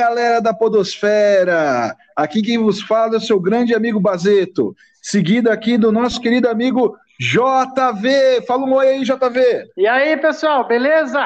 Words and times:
Galera 0.00 0.40
da 0.40 0.54
Podosfera! 0.54 1.94
Aqui 2.16 2.40
quem 2.40 2.56
vos 2.56 2.80
fala 2.80 3.16
é 3.16 3.18
o 3.18 3.20
seu 3.20 3.38
grande 3.38 3.74
amigo 3.74 4.00
Bazeto, 4.00 4.74
seguido 5.02 5.50
aqui 5.50 5.76
do 5.76 5.92
nosso 5.92 6.18
querido 6.18 6.48
amigo 6.48 6.96
JV. 7.20 8.40
Fala 8.46 8.64
um 8.64 8.72
oi 8.72 8.88
aí, 8.88 9.02
JV. 9.02 9.66
E 9.76 9.86
aí, 9.86 10.16
pessoal, 10.16 10.66
beleza? 10.66 11.20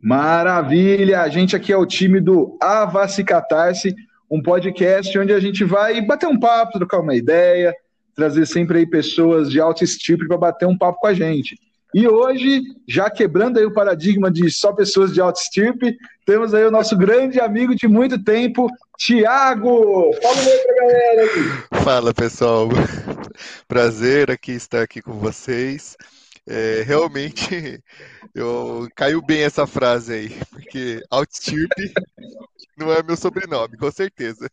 Maravilha! 0.00 1.22
A 1.22 1.28
gente 1.28 1.56
aqui 1.56 1.72
é 1.72 1.76
o 1.76 1.84
time 1.84 2.20
do 2.20 2.56
Avace 2.62 3.24
Catarse, 3.24 3.96
um 4.30 4.40
podcast 4.40 5.18
onde 5.18 5.32
a 5.32 5.40
gente 5.40 5.64
vai 5.64 6.00
bater 6.00 6.28
um 6.28 6.38
papo, 6.38 6.78
trocar 6.78 7.00
uma 7.00 7.16
ideia, 7.16 7.74
trazer 8.14 8.46
sempre 8.46 8.78
aí 8.78 8.86
pessoas 8.86 9.50
de 9.50 9.60
alto 9.60 9.82
estirpe 9.82 10.28
para 10.28 10.38
bater 10.38 10.68
um 10.68 10.78
papo 10.78 11.00
com 11.00 11.08
a 11.08 11.14
gente. 11.14 11.58
E 11.94 12.08
hoje, 12.08 12.60
já 12.88 13.08
quebrando 13.08 13.56
aí 13.56 13.64
o 13.64 13.72
paradigma 13.72 14.28
de 14.28 14.50
só 14.50 14.72
pessoas 14.72 15.14
de 15.14 15.20
alto 15.20 15.38
estirpe, 15.38 15.96
temos 16.26 16.52
aí 16.52 16.64
o 16.64 16.70
nosso 16.70 16.98
grande 16.98 17.38
amigo 17.38 17.72
de 17.72 17.86
muito 17.86 18.20
tempo, 18.20 18.66
Tiago. 18.98 20.12
Fala 20.20 20.40
aí 20.40 20.58
pra 20.58 20.74
galera 20.74 21.22
aí. 21.22 21.84
Fala, 21.84 22.12
pessoal. 22.12 22.68
Prazer 23.68 24.28
aqui 24.28 24.50
estar 24.50 24.82
aqui 24.82 25.00
com 25.00 25.12
vocês. 25.12 25.96
É, 26.44 26.82
realmente, 26.84 27.80
eu 28.34 28.88
caiu 28.96 29.22
bem 29.22 29.42
essa 29.42 29.64
frase 29.64 30.12
aí, 30.12 30.40
porque 30.50 31.00
Outstirpe 31.10 31.92
não 32.76 32.92
é 32.92 33.04
meu 33.04 33.16
sobrenome, 33.16 33.76
com 33.76 33.90
certeza. 33.92 34.50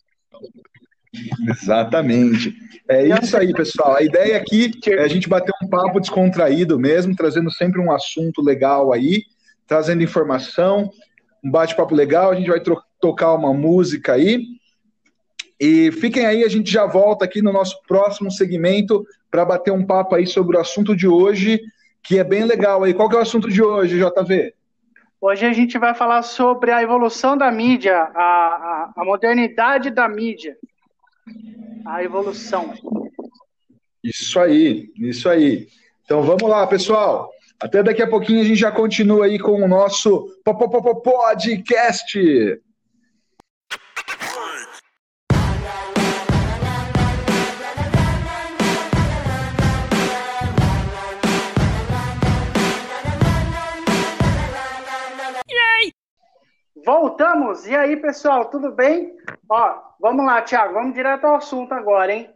Exatamente. 1.49 2.55
É 2.87 3.05
isso 3.05 3.35
aí, 3.37 3.53
pessoal. 3.53 3.95
A 3.95 4.01
ideia 4.01 4.37
aqui 4.37 4.71
é 4.87 5.03
a 5.03 5.07
gente 5.07 5.27
bater 5.27 5.53
um 5.61 5.67
papo 5.67 5.99
descontraído 5.99 6.79
mesmo, 6.79 7.15
trazendo 7.15 7.51
sempre 7.51 7.79
um 7.79 7.91
assunto 7.91 8.41
legal 8.41 8.93
aí, 8.93 9.23
trazendo 9.67 10.03
informação, 10.03 10.89
um 11.43 11.51
bate-papo 11.51 11.93
legal. 11.93 12.31
A 12.31 12.35
gente 12.35 12.49
vai 12.49 12.61
tocar 12.99 13.33
uma 13.33 13.53
música 13.53 14.13
aí. 14.13 14.45
E 15.59 15.91
fiquem 15.91 16.25
aí, 16.25 16.43
a 16.43 16.49
gente 16.49 16.71
já 16.71 16.85
volta 16.85 17.25
aqui 17.25 17.41
no 17.41 17.53
nosso 17.53 17.79
próximo 17.87 18.31
segmento 18.31 19.05
para 19.29 19.45
bater 19.45 19.71
um 19.71 19.85
papo 19.85 20.15
aí 20.15 20.25
sobre 20.25 20.57
o 20.57 20.59
assunto 20.59 20.95
de 20.95 21.07
hoje, 21.07 21.61
que 22.01 22.17
é 22.17 22.23
bem 22.23 22.45
legal 22.45 22.83
aí. 22.83 22.93
Qual 22.93 23.07
que 23.07 23.15
é 23.15 23.19
o 23.19 23.21
assunto 23.21 23.47
de 23.47 23.61
hoje, 23.61 23.99
JV? 23.99 24.53
Hoje 25.19 25.45
a 25.45 25.53
gente 25.53 25.77
vai 25.77 25.93
falar 25.93 26.23
sobre 26.23 26.71
a 26.71 26.81
evolução 26.81 27.37
da 27.37 27.51
mídia, 27.51 27.95
a, 27.95 28.23
a, 28.23 28.93
a 28.97 29.05
modernidade 29.05 29.91
da 29.91 30.09
mídia 30.09 30.57
a 31.85 32.03
evolução. 32.03 32.73
Isso 34.03 34.39
aí, 34.39 34.91
isso 34.97 35.29
aí. 35.29 35.67
Então 36.03 36.23
vamos 36.23 36.49
lá, 36.49 36.65
pessoal. 36.67 37.29
Até 37.59 37.83
daqui 37.83 38.01
a 38.01 38.07
pouquinho 38.07 38.41
a 38.41 38.43
gente 38.43 38.59
já 38.59 38.71
continua 38.71 39.25
aí 39.25 39.37
com 39.37 39.63
o 39.63 39.67
nosso 39.67 40.27
podcast. 40.95 42.19
Voltamos! 56.85 57.67
E 57.67 57.75
aí, 57.75 57.97
pessoal, 57.97 58.49
tudo 58.49 58.71
bem? 58.71 59.15
Ó, 59.47 59.81
vamos 59.99 60.25
lá, 60.25 60.41
Thiago, 60.41 60.73
vamos 60.73 60.93
direto 60.93 61.25
ao 61.25 61.35
assunto 61.35 61.73
agora, 61.73 62.13
hein? 62.13 62.33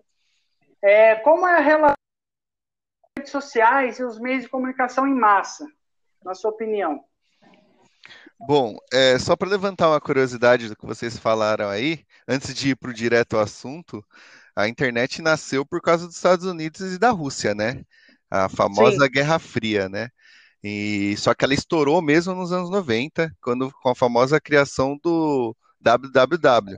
É, 0.81 1.15
como 1.15 1.47
é 1.47 1.57
a 1.57 1.61
relação 1.61 1.95
das 1.95 3.11
redes 3.17 3.31
sociais 3.31 3.99
e 3.99 4.03
os 4.03 4.19
meios 4.19 4.43
de 4.43 4.49
comunicação 4.49 5.07
em 5.07 5.15
massa, 5.15 5.65
na 6.23 6.35
sua 6.35 6.51
opinião? 6.51 7.03
Bom, 8.39 8.77
é, 8.93 9.17
só 9.17 9.35
para 9.35 9.49
levantar 9.49 9.89
uma 9.89 10.01
curiosidade 10.01 10.69
do 10.69 10.75
que 10.75 10.85
vocês 10.85 11.17
falaram 11.17 11.69
aí, 11.69 12.05
antes 12.27 12.53
de 12.53 12.69
ir 12.69 12.75
para 12.75 12.91
o 12.91 12.93
direto 12.93 13.37
ao 13.37 13.43
assunto, 13.43 14.05
a 14.55 14.67
internet 14.67 15.21
nasceu 15.21 15.65
por 15.65 15.81
causa 15.81 16.05
dos 16.05 16.15
Estados 16.15 16.45
Unidos 16.45 16.93
e 16.93 16.99
da 16.99 17.09
Rússia, 17.09 17.55
né? 17.55 17.83
A 18.29 18.47
famosa 18.47 19.05
Sim. 19.05 19.11
Guerra 19.11 19.39
Fria, 19.39 19.89
né? 19.89 20.09
E 20.63 21.15
só 21.17 21.33
que 21.33 21.45
ela 21.45 21.53
estourou 21.53 22.01
mesmo 22.01 22.33
nos 22.33 22.51
anos 22.51 22.69
90, 22.69 23.31
quando 23.41 23.71
com 23.81 23.89
a 23.89 23.95
famosa 23.95 24.39
criação 24.39 24.97
do 25.01 25.55
www. 25.79 26.77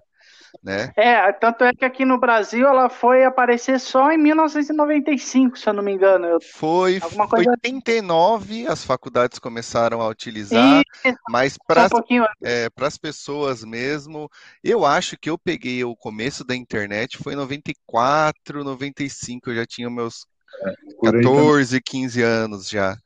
Né? 0.63 0.91
É, 0.97 1.31
tanto 1.33 1.63
é 1.63 1.73
que 1.73 1.85
aqui 1.85 2.03
no 2.03 2.19
Brasil 2.19 2.67
ela 2.67 2.89
foi 2.89 3.23
aparecer 3.23 3.79
só 3.79 4.11
em 4.11 4.17
1995, 4.17 5.57
se 5.57 5.69
eu 5.69 5.73
não 5.73 5.83
me 5.83 5.93
engano. 5.93 6.25
Eu... 6.25 6.39
Foi 6.41 6.99
Alguma 7.01 7.27
coisa... 7.27 7.51
89, 7.51 8.67
as 8.67 8.83
faculdades 8.83 9.39
começaram 9.39 10.01
a 10.01 10.07
utilizar, 10.07 10.81
Isso, 11.05 11.17
mas 11.29 11.57
para 11.67 11.87
um 11.87 12.25
é, 12.43 12.69
as 12.81 12.97
pessoas 12.97 13.63
mesmo, 13.63 14.29
eu 14.63 14.85
acho 14.85 15.17
que 15.17 15.29
eu 15.29 15.37
peguei 15.37 15.83
o 15.83 15.95
começo 15.95 16.43
da 16.43 16.55
internet 16.55 17.17
foi 17.17 17.33
em 17.33 17.37
94, 17.37 18.63
95, 18.63 19.49
eu 19.49 19.55
já 19.55 19.65
tinha 19.65 19.89
meus 19.89 20.25
é, 20.63 21.11
14, 21.11 21.79
15 21.81 22.21
anos 22.21 22.69
já. 22.69 22.97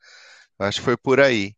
Acho 0.58 0.78
que 0.78 0.84
foi 0.84 0.96
por 0.96 1.20
aí. 1.20 1.54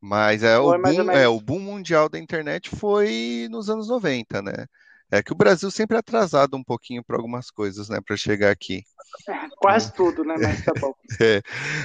Mas 0.00 0.42
é, 0.42 0.58
o 0.58 0.78
boom, 0.78 1.10
é, 1.10 1.26
o 1.26 1.40
boom 1.40 1.60
mundial 1.60 2.08
da 2.10 2.18
internet 2.18 2.68
foi 2.68 3.48
nos 3.50 3.70
anos 3.70 3.88
90, 3.88 4.42
né? 4.42 4.66
É 5.10 5.22
que 5.22 5.32
o 5.32 5.36
Brasil 5.36 5.70
sempre 5.70 5.96
é 5.96 6.00
atrasado 6.00 6.56
um 6.56 6.62
pouquinho 6.62 7.02
para 7.02 7.16
algumas 7.16 7.50
coisas, 7.50 7.88
né, 7.88 8.00
para 8.04 8.16
chegar 8.16 8.50
aqui. 8.50 8.82
É, 9.28 9.48
quase 9.56 9.92
tudo, 9.92 10.24
né? 10.24 10.34
Mas 10.38 10.64
tá 10.64 10.72
bom. 10.78 10.92
é. 11.22 11.40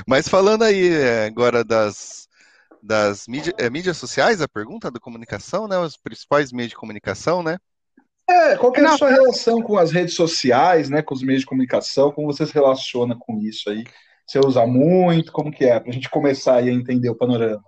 Mas 0.07 0.27
falando 0.27 0.63
aí 0.63 0.89
é, 0.89 1.27
agora 1.27 1.63
das, 1.63 2.27
das 2.81 3.27
mídia, 3.27 3.53
é, 3.57 3.69
mídias 3.69 3.97
sociais, 3.97 4.41
a 4.41 4.47
pergunta 4.47 4.89
da 4.89 4.99
comunicação, 4.99 5.67
né? 5.67 5.77
Os 5.77 5.95
principais 5.95 6.51
meios 6.51 6.71
de 6.71 6.75
comunicação, 6.75 7.43
né? 7.43 7.57
É, 8.27 8.57
qual 8.57 8.73
é 8.75 8.81
a 8.81 8.97
sua 8.97 9.09
relação 9.09 9.61
com 9.61 9.77
as 9.77 9.91
redes 9.91 10.15
sociais, 10.15 10.89
né? 10.89 11.01
Com 11.01 11.13
os 11.13 11.23
meios 11.23 11.41
de 11.41 11.47
comunicação? 11.47 12.11
Como 12.11 12.27
você 12.27 12.45
se 12.45 12.53
relaciona 12.53 13.15
com 13.17 13.39
isso 13.39 13.69
aí? 13.69 13.83
Você 14.29 14.37
usa 14.37 14.63
muito? 14.67 15.31
Como 15.31 15.51
que 15.51 15.65
é? 15.65 15.79
Para 15.79 15.89
a 15.89 15.93
gente 15.93 16.07
começar 16.07 16.57
a 16.57 16.69
entender 16.69 17.09
o 17.09 17.15
panorama. 17.15 17.63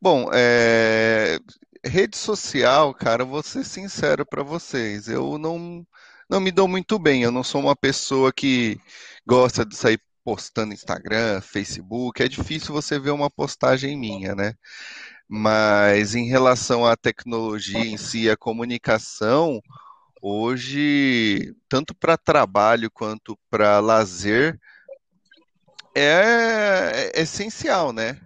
Bom, 0.00 0.30
é... 0.32 1.38
rede 1.84 2.16
social, 2.16 2.94
cara, 2.94 3.22
vou 3.22 3.42
ser 3.42 3.64
sincero 3.64 4.24
para 4.24 4.42
vocês. 4.42 5.08
Eu 5.08 5.36
não, 5.36 5.86
não 6.26 6.40
me 6.40 6.50
dou 6.50 6.66
muito 6.66 6.98
bem. 6.98 7.22
Eu 7.22 7.30
não 7.30 7.42
sou 7.44 7.60
uma 7.60 7.76
pessoa 7.76 8.32
que 8.32 8.80
gosta 9.26 9.62
de 9.62 9.76
sair 9.76 10.00
postando 10.24 10.72
Instagram, 10.72 11.42
Facebook. 11.42 12.22
É 12.22 12.28
difícil 12.28 12.72
você 12.72 12.98
ver 12.98 13.10
uma 13.10 13.28
postagem 13.28 13.94
minha, 13.94 14.34
né? 14.34 14.54
Mas 15.28 16.14
em 16.14 16.28
relação 16.28 16.86
à 16.86 16.96
tecnologia 16.96 17.84
em 17.84 17.98
si, 17.98 18.30
a 18.30 18.38
comunicação, 18.38 19.60
hoje, 20.22 21.54
tanto 21.68 21.94
para 21.94 22.16
trabalho 22.16 22.90
quanto 22.90 23.38
para 23.50 23.80
lazer, 23.80 24.58
é, 26.00 27.10
é 27.14 27.22
essencial, 27.22 27.92
né? 27.92 28.18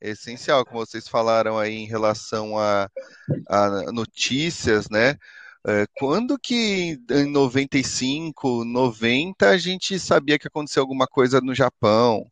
É 0.00 0.10
essencial, 0.10 0.64
como 0.64 0.84
vocês 0.84 1.08
falaram 1.08 1.58
aí 1.58 1.74
em 1.74 1.86
relação 1.86 2.58
a, 2.58 2.88
a 3.48 3.92
notícias, 3.92 4.88
né? 4.88 5.16
É, 5.66 5.86
quando 5.98 6.38
que 6.38 6.98
em 7.10 7.30
95, 7.30 8.64
90 8.64 9.50
a 9.50 9.58
gente 9.58 9.98
sabia 9.98 10.38
que 10.38 10.48
aconteceu 10.48 10.82
alguma 10.82 11.06
coisa 11.06 11.40
no 11.40 11.54
Japão, 11.54 12.24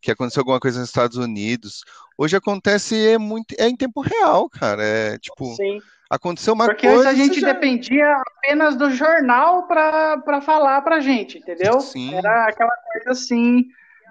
que 0.00 0.12
aconteceu 0.12 0.42
alguma 0.42 0.60
coisa 0.60 0.78
nos 0.78 0.90
Estados 0.90 1.16
Unidos? 1.16 1.82
Hoje 2.16 2.36
acontece 2.36 2.94
é 3.08 3.18
muito 3.18 3.54
é 3.58 3.68
em 3.68 3.76
tempo 3.76 4.00
real, 4.00 4.48
cara. 4.48 4.84
É 4.84 5.18
tipo 5.18 5.56
Sim. 5.56 5.80
aconteceu 6.08 6.54
uma 6.54 6.66
Porque 6.66 6.86
coisa. 6.86 7.02
Porque 7.02 7.20
antes 7.20 7.20
a 7.20 7.26
gente 7.26 7.40
já... 7.40 7.52
dependia 7.52 8.22
apenas 8.38 8.76
do 8.76 8.90
jornal 8.90 9.66
para 9.66 10.40
falar 10.42 10.82
pra 10.82 11.00
gente, 11.00 11.38
entendeu? 11.38 11.80
Sim. 11.80 12.14
Era 12.14 12.46
aquela 12.46 12.76
coisa 12.92 13.10
assim 13.10 13.64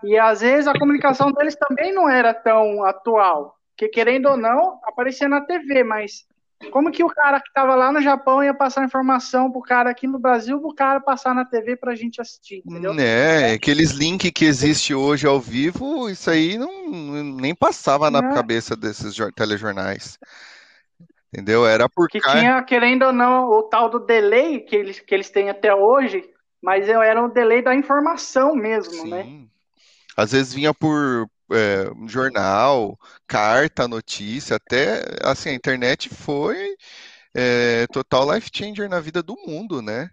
e 0.03 0.17
às 0.17 0.41
vezes 0.41 0.67
a 0.67 0.77
comunicação 0.77 1.31
deles 1.31 1.55
também 1.55 1.93
não 1.93 2.09
era 2.09 2.33
tão 2.33 2.83
atual. 2.83 3.55
Que 3.77 3.87
querendo 3.87 4.29
ou 4.29 4.37
não, 4.37 4.79
aparecia 4.83 5.27
na 5.27 5.41
TV, 5.41 5.83
mas 5.83 6.25
como 6.71 6.91
que 6.91 7.03
o 7.03 7.09
cara 7.09 7.39
que 7.39 7.49
estava 7.49 7.75
lá 7.75 7.91
no 7.91 8.01
Japão 8.01 8.43
ia 8.43 8.53
passar 8.53 8.85
informação 8.85 9.51
pro 9.51 9.61
cara 9.61 9.89
aqui 9.89 10.07
no 10.07 10.17
Brasil, 10.17 10.59
pro 10.59 10.73
cara 10.73 10.99
passar 10.99 11.35
na 11.35 11.45
TV 11.45 11.75
pra 11.75 11.95
gente 11.95 12.21
assistir, 12.21 12.63
entendeu? 12.65 12.93
É, 12.97 13.53
aqueles 13.53 13.91
links 13.91 14.31
que 14.31 14.45
existe 14.45 14.93
hoje 14.93 15.27
ao 15.27 15.39
vivo, 15.39 16.09
isso 16.09 16.29
aí 16.29 16.57
não, 16.57 16.89
nem 17.23 17.53
passava 17.53 18.09
na 18.09 18.19
é. 18.19 18.33
cabeça 18.33 18.75
desses 18.75 19.15
telejornais. 19.35 20.17
Entendeu? 21.33 21.67
Era 21.67 21.89
porque. 21.89 22.21
Que 22.21 22.31
tinha, 22.31 22.63
querendo 22.63 23.07
ou 23.07 23.11
não, 23.11 23.49
o 23.49 23.63
tal 23.63 23.89
do 23.89 23.99
delay 23.99 24.61
que 24.61 24.73
eles, 24.73 25.01
que 25.01 25.13
eles 25.13 25.29
têm 25.29 25.49
até 25.49 25.75
hoje, 25.75 26.23
mas 26.61 26.87
era 26.87 27.21
um 27.21 27.27
delay 27.27 27.61
da 27.61 27.75
informação 27.75 28.55
mesmo, 28.55 29.05
né? 29.05 29.23
Sim. 29.23 29.41
né? 29.41 29.45
Às 30.15 30.31
vezes 30.31 30.53
vinha 30.53 30.73
por 30.73 31.27
é, 31.51 31.89
jornal, 32.07 32.97
carta, 33.27 33.87
notícia, 33.87 34.55
até 34.55 35.03
assim, 35.21 35.49
a 35.49 35.53
internet 35.53 36.09
foi 36.09 36.75
é, 37.33 37.85
total 37.87 38.33
life 38.33 38.49
changer 38.53 38.89
na 38.89 38.99
vida 38.99 39.21
do 39.21 39.35
mundo, 39.45 39.81
né? 39.81 40.09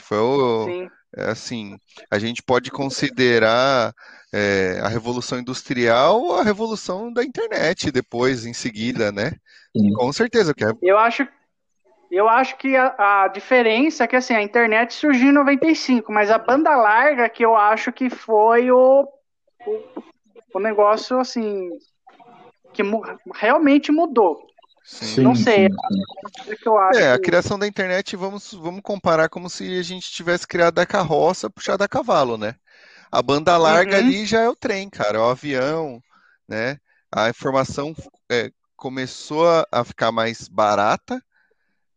Foi 0.00 0.18
o, 0.18 0.88
é, 1.16 1.30
assim, 1.30 1.76
a 2.10 2.18
gente 2.18 2.42
pode 2.42 2.70
considerar 2.70 3.92
é, 4.32 4.80
a 4.82 4.88
revolução 4.88 5.38
industrial 5.38 6.20
ou 6.20 6.36
a 6.36 6.44
revolução 6.44 7.12
da 7.12 7.24
internet 7.24 7.90
depois, 7.90 8.46
em 8.46 8.54
seguida, 8.54 9.10
né? 9.10 9.32
Sim. 9.76 9.92
Com 9.94 10.12
certeza. 10.12 10.54
Que 10.54 10.64
é... 10.64 10.72
Eu 10.82 10.98
acho 10.98 11.26
eu 12.10 12.28
acho 12.28 12.56
que 12.56 12.76
a, 12.76 13.22
a, 13.22 13.28
diferença 13.28 14.02
é 14.02 14.06
que 14.08 14.16
assim, 14.16 14.34
a 14.34 14.42
internet 14.42 14.94
surgiu 14.94 15.28
em 15.28 15.32
95, 15.32 16.12
mas 16.12 16.28
a 16.28 16.38
banda 16.38 16.74
larga 16.74 17.28
que 17.28 17.44
eu 17.44 17.54
acho 17.54 17.92
que 17.92 18.10
foi 18.10 18.68
o, 18.72 19.08
o, 19.66 20.02
o 20.54 20.60
negócio 20.60 21.18
assim 21.18 21.70
que 22.72 22.82
mu 22.82 23.02
realmente 23.34 23.90
mudou. 23.90 24.46
Sim, 24.84 25.20
não 25.20 25.34
sei. 25.34 25.68
Sim, 25.68 26.54
sim. 26.56 27.00
É, 27.00 27.12
a 27.12 27.18
criação 27.18 27.58
da 27.58 27.66
internet, 27.66 28.16
vamos, 28.16 28.52
vamos 28.52 28.80
comparar 28.82 29.28
como 29.28 29.48
se 29.48 29.78
a 29.78 29.82
gente 29.82 30.10
tivesse 30.10 30.46
criado 30.46 30.78
a 30.78 30.86
carroça 30.86 31.50
puxada 31.50 31.84
a 31.84 31.88
cavalo, 31.88 32.36
né? 32.36 32.54
A 33.10 33.22
banda 33.22 33.56
larga 33.56 33.98
uhum. 33.98 34.04
ali 34.04 34.24
já 34.24 34.40
é 34.40 34.48
o 34.48 34.56
trem, 34.56 34.88
cara, 34.88 35.18
é 35.18 35.20
o 35.20 35.30
avião, 35.30 36.00
né? 36.48 36.78
A 37.12 37.28
informação 37.28 37.94
é, 38.30 38.50
começou 38.76 39.46
a 39.70 39.84
ficar 39.84 40.10
mais 40.12 40.48
barata 40.48 41.22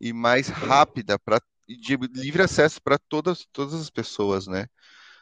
e 0.01 0.11
mais 0.11 0.49
rápida 0.49 1.17
para 1.17 1.41
de 1.67 1.95
livre 1.95 2.43
acesso 2.43 2.81
para 2.81 2.97
todas, 2.97 3.47
todas 3.51 3.73
as 3.73 3.89
pessoas, 3.89 4.47
né? 4.47 4.67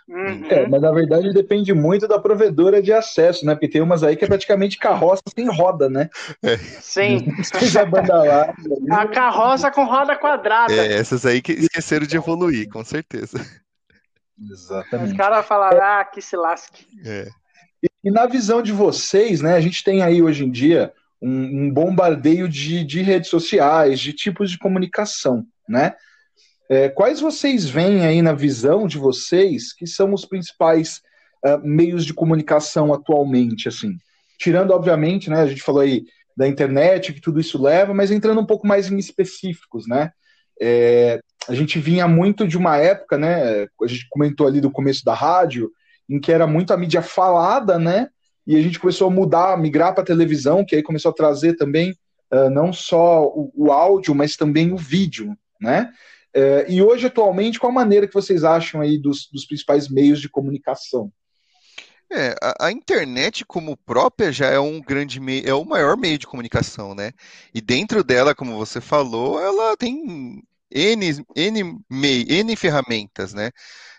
Uhum. 0.07 0.45
É, 0.49 0.67
mas 0.67 0.81
na 0.81 0.91
verdade 0.91 1.33
depende 1.33 1.73
muito 1.73 2.07
da 2.07 2.19
provedora 2.19 2.81
de 2.81 2.91
acesso, 2.91 3.45
né? 3.45 3.53
Porque 3.53 3.69
tem 3.69 3.81
umas 3.81 4.03
aí 4.03 4.15
que 4.15 4.25
é 4.25 4.27
praticamente 4.27 4.77
carroça 4.77 5.21
sem 5.33 5.47
roda, 5.49 5.89
né? 5.89 6.09
É. 6.43 6.57
Sim. 6.57 7.27
a 7.79 7.85
banda 7.85 8.15
larga. 8.17 8.55
A 8.91 9.07
carroça 9.07 9.71
com 9.71 9.85
roda 9.85 10.15
quadrada. 10.15 10.73
É, 10.73 10.93
essas 10.93 11.25
aí 11.25 11.41
que 11.41 11.53
esqueceram 11.53 12.05
de 12.05 12.17
evoluir, 12.17 12.69
com 12.69 12.83
certeza. 12.83 13.39
Exatamente. 14.49 15.11
Os 15.11 15.17
caras 15.17 15.45
falaram, 15.45 15.81
ah, 15.81 16.03
que 16.03 16.21
se 16.21 16.35
lasque. 16.35 16.85
É. 17.05 17.27
E, 17.83 17.87
e, 18.03 18.11
na 18.11 18.25
visão 18.25 18.61
de 18.61 18.71
vocês, 18.71 19.41
né? 19.41 19.55
A 19.55 19.61
gente 19.61 19.83
tem 19.83 20.01
aí 20.01 20.21
hoje 20.21 20.45
em 20.45 20.51
dia 20.51 20.91
um, 21.21 21.65
um 21.65 21.73
bombardeio 21.73 22.49
de, 22.49 22.83
de, 22.83 23.01
redes 23.01 23.29
sociais, 23.29 23.99
de 23.99 24.13
tipos 24.13 24.49
de 24.49 24.57
comunicação, 24.57 25.45
né? 25.67 25.95
É, 26.71 26.87
quais 26.87 27.19
vocês 27.19 27.69
veem 27.69 28.05
aí 28.05 28.21
na 28.21 28.33
visão 28.33 28.87
de 28.87 28.97
vocês 28.97 29.73
que 29.73 29.85
são 29.85 30.13
os 30.13 30.23
principais 30.23 31.01
uh, 31.45 31.59
meios 31.61 32.05
de 32.05 32.13
comunicação 32.13 32.93
atualmente, 32.93 33.67
assim? 33.67 33.97
Tirando, 34.39 34.71
obviamente, 34.71 35.29
né? 35.29 35.41
A 35.41 35.47
gente 35.47 35.61
falou 35.61 35.81
aí 35.81 36.05
da 36.35 36.47
internet, 36.47 37.11
que 37.11 37.19
tudo 37.19 37.41
isso 37.41 37.61
leva, 37.61 37.93
mas 37.93 38.09
entrando 38.09 38.39
um 38.39 38.45
pouco 38.45 38.65
mais 38.65 38.89
em 38.89 38.97
específicos, 38.97 39.85
né? 39.85 40.11
É, 40.61 41.19
a 41.47 41.53
gente 41.53 41.77
vinha 41.77 42.07
muito 42.07 42.47
de 42.47 42.57
uma 42.57 42.77
época, 42.77 43.17
né? 43.17 43.67
A 43.81 43.87
gente 43.87 44.07
comentou 44.09 44.47
ali 44.47 44.61
do 44.61 44.71
começo 44.71 45.03
da 45.03 45.13
rádio, 45.13 45.69
em 46.09 46.21
que 46.21 46.31
era 46.31 46.47
muito 46.47 46.71
a 46.71 46.77
mídia 46.77 47.01
falada, 47.01 47.77
né? 47.77 48.07
e 48.45 48.55
a 48.55 48.61
gente 48.61 48.79
começou 48.79 49.07
a 49.07 49.11
mudar, 49.11 49.57
migrar 49.57 49.93
para 49.93 50.03
televisão, 50.03 50.65
que 50.65 50.75
aí 50.75 50.83
começou 50.83 51.11
a 51.11 51.15
trazer 51.15 51.55
também 51.55 51.91
uh, 52.33 52.49
não 52.49 52.73
só 52.73 53.23
o, 53.23 53.51
o, 53.55 53.71
áudio, 53.71 54.15
mas 54.15 54.35
também 54.35 54.73
o 54.73 54.77
vídeo, 54.77 55.35
né? 55.59 55.91
Uh, 56.35 56.63
e 56.69 56.81
hoje, 56.81 57.07
atualmente, 57.07 57.59
qual 57.59 57.71
a 57.71 57.75
maneira 57.75 58.07
que 58.07 58.13
vocês 58.13 58.43
acham 58.43 58.79
aí 58.79 58.97
dos, 58.97 59.27
dos 59.31 59.45
principais 59.45 59.89
meios 59.89 60.21
de 60.21 60.29
comunicação? 60.29 61.11
É, 62.13 62.35
a, 62.41 62.67
a, 62.67 62.71
internet 62.71 63.45
como 63.45 63.77
própria 63.77 64.33
já 64.33 64.47
é 64.47 64.59
um 64.59 64.81
grande 64.81 65.17
meio, 65.19 65.47
é 65.47 65.53
o 65.53 65.63
maior 65.63 65.95
meio 65.95 66.17
de 66.17 66.27
comunicação, 66.27 66.93
né? 66.93 67.13
E 67.53 67.61
dentro 67.61 68.03
dela, 68.03 68.35
como 68.35 68.57
você 68.57 68.81
falou, 68.81 69.39
ela 69.41 69.77
tem 69.77 70.43
N, 70.69 71.25
N, 71.35 71.85
N 71.89 72.55
ferramentas, 72.57 73.33
né? 73.33 73.49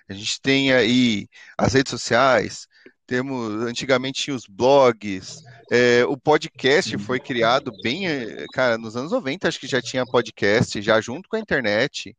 A 0.08 0.12
gente 0.12 0.40
tem 0.43 0.73
aí 0.73 1.26
as 1.56 1.73
redes 1.73 1.90
sociais, 1.90 2.67
temos 3.06 3.62
antigamente 3.62 4.31
os 4.31 4.46
blogs, 4.46 5.43
é, 5.70 6.05
o 6.06 6.17
podcast 6.17 6.99
foi 6.99 7.19
criado 7.19 7.73
bem, 7.82 8.08
é, 8.08 8.44
cara, 8.52 8.76
nos 8.76 8.94
anos 8.94 9.12
90 9.12 9.49
acho 9.49 9.58
que 9.58 9.67
já 9.67 9.81
tinha 9.81 10.05
podcast, 10.05 10.82
já 10.82 11.00
junto 11.00 11.31
com 11.31 11.37
a 11.37 11.40
internet, 11.40 12.14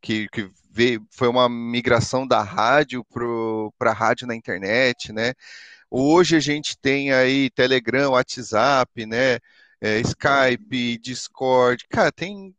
que, 0.00 0.28
que 0.28 0.50
veio, 0.70 1.06
foi 1.10 1.28
uma 1.28 1.48
migração 1.48 2.26
da 2.26 2.42
rádio 2.42 3.04
para 3.78 3.90
a 3.90 3.94
rádio 3.94 4.26
na 4.26 4.34
internet, 4.34 5.12
né? 5.12 5.32
Hoje 5.90 6.36
a 6.36 6.40
gente 6.40 6.76
tem 6.78 7.12
aí 7.12 7.50
Telegram, 7.50 8.10
WhatsApp, 8.12 9.06
né? 9.06 9.38
É, 9.80 10.00
Skype, 10.00 10.98
Discord, 10.98 11.86
cara, 11.88 12.10
tem 12.12 12.54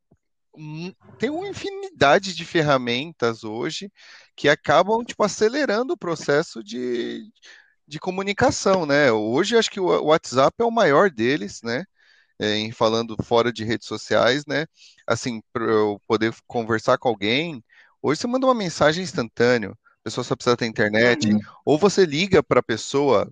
tem 1.20 1.30
uma 1.30 1.48
infinidade 1.48 2.34
de 2.34 2.44
ferramentas 2.46 3.44
hoje 3.44 3.92
que 4.36 4.50
acabam 4.50 5.04
tipo 5.04 5.24
acelerando 5.24 5.94
o 5.94 5.98
processo 5.98 6.64
de, 6.64 7.32
de 7.88 8.00
comunicação, 8.00 8.86
né? 8.86 9.12
Hoje 9.12 9.58
acho 9.58 9.70
que 9.72 9.80
o 9.80 9.86
WhatsApp 10.06 10.56
é 10.60 10.66
o 10.66 10.72
maior 10.72 11.12
deles, 11.12 11.62
né? 11.64 11.86
É, 12.40 12.56
em 12.56 12.72
falando 12.72 13.16
fora 13.24 13.52
de 13.52 13.64
redes 13.64 13.88
sociais, 13.88 14.46
né? 14.46 14.68
Assim, 15.08 15.42
para 15.52 15.64
eu 15.64 16.00
poder 16.08 16.34
conversar 16.46 16.98
com 16.98 17.10
alguém, 17.10 17.64
hoje 18.02 18.22
você 18.22 18.28
manda 18.28 18.46
uma 18.46 18.54
mensagem 18.54 19.04
instantânea, 19.04 19.72
a 19.72 20.04
pessoa 20.04 20.24
só 20.24 20.36
precisa 20.36 20.56
ter 20.56 20.68
internet, 20.68 21.32
uhum. 21.32 21.40
ou 21.66 21.78
você 21.80 22.06
liga 22.06 22.44
para 22.44 22.60
a 22.60 22.64
pessoa 22.64 23.28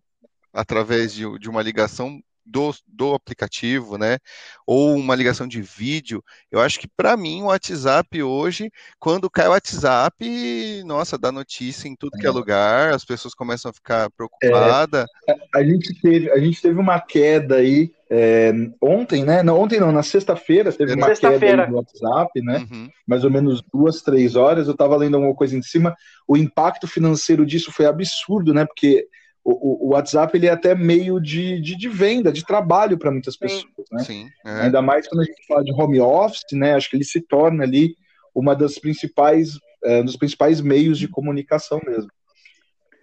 através 0.51 1.13
de, 1.13 1.37
de 1.37 1.49
uma 1.49 1.61
ligação 1.61 2.19
do, 2.45 2.73
do 2.87 3.13
aplicativo, 3.13 3.97
né? 3.97 4.17
Ou 4.65 4.95
uma 4.95 5.15
ligação 5.15 5.47
de 5.47 5.61
vídeo. 5.61 6.23
Eu 6.51 6.59
acho 6.59 6.79
que 6.79 6.87
para 6.87 7.17
mim 7.17 7.41
o 7.41 7.45
WhatsApp 7.45 8.21
hoje, 8.21 8.71
quando 8.99 9.29
cai 9.29 9.47
o 9.47 9.51
WhatsApp, 9.51 10.83
nossa, 10.85 11.17
dá 11.17 11.31
notícia 11.31 11.87
em 11.87 11.95
tudo 11.95 12.17
que 12.17 12.25
é, 12.25 12.29
é. 12.29 12.31
lugar, 12.31 12.93
as 12.93 13.03
pessoas 13.03 13.33
começam 13.33 13.71
a 13.71 13.73
ficar 13.73 14.09
preocupadas. 14.11 15.05
É, 15.27 15.35
a, 15.55 15.63
gente 15.63 15.99
teve, 16.01 16.31
a 16.31 16.39
gente 16.39 16.61
teve 16.61 16.79
uma 16.79 16.99
queda 16.99 17.55
aí 17.55 17.91
é, 18.09 18.53
ontem, 18.79 19.23
né? 19.25 19.41
Não, 19.41 19.59
ontem 19.59 19.79
não, 19.79 19.91
na 19.91 20.03
sexta-feira 20.03 20.71
teve 20.71 20.93
uma 20.93 21.09
queda 21.09 21.67
no 21.67 21.77
WhatsApp, 21.77 22.41
né? 22.41 22.65
Uhum. 22.71 22.89
Mais 23.07 23.23
ou 23.23 23.31
menos 23.31 23.63
duas, 23.73 24.01
três 24.01 24.35
horas. 24.35 24.67
Eu 24.67 24.73
estava 24.73 24.95
lendo 24.95 25.15
alguma 25.15 25.33
coisa 25.33 25.57
em 25.57 25.61
cima. 25.61 25.95
O 26.27 26.37
impacto 26.37 26.87
financeiro 26.87 27.45
disso 27.45 27.71
foi 27.71 27.87
absurdo, 27.87 28.53
né? 28.53 28.65
Porque 28.65 29.07
o, 29.45 29.85
o, 29.85 29.89
WhatsApp 29.89 30.35
ele 30.35 30.47
é 30.47 30.51
até 30.51 30.73
meio 30.73 31.19
de, 31.19 31.61
de, 31.61 31.77
de 31.77 31.87
venda, 31.87 32.31
de 32.31 32.43
trabalho 32.43 32.97
para 32.97 33.11
muitas 33.11 33.37
pessoas, 33.37 33.85
né? 33.91 34.03
Sim, 34.03 34.27
é. 34.43 34.61
Ainda 34.61 34.81
mais 34.81 35.07
quando 35.07 35.21
a 35.21 35.23
gente 35.23 35.45
fala 35.47 35.63
de 35.63 35.71
home 35.71 36.01
office, 36.01 36.43
né? 36.53 36.73
Acho 36.73 36.89
que 36.89 36.97
ele 36.97 37.03
se 37.03 37.21
torna 37.21 37.63
ali 37.63 37.95
uma 38.33 38.55
das 38.55 38.79
principais, 38.79 39.59
é, 39.83 40.01
dos 40.01 40.17
principais 40.17 40.59
meios 40.61 40.97
de 40.97 41.07
comunicação 41.07 41.79
mesmo. 41.85 42.09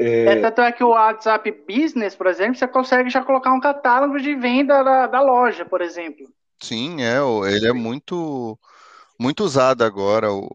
É... 0.01 0.25
é... 0.25 0.41
tanto 0.41 0.63
é 0.63 0.73
que 0.73 0.83
o 0.83 0.89
WhatsApp 0.89 1.49
Business, 1.69 2.17
por 2.17 2.27
exemplo, 2.27 2.57
você 2.57 2.67
consegue 2.67 3.09
já 3.09 3.23
colocar 3.23 3.53
um 3.53 3.61
catálogo 3.61 4.19
de 4.19 4.35
venda 4.35 4.83
da, 4.83 5.07
da 5.07 5.21
loja, 5.21 5.65
por 5.65 5.81
exemplo. 5.81 6.27
Sim, 6.61 7.03
é, 7.03 7.19
ele 7.55 7.69
é 7.69 7.73
muito 7.73 8.59
muito 9.19 9.45
usado 9.45 9.85
agora. 9.85 10.33
O, 10.33 10.49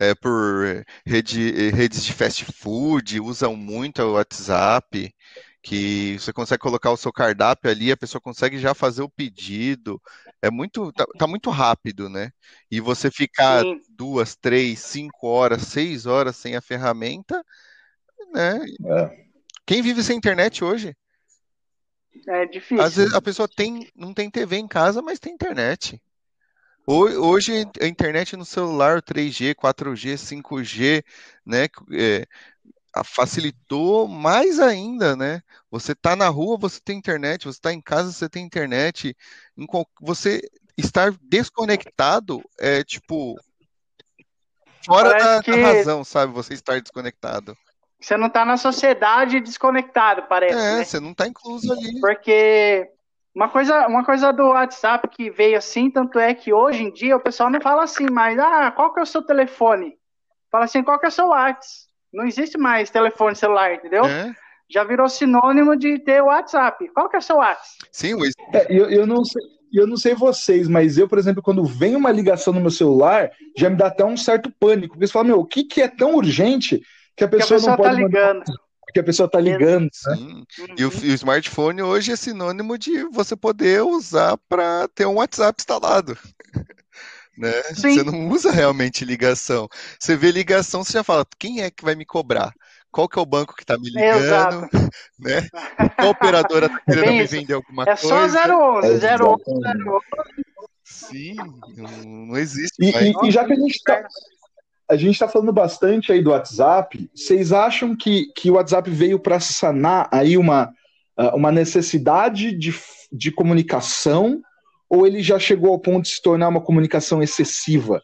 é, 0.00 0.14
por 0.14 0.84
rede, 1.04 1.70
redes 1.70 2.02
de 2.02 2.14
fast 2.14 2.46
food, 2.46 3.20
usam 3.20 3.54
muito 3.54 4.00
o 4.02 4.14
WhatsApp, 4.14 5.14
que 5.62 6.18
você 6.18 6.32
consegue 6.32 6.62
colocar 6.62 6.90
o 6.90 6.96
seu 6.96 7.12
cardápio 7.12 7.70
ali, 7.70 7.92
a 7.92 7.96
pessoa 7.96 8.18
consegue 8.18 8.58
já 8.58 8.72
fazer 8.72 9.02
o 9.02 9.10
pedido. 9.10 10.00
É 10.40 10.50
muito, 10.50 10.90
tá, 10.92 11.04
tá 11.18 11.26
muito 11.26 11.50
rápido, 11.50 12.08
né? 12.08 12.30
E 12.70 12.80
você 12.80 13.10
ficar 13.10 13.62
Sim. 13.62 13.78
duas, 13.90 14.34
três, 14.34 14.78
cinco 14.78 15.26
horas, 15.26 15.62
seis 15.64 16.06
horas 16.06 16.34
sem 16.34 16.56
a 16.56 16.62
ferramenta, 16.62 17.44
né? 18.32 18.58
É. 18.86 19.24
Quem 19.66 19.82
vive 19.82 20.02
sem 20.02 20.16
internet 20.16 20.64
hoje? 20.64 20.96
É 22.26 22.46
difícil. 22.46 22.82
Às 22.82 22.96
vezes 22.96 23.14
a 23.14 23.20
pessoa 23.20 23.46
tem, 23.46 23.86
não 23.94 24.14
tem 24.14 24.30
TV 24.30 24.56
em 24.56 24.66
casa, 24.66 25.02
mas 25.02 25.18
tem 25.18 25.34
internet. 25.34 26.00
Hoje 26.92 27.64
a 27.80 27.86
internet 27.86 28.36
no 28.36 28.44
celular 28.44 29.00
3G, 29.00 29.54
4G, 29.54 30.14
5G, 30.14 31.04
né, 31.46 31.68
é, 31.92 32.26
facilitou 33.04 34.08
mais 34.08 34.58
ainda, 34.58 35.14
né? 35.14 35.40
Você 35.70 35.94
tá 35.94 36.16
na 36.16 36.28
rua, 36.28 36.58
você 36.58 36.80
tem 36.80 36.98
internet, 36.98 37.44
você 37.44 37.58
está 37.58 37.72
em 37.72 37.80
casa, 37.80 38.10
você 38.10 38.28
tem 38.28 38.44
internet. 38.44 39.16
Você 40.00 40.42
estar 40.76 41.14
desconectado 41.22 42.42
é 42.58 42.82
tipo 42.82 43.38
fora 44.84 45.10
da, 45.10 45.40
da, 45.40 45.56
razão, 45.56 46.02
sabe? 46.02 46.32
Você 46.32 46.54
estar 46.54 46.80
desconectado. 46.80 47.56
Você 48.00 48.16
não 48.16 48.26
está 48.26 48.44
na 48.44 48.56
sociedade 48.56 49.38
desconectado, 49.38 50.24
parece. 50.24 50.58
É, 50.58 50.78
né? 50.78 50.84
você 50.84 50.98
não 50.98 51.12
está 51.12 51.28
incluso 51.28 51.72
ali. 51.72 52.00
Porque 52.00 52.90
uma 53.34 53.48
coisa, 53.48 53.86
uma 53.86 54.04
coisa 54.04 54.32
do 54.32 54.48
WhatsApp 54.48 55.08
que 55.08 55.30
veio 55.30 55.56
assim, 55.56 55.90
tanto 55.90 56.18
é 56.18 56.34
que 56.34 56.52
hoje 56.52 56.82
em 56.82 56.92
dia 56.92 57.16
o 57.16 57.20
pessoal 57.20 57.48
não 57.48 57.60
fala 57.60 57.84
assim, 57.84 58.06
mas 58.10 58.38
ah, 58.38 58.70
qual 58.72 58.92
que 58.92 59.00
é 59.00 59.02
o 59.02 59.06
seu 59.06 59.22
telefone? 59.22 59.94
Fala 60.50 60.64
assim, 60.64 60.82
qual 60.82 60.98
que 60.98 61.06
é 61.06 61.08
o 61.08 61.12
seu 61.12 61.28
WhatsApp? 61.28 61.90
Não 62.12 62.26
existe 62.26 62.58
mais 62.58 62.90
telefone 62.90 63.36
celular, 63.36 63.72
entendeu? 63.74 64.04
É. 64.04 64.34
Já 64.68 64.82
virou 64.82 65.08
sinônimo 65.08 65.76
de 65.76 65.98
ter 66.00 66.20
WhatsApp. 66.20 66.88
Qual 66.88 67.08
que 67.08 67.16
é 67.16 67.18
o 67.20 67.22
seu 67.22 67.36
WhatsApp? 67.36 67.88
Sim, 67.92 68.14
o... 68.14 68.24
é, 68.52 68.66
eu, 68.68 68.90
eu 68.90 69.06
não 69.06 69.24
sei. 69.24 69.42
eu 69.72 69.86
não 69.86 69.96
sei 69.96 70.14
vocês, 70.14 70.66
mas 70.66 70.98
eu, 70.98 71.08
por 71.08 71.18
exemplo, 71.18 71.42
quando 71.42 71.64
vem 71.64 71.94
uma 71.94 72.10
ligação 72.10 72.52
no 72.52 72.60
meu 72.60 72.70
celular, 72.70 73.30
já 73.56 73.70
me 73.70 73.76
dá 73.76 73.86
até 73.86 74.04
um 74.04 74.16
certo 74.16 74.52
pânico. 74.58 74.94
Porque 74.94 75.06
você 75.06 75.12
fala, 75.12 75.26
meu, 75.26 75.38
o 75.38 75.46
que, 75.46 75.62
que 75.62 75.80
é 75.80 75.88
tão 75.88 76.16
urgente 76.16 76.82
que 77.16 77.22
a 77.22 77.28
pessoa, 77.28 77.46
que 77.46 77.54
a 77.54 77.56
pessoa 77.56 77.70
não 77.70 77.76
pode. 77.76 77.96
Tá 77.96 78.02
ligando. 78.02 78.42
Porque 78.90 79.00
a 79.00 79.04
pessoa 79.04 79.30
tá 79.30 79.40
ligando. 79.40 79.84
Né? 79.84 79.90
Sim. 79.92 80.44
E, 80.76 80.84
o, 80.84 80.92
e 81.04 81.10
o 81.10 81.14
smartphone 81.14 81.80
hoje 81.80 82.10
é 82.10 82.16
sinônimo 82.16 82.76
de 82.76 83.04
você 83.04 83.36
poder 83.36 83.82
usar 83.82 84.36
para 84.48 84.88
ter 84.88 85.06
um 85.06 85.14
WhatsApp 85.14 85.56
instalado. 85.60 86.18
Né? 87.38 87.52
Você 87.72 88.02
não 88.02 88.28
usa 88.28 88.50
realmente 88.50 89.02
ligação. 89.02 89.66
Você 89.98 90.14
vê 90.14 90.30
ligação, 90.30 90.84
você 90.84 90.92
já 90.94 91.02
fala, 91.02 91.24
quem 91.38 91.62
é 91.62 91.70
que 91.70 91.82
vai 91.82 91.94
me 91.94 92.04
cobrar? 92.04 92.52
Qual 92.90 93.08
que 93.08 93.18
é 93.18 93.22
o 93.22 93.24
banco 93.24 93.54
que 93.54 93.62
está 93.62 93.78
me 93.78 93.88
ligando? 93.88 94.68
Né? 95.18 95.48
Qual 95.96 96.10
operadora 96.10 96.66
está 96.66 96.80
querendo 96.80 97.08
é 97.08 97.12
me 97.12 97.24
vender 97.24 97.54
alguma 97.54 97.84
é 97.84 97.96
coisa? 97.96 98.24
É 98.24 98.28
só 98.28 98.78
011, 98.82 99.06
é 99.06 99.16
011, 99.16 99.22
011. 99.22 100.04
Sim, 100.84 101.34
não, 101.76 102.26
não 102.26 102.36
existe. 102.36 102.76
E, 102.78 102.90
e, 102.90 103.28
e, 103.28 103.30
já 103.30 103.44
que 103.46 103.52
a 103.52 103.56
gente 103.56 103.76
está 103.76 104.06
a 104.90 104.96
gente 104.96 105.12
está 105.12 105.28
falando 105.28 105.52
bastante 105.52 106.10
aí 106.10 106.20
do 106.20 106.30
WhatsApp, 106.30 107.08
vocês 107.14 107.52
acham 107.52 107.96
que, 107.96 108.26
que 108.34 108.50
o 108.50 108.54
WhatsApp 108.54 108.90
veio 108.90 109.20
para 109.20 109.38
sanar 109.38 110.08
aí 110.10 110.36
uma, 110.36 110.72
ah, 111.16 111.36
uma 111.36 111.52
necessidade 111.52 112.50
de, 112.58 112.74
de 113.12 113.30
comunicação 113.30 114.42
ou 114.88 115.06
ele 115.06 115.22
já 115.22 115.38
chegou 115.38 115.70
ao 115.70 115.78
ponto 115.78 116.02
de 116.02 116.10
se 116.10 116.20
tornar 116.20 116.48
uma 116.48 116.60
comunicação 116.60 117.22
excessiva? 117.22 118.02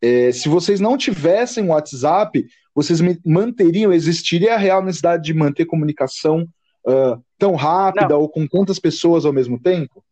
É, 0.00 0.30
se 0.30 0.48
vocês 0.48 0.78
não 0.78 0.96
tivessem 0.96 1.64
o 1.64 1.70
WhatsApp, 1.70 2.46
vocês 2.72 3.00
manteriam, 3.26 3.92
existiria 3.92 4.54
a 4.54 4.56
real 4.56 4.84
necessidade 4.84 5.24
de 5.24 5.34
manter 5.34 5.66
comunicação 5.66 6.46
uh, 6.86 7.20
tão 7.36 7.56
rápida 7.56 8.10
não. 8.10 8.20
ou 8.20 8.28
com 8.28 8.46
tantas 8.46 8.78
pessoas 8.78 9.26
ao 9.26 9.32
mesmo 9.32 9.60
tempo? 9.60 10.02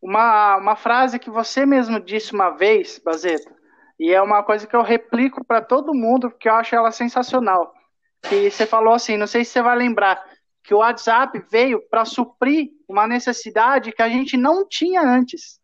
Uma, 0.00 0.56
uma 0.56 0.76
frase 0.76 1.18
que 1.18 1.28
você 1.28 1.66
mesmo 1.66 2.00
disse 2.00 2.32
uma 2.32 2.50
vez, 2.50 2.98
Bazeto, 3.04 3.57
e 3.98 4.12
é 4.12 4.22
uma 4.22 4.42
coisa 4.42 4.66
que 4.66 4.76
eu 4.76 4.82
replico 4.82 5.44
para 5.44 5.60
todo 5.60 5.94
mundo, 5.94 6.30
porque 6.30 6.48
eu 6.48 6.54
acho 6.54 6.74
ela 6.74 6.92
sensacional. 6.92 7.72
Que 8.22 8.50
você 8.50 8.66
falou 8.66 8.94
assim, 8.94 9.16
não 9.16 9.26
sei 9.26 9.44
se 9.44 9.52
você 9.52 9.62
vai 9.62 9.76
lembrar, 9.76 10.22
que 10.62 10.74
o 10.74 10.78
WhatsApp 10.78 11.42
veio 11.50 11.82
para 11.90 12.04
suprir 12.04 12.68
uma 12.88 13.06
necessidade 13.06 13.92
que 13.92 14.02
a 14.02 14.08
gente 14.08 14.36
não 14.36 14.66
tinha 14.68 15.02
antes. 15.02 15.58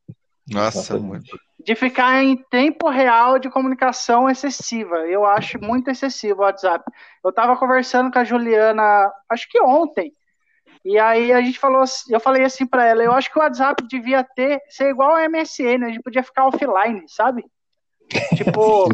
Nossa, 0.51 0.99
muito. 0.99 1.39
De 1.59 1.75
ficar 1.75 2.23
em 2.23 2.37
tempo 2.51 2.89
real 2.89 3.39
de 3.39 3.49
comunicação 3.49 4.29
excessiva. 4.29 4.97
Eu 5.07 5.25
acho 5.25 5.59
muito 5.61 5.91
excessivo 5.91 6.41
o 6.41 6.45
WhatsApp. 6.45 6.85
Eu 7.23 7.31
estava 7.31 7.57
conversando 7.57 8.11
com 8.11 8.19
a 8.19 8.25
Juliana, 8.25 9.11
acho 9.31 9.49
que 9.49 9.61
ontem, 9.63 10.13
e 10.85 10.99
aí 10.99 11.33
a 11.33 11.41
gente 11.41 11.59
falou, 11.59 11.83
eu 12.11 12.21
falei 12.21 12.45
assim 12.45 12.67
para 12.67 12.85
ela, 12.85 13.03
eu 13.03 13.13
acho 13.13 13.33
que 13.33 13.39
o 13.39 13.43
WhatsApp 13.43 13.83
devia 13.89 14.23
ter 14.23 14.61
ser 14.69 14.91
igual 14.91 15.17
ao 15.17 15.31
MSN, 15.31 15.83
a 15.83 15.89
gente 15.89 16.03
podia 16.03 16.23
ficar 16.23 16.47
offline, 16.47 17.03
sabe? 17.09 17.43
Tipo, 18.37 18.89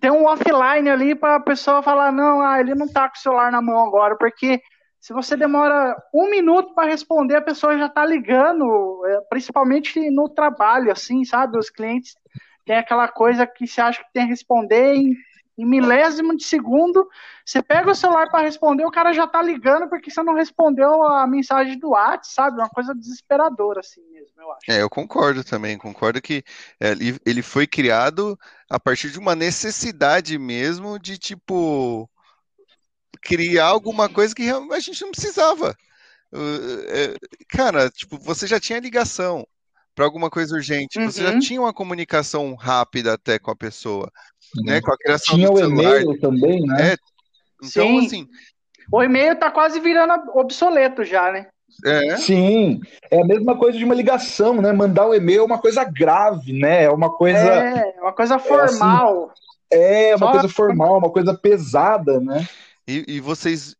tem 0.00 0.10
um 0.10 0.26
offline 0.26 0.88
ali 0.88 1.14
para 1.14 1.36
a 1.36 1.40
pessoa 1.40 1.82
falar, 1.82 2.12
não, 2.12 2.40
ah, 2.40 2.60
ele 2.60 2.74
não 2.74 2.88
tá 2.88 3.08
com 3.08 3.16
o 3.16 3.18
celular 3.18 3.50
na 3.50 3.60
mão 3.60 3.86
agora, 3.86 4.16
porque 4.16 4.60
se 5.00 5.12
você 5.12 5.36
demora 5.36 5.96
um 6.12 6.28
minuto 6.30 6.74
para 6.74 6.88
responder, 6.88 7.36
a 7.36 7.42
pessoa 7.42 7.78
já 7.78 7.86
está 7.86 8.04
ligando, 8.04 9.02
é, 9.06 9.20
principalmente 9.30 10.10
no 10.10 10.28
trabalho, 10.28 10.90
assim, 10.90 11.24
sabe? 11.24 11.58
Os 11.58 11.70
clientes 11.70 12.14
têm 12.64 12.76
aquela 12.76 13.08
coisa 13.08 13.46
que 13.46 13.66
você 13.66 13.80
acha 13.80 14.02
que 14.02 14.12
tem 14.12 14.24
que 14.24 14.30
responder 14.30 14.94
em, 14.94 15.16
em 15.58 15.66
milésimo 15.66 16.36
de 16.36 16.44
segundo. 16.44 17.08
Você 17.44 17.60
pega 17.60 17.90
o 17.90 17.94
celular 17.94 18.30
para 18.30 18.44
responder, 18.44 18.84
o 18.84 18.90
cara 18.90 19.12
já 19.12 19.24
está 19.24 19.42
ligando 19.42 19.88
porque 19.88 20.10
você 20.10 20.22
não 20.22 20.34
respondeu 20.34 21.02
a 21.02 21.26
mensagem 21.26 21.78
do 21.78 21.90
WhatsApp, 21.90 22.28
sabe? 22.28 22.56
Uma 22.58 22.68
coisa 22.68 22.94
desesperadora, 22.94 23.80
assim 23.80 24.02
mesmo, 24.12 24.40
eu 24.40 24.52
acho. 24.52 24.70
É, 24.70 24.80
eu 24.80 24.88
concordo 24.88 25.42
também. 25.42 25.76
Concordo 25.76 26.22
que 26.22 26.44
é, 26.80 26.92
ele 27.26 27.42
foi 27.42 27.66
criado 27.66 28.38
a 28.70 28.78
partir 28.78 29.10
de 29.10 29.18
uma 29.18 29.34
necessidade 29.34 30.38
mesmo 30.38 30.98
de 30.98 31.18
tipo 31.18 32.08
criar 33.20 33.66
alguma 33.66 34.08
coisa 34.08 34.34
que 34.34 34.48
a 34.48 34.80
gente 34.80 35.02
não 35.02 35.10
precisava. 35.10 35.76
É, 36.32 37.16
cara, 37.48 37.90
tipo, 37.90 38.18
você 38.18 38.46
já 38.46 38.60
tinha 38.60 38.78
ligação 38.78 39.46
para 39.98 40.04
alguma 40.04 40.30
coisa 40.30 40.54
urgente, 40.54 40.96
uhum. 40.96 41.10
você 41.10 41.24
já 41.24 41.32
uhum. 41.32 41.40
tinha 41.40 41.60
uma 41.60 41.72
comunicação 41.72 42.54
rápida 42.54 43.14
até 43.14 43.36
com 43.36 43.50
a 43.50 43.56
pessoa, 43.56 44.08
uhum. 44.56 44.64
né? 44.64 44.80
Com 44.80 44.92
a 44.92 44.96
criação 44.96 45.34
tinha 45.34 45.50
o 45.50 45.58
e-mail 45.58 46.16
também, 46.20 46.60
né? 46.60 46.92
É, 46.92 46.96
então, 47.64 47.68
Sim. 47.84 48.06
assim. 48.06 48.28
O 48.92 49.02
e-mail 49.02 49.36
tá 49.36 49.50
quase 49.50 49.80
virando 49.80 50.14
obsoleto 50.36 51.02
já, 51.02 51.32
né? 51.32 51.48
É. 51.84 52.16
Sim, 52.16 52.80
é 53.10 53.20
a 53.20 53.24
mesma 53.24 53.58
coisa 53.58 53.76
de 53.76 53.84
uma 53.84 53.94
ligação, 53.94 54.62
né? 54.62 54.72
Mandar 54.72 55.04
o 55.04 55.10
um 55.10 55.14
e-mail 55.14 55.40
é 55.40 55.44
uma 55.44 55.58
coisa 55.58 55.82
grave, 55.82 56.52
né? 56.52 56.84
É 56.84 56.90
uma 56.90 57.12
coisa. 57.12 57.36
É, 57.38 58.00
uma 58.00 58.12
coisa 58.12 58.38
formal. 58.38 59.32
É, 59.68 60.12
assim, 60.12 60.12
é 60.12 60.16
uma 60.16 60.26
Só... 60.26 60.30
coisa 60.30 60.48
formal, 60.48 60.98
uma 60.98 61.10
coisa 61.10 61.34
pesada, 61.34 62.20
né? 62.20 62.46
E, 62.86 63.04
e, 63.08 63.20
vocês, 63.20 63.74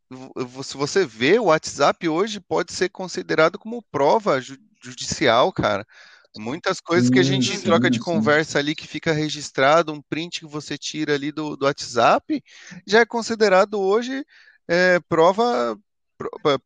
se 0.65 0.77
você 0.77 1.07
vê, 1.07 1.39
o 1.39 1.45
WhatsApp 1.45 2.09
hoje 2.09 2.41
pode 2.41 2.73
ser 2.73 2.89
considerado 2.89 3.57
como 3.57 3.85
prova 3.93 4.41
judicial, 4.83 5.53
cara. 5.53 5.87
Muitas 6.37 6.81
coisas 6.81 7.11
que 7.11 7.19
a 7.19 7.23
gente 7.23 7.57
sim, 7.57 7.63
troca 7.63 7.91
de 7.91 7.99
sim. 7.99 8.05
conversa 8.05 8.59
ali 8.59 8.75
que 8.75 8.87
fica 8.87 9.13
registrado, 9.13 9.93
um 9.93 10.03
print 10.03 10.41
que 10.41 10.47
você 10.47 10.77
tira 10.77 11.15
ali 11.15 11.33
do, 11.33 11.57
do 11.57 11.65
WhatsApp, 11.65 12.43
já 12.87 13.01
é 13.01 13.07
considerado 13.07 13.81
hoje 13.81 14.25
é, 14.69 15.01
prova 15.09 15.79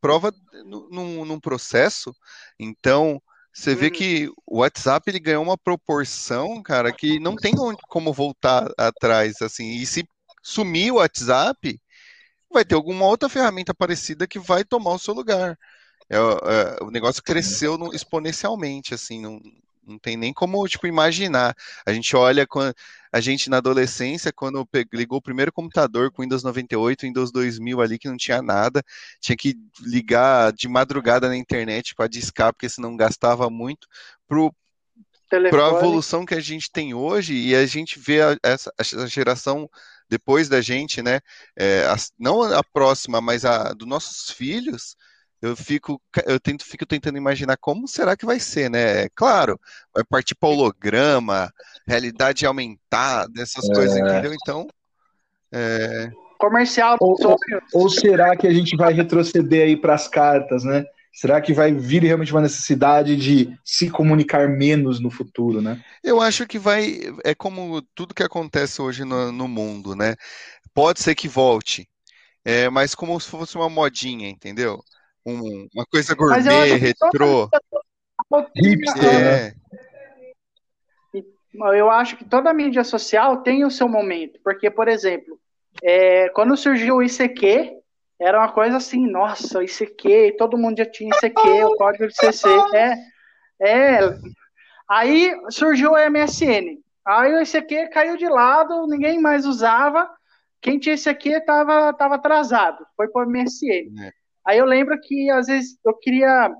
prova 0.01 0.33
num, 0.65 1.25
num 1.25 1.39
processo. 1.39 2.13
Então, 2.59 3.21
você 3.53 3.75
vê 3.75 3.85
uhum. 3.85 3.91
que 3.91 4.31
o 4.47 4.59
WhatsApp 4.59 5.09
ele 5.09 5.19
ganhou 5.19 5.43
uma 5.43 5.57
proporção, 5.57 6.61
cara, 6.63 6.91
que 6.91 7.19
não 7.19 7.35
tem 7.35 7.53
como 7.87 8.11
voltar 8.11 8.67
atrás, 8.77 9.41
assim. 9.41 9.73
E 9.75 9.85
se 9.85 10.07
sumir 10.41 10.91
o 10.91 10.95
WhatsApp, 10.95 11.79
vai 12.51 12.65
ter 12.65 12.75
alguma 12.75 13.05
outra 13.05 13.29
ferramenta 13.29 13.73
parecida 13.73 14.27
que 14.27 14.39
vai 14.39 14.63
tomar 14.63 14.93
o 14.93 14.99
seu 14.99 15.13
lugar. 15.13 15.57
É, 16.09 16.17
é, 16.17 16.83
o 16.83 16.91
negócio 16.91 17.23
cresceu 17.23 17.77
no, 17.77 17.93
exponencialmente, 17.93 18.93
assim, 18.93 19.21
não, 19.21 19.41
não 19.85 19.99
tem 19.99 20.17
nem 20.17 20.33
como 20.33 20.67
tipo, 20.67 20.87
imaginar. 20.87 21.55
A 21.85 21.93
gente 21.93 22.15
olha 22.15 22.47
quando 22.47 22.73
a 23.11 23.19
gente 23.19 23.49
na 23.49 23.57
adolescência, 23.57 24.33
quando 24.33 24.67
ligou 24.91 25.19
o 25.19 25.21
primeiro 25.21 25.51
computador 25.51 26.11
com 26.11 26.23
Windows 26.23 26.43
98, 26.43 27.01
Windows 27.01 27.31
2000 27.31 27.81
ali, 27.81 27.99
que 27.99 28.09
não 28.09 28.17
tinha 28.17 28.41
nada, 28.41 28.83
tinha 29.19 29.35
que 29.35 29.55
ligar 29.81 30.51
de 30.51 30.67
madrugada 30.67 31.27
na 31.27 31.37
internet 31.37 31.93
para 31.93 32.07
discar, 32.07 32.51
porque 32.51 32.67
senão 32.67 32.97
gastava 32.97 33.49
muito, 33.49 33.87
para 35.49 35.67
a 35.67 35.77
evolução 35.77 36.25
que 36.25 36.33
a 36.33 36.39
gente 36.39 36.71
tem 36.71 36.93
hoje, 36.93 37.35
e 37.35 37.55
a 37.55 37.65
gente 37.65 37.99
vê 37.99 38.21
a, 38.21 38.37
essa, 38.41 38.73
a 38.77 39.05
geração 39.05 39.69
depois 40.09 40.49
da 40.49 40.61
gente, 40.61 41.01
né? 41.01 41.19
É, 41.55 41.85
a, 41.85 41.95
não 42.17 42.41
a 42.41 42.63
próxima, 42.63 43.21
mas 43.21 43.45
a 43.45 43.73
dos 43.73 43.87
nossos 43.87 44.31
filhos, 44.31 44.95
eu 45.43 45.57
fico, 45.57 46.01
eu 46.25 46.39
tento, 46.39 46.63
fico 46.63 46.85
tentando 46.85 47.17
imaginar 47.17 47.57
como 47.57 47.85
será 47.85 48.15
que 48.15 48.25
vai 48.25 48.39
ser, 48.39 48.69
né? 48.69 49.09
Claro, 49.09 49.59
vai 49.93 50.01
partir 50.01 50.35
para 50.35 50.47
holograma, 50.47 51.51
realidade 51.85 52.45
aumentada, 52.45 53.41
essas 53.41 53.69
é. 53.69 53.73
coisas, 53.73 53.97
entendeu? 53.97 54.33
Então. 54.33 54.65
É... 55.51 56.09
Comercial. 56.39 56.95
Ou, 57.01 57.17
ou, 57.21 57.37
ou, 57.73 57.89
será 57.89 58.37
que 58.37 58.47
a 58.47 58.53
gente 58.53 58.77
vai 58.77 58.93
retroceder 58.93 59.63
aí 59.63 59.75
para 59.75 59.93
as 59.93 60.07
cartas, 60.07 60.63
né? 60.63 60.85
Será 61.11 61.41
que 61.41 61.53
vai 61.53 61.73
vir 61.73 62.03
realmente 62.03 62.31
uma 62.31 62.41
necessidade 62.41 63.17
de 63.17 63.53
se 63.65 63.89
comunicar 63.89 64.47
menos 64.47 65.01
no 65.01 65.11
futuro, 65.11 65.61
né? 65.61 65.83
Eu 66.01 66.21
acho 66.21 66.47
que 66.47 66.57
vai. 66.57 67.01
É 67.25 67.35
como 67.35 67.81
tudo 67.93 68.15
que 68.15 68.23
acontece 68.23 68.81
hoje 68.81 69.03
no, 69.03 69.29
no 69.29 69.49
mundo, 69.49 69.93
né? 69.93 70.15
Pode 70.73 71.01
ser 71.01 71.15
que 71.15 71.27
volte, 71.27 71.85
é, 72.45 72.69
mas 72.69 72.95
como 72.95 73.19
se 73.19 73.29
fosse 73.29 73.57
uma 73.57 73.69
modinha, 73.69 74.29
entendeu? 74.29 74.81
Um, 75.25 75.67
uma 75.73 75.85
coisa 75.85 76.13
gourmet, 76.15 76.75
retrô. 76.75 77.49
É. 79.01 79.53
Eu 81.75 81.89
acho 81.89 82.17
que 82.17 82.25
toda 82.25 82.53
mídia 82.53 82.83
social 82.83 83.37
tem 83.43 83.63
o 83.63 83.71
seu 83.71 83.87
momento, 83.87 84.39
porque, 84.43 84.71
por 84.71 84.87
exemplo, 84.87 85.39
é, 85.83 86.29
quando 86.29 86.57
surgiu 86.57 86.95
o 86.95 87.03
ICQ, 87.03 87.77
era 88.19 88.39
uma 88.39 88.51
coisa 88.51 88.77
assim, 88.77 89.05
nossa, 89.07 89.63
ICQ, 89.63 90.35
todo 90.37 90.57
mundo 90.57 90.77
já 90.77 90.85
tinha 90.85 91.15
ICQ, 91.15 91.63
o 91.65 91.75
código 91.75 92.07
de 92.07 92.15
CC, 92.15 92.47
é, 92.73 92.95
é. 93.61 93.99
Aí 94.89 95.33
surgiu 95.49 95.91
o 95.91 96.09
MSN, 96.09 96.79
aí 97.05 97.33
o 97.33 97.41
ICQ 97.41 97.89
caiu 97.89 98.17
de 98.17 98.27
lado, 98.27 98.87
ninguém 98.87 99.21
mais 99.21 99.45
usava, 99.45 100.09
quem 100.61 100.79
tinha 100.79 100.95
ICQ 100.95 101.29
estava 101.29 101.93
tava 101.93 102.15
atrasado, 102.15 102.85
foi 102.95 103.07
para 103.09 103.27
o 103.27 103.29
MSN. 103.29 103.91
É. 104.01 104.22
Aí 104.45 104.57
eu 104.57 104.65
lembro 104.65 104.99
que 104.99 105.29
às 105.29 105.47
vezes 105.47 105.77
eu 105.85 105.93
queria 105.93 106.51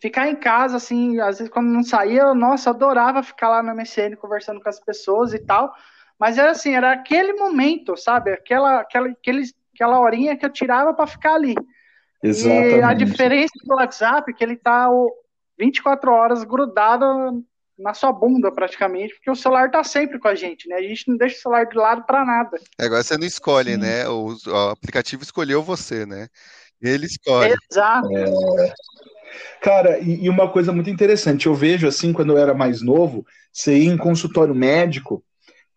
ficar 0.00 0.28
em 0.28 0.36
casa, 0.36 0.76
assim, 0.76 1.20
às 1.20 1.38
vezes 1.38 1.52
quando 1.52 1.68
não 1.68 1.82
saía, 1.82 2.22
eu, 2.22 2.34
nossa, 2.34 2.70
adorava 2.70 3.22
ficar 3.22 3.48
lá 3.48 3.62
no 3.62 3.74
MSN 3.74 4.16
conversando 4.16 4.60
com 4.60 4.68
as 4.68 4.80
pessoas 4.80 5.32
e 5.32 5.38
tal, 5.38 5.72
mas 6.18 6.36
era 6.36 6.50
assim, 6.50 6.74
era 6.74 6.92
aquele 6.92 7.32
momento, 7.34 7.96
sabe, 7.96 8.32
aquela, 8.32 8.80
aquela, 8.80 9.08
aqueles 9.08 9.54
aquela 9.74 9.98
horinha 9.98 10.36
que 10.36 10.46
eu 10.46 10.52
tirava 10.52 10.94
para 10.94 11.06
ficar 11.06 11.34
ali. 11.34 11.54
Exatamente. 12.22 12.76
E 12.76 12.82
a 12.82 12.94
diferença 12.94 13.52
do 13.64 13.74
WhatsApp 13.74 14.30
é 14.30 14.34
que 14.34 14.44
ele 14.44 14.56
tá 14.56 14.88
o, 14.88 15.12
24 15.58 16.10
horas 16.10 16.44
grudada 16.44 17.06
na 17.78 17.92
sua 17.92 18.12
bunda, 18.12 18.52
praticamente, 18.52 19.14
porque 19.14 19.30
o 19.30 19.34
celular 19.34 19.70
tá 19.70 19.82
sempre 19.82 20.18
com 20.18 20.28
a 20.28 20.34
gente, 20.34 20.68
né? 20.68 20.76
A 20.76 20.82
gente 20.82 21.08
não 21.08 21.16
deixa 21.16 21.38
o 21.38 21.42
celular 21.42 21.64
de 21.64 21.76
lado 21.76 22.04
para 22.04 22.24
nada. 22.24 22.56
Agora 22.78 23.02
você 23.02 23.18
não 23.18 23.26
escolhe, 23.26 23.72
Sim. 23.72 23.78
né? 23.78 24.08
O, 24.08 24.36
o, 24.46 24.56
aplicativo 24.70 25.24
escolheu 25.24 25.60
você, 25.60 26.06
né? 26.06 26.28
Ele 26.84 27.06
escolhe. 27.06 27.54
Exato. 27.70 28.08
É... 28.16 28.72
Cara, 29.60 29.98
e, 29.98 30.24
e, 30.24 30.28
uma 30.28 30.48
coisa 30.48 30.72
muito 30.72 30.90
interessante, 30.90 31.46
eu 31.46 31.54
vejo 31.54 31.88
assim, 31.88 32.12
quando 32.12 32.32
eu 32.32 32.38
era 32.38 32.54
mais 32.54 32.82
novo, 32.82 33.26
você 33.52 33.76
ia 33.78 33.90
em 33.90 33.96
consultório 33.96 34.54
médico, 34.54 35.24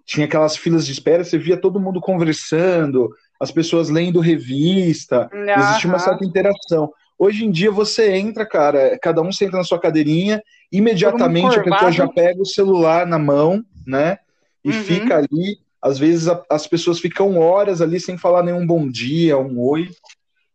tinha 0.05 0.25
aquelas 0.25 0.55
filas 0.55 0.85
de 0.85 0.91
espera, 0.91 1.23
você 1.23 1.37
via 1.37 1.55
todo 1.59 1.79
mundo 1.79 1.99
conversando, 2.01 3.09
as 3.39 3.51
pessoas 3.51 3.89
lendo 3.89 4.19
revista, 4.19 5.29
uhum. 5.33 5.49
existia 5.49 5.89
uma 5.89 5.99
certa 5.99 6.25
interação. 6.25 6.91
Hoje 7.17 7.45
em 7.45 7.51
dia 7.51 7.71
você 7.71 8.15
entra, 8.15 8.45
cara, 8.45 8.97
cada 9.01 9.21
um 9.21 9.31
senta 9.31 9.57
na 9.57 9.63
sua 9.63 9.79
cadeirinha, 9.79 10.41
imediatamente 10.71 11.59
a 11.59 11.63
pessoa 11.63 11.91
já 11.91 12.07
pega 12.07 12.41
o 12.41 12.45
celular 12.45 13.07
na 13.07 13.17
mão, 13.17 13.63
né? 13.85 14.17
E 14.63 14.69
uhum. 14.69 14.83
fica 14.83 15.17
ali. 15.17 15.57
Às 15.81 15.97
vezes 15.97 16.27
a, 16.27 16.43
as 16.49 16.67
pessoas 16.67 16.99
ficam 16.99 17.37
horas 17.37 17.81
ali 17.81 17.99
sem 17.99 18.17
falar 18.17 18.43
nenhum 18.43 18.65
bom 18.65 18.87
dia, 18.87 19.37
um 19.37 19.59
oi. 19.59 19.89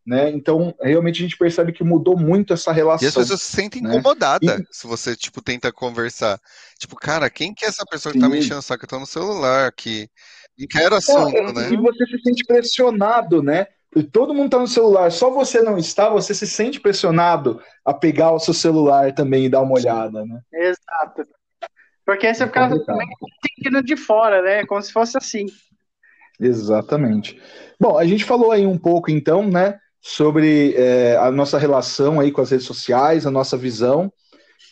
Né? 0.05 0.31
Então, 0.31 0.75
realmente 0.81 1.19
a 1.19 1.23
gente 1.23 1.39
percebe 1.39 1.73
que 1.73 1.85
mudou 1.85 2.17
muito 2.19 2.53
essa 2.53 2.73
relação. 2.73 3.07
E 3.07 3.09
as 3.09 3.15
pessoas 3.15 3.41
se 3.41 3.53
sentem 3.53 3.81
né? 3.81 3.91
incomodadas 3.91 4.61
e... 4.61 4.67
se 4.71 4.87
você, 4.87 5.15
tipo, 5.15 5.41
tenta 5.41 5.73
conversar. 5.73 6.41
Tipo, 6.79 6.97
cara, 6.97 7.31
quem 7.31 7.55
que 7.55 7.65
é 7.65 7.69
essa 7.69 7.85
pessoa 7.89 8.13
que 8.13 8.19
tá 8.19 8.27
Sim. 8.27 8.31
tá 8.31 8.37
me 8.37 8.41
enchendo 8.41 8.59
o 8.59 8.63
saco? 8.63 8.85
Eu 8.85 8.89
tô 8.89 8.99
no 8.99 9.07
celular 9.07 9.69
aqui. 9.69 10.09
Não 10.59 10.67
quero 10.67 10.97
assunto, 10.97 11.37
é, 11.37 11.53
né? 11.53 11.73
E 11.73 11.77
você 11.77 12.07
se 12.07 12.23
sente 12.23 12.45
pressionado, 12.45 13.43
né? 13.43 13.67
todo 14.11 14.33
mundo 14.33 14.47
está 14.47 14.59
no 14.59 14.67
celular, 14.67 15.13
só 15.13 15.29
você 15.29 15.61
não 15.61 15.77
está, 15.77 16.09
você 16.09 16.33
se 16.35 16.47
sente 16.47 16.81
pressionado 16.81 17.61
a 17.85 17.93
pegar 17.93 18.33
o 18.33 18.39
seu 18.39 18.55
celular 18.55 19.13
também 19.13 19.45
e 19.45 19.49
dar 19.51 19.61
uma 19.61 19.75
olhada, 19.75 20.25
né? 20.25 20.41
Exato. 20.51 21.29
Porque 22.05 22.27
aí 22.27 22.35
você 22.35 22.45
é 22.45 22.47
fica 22.47 22.71
sentindo 22.71 23.83
de 23.83 23.97
fora, 23.97 24.41
né? 24.41 24.65
Como 24.65 24.81
se 24.81 24.91
fosse 24.91 25.19
assim. 25.19 25.45
Exatamente. 26.41 27.41
Bom, 27.79 27.99
a 27.99 28.07
gente 28.07 28.25
falou 28.25 28.51
aí 28.51 28.67
um 28.67 28.79
pouco, 28.79 29.11
então, 29.11 29.47
né, 29.47 29.79
sobre 30.03 30.75
é, 30.75 31.17
a 31.17 31.31
nossa 31.31 31.57
relação 31.59 32.19
aí 32.19 32.33
com 32.33 32.41
as 32.41 32.51
redes 32.51 32.67
sociais, 32.67 33.25
a 33.25 33.31
nossa 33.31 33.57
visão. 33.57 34.13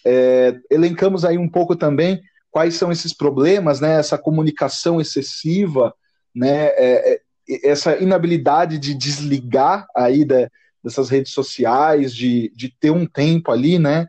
É, 0.04 0.58
elencamos 0.68 1.24
aí 1.24 1.38
um 1.38 1.48
pouco 1.48 1.76
também 1.76 2.20
quais 2.50 2.74
são 2.74 2.90
esses 2.90 3.14
problemas, 3.14 3.80
né, 3.80 4.00
essa 4.00 4.18
comunicação 4.18 5.00
excessiva, 5.00 5.94
né, 6.34 6.66
é, 6.70 7.12
é 7.12 7.20
essa 7.64 7.96
inabilidade 7.98 8.78
de 8.78 8.94
desligar 8.94 9.86
aí 9.96 10.24
da, 10.24 10.48
dessas 10.82 11.08
redes 11.08 11.32
sociais, 11.32 12.14
de, 12.14 12.52
de 12.54 12.68
ter 12.80 12.90
um 12.90 13.06
tempo 13.06 13.50
ali, 13.50 13.78
né? 13.78 14.06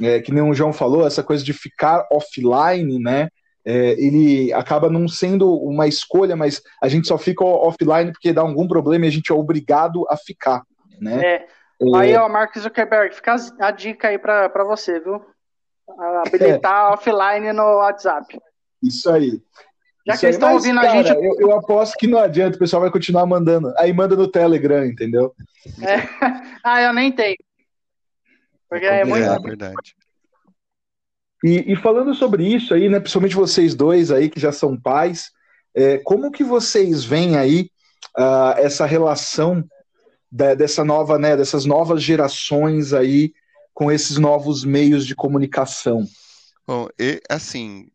É, 0.00 0.20
que 0.20 0.32
nem 0.32 0.42
o 0.42 0.52
João 0.52 0.72
falou, 0.72 1.06
essa 1.06 1.22
coisa 1.22 1.44
de 1.44 1.52
ficar 1.52 2.06
offline, 2.10 2.98
né? 2.98 3.28
É, 3.66 3.92
ele 4.00 4.52
acaba 4.52 4.88
não 4.88 5.08
sendo 5.08 5.52
uma 5.52 5.88
escolha, 5.88 6.36
mas 6.36 6.62
a 6.80 6.86
gente 6.86 7.08
só 7.08 7.18
fica 7.18 7.44
offline 7.44 8.12
porque 8.12 8.32
dá 8.32 8.42
algum 8.42 8.68
problema 8.68 9.04
e 9.04 9.08
a 9.08 9.10
gente 9.12 9.32
é 9.32 9.34
obrigado 9.34 10.06
a 10.08 10.16
ficar, 10.16 10.62
né? 11.00 11.20
É. 11.20 11.34
é. 11.34 11.46
Aí, 11.96 12.14
ó, 12.14 12.28
Mark 12.28 12.56
Zuckerberg, 12.56 13.12
fica 13.12 13.34
a 13.58 13.70
dica 13.72 14.08
aí 14.08 14.18
para 14.18 14.64
você, 14.64 15.00
viu? 15.00 15.20
Habilitar 16.24 16.90
é. 16.90 16.94
offline 16.94 17.52
no 17.52 17.78
WhatsApp. 17.78 18.38
Isso 18.80 19.10
aí. 19.10 19.42
Já 20.06 20.14
Isso 20.14 20.20
que 20.20 20.26
eles 20.26 20.36
estão 20.36 20.52
ouvindo 20.54 20.80
cara, 20.80 20.92
a 20.92 21.02
gente. 21.02 21.16
Eu, 21.16 21.40
eu, 21.40 21.58
aposto 21.58 21.96
que 21.98 22.06
não 22.06 22.20
adianta, 22.20 22.54
o 22.54 22.60
pessoal 22.60 22.82
vai 22.82 22.92
continuar 22.92 23.26
mandando. 23.26 23.74
Aí 23.76 23.92
manda 23.92 24.14
no 24.14 24.30
Telegram, 24.30 24.84
entendeu? 24.84 25.34
É. 25.82 25.96
Ah, 26.62 26.82
eu 26.82 26.92
nem 26.92 27.12
tenho. 27.12 27.36
Porque 28.68 28.86
é, 28.86 29.02
é 29.02 29.04
muito. 29.04 29.24
É 29.24 29.38
verdade. 29.38 29.96
E, 31.46 31.72
e, 31.72 31.76
falando 31.76 32.12
sobre 32.12 32.44
isso 32.44 32.74
aí, 32.74 32.88
né, 32.88 32.98
principalmente 32.98 33.36
vocês 33.36 33.72
dois 33.72 34.10
aí 34.10 34.28
que 34.28 34.40
já 34.40 34.50
são 34.50 34.76
pais, 34.76 35.30
é, 35.72 35.98
como 35.98 36.32
que 36.32 36.42
vocês 36.42 37.04
veem 37.04 37.36
aí 37.36 37.70
uh, 38.18 38.58
essa 38.58 38.84
relação 38.84 39.64
da, 40.28 40.54
dessa 40.56 40.84
nova, 40.84 41.20
né, 41.20 41.36
dessas 41.36 41.64
novas 41.64 42.02
gerações 42.02 42.92
aí 42.92 43.32
com 43.72 43.92
esses 43.92 44.18
novos 44.18 44.64
meios 44.64 45.06
de 45.06 45.14
comunicação? 45.14 46.04
Bom, 46.66 46.88
e, 46.98 47.22
assim, 47.30 47.86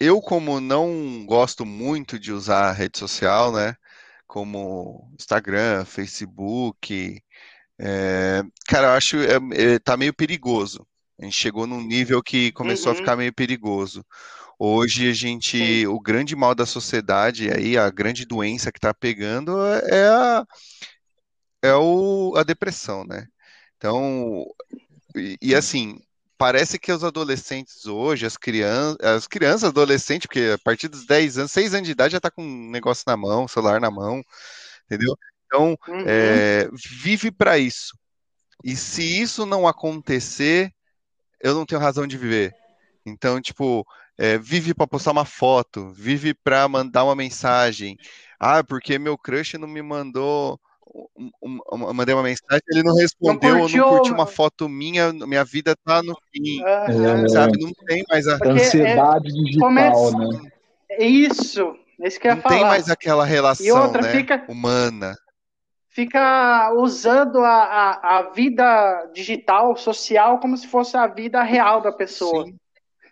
eu, 0.00 0.18
como 0.22 0.58
não 0.58 1.26
gosto 1.26 1.66
muito 1.66 2.18
de 2.18 2.32
usar 2.32 2.72
rede 2.72 2.98
social, 2.98 3.52
né? 3.52 3.76
Como 4.26 5.12
Instagram, 5.20 5.84
Facebook, 5.84 7.20
é, 7.78 8.42
cara, 8.66 8.86
eu 8.86 8.92
acho 8.92 9.16
é, 9.18 9.74
é, 9.74 9.78
tá 9.78 9.94
meio 9.94 10.14
perigoso. 10.14 10.86
A 11.18 11.24
gente 11.24 11.36
chegou 11.36 11.66
num 11.66 11.80
nível 11.80 12.22
que 12.22 12.52
começou 12.52 12.92
uhum. 12.92 12.98
a 12.98 13.00
ficar 13.00 13.16
meio 13.16 13.32
perigoso. 13.32 14.04
Hoje 14.58 15.10
a 15.10 15.12
gente, 15.12 15.58
Sim. 15.58 15.86
o 15.86 16.00
grande 16.00 16.34
mal 16.34 16.54
da 16.54 16.64
sociedade 16.64 17.50
aí, 17.50 17.76
a 17.76 17.90
grande 17.90 18.24
doença 18.24 18.72
que 18.72 18.78
está 18.78 18.92
pegando 18.94 19.58
é 19.64 20.08
a, 20.08 20.46
é 21.62 21.74
o, 21.74 22.34
a 22.36 22.42
depressão, 22.42 23.04
né? 23.04 23.26
Então, 23.76 24.46
e, 25.14 25.36
e 25.42 25.54
assim, 25.54 26.00
parece 26.38 26.78
que 26.78 26.92
os 26.92 27.04
adolescentes 27.04 27.86
hoje, 27.86 28.26
as 28.26 28.36
crianças, 28.36 28.96
as 29.00 29.26
crianças, 29.26 29.64
adolescentes, 29.64 30.26
porque 30.26 30.52
a 30.54 30.58
partir 30.58 30.88
dos 30.88 31.06
10 31.06 31.38
anos, 31.38 31.52
6 31.52 31.74
anos 31.74 31.86
de 31.86 31.92
idade 31.92 32.12
já 32.12 32.20
tá 32.20 32.30
com 32.30 32.42
um 32.42 32.70
negócio 32.70 33.04
na 33.06 33.16
mão, 33.16 33.48
celular 33.48 33.80
na 33.80 33.90
mão, 33.90 34.22
entendeu? 34.86 35.16
Então, 35.46 35.76
uhum. 35.88 36.04
é, 36.06 36.68
vive 36.72 37.30
para 37.30 37.58
isso. 37.58 37.96
E 38.64 38.74
se 38.74 39.20
isso 39.20 39.46
não 39.46 39.66
acontecer, 39.68 40.72
eu 41.40 41.54
não 41.54 41.66
tenho 41.66 41.80
razão 41.80 42.06
de 42.06 42.16
viver. 42.16 42.54
Então, 43.04 43.40
tipo, 43.40 43.86
é, 44.18 44.38
vive 44.38 44.74
para 44.74 44.86
postar 44.86 45.12
uma 45.12 45.24
foto, 45.24 45.90
vive 45.90 46.34
para 46.34 46.68
mandar 46.68 47.04
uma 47.04 47.14
mensagem. 47.14 47.96
Ah, 48.38 48.62
porque 48.64 48.98
meu 48.98 49.16
crush 49.16 49.54
não 49.58 49.68
me 49.68 49.82
mandou 49.82 50.60
um, 51.42 51.92
mandei 51.94 52.14
uma 52.14 52.22
mensagem, 52.22 52.62
ele 52.68 52.82
não 52.82 52.94
respondeu, 52.94 53.54
não 53.54 53.60
curtiu, 53.60 53.84
não 53.84 53.90
curtiu 53.90 54.14
uma 54.14 54.26
foto 54.26 54.68
minha, 54.68 55.12
minha 55.12 55.44
vida 55.44 55.76
tá 55.84 56.02
no 56.02 56.16
fim. 56.32 56.62
É, 56.64 57.28
sabe? 57.28 57.58
Não 57.62 57.72
tem 57.86 58.04
mais 58.08 58.26
a 58.26 58.38
ansiedade 58.44 59.28
é, 59.28 59.32
digital, 59.32 59.68
começa... 59.68 60.18
né? 60.18 60.50
Isso, 60.98 61.76
esse 62.00 62.18
que 62.18 62.28
eu 62.28 62.36
Não 62.36 62.42
falar. 62.42 62.54
tem 62.54 62.64
mais 62.64 62.88
aquela 62.88 63.24
relação 63.24 63.82
outra, 63.82 64.02
né, 64.02 64.12
fica... 64.12 64.44
humana. 64.48 65.14
Fica 65.96 66.74
usando 66.74 67.38
a, 67.38 67.48
a, 67.48 68.18
a, 68.18 68.22
vida 68.30 69.10
digital, 69.14 69.74
social, 69.78 70.38
como 70.38 70.54
se 70.54 70.68
fosse 70.68 70.94
a 70.94 71.06
vida 71.06 71.42
real 71.42 71.80
da 71.80 71.90
pessoa. 71.90 72.44
Sim. 72.44 72.54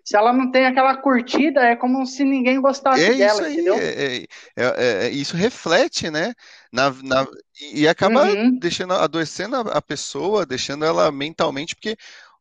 Se 0.05 0.15
ela 0.15 0.35
não 0.35 0.51
tem 0.51 0.67
aquela 0.67 0.95
curtida, 0.95 1.63
é 1.63 1.75
como 1.75 2.05
se 2.05 2.25
ninguém 2.25 2.61
gostasse 2.61 3.03
é 3.03 3.15
dela, 3.15 3.45
aí, 3.45 3.55
entendeu? 3.55 3.75
É, 3.77 3.79
é, 3.79 4.27
é, 4.55 5.07
é, 5.07 5.09
isso 5.09 5.35
reflete, 5.35 6.11
né? 6.11 6.35
Na, 6.71 6.91
na, 7.03 7.27
e 7.73 7.89
acaba 7.89 8.27
uhum. 8.27 8.59
deixando, 8.59 8.93
adoecendo 8.93 9.57
a, 9.57 9.61
a, 9.61 9.81
pessoa, 9.81 10.45
deixando 10.45 10.85
ela 10.85 11.11
mentalmente, 11.11 11.75
porque 11.75 11.97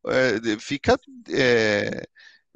é, 0.07 0.59
fica 0.59 0.99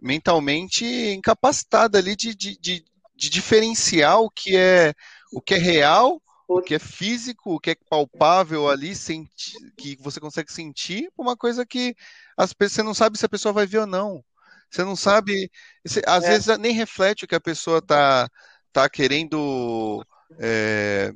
mentalmente 0.01 0.83
incapacitada 1.13 1.99
ali 1.99 2.17
de, 2.17 2.35
de, 2.35 2.59
de, 2.59 2.83
de, 3.15 3.29
diferenciar 3.29 4.19
o 4.19 4.29
que 4.29 4.57
é 4.57 4.93
o 5.31 5.41
que 5.41 5.53
é 5.53 5.57
real, 5.57 6.21
o 6.47 6.61
que 6.61 6.75
é 6.75 6.79
físico, 6.79 7.55
o 7.55 7.59
que 7.59 7.71
é 7.71 7.75
palpável 7.89 8.69
ali, 8.69 8.95
senti, 8.95 9.53
que 9.77 9.97
você 9.99 10.19
consegue 10.19 10.51
sentir, 10.51 11.11
uma 11.17 11.35
coisa 11.35 11.65
que 11.65 11.95
as 12.37 12.53
você 12.57 12.81
não 12.81 12.93
sabe 12.93 13.17
se 13.17 13.25
a 13.25 13.29
pessoa 13.29 13.51
vai 13.51 13.65
ver 13.65 13.79
ou 13.79 13.87
não. 13.87 14.23
Você 14.69 14.83
não 14.83 14.95
sabe, 14.95 15.51
você, 15.85 16.01
às 16.05 16.23
é. 16.23 16.29
vezes 16.29 16.57
nem 16.57 16.73
reflete 16.73 17.25
o 17.25 17.27
que 17.27 17.35
a 17.35 17.39
pessoa 17.39 17.81
tá, 17.81 18.29
tá 18.71 18.89
querendo 18.89 20.03
é, 20.39 21.13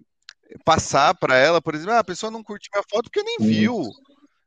passar 0.65 1.15
para 1.15 1.37
ela. 1.37 1.61
Por 1.61 1.75
exemplo, 1.75 1.93
ah, 1.93 1.99
a 1.99 2.03
pessoa 2.03 2.31
não 2.31 2.43
curtiu 2.43 2.69
minha 2.73 2.83
foto 2.89 3.09
porque 3.09 3.23
nem 3.23 3.37
viu, 3.39 3.89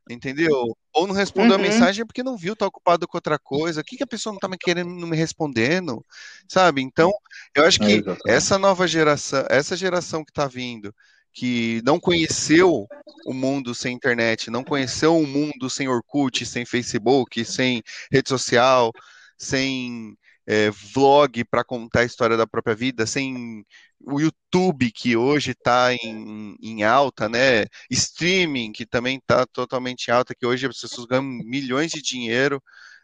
entendeu? 0.09 0.75
Ou 0.93 1.07
não 1.07 1.13
respondeu 1.13 1.57
uhum. 1.57 1.63
a 1.63 1.67
mensagem 1.67 2.05
porque 2.05 2.23
não 2.23 2.37
viu, 2.37 2.55
tá 2.55 2.65
ocupado 2.65 3.07
com 3.07 3.17
outra 3.17 3.39
coisa. 3.39 3.81
O 3.81 3.83
que, 3.83 3.97
que 3.97 4.03
a 4.03 4.07
pessoa 4.07 4.33
não 4.33 4.39
tá 4.39 4.47
me 4.47 4.57
querendo, 4.57 4.89
não 4.89 5.07
me 5.07 5.17
respondendo, 5.17 6.03
sabe? 6.47 6.81
Então, 6.81 7.11
eu 7.55 7.65
acho 7.65 7.79
que 7.79 8.03
é, 8.27 8.33
essa 8.33 8.57
nova 8.57 8.87
geração, 8.87 9.45
essa 9.49 9.75
geração 9.75 10.23
que 10.23 10.31
tá 10.31 10.47
vindo, 10.47 10.93
que 11.33 11.81
não 11.83 11.99
conheceu 11.99 12.87
o 13.25 13.33
mundo 13.33 13.75
sem 13.75 13.93
internet, 13.93 14.49
não 14.49 14.63
conheceu 14.63 15.17
o 15.17 15.27
mundo 15.27 15.69
sem 15.69 15.87
Orkut, 15.87 16.45
sem 16.45 16.65
Facebook, 16.65 17.43
sem 17.43 17.83
rede 18.11 18.29
social, 18.29 18.91
sem 19.37 20.15
é, 20.47 20.69
vlog 20.69 21.43
para 21.45 21.63
contar 21.63 22.01
a 22.01 22.05
história 22.05 22.37
da 22.37 22.45
própria 22.47 22.75
vida, 22.75 23.05
sem 23.05 23.65
o 23.99 24.19
YouTube, 24.19 24.91
que 24.91 25.15
hoje 25.17 25.51
está 25.51 25.93
em, 25.93 26.55
em, 26.61 26.83
alta, 26.83 27.27
né? 27.27 27.65
Streaming, 27.89 28.71
que 28.71 28.85
também 28.85 29.17
está 29.17 29.45
totalmente 29.45 30.07
em 30.07 30.11
alta, 30.11 30.35
que 30.35 30.45
hoje 30.45 30.67
as 30.67 30.79
pessoas 30.79 31.07
ganham 31.07 31.23
milhões 31.23 31.91
de 31.91 32.01
dinheiro 32.01 32.61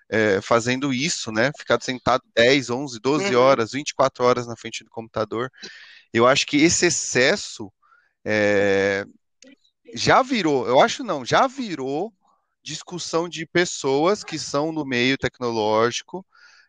é, 0.10 0.42
fazendo 0.42 0.94
isso, 0.94 1.32
né? 1.32 1.52
Ficar 1.58 1.82
sentado 1.82 2.24
10, 2.36 2.70
11, 2.70 3.00
12 3.00 3.36
horas, 3.36 3.72
24 3.72 4.24
horas 4.24 4.46
na 4.48 4.56
frente 4.56 4.84
do 4.84 4.90
computador. 4.90 5.52
Eu 6.14 6.28
acho 6.28 6.46
que 6.46 6.58
esse 6.58 6.88
excesso 6.88 7.72
é, 8.26 9.06
já 9.94 10.22
virou, 10.22 10.68
eu 10.68 10.80
acho 10.82 11.04
não, 11.04 11.26
já 11.26 11.48
virou 11.48 12.14
discussão 12.64 13.28
de 13.28 13.46
pessoas 13.46 14.24
que 14.24 14.38
são 14.38 14.72
no 14.72 14.86
meio 14.86 15.18
tecnológico. 15.18 16.26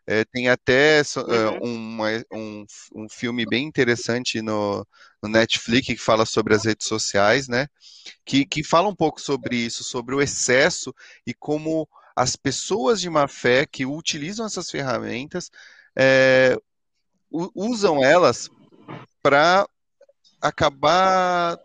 É, 0.07 0.25
tem 0.25 0.49
até 0.49 1.01
uh, 1.17 1.65
uma, 1.65 2.09
um, 2.33 2.65
um 2.95 3.09
filme 3.09 3.47
bem 3.47 3.65
interessante 3.65 4.43
no, 4.43 4.87
no, 5.23 5.29
Netflix 5.29 5.87
que 5.87 5.97
fala 5.97 6.27
sobre 6.27 6.55
as 6.55 6.65
redes 6.65 6.89
sociais, 6.89 7.47
né? 7.47 7.69
Que, 8.25 8.45
que 8.45 8.65
fala 8.65 8.89
um 8.89 8.97
pouco 8.97 9.21
sobre 9.21 9.57
isso, 9.57 9.85
sobre 9.85 10.15
o 10.15 10.21
excesso 10.21 10.93
e 11.27 11.33
como 11.33 11.89
as 12.17 12.35
pessoas 12.35 13.01
de 13.01 13.09
má 13.09 13.29
fé 13.29 13.65
que 13.65 13.87
utilizam 13.87 14.45
essas 14.45 14.71
ferramentas 14.71 15.51
é, 15.97 16.57
usam 17.31 18.03
elas 18.05 18.51
para 19.23 19.67
acabar 20.41 21.59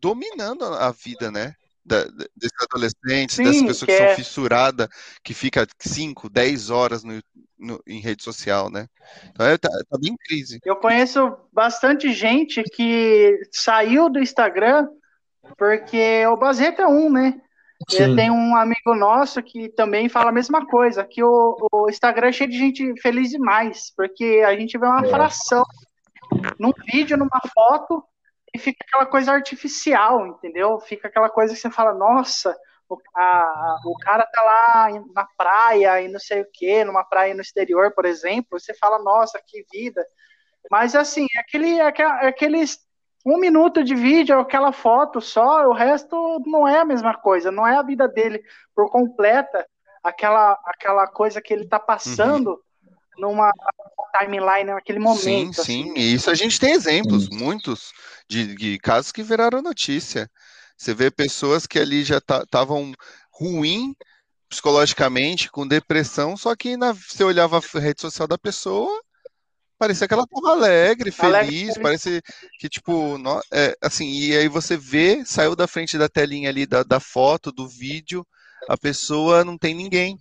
dominando 0.00 0.64
a 0.64 0.90
vida, 0.90 1.30
né? 1.30 1.54
Da, 1.84 2.04
desses 2.04 2.62
adolescentes, 2.62 3.36
Sim, 3.36 3.44
dessas 3.44 3.62
pessoas 3.62 3.80
que, 3.80 3.86
que 3.86 3.98
são 3.98 4.06
é... 4.06 4.16
fissuradas, 4.16 4.88
que 5.22 5.34
fica 5.34 5.66
5, 5.78 6.30
10 6.30 6.70
horas 6.70 7.04
no, 7.04 7.20
no, 7.58 7.82
em 7.86 8.00
rede 8.00 8.22
social, 8.22 8.70
né? 8.70 8.88
Então 9.30 9.46
é, 9.46 9.58
tá, 9.58 9.68
tá 9.68 9.98
bem 10.00 10.16
crise. 10.16 10.60
Eu 10.64 10.76
conheço 10.76 11.36
bastante 11.52 12.12
gente 12.12 12.62
que 12.62 13.38
saiu 13.52 14.08
do 14.08 14.18
Instagram 14.18 14.88
porque 15.58 16.26
o 16.26 16.36
Bazeta 16.36 16.82
é 16.82 16.86
um, 16.86 17.10
né? 17.10 17.40
Tem 17.88 18.30
um 18.30 18.56
amigo 18.56 18.94
nosso 18.94 19.42
que 19.42 19.68
também 19.68 20.08
fala 20.08 20.30
a 20.30 20.32
mesma 20.32 20.66
coisa, 20.66 21.04
que 21.04 21.22
o, 21.22 21.56
o, 21.70 21.90
Instagram 21.90 22.28
é 22.28 22.32
cheio 22.32 22.48
de 22.48 22.56
gente 22.56 23.00
feliz 23.00 23.30
demais, 23.30 23.92
porque 23.94 24.42
a 24.46 24.56
gente 24.56 24.78
vê 24.78 24.86
uma 24.86 25.04
é. 25.04 25.08
fração 25.08 25.62
num 26.58 26.72
vídeo, 26.90 27.16
numa 27.16 27.40
foto, 27.52 28.02
e 28.54 28.58
fica 28.58 28.84
aquela 28.86 29.04
coisa 29.04 29.32
artificial, 29.32 30.26
entendeu? 30.26 30.78
Fica 30.78 31.08
aquela 31.08 31.28
coisa 31.28 31.52
que 31.52 31.60
você 31.60 31.70
fala, 31.70 31.92
nossa, 31.92 32.56
o, 32.88 32.96
a, 33.16 33.76
o 33.84 33.98
cara 33.98 34.24
tá 34.26 34.42
lá 34.42 34.88
na 35.12 35.26
praia 35.36 36.00
e 36.00 36.08
não 36.08 36.20
sei 36.20 36.42
o 36.42 36.50
que, 36.52 36.84
numa 36.84 37.04
praia 37.04 37.34
no 37.34 37.40
exterior, 37.40 37.92
por 37.92 38.04
exemplo, 38.04 38.60
você 38.60 38.72
fala, 38.72 39.02
nossa, 39.02 39.42
que 39.44 39.66
vida. 39.72 40.06
Mas 40.70 40.94
assim, 40.94 41.26
aquele, 41.36 41.80
aqueles 41.80 42.78
um 43.26 43.38
minuto 43.38 43.82
de 43.82 43.94
vídeo, 43.94 44.38
aquela 44.38 44.70
foto 44.70 45.20
só, 45.20 45.66
o 45.66 45.72
resto 45.72 46.40
não 46.46 46.68
é 46.68 46.78
a 46.78 46.84
mesma 46.84 47.14
coisa, 47.14 47.50
não 47.50 47.66
é 47.66 47.74
a 47.74 47.82
vida 47.82 48.06
dele 48.06 48.40
por 48.74 48.90
completa, 48.90 49.66
aquela, 50.02 50.52
aquela 50.66 51.06
coisa 51.08 51.40
que 51.40 51.52
ele 51.52 51.66
tá 51.66 51.80
passando 51.80 52.50
uhum. 52.50 52.58
Numa 53.18 53.50
timeline 54.18 54.70
naquele 54.70 54.98
momento. 54.98 55.22
Sim, 55.22 55.52
sim, 55.52 55.90
assim. 55.90 55.94
e 55.96 56.14
isso 56.14 56.30
a 56.30 56.34
gente 56.34 56.58
tem 56.58 56.72
exemplos, 56.72 57.24
sim. 57.24 57.36
muitos, 57.36 57.92
de, 58.28 58.54
de, 58.54 58.78
casos 58.78 59.12
que 59.12 59.22
viraram 59.22 59.62
notícia. 59.62 60.30
Você 60.76 60.94
vê 60.94 61.10
pessoas 61.10 61.66
que 61.66 61.78
ali 61.78 62.04
já 62.04 62.18
estavam 62.18 62.92
ruim 63.30 63.94
psicologicamente, 64.48 65.50
com 65.50 65.66
depressão, 65.66 66.36
só 66.36 66.54
que 66.54 66.76
na, 66.76 66.92
você 66.92 67.24
olhava 67.24 67.58
a 67.58 67.78
rede 67.80 68.00
social 68.00 68.28
da 68.28 68.38
pessoa, 68.38 69.02
parecia 69.76 70.06
que 70.06 70.14
ela 70.14 70.26
tava 70.26 70.52
alegre, 70.52 71.10
feliz, 71.10 71.32
alegre. 71.32 71.82
parece 71.82 72.22
que, 72.60 72.68
tipo, 72.68 73.18
no, 73.18 73.40
é, 73.52 73.76
assim, 73.82 74.08
e 74.08 74.36
aí 74.36 74.48
você 74.48 74.76
vê, 74.76 75.24
saiu 75.24 75.56
da 75.56 75.66
frente 75.66 75.98
da 75.98 76.08
telinha 76.08 76.48
ali 76.48 76.66
da, 76.66 76.84
da 76.84 77.00
foto, 77.00 77.50
do 77.50 77.68
vídeo, 77.68 78.24
a 78.68 78.76
pessoa 78.76 79.44
não 79.44 79.58
tem 79.58 79.74
ninguém, 79.74 80.16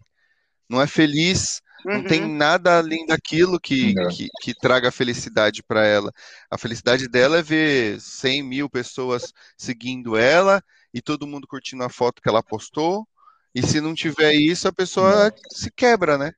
não 0.68 0.82
é 0.82 0.88
feliz, 0.88 1.62
uhum. 1.86 1.94
não 1.94 2.04
tem 2.04 2.28
nada 2.28 2.78
além 2.78 3.06
daquilo 3.06 3.60
que, 3.60 3.94
que, 4.12 4.28
que, 4.42 4.54
traga 4.54 4.92
felicidade 4.92 5.64
para 5.64 5.86
ela. 5.86 6.12
A 6.50 6.58
felicidade 6.58 7.08
dela 7.08 7.38
é 7.38 7.42
ver 7.42 8.00
100 8.00 8.44
mil 8.44 8.70
pessoas 8.70 9.34
seguindo 9.58 10.18
ela 10.18 10.62
e 10.94 11.02
todo 11.02 11.28
mundo 11.28 11.48
curtindo 11.48 11.84
a 11.84 11.90
foto 11.90 12.22
que 12.22 12.30
ela 12.30 12.44
postou, 12.44 13.08
e 13.56 13.62
se 13.62 13.80
não 13.80 13.94
tiver 13.94 14.34
isso, 14.34 14.68
a 14.68 14.74
pessoa 14.74 15.32
se 15.52 15.72
quebra, 15.72 16.18
né? 16.18 16.32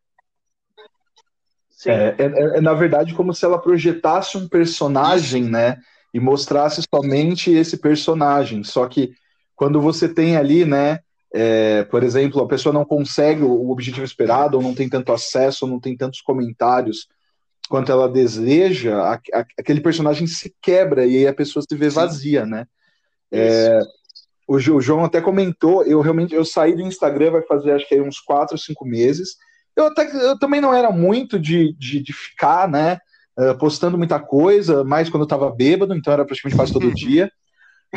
É, 1.86 2.15
é, 2.17 2.58
é, 2.58 2.62
na 2.62 2.73
verdade, 2.73 3.13
como 3.13 3.34
se 3.34 3.45
ela 3.45 3.62
projetasse 3.62 4.38
um 4.38 4.47
personagem, 4.47 5.43
né? 5.43 5.77
E 6.13 6.19
mostrasse 6.19 6.81
somente 6.93 7.51
esse 7.51 7.77
personagem. 7.77 8.63
Só 8.63 8.88
que 8.88 9.13
quando 9.55 9.79
você 9.79 10.10
tem 10.10 10.36
ali, 10.36 10.65
né? 10.65 10.99
É, 11.38 11.84
por 11.84 12.02
exemplo, 12.02 12.41
a 12.41 12.48
pessoa 12.48 12.71
não 12.71 12.86
consegue 12.86 13.43
o 13.43 13.69
objetivo 13.69 14.06
esperado, 14.06 14.56
ou 14.56 14.63
não 14.63 14.74
tem 14.74 14.88
tanto 14.88 15.12
acesso, 15.12 15.65
ou 15.65 15.71
não 15.71 15.82
tem 15.82 15.98
tantos 15.98 16.21
comentários 16.21 17.10
quanto 17.67 17.91
ela 17.91 18.08
deseja, 18.08 19.02
a, 19.02 19.15
a, 19.15 19.45
aquele 19.60 19.82
personagem 19.82 20.28
se 20.28 20.56
quebra 20.62 21.06
e 21.06 21.17
aí 21.17 21.28
a 21.28 21.34
pessoa 21.34 21.62
se 21.67 21.76
vê 21.76 21.89
vazia, 21.89 22.45
né? 22.45 22.65
É, 23.30 23.80
o, 24.48 24.56
o, 24.56 24.80
João 24.80 25.04
até 25.04 25.19
comentou, 25.19 25.84
eu 25.84 26.00
realmente 26.00 26.34
eu 26.34 26.45
saí 26.45 26.74
do 26.74 26.82
Instagram 26.82 27.32
vai 27.32 27.41
fazer 27.41 27.71
acho 27.71 27.86
que 27.86 28.00
uns 28.00 28.19
4, 28.21 28.58
5 28.58 28.86
meses, 28.86 29.36
eu, 29.76 29.88
até, 29.88 30.06
eu 30.15 30.39
também 30.39 30.62
não 30.62 30.74
era 30.74 30.89
muito 30.89 31.38
de, 31.38 31.74
de, 31.78 32.02
de 32.02 32.13
ficar, 32.13 32.69
né, 32.69 32.98
uh, 33.38 33.58
postando 33.58 33.98
muita 33.98 34.21
coisa, 34.21 34.86
mais 34.86 35.10
quando 35.10 35.24
eu 35.24 35.28
tava 35.28 35.52
bêbado, 35.52 35.93
então 35.93 36.13
era 36.13 36.24
praticamente 36.24 36.56
quase 36.56 36.71
todo 36.71 36.89
dia. 36.95 37.30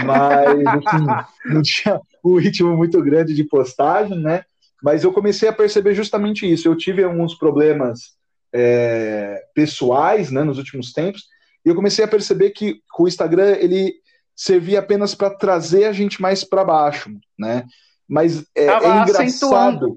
Mas, 0.05 0.87
assim, 0.87 1.07
não 1.47 1.63
tinha 1.63 2.01
um 2.25 2.37
ritmo 2.37 2.77
muito 2.77 3.01
grande 3.03 3.35
de 3.35 3.45
postagem, 3.45 4.19
né? 4.21 4.45
Mas 4.83 5.05
eu 5.05 5.13
comecei 5.13 5.49
a 5.49 5.53
perceber 5.53 5.95
justamente 5.95 6.51
isso. 6.51 6.69
Eu 6.69 6.77
tive 6.77 7.03
alguns 7.03 7.35
problemas 7.35 8.13
é, 8.53 9.43
pessoais, 9.55 10.31
né, 10.31 10.45
nos 10.45 10.59
últimos 10.59 10.93
tempos, 10.93 11.25
e 11.65 11.69
eu 11.69 11.75
comecei 11.75 12.05
a 12.05 12.09
perceber 12.09 12.51
que 12.51 12.81
o 12.99 13.09
Instagram 13.09 13.57
ele 13.59 13.95
servia 14.35 14.79
apenas 14.79 15.15
para 15.15 15.31
trazer 15.31 15.85
a 15.85 15.93
gente 15.93 16.23
mais 16.23 16.45
para 16.45 16.65
baixo, 16.65 17.11
né? 17.39 17.65
Mas 18.09 18.45
é, 18.55 18.67
é 18.67 19.03
engraçado. 19.03 19.21
Acentuando 19.21 19.97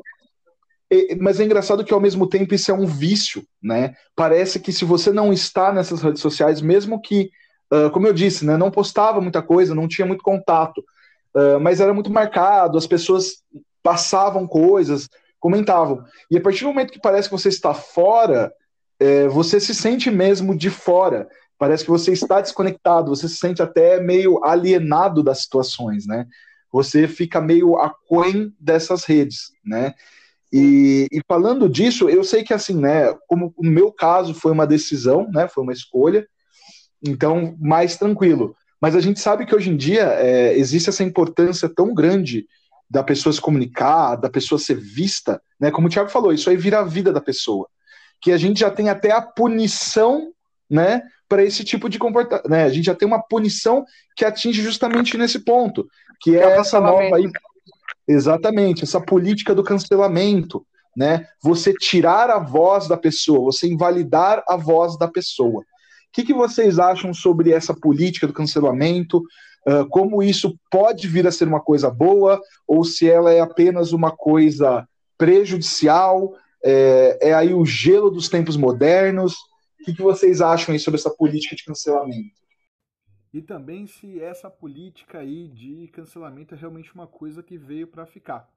mas 1.20 1.40
é 1.40 1.46
engraçado 1.46 1.86
que 1.86 1.94
ao 1.94 2.02
mesmo 2.02 2.28
tempo 2.28 2.54
isso 2.54 2.70
é 2.70 2.74
um 2.74 2.86
vício, 2.86 3.46
né? 3.62 3.96
Parece 4.16 4.60
que 4.60 4.74
se 4.74 4.84
você 4.84 5.12
não 5.12 5.32
está 5.32 5.72
nessas 5.72 6.02
redes 6.02 6.22
sociais, 6.22 6.62
mesmo 6.62 7.02
que, 7.02 7.32
uh, 7.72 7.90
como 7.92 8.08
eu 8.08 8.14
disse, 8.14 8.46
né, 8.46 8.58
não 8.58 8.72
postava 8.72 9.22
muita 9.22 9.42
coisa, 9.42 9.76
não 9.76 9.88
tinha 9.88 10.06
muito 10.06 10.24
contato, 10.24 10.80
uh, 11.36 11.60
mas 11.60 11.80
era 11.80 11.94
muito 11.94 12.12
marcado, 12.12 12.78
as 12.78 12.88
pessoas 12.88 13.44
passavam 13.84 14.48
coisas, 14.48 15.10
comentavam. 15.40 16.04
E 16.30 16.38
a 16.38 16.42
partir 16.42 16.62
do 16.62 16.68
momento 16.68 16.94
que 16.94 17.02
parece 17.02 17.28
que 17.28 17.36
você 17.36 17.50
está 17.50 17.74
fora, 17.74 18.54
é, 19.00 19.28
você 19.28 19.60
se 19.60 19.74
sente 19.74 20.12
mesmo 20.12 20.56
de 20.56 20.70
fora. 20.70 21.28
Parece 21.58 21.84
que 21.84 21.90
você 21.90 22.12
está 22.12 22.40
desconectado, 22.40 23.10
você 23.10 23.28
se 23.28 23.38
sente 23.38 23.62
até 23.62 24.00
meio 24.00 24.44
alienado 24.44 25.24
das 25.24 25.42
situações, 25.42 26.06
né? 26.06 26.28
Você 26.72 27.08
fica 27.08 27.42
meio 27.42 27.78
aquém 27.78 28.54
dessas 28.60 29.04
redes, 29.04 29.52
né? 29.66 29.96
E, 30.54 31.08
e, 31.12 31.22
falando 31.28 31.68
disso, 31.68 32.10
eu 32.10 32.24
sei 32.24 32.44
que 32.44 32.54
assim, 32.54 32.76
né, 32.76 33.14
como 33.26 33.54
no 33.58 33.72
meu 33.72 33.92
caso 33.92 34.34
foi 34.34 34.52
uma 34.52 34.68
decisão, 34.68 35.30
né, 35.32 35.48
foi 35.48 35.64
uma 35.64 35.72
escolha, 35.72 36.28
então 37.04 37.56
mais 37.60 37.98
tranquilo. 37.98 38.56
Mas 38.80 38.96
a 38.96 39.00
gente 39.00 39.20
sabe 39.20 39.46
que 39.46 39.56
hoje 39.56 39.70
em 39.70 39.78
dia 39.78 40.04
é, 40.04 40.58
existe 40.58 40.90
essa 40.90 41.04
importância 41.04 41.70
tão 41.70 41.94
grande 41.94 42.48
da 42.90 43.04
pessoa 43.04 43.32
se 43.32 43.40
comunicar, 43.40 44.16
da 44.16 44.30
pessoa 44.30 44.60
ser 44.60 44.76
vista, 44.76 45.42
né, 45.60 45.72
como 45.72 45.88
o 45.88 45.90
Thiago 45.90 46.10
falou, 46.10 46.34
isso 46.34 46.50
aí 46.50 46.58
vira 46.58 46.80
a 46.80 46.84
vida 46.84 47.14
da 47.14 47.22
pessoa, 47.22 47.68
que 48.20 48.32
a 48.32 48.38
gente 48.38 48.60
já 48.60 48.70
tem 48.70 48.90
até 48.90 49.12
a 49.12 49.22
punição, 49.22 50.34
né, 50.70 51.02
para 51.30 51.44
esse 51.44 51.64
tipo 51.64 51.88
de 51.88 51.98
comportamento, 51.98 52.50
né, 52.50 52.64
a 52.64 52.70
gente 52.70 52.86
já 52.86 52.96
tem 52.96 53.08
uma 53.08 53.22
punição 53.22 53.86
que 54.16 54.26
atinge 54.26 54.62
justamente 54.62 55.18
nesse 55.18 55.40
ponto, 55.40 55.88
que 56.20 56.36
é, 56.36 56.44
é 56.44 56.58
essa 56.58 56.82
nova 56.82 57.16
aí 57.16 57.32
Exatamente, 58.08 58.84
essa 58.84 59.00
política 59.00 59.56
do 59.56 59.64
cancelamento, 59.64 60.66
né? 60.96 61.28
Você 61.42 61.74
tirar 61.74 62.30
a 62.30 62.40
voz 62.40 62.88
da 62.88 62.98
pessoa, 62.98 63.52
você 63.52 63.68
invalidar 63.68 64.44
a 64.48 64.58
voz 64.58 64.98
da 64.98 65.08
pessoa. 65.08 65.64
O 66.12 66.14
que, 66.14 66.26
que 66.26 66.34
vocês 66.34 66.78
acham 66.78 67.14
sobre 67.14 67.52
essa 67.52 67.74
política 67.74 68.28
do 68.28 68.34
cancelamento? 68.34 69.24
Uh, 69.66 69.88
como 69.90 70.22
isso 70.22 70.60
pode 70.70 71.08
vir 71.08 71.26
a 71.26 71.32
ser 71.32 71.48
uma 71.48 71.62
coisa 71.62 71.90
boa 71.90 72.42
ou 72.68 72.84
se 72.84 73.10
ela 73.10 73.32
é 73.32 73.40
apenas 73.40 73.94
uma 73.94 74.12
coisa 74.12 74.88
prejudicial? 75.18 76.36
É, 76.64 77.30
é 77.30 77.34
aí 77.34 77.54
o 77.54 77.66
gelo 77.66 78.12
dos 78.12 78.28
tempos 78.28 78.58
modernos? 78.58 79.34
O 79.80 79.86
que, 79.86 79.94
que 79.94 80.02
vocês 80.02 80.42
acham 80.42 80.74
aí 80.74 80.80
sobre 80.80 81.00
essa 81.00 81.10
política 81.10 81.56
de 81.56 81.64
cancelamento? 81.64 82.42
e 83.34 83.42
também 83.42 83.88
se 83.88 84.20
essa 84.20 84.50
política 84.50 85.20
aí 85.20 85.48
de 85.48 85.88
cancelamento 85.88 86.54
é 86.54 86.58
realmente 86.58 86.94
uma 86.94 87.08
coisa 87.08 87.42
que 87.42 87.58
veio 87.58 87.88
para 87.88 88.06
ficar. 88.06 88.50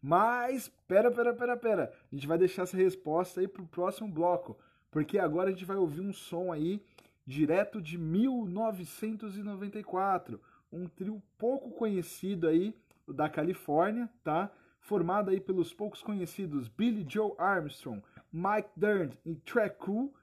Mas, 0.00 0.70
pera, 0.86 1.10
pera, 1.10 1.32
pera, 1.32 1.56
pera, 1.56 1.92
a 2.12 2.14
gente 2.14 2.26
vai 2.26 2.36
deixar 2.36 2.64
essa 2.64 2.76
resposta 2.76 3.40
aí 3.40 3.48
pro 3.48 3.66
próximo 3.66 4.08
bloco, 4.08 4.58
porque 4.94 5.18
agora 5.18 5.48
a 5.48 5.52
gente 5.52 5.64
vai 5.64 5.76
ouvir 5.76 6.00
um 6.00 6.12
som 6.12 6.52
aí 6.52 6.80
direto 7.26 7.82
de 7.82 7.98
1994, 7.98 10.40
um 10.72 10.86
trio 10.86 11.20
pouco 11.36 11.72
conhecido 11.72 12.46
aí 12.46 12.72
da 13.08 13.28
Califórnia, 13.28 14.08
tá? 14.22 14.52
Formado 14.78 15.30
aí 15.30 15.40
pelos 15.40 15.74
poucos 15.74 16.00
conhecidos 16.00 16.68
Billy 16.68 17.04
Joe 17.08 17.32
Armstrong, 17.38 18.00
Mike 18.32 18.68
Dirnt 18.76 19.14
e 19.26 19.34
Trey 19.34 19.70
Cool, 19.70 20.14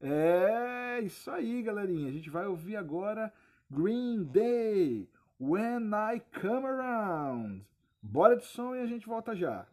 é 0.00 1.00
isso 1.00 1.28
aí, 1.28 1.60
galerinha. 1.60 2.08
A 2.08 2.12
gente 2.12 2.30
vai 2.30 2.46
ouvir 2.46 2.76
agora 2.76 3.34
Green 3.68 4.22
Day, 4.22 5.08
When 5.40 5.90
I 5.92 6.22
Come 6.40 6.68
Around. 6.68 7.66
Bora 8.00 8.36
de 8.36 8.44
som 8.44 8.76
e 8.76 8.80
a 8.80 8.86
gente 8.86 9.08
volta 9.08 9.34
já. 9.34 9.66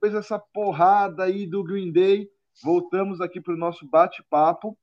Depois 0.00 0.12
dessa 0.12 0.38
porrada 0.38 1.24
aí 1.24 1.44
do 1.44 1.64
Green 1.64 1.90
Day, 1.90 2.30
voltamos 2.62 3.20
aqui 3.20 3.40
para 3.40 3.54
o 3.54 3.58
nosso 3.58 3.84
bate-papo. 3.84 4.78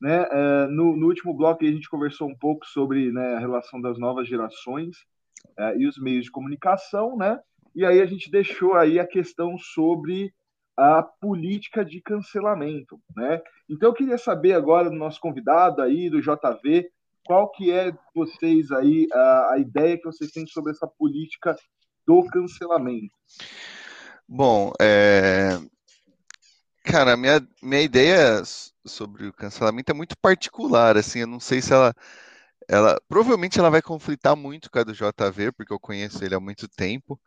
Né? 0.00 0.26
É, 0.30 0.66
no, 0.68 0.96
no, 0.96 1.06
último 1.06 1.34
bloco 1.34 1.62
a 1.62 1.68
gente 1.68 1.88
conversou 1.88 2.28
um 2.30 2.34
pouco 2.34 2.64
sobre 2.66 3.12
né, 3.12 3.34
a 3.34 3.38
relação 3.38 3.78
das 3.78 3.98
novas 3.98 4.26
gerações 4.26 4.96
é, 5.58 5.76
e 5.76 5.86
os 5.86 5.98
meios 5.98 6.24
de 6.24 6.30
comunicação, 6.30 7.14
né? 7.14 7.38
E 7.74 7.84
aí 7.84 8.00
a 8.00 8.06
gente 8.06 8.30
deixou 8.30 8.72
aí 8.72 8.98
a 8.98 9.06
questão 9.06 9.58
sobre 9.58 10.32
a 10.78 11.02
política 11.02 11.84
de 11.84 12.00
cancelamento, 12.00 12.98
né? 13.14 13.42
Então 13.68 13.90
eu 13.90 13.94
queria 13.94 14.16
saber 14.16 14.54
agora 14.54 14.88
do 14.88 14.96
nosso 14.96 15.20
convidado 15.20 15.82
aí, 15.82 16.08
do 16.08 16.22
JV, 16.22 16.88
qual 17.26 17.50
que 17.50 17.70
é 17.70 17.92
vocês 18.14 18.70
aí, 18.72 19.06
a, 19.12 19.52
a 19.52 19.58
ideia 19.58 19.98
que 19.98 20.04
vocês 20.04 20.30
têm 20.30 20.46
sobre 20.46 20.72
essa 20.72 20.86
política 20.86 21.54
do 22.06 22.24
cancelamento? 22.28 23.14
Bom, 24.28 24.72
é... 24.80 25.58
cara, 26.84 27.16
minha, 27.16 27.46
minha 27.62 27.82
ideia 27.82 28.42
sobre 28.86 29.26
o 29.26 29.32
cancelamento 29.32 29.90
é 29.90 29.94
muito 29.94 30.16
particular, 30.18 30.96
assim, 30.96 31.20
eu 31.20 31.26
não 31.26 31.40
sei 31.40 31.62
se 31.62 31.72
ela, 31.72 31.94
ela, 32.68 33.00
provavelmente 33.08 33.58
ela 33.58 33.70
vai 33.70 33.82
conflitar 33.82 34.36
muito 34.36 34.70
com 34.70 34.78
a 34.78 34.84
do 34.84 34.94
JV, 34.94 35.52
porque 35.52 35.72
eu 35.72 35.80
conheço 35.80 36.24
ele 36.24 36.34
há 36.34 36.40
muito 36.40 36.68
tempo, 36.68 37.20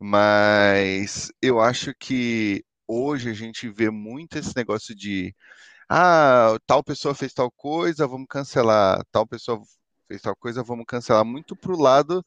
mas 0.00 1.32
eu 1.42 1.60
acho 1.60 1.94
que 1.98 2.64
hoje 2.88 3.30
a 3.30 3.34
gente 3.34 3.68
vê 3.70 3.90
muito 3.90 4.38
esse 4.38 4.54
negócio 4.56 4.94
de, 4.94 5.34
ah, 5.90 6.56
tal 6.66 6.84
pessoa 6.84 7.14
fez 7.14 7.32
tal 7.34 7.50
coisa, 7.52 8.06
vamos 8.08 8.28
cancelar, 8.30 9.02
tal 9.12 9.26
pessoa 9.26 9.60
fez 10.08 10.22
tal 10.22 10.36
coisa, 10.36 10.62
vamos 10.64 10.86
cancelar, 10.88 11.24
muito 11.24 11.56
pro 11.56 11.78
lado 11.78 12.24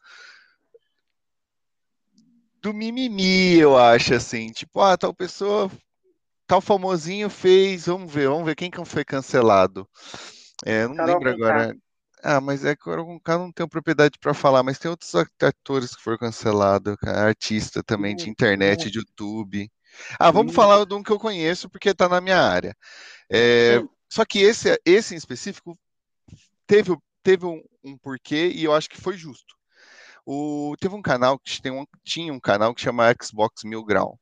do 2.62 2.74
mimimi, 2.74 3.58
eu 3.58 3.78
acho, 3.78 4.14
assim. 4.14 4.52
Tipo, 4.52 4.82
ah, 4.82 4.98
tal 4.98 5.14
pessoa, 5.14 5.72
tal 6.46 6.62
famosinho 6.62 7.30
fez, 7.30 7.86
vamos 7.88 8.12
ver, 8.12 8.28
vamos 8.28 8.46
ver 8.46 8.56
quem 8.56 8.70
que 8.70 8.84
foi 8.86 9.04
cancelado. 9.04 9.88
É, 10.66 10.88
não 10.88 10.96
Carol 10.96 11.14
lembro 11.16 11.30
agora. 11.30 11.76
Ah, 12.24 12.40
mas 12.40 12.64
é 12.64 12.76
que 12.76 12.88
o 12.88 13.20
cara 13.20 13.40
não 13.40 13.52
tem 13.52 13.68
propriedade 13.68 14.20
para 14.20 14.34
falar, 14.34 14.62
mas 14.62 14.78
tem 14.78 14.92
outros 14.92 15.12
atores 15.16 15.96
que 15.96 16.04
foram 16.04 16.20
cancelados, 16.20 16.96
artista 17.04 17.82
também 17.82 18.16
de 18.16 18.30
internet, 18.30 18.92
de 18.92 19.00
YouTube. 19.00 19.72
Ah, 20.20 20.30
vamos 20.30 20.54
falar 20.54 20.86
de 20.86 20.94
um 20.94 21.02
que 21.02 21.12
eu 21.12 21.20
conheço 21.20 21.68
porque 21.68 21.90
está 21.90 22.08
na 22.08 22.22
minha 22.22 22.40
área. 22.40 22.76
É, 23.28 23.82
só 24.08 24.24
que 24.24 24.40
esse, 24.40 24.80
esse 24.86 25.16
em 25.16 25.18
específico 25.18 25.76
teve, 26.68 26.96
teve 27.24 27.46
um, 27.46 27.60
um 27.84 27.98
porquê 27.98 28.52
e 28.54 28.66
eu 28.66 28.74
acho 28.74 28.88
que 28.88 29.02
foi 29.02 29.18
justo. 29.18 29.56
O, 30.26 30.76
teve 30.80 30.96
um 30.96 31.02
canal 31.02 31.40
que 31.40 31.62
tem 31.62 31.72
um, 31.72 31.86
tinha 32.04 32.34
um 32.34 32.40
canal 32.40 32.74
que 32.74 32.82
chama 32.82 33.14
Xbox 33.22 33.64
Mil 33.64 33.84
Grau. 33.84 34.20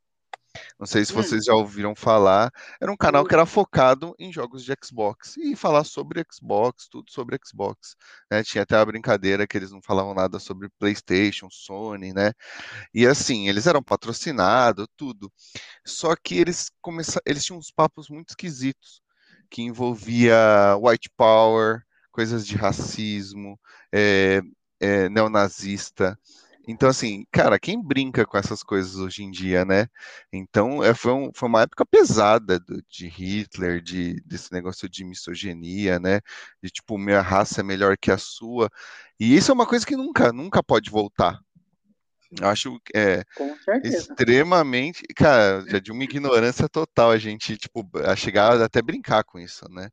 Não 0.79 0.87
sei 0.87 1.05
se 1.05 1.13
vocês 1.13 1.45
já 1.45 1.53
ouviram 1.53 1.95
falar. 1.95 2.51
Era 2.81 2.91
um 2.91 2.97
canal 2.97 3.25
que 3.25 3.33
era 3.33 3.45
focado 3.45 4.15
em 4.17 4.31
jogos 4.31 4.63
de 4.63 4.73
Xbox 4.83 5.37
e 5.37 5.55
falar 5.55 5.83
sobre 5.83 6.25
Xbox, 6.31 6.87
tudo 6.89 7.11
sobre 7.11 7.37
Xbox. 7.45 7.95
Né? 8.31 8.43
Tinha 8.43 8.63
até 8.63 8.75
a 8.75 8.85
brincadeira 8.85 9.45
que 9.45 9.57
eles 9.57 9.71
não 9.71 9.81
falavam 9.81 10.13
nada 10.13 10.39
sobre 10.39 10.69
PlayStation, 10.79 11.49
Sony, 11.51 12.13
né? 12.13 12.33
E 12.93 13.05
assim, 13.05 13.47
eles 13.47 13.67
eram 13.67 13.83
patrocinados, 13.83 14.87
tudo. 14.97 15.31
Só 15.85 16.15
que 16.15 16.35
eles 16.37 16.71
começaram, 16.81 17.23
eles 17.25 17.43
tinham 17.45 17.59
uns 17.59 17.71
papos 17.71 18.09
muito 18.09 18.29
esquisitos 18.29 19.01
que 19.49 19.61
envolvia 19.61 20.77
white 20.79 21.09
power, 21.17 21.83
coisas 22.11 22.45
de 22.45 22.55
racismo, 22.55 23.59
é, 23.93 24.41
é, 24.79 25.09
neonazista. 25.09 26.17
Então, 26.67 26.87
assim, 26.87 27.25
cara, 27.31 27.57
quem 27.59 27.81
brinca 27.81 28.25
com 28.25 28.37
essas 28.37 28.61
coisas 28.61 28.95
hoje 28.95 29.23
em 29.23 29.31
dia, 29.31 29.65
né? 29.65 29.87
Então, 30.31 30.83
é, 30.83 30.93
foi, 30.93 31.11
um, 31.13 31.31
foi 31.33 31.49
uma 31.49 31.63
época 31.63 31.85
pesada 31.85 32.59
do, 32.59 32.83
de 32.87 33.07
Hitler, 33.07 33.81
de, 33.81 34.21
desse 34.25 34.51
negócio 34.53 34.87
de 34.87 35.03
misoginia, 35.03 35.99
né? 35.99 36.21
De 36.61 36.69
tipo, 36.69 36.97
minha 36.97 37.21
raça 37.21 37.61
é 37.61 37.63
melhor 37.63 37.97
que 37.97 38.11
a 38.11 38.17
sua. 38.19 38.69
E 39.19 39.35
isso 39.35 39.51
é 39.51 39.53
uma 39.55 39.65
coisa 39.67 39.85
que 39.85 39.95
nunca, 39.95 40.31
nunca 40.31 40.61
pode 40.63 40.91
voltar. 40.91 41.39
Acho 42.41 42.79
é, 42.95 43.23
extremamente, 43.83 45.01
cara, 45.15 45.65
já 45.67 45.79
de 45.79 45.91
uma 45.91 46.03
ignorância 46.03 46.69
total 46.69 47.09
a 47.09 47.17
gente, 47.17 47.57
tipo, 47.57 47.89
a 48.05 48.15
chegar 48.15 48.61
até 48.61 48.83
brincar 48.83 49.23
com 49.23 49.39
isso, 49.39 49.67
né? 49.69 49.89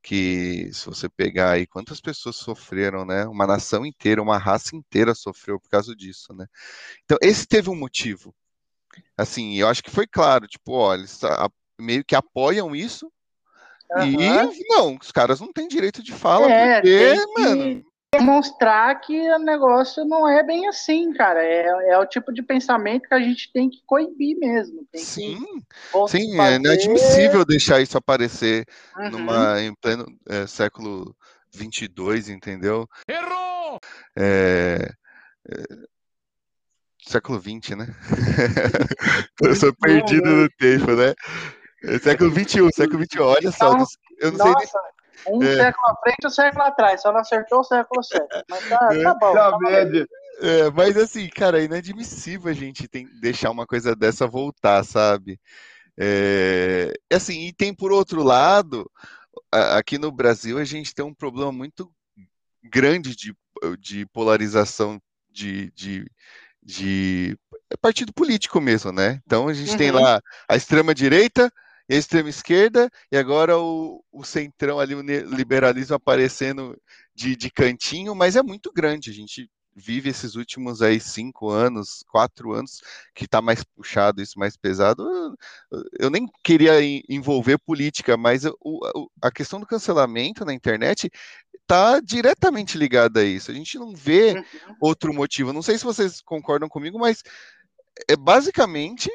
Que 0.00 0.70
se 0.72 0.86
você 0.86 1.08
pegar 1.08 1.50
aí 1.52 1.66
quantas 1.66 2.00
pessoas 2.00 2.36
sofreram, 2.36 3.04
né? 3.04 3.26
Uma 3.26 3.44
nação 3.44 3.84
inteira, 3.84 4.22
uma 4.22 4.38
raça 4.38 4.76
inteira 4.76 5.16
sofreu 5.16 5.58
por 5.58 5.68
causa 5.68 5.94
disso, 5.96 6.32
né? 6.32 6.46
Então, 7.04 7.18
esse 7.20 7.44
teve 7.44 7.68
um 7.68 7.76
motivo. 7.76 8.32
Assim, 9.16 9.56
eu 9.56 9.66
acho 9.66 9.82
que 9.82 9.90
foi 9.90 10.06
claro, 10.06 10.46
tipo, 10.46 10.72
olha, 10.72 11.00
eles 11.00 11.20
meio 11.80 12.04
que 12.04 12.14
apoiam 12.14 12.74
isso, 12.74 13.10
Uhum. 13.92 14.52
E 14.52 14.68
não, 14.68 14.96
os 15.00 15.10
caras 15.10 15.40
não 15.40 15.52
têm 15.52 15.66
direito 15.66 16.00
de 16.00 16.12
fala, 16.12 16.48
é, 16.48 16.76
porque, 16.76 17.14
que... 17.14 17.40
mano, 17.40 17.84
demonstrar 18.12 19.00
que 19.00 19.30
o 19.30 19.38
negócio 19.38 20.04
não 20.04 20.28
é 20.28 20.42
bem 20.42 20.68
assim, 20.68 21.12
cara. 21.12 21.42
É, 21.42 21.90
é 21.90 21.98
o 21.98 22.06
tipo 22.06 22.32
de 22.32 22.42
pensamento 22.42 23.08
que 23.08 23.14
a 23.14 23.20
gente 23.20 23.52
tem 23.52 23.70
que 23.70 23.80
coibir 23.86 24.36
mesmo. 24.38 24.86
sim, 24.94 25.38
sim, 26.08 26.36
fazer... 26.36 26.52
é 26.52 26.56
inadmissível 26.56 27.44
deixar 27.44 27.80
isso 27.80 27.96
aparecer 27.96 28.66
uhum. 28.96 29.10
numa, 29.10 29.60
em 29.62 29.74
pleno 29.74 30.06
é, 30.28 30.46
século 30.46 31.14
22, 31.52 32.28
entendeu? 32.28 32.88
Errou! 33.08 33.78
É, 34.16 34.90
é, 35.48 35.62
século 37.06 37.38
20, 37.38 37.76
né? 37.76 37.86
Eu 39.40 39.54
sou 39.54 39.72
perdido 39.74 40.28
no 40.28 40.48
tempo, 40.50 40.92
né? 40.92 41.14
É 41.84 41.98
século 41.98 42.30
21, 42.30 42.70
século 42.72 42.98
21, 42.98 43.22
olha 43.22 43.52
só. 43.52 43.66
Eu 44.18 44.32
não 44.32 44.38
nossa, 44.38 44.66
sei 44.66 44.80
nem... 44.82 44.99
Um 45.28 45.42
é. 45.42 45.56
século 45.56 45.86
à 45.86 45.96
frente 45.96 46.26
um 46.26 46.30
século 46.30 46.64
atrás, 46.64 47.02
só 47.02 47.12
não 47.12 47.20
acertou 47.20 47.60
o 47.60 47.64
século 47.64 48.02
certo. 48.02 48.44
Mas 48.48 48.68
tá, 48.68 48.88
é. 48.92 49.02
tá 49.02 49.14
bom. 49.14 49.32
Tá 49.32 49.58
média. 49.58 50.06
É, 50.40 50.70
mas 50.70 50.96
assim, 50.96 51.28
cara, 51.28 51.60
é 51.60 51.64
inadmissível 51.64 52.50
a 52.50 52.54
gente 52.54 52.88
tem, 52.88 53.06
deixar 53.20 53.50
uma 53.50 53.66
coisa 53.66 53.94
dessa 53.94 54.26
voltar, 54.26 54.84
sabe? 54.84 55.38
É, 55.98 56.94
assim, 57.12 57.46
e 57.46 57.52
tem 57.52 57.74
por 57.74 57.92
outro 57.92 58.22
lado, 58.22 58.90
aqui 59.52 59.98
no 59.98 60.10
Brasil 60.10 60.58
a 60.58 60.64
gente 60.64 60.94
tem 60.94 61.04
um 61.04 61.14
problema 61.14 61.52
muito 61.52 61.90
grande 62.64 63.14
de, 63.14 63.34
de 63.78 64.06
polarização 64.06 65.00
de, 65.30 65.70
de, 65.72 66.10
de 66.62 67.36
partido 67.80 68.12
político 68.12 68.60
mesmo, 68.60 68.92
né? 68.92 69.20
Então 69.26 69.48
a 69.48 69.52
gente 69.52 69.72
uhum. 69.72 69.76
tem 69.76 69.90
lá 69.90 70.20
a 70.48 70.56
extrema 70.56 70.94
direita, 71.90 71.94
extrema 71.94 72.28
esquerda 72.28 72.90
e 73.10 73.16
agora 73.16 73.58
o, 73.58 74.04
o 74.12 74.24
centrão 74.24 74.78
ali, 74.78 74.94
o 74.94 75.02
liberalismo 75.02 75.96
aparecendo 75.96 76.80
de, 77.14 77.34
de 77.34 77.50
cantinho, 77.50 78.14
mas 78.14 78.36
é 78.36 78.42
muito 78.42 78.72
grande. 78.72 79.10
A 79.10 79.14
gente 79.14 79.50
vive 79.74 80.10
esses 80.10 80.34
últimos 80.34 80.82
aí 80.82 81.00
cinco 81.00 81.48
anos, 81.48 82.04
quatro 82.10 82.52
anos, 82.52 82.80
que 83.14 83.24
está 83.24 83.40
mais 83.40 83.62
puxado, 83.64 84.20
isso 84.20 84.38
mais 84.38 84.56
pesado. 84.56 85.02
Eu, 85.70 85.84
eu 85.98 86.10
nem 86.10 86.26
queria 86.44 86.74
envolver 87.08 87.58
política, 87.58 88.16
mas 88.16 88.44
o, 88.44 89.08
a 89.22 89.30
questão 89.30 89.60
do 89.60 89.66
cancelamento 89.66 90.44
na 90.44 90.54
internet 90.54 91.10
está 91.54 92.00
diretamente 92.00 92.76
ligada 92.76 93.20
a 93.20 93.24
isso. 93.24 93.50
A 93.50 93.54
gente 93.54 93.78
não 93.78 93.94
vê 93.94 94.32
uhum. 94.32 94.76
outro 94.80 95.14
motivo. 95.14 95.52
Não 95.52 95.62
sei 95.62 95.78
se 95.78 95.84
vocês 95.84 96.20
concordam 96.20 96.68
comigo, 96.68 96.98
mas 96.98 97.22
é 98.08 98.16
basicamente 98.16 99.08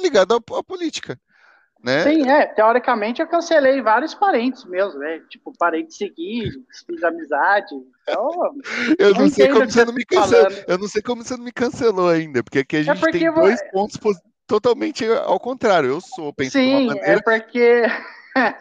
ligado 0.00 0.34
à, 0.34 0.58
à 0.58 0.64
política. 0.64 1.18
Né? 1.82 2.04
Sim, 2.04 2.28
é. 2.28 2.46
Teoricamente 2.46 3.20
eu 3.20 3.26
cancelei 3.26 3.82
vários 3.82 4.14
parentes 4.14 4.64
meus, 4.64 4.94
né? 4.94 5.20
Tipo, 5.28 5.52
parei 5.58 5.82
de 5.82 5.94
seguir, 5.94 6.52
fiz 6.86 7.02
amizade. 7.02 7.74
Então, 8.02 8.30
eu 8.98 9.14
não, 9.14 9.28
sei 9.28 9.48
como 9.48 9.68
você 9.68 9.84
não 9.84 9.92
me 9.92 10.04
cancelou. 10.04 10.48
Eu 10.68 10.78
não 10.78 10.88
sei 10.88 11.02
como 11.02 11.24
você 11.24 11.36
não 11.36 11.44
me 11.44 11.52
cancelou 11.52 12.08
ainda, 12.08 12.42
porque 12.44 12.60
aqui 12.60 12.76
a 12.76 12.80
é 12.80 12.82
gente 12.84 13.08
é 13.08 13.10
tem 13.10 13.34
dois 13.34 13.60
pontos 13.72 13.98
totalmente 14.46 15.04
ao 15.04 15.40
contrário. 15.40 15.90
Eu 15.90 16.00
sou, 16.00 16.32
penso 16.32 16.52
Sim, 16.52 16.68
de 16.68 16.74
uma 16.74 16.94
maneira. 16.94 17.12
É 17.12 17.20
porque. 17.20 17.82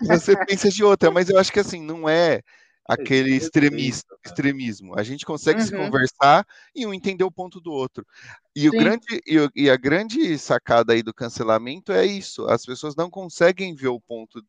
você 0.02 0.36
pensa 0.46 0.70
de 0.70 0.84
outra, 0.84 1.12
mas 1.12 1.30
eu 1.30 1.38
acho 1.38 1.54
que 1.54 1.60
assim, 1.60 1.82
não 1.82 2.10
é 2.10 2.42
aquele 2.88 3.36
extremista, 3.36 4.16
extremismo. 4.26 4.98
A 4.98 5.04
gente 5.04 5.26
consegue 5.26 5.62
uhum. 5.62 5.66
se 5.66 5.76
conversar 5.76 6.46
e 6.76 6.86
um 6.86 6.94
entender 6.94 7.24
o 7.24 7.32
ponto 7.32 7.60
do 7.60 7.72
outro. 7.72 8.06
E, 8.56 8.68
o 8.68 8.72
grande, 8.72 9.06
e, 9.26 9.50
e, 9.56 9.70
a 9.70 9.78
grande 9.78 10.38
sacada 10.38 10.94
aí 10.94 11.02
do 11.02 11.14
cancelamento 11.14 11.92
é 11.92 12.06
isso: 12.06 12.46
as 12.48 12.66
pessoas 12.66 12.96
não 12.96 13.10
conseguem 13.10 13.76
ver 13.76 13.88
o 13.88 14.00
ponto 14.00 14.44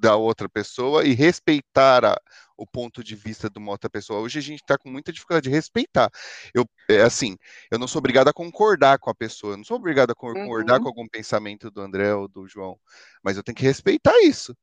da 0.00 0.16
outra 0.16 0.48
pessoa 0.48 1.04
e 1.04 1.12
respeitar 1.12 2.04
a, 2.04 2.18
o 2.56 2.66
ponto 2.66 3.04
de 3.04 3.14
vista 3.14 3.50
de 3.50 3.58
uma 3.58 3.72
outra 3.72 3.90
pessoa. 3.90 4.20
Hoje 4.20 4.38
a 4.38 4.42
gente 4.42 4.62
está 4.62 4.78
com 4.78 4.90
muita 4.90 5.12
dificuldade 5.12 5.48
de 5.48 5.54
respeitar. 5.54 6.10
Eu, 6.54 6.64
é 6.88 7.02
assim, 7.02 7.36
eu 7.70 7.78
não 7.78 7.86
sou 7.86 7.98
obrigado 7.98 8.28
a 8.28 8.32
concordar 8.32 8.98
com 8.98 9.10
a 9.10 9.14
pessoa, 9.14 9.52
eu 9.52 9.56
não 9.58 9.64
sou 9.64 9.76
obrigado 9.76 10.10
a 10.10 10.14
concordar 10.14 10.76
uhum. 10.78 10.82
com 10.82 10.88
algum 10.88 11.08
pensamento 11.08 11.70
do 11.70 11.82
André 11.82 12.14
ou 12.14 12.26
do 12.26 12.48
João, 12.48 12.78
mas 13.22 13.36
eu 13.36 13.42
tenho 13.42 13.56
que 13.56 13.64
respeitar 13.64 14.18
isso. 14.22 14.56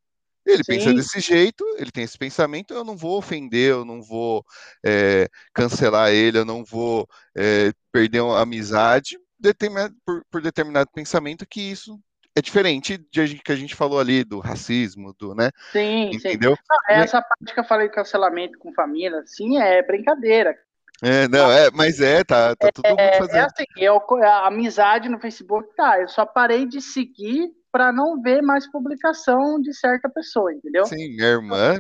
Ele 0.48 0.64
Sim. 0.64 0.74
pensa 0.74 0.94
desse 0.94 1.20
jeito, 1.20 1.66
ele 1.78 1.92
tem 1.92 2.06
esse 2.06 2.18
pensamento, 2.18 2.74
eu 2.74 2.86
não 2.86 2.96
vou 2.96 3.18
ofender, 3.18 3.72
eu 3.72 3.84
não 3.84 4.02
vou 4.02 4.46
é, 4.84 5.28
cancelar 5.54 6.12
ele, 6.12 6.38
eu 6.38 6.46
não 6.46 6.64
vou 6.64 7.06
é, 7.36 7.74
perder 7.92 8.24
a 8.24 8.40
amizade 8.40 9.20
por, 10.06 10.24
por, 10.32 10.42
determinado 10.42 10.90
pensamento 10.94 11.46
que 11.46 11.62
isso 11.62 12.00
é 12.36 12.42
diferente 12.42 12.98
de 13.12 13.40
que 13.40 13.52
a 13.52 13.56
gente 13.56 13.76
falou 13.76 14.00
ali 14.00 14.24
do 14.24 14.40
racismo, 14.40 15.14
do, 15.20 15.36
né? 15.36 15.50
Sim, 15.72 16.12
entendeu? 16.14 16.56
Sim. 16.56 16.62
Não, 16.70 16.96
essa 16.96 17.22
parte 17.22 17.54
que 17.54 17.60
eu 17.60 17.66
falei 17.66 17.88
de 17.90 17.94
cancelamento 17.94 18.58
com 18.58 18.74
família, 18.74 19.24
sim, 19.26 19.58
é 19.58 19.84
brincadeira. 19.84 20.56
É, 21.02 21.28
não, 21.28 21.52
é, 21.52 21.70
mas 21.72 22.00
é, 22.00 22.24
tá, 22.24 22.56
tá 22.56 22.72
todo 22.72 22.90
mundo 22.90 23.00
é, 23.00 23.18
fazendo. 23.18 23.36
É 23.36 23.42
assim, 23.42 23.66
eu, 23.76 24.02
a 24.24 24.48
amizade 24.48 25.10
no 25.10 25.20
Facebook, 25.20 25.76
tá, 25.76 26.00
eu 26.00 26.08
só 26.08 26.26
parei 26.26 26.66
de 26.66 26.82
seguir 26.82 27.52
para 27.72 27.92
não 27.92 28.22
ver 28.22 28.42
mais 28.42 28.70
publicação 28.70 29.60
de 29.62 29.74
certa 29.74 30.10
pessoa, 30.10 30.54
entendeu? 30.54 30.86
Sim, 30.86 31.16
minha 31.16 31.28
irmã. 31.28 31.76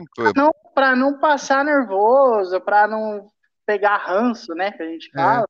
Para 0.73 0.95
não, 0.95 1.11
não 1.11 1.19
passar 1.19 1.63
nervoso, 1.63 2.59
para 2.61 2.87
não 2.87 3.29
pegar 3.65 3.97
ranço, 3.97 4.53
né? 4.53 4.71
Que 4.71 4.83
a 4.83 4.87
gente 4.87 5.09
é. 5.15 5.21
fala. 5.21 5.47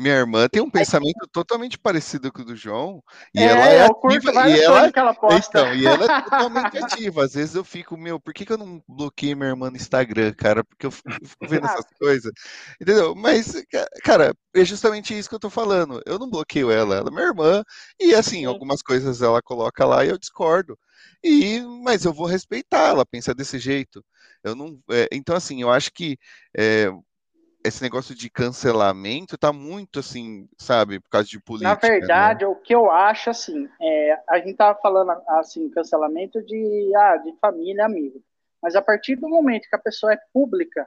É. 0.00 0.02
Minha 0.02 0.14
irmã 0.14 0.48
tem 0.48 0.62
um 0.62 0.70
pensamento 0.70 1.28
totalmente 1.30 1.78
parecido 1.78 2.32
com 2.32 2.40
o 2.40 2.44
do 2.44 2.56
João. 2.56 3.02
E 3.34 3.40
é, 3.40 3.44
ela 3.44 3.66
é 3.66 3.84
ativa. 3.84 4.48
E 4.48 4.60
ela, 4.60 4.92
que 4.92 4.98
ela 4.98 5.14
posta. 5.14 5.60
Então, 5.60 5.74
e 5.74 5.86
ela 5.86 6.04
é 6.04 6.22
totalmente 6.24 6.78
ativa. 6.78 7.24
Às 7.24 7.34
vezes 7.34 7.54
eu 7.54 7.62
fico, 7.62 7.96
meu, 7.96 8.18
por 8.18 8.32
que, 8.32 8.46
que 8.46 8.52
eu 8.52 8.58
não 8.58 8.82
bloqueei 8.88 9.34
minha 9.34 9.50
irmã 9.50 9.70
no 9.70 9.76
Instagram, 9.76 10.32
cara? 10.32 10.64
Porque 10.64 10.86
eu 10.86 10.90
fico, 10.90 11.10
vendo 11.42 11.66
essas 11.66 11.86
coisas. 11.98 12.32
Entendeu? 12.80 13.14
Mas, 13.14 13.52
cara, 14.02 14.34
é 14.54 14.64
justamente 14.64 15.16
isso 15.16 15.28
que 15.28 15.34
eu 15.34 15.40
tô 15.40 15.50
falando. 15.50 16.02
Eu 16.06 16.18
não 16.18 16.30
bloqueio 16.30 16.70
ela, 16.70 16.96
ela 16.96 17.08
é 17.08 17.12
minha 17.12 17.26
irmã. 17.26 17.62
E 18.00 18.14
assim, 18.14 18.44
algumas 18.44 18.82
coisas 18.82 19.20
ela 19.20 19.42
coloca 19.42 19.84
lá 19.84 20.04
e 20.04 20.08
eu 20.08 20.18
discordo. 20.18 20.78
E, 21.22 21.60
mas 21.82 22.04
eu 22.04 22.12
vou 22.12 22.26
respeitar, 22.26 22.88
ela 22.88 23.04
pensa 23.04 23.34
desse 23.34 23.58
jeito. 23.58 24.04
Eu 24.42 24.54
não, 24.54 24.78
é, 24.90 25.08
então, 25.12 25.36
assim, 25.36 25.60
eu 25.62 25.70
acho 25.70 25.92
que 25.92 26.18
é, 26.56 26.90
esse 27.64 27.82
negócio 27.82 28.14
de 28.14 28.30
cancelamento 28.30 29.36
tá 29.36 29.52
muito 29.52 30.00
assim, 30.00 30.48
sabe, 30.58 31.00
por 31.00 31.10
causa 31.10 31.28
de 31.28 31.40
política. 31.40 31.68
Na 31.68 31.74
verdade, 31.74 32.44
né? 32.44 32.50
o 32.50 32.56
que 32.56 32.74
eu 32.74 32.90
acho 32.90 33.30
assim, 33.30 33.68
é, 33.80 34.18
a 34.28 34.38
gente 34.38 34.56
tava 34.56 34.78
falando 34.80 35.10
assim, 35.28 35.70
cancelamento 35.70 36.42
de, 36.42 36.92
ah, 36.96 37.16
de 37.18 37.36
família, 37.38 37.84
amigo. 37.84 38.22
Mas 38.62 38.74
a 38.74 38.82
partir 38.82 39.16
do 39.16 39.28
momento 39.28 39.68
que 39.68 39.76
a 39.76 39.80
pessoa 39.80 40.12
é 40.12 40.18
pública 40.32 40.86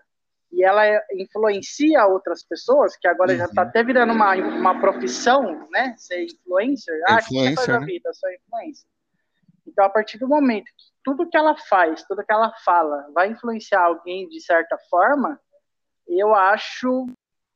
e 0.52 0.64
ela 0.64 0.86
é, 0.86 1.02
influencia 1.16 2.06
outras 2.06 2.44
pessoas, 2.44 2.96
que 2.96 3.08
agora 3.08 3.32
uhum. 3.32 3.38
já 3.38 3.48
tá 3.48 3.64
até 3.64 3.84
virando 3.84 4.14
uma, 4.14 4.36
uma 4.36 4.80
profissão, 4.80 5.68
né? 5.72 5.96
Ser 5.98 6.26
influencer, 6.26 7.02
ah, 7.08 7.20
influencer 7.20 7.66
que 7.66 7.72
é 7.72 7.80
né? 7.80 7.86
vida, 7.86 8.14
sou 8.14 8.30
influencer. 8.32 8.88
Então, 9.66 9.86
a 9.86 9.90
partir 9.90 10.18
do 10.18 10.28
momento 10.28 10.66
que 10.66 10.94
tudo 11.04 11.28
que 11.28 11.38
ela 11.38 11.56
faz, 11.58 12.04
tudo 12.04 12.24
que 12.24 12.32
ela 12.32 12.54
fala, 12.64 13.08
vai 13.14 13.30
influenciar 13.30 13.82
alguém 13.82 14.28
de 14.30 14.42
certa 14.42 14.78
forma, 14.90 15.40
eu 16.20 16.34
acho, 16.34 17.08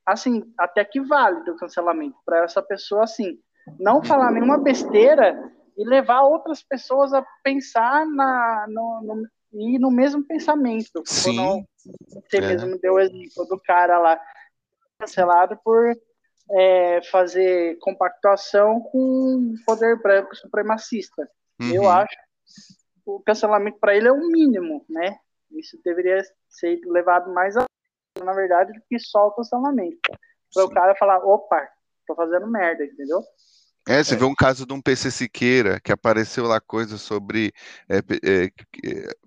assim, 0.05 0.43
até 0.57 0.83
que 0.83 1.01
válido 1.01 1.51
o 1.51 1.57
cancelamento 1.57 2.17
para 2.25 2.43
essa 2.43 2.61
pessoa, 2.61 3.03
assim, 3.03 3.39
não 3.79 4.03
falar 4.03 4.31
nenhuma 4.31 4.57
besteira 4.57 5.35
e 5.77 5.85
levar 5.85 6.21
outras 6.21 6.63
pessoas 6.63 7.13
a 7.13 7.25
pensar 7.43 8.05
na, 8.05 8.65
no, 8.67 9.01
no, 9.03 9.27
e 9.53 9.77
no 9.77 9.91
mesmo 9.91 10.25
pensamento. 10.25 11.03
Sim. 11.05 11.35
Não, 11.35 11.65
você 12.07 12.37
é. 12.37 12.41
mesmo 12.41 12.79
deu 12.79 12.93
o 12.93 12.99
exemplo 12.99 13.45
do 13.45 13.59
cara 13.59 13.99
lá 13.99 14.19
cancelado 14.99 15.59
por 15.63 15.93
é, 16.51 17.01
fazer 17.11 17.77
compactuação 17.79 18.79
com 18.81 19.53
o 19.53 19.53
poder 19.65 20.01
branco 20.01 20.35
supremacista. 20.35 21.29
Uhum. 21.61 21.73
Eu 21.73 21.89
acho 21.89 22.15
o 23.05 23.21
cancelamento 23.21 23.79
para 23.79 23.95
ele 23.95 24.07
é 24.07 24.11
o 24.11 24.27
mínimo, 24.27 24.85
né? 24.89 25.17
Isso 25.51 25.79
deveria 25.83 26.21
ser 26.49 26.79
levado 26.85 27.33
mais 27.33 27.55
a 27.55 27.65
na 28.23 28.33
verdade, 28.33 28.73
do 28.73 28.81
que 28.87 28.99
só 28.99 29.27
o 29.27 29.31
cancelamento. 29.31 30.11
Para 30.53 30.65
o 30.65 30.69
cara 30.69 30.95
falar, 30.95 31.19
opa, 31.19 31.67
tô 32.05 32.15
fazendo 32.15 32.47
merda, 32.47 32.85
entendeu? 32.85 33.21
É, 33.87 34.03
você 34.03 34.15
é. 34.15 34.17
vê 34.17 34.25
um 34.25 34.35
caso 34.35 34.65
de 34.65 34.73
um 34.73 34.81
PC 34.81 35.09
Siqueira 35.09 35.79
que 35.79 35.93
apareceu 35.93 36.45
lá 36.45 36.59
coisa 36.59 36.97
sobre 36.97 37.53
é, 37.87 37.99
é, 37.99 38.51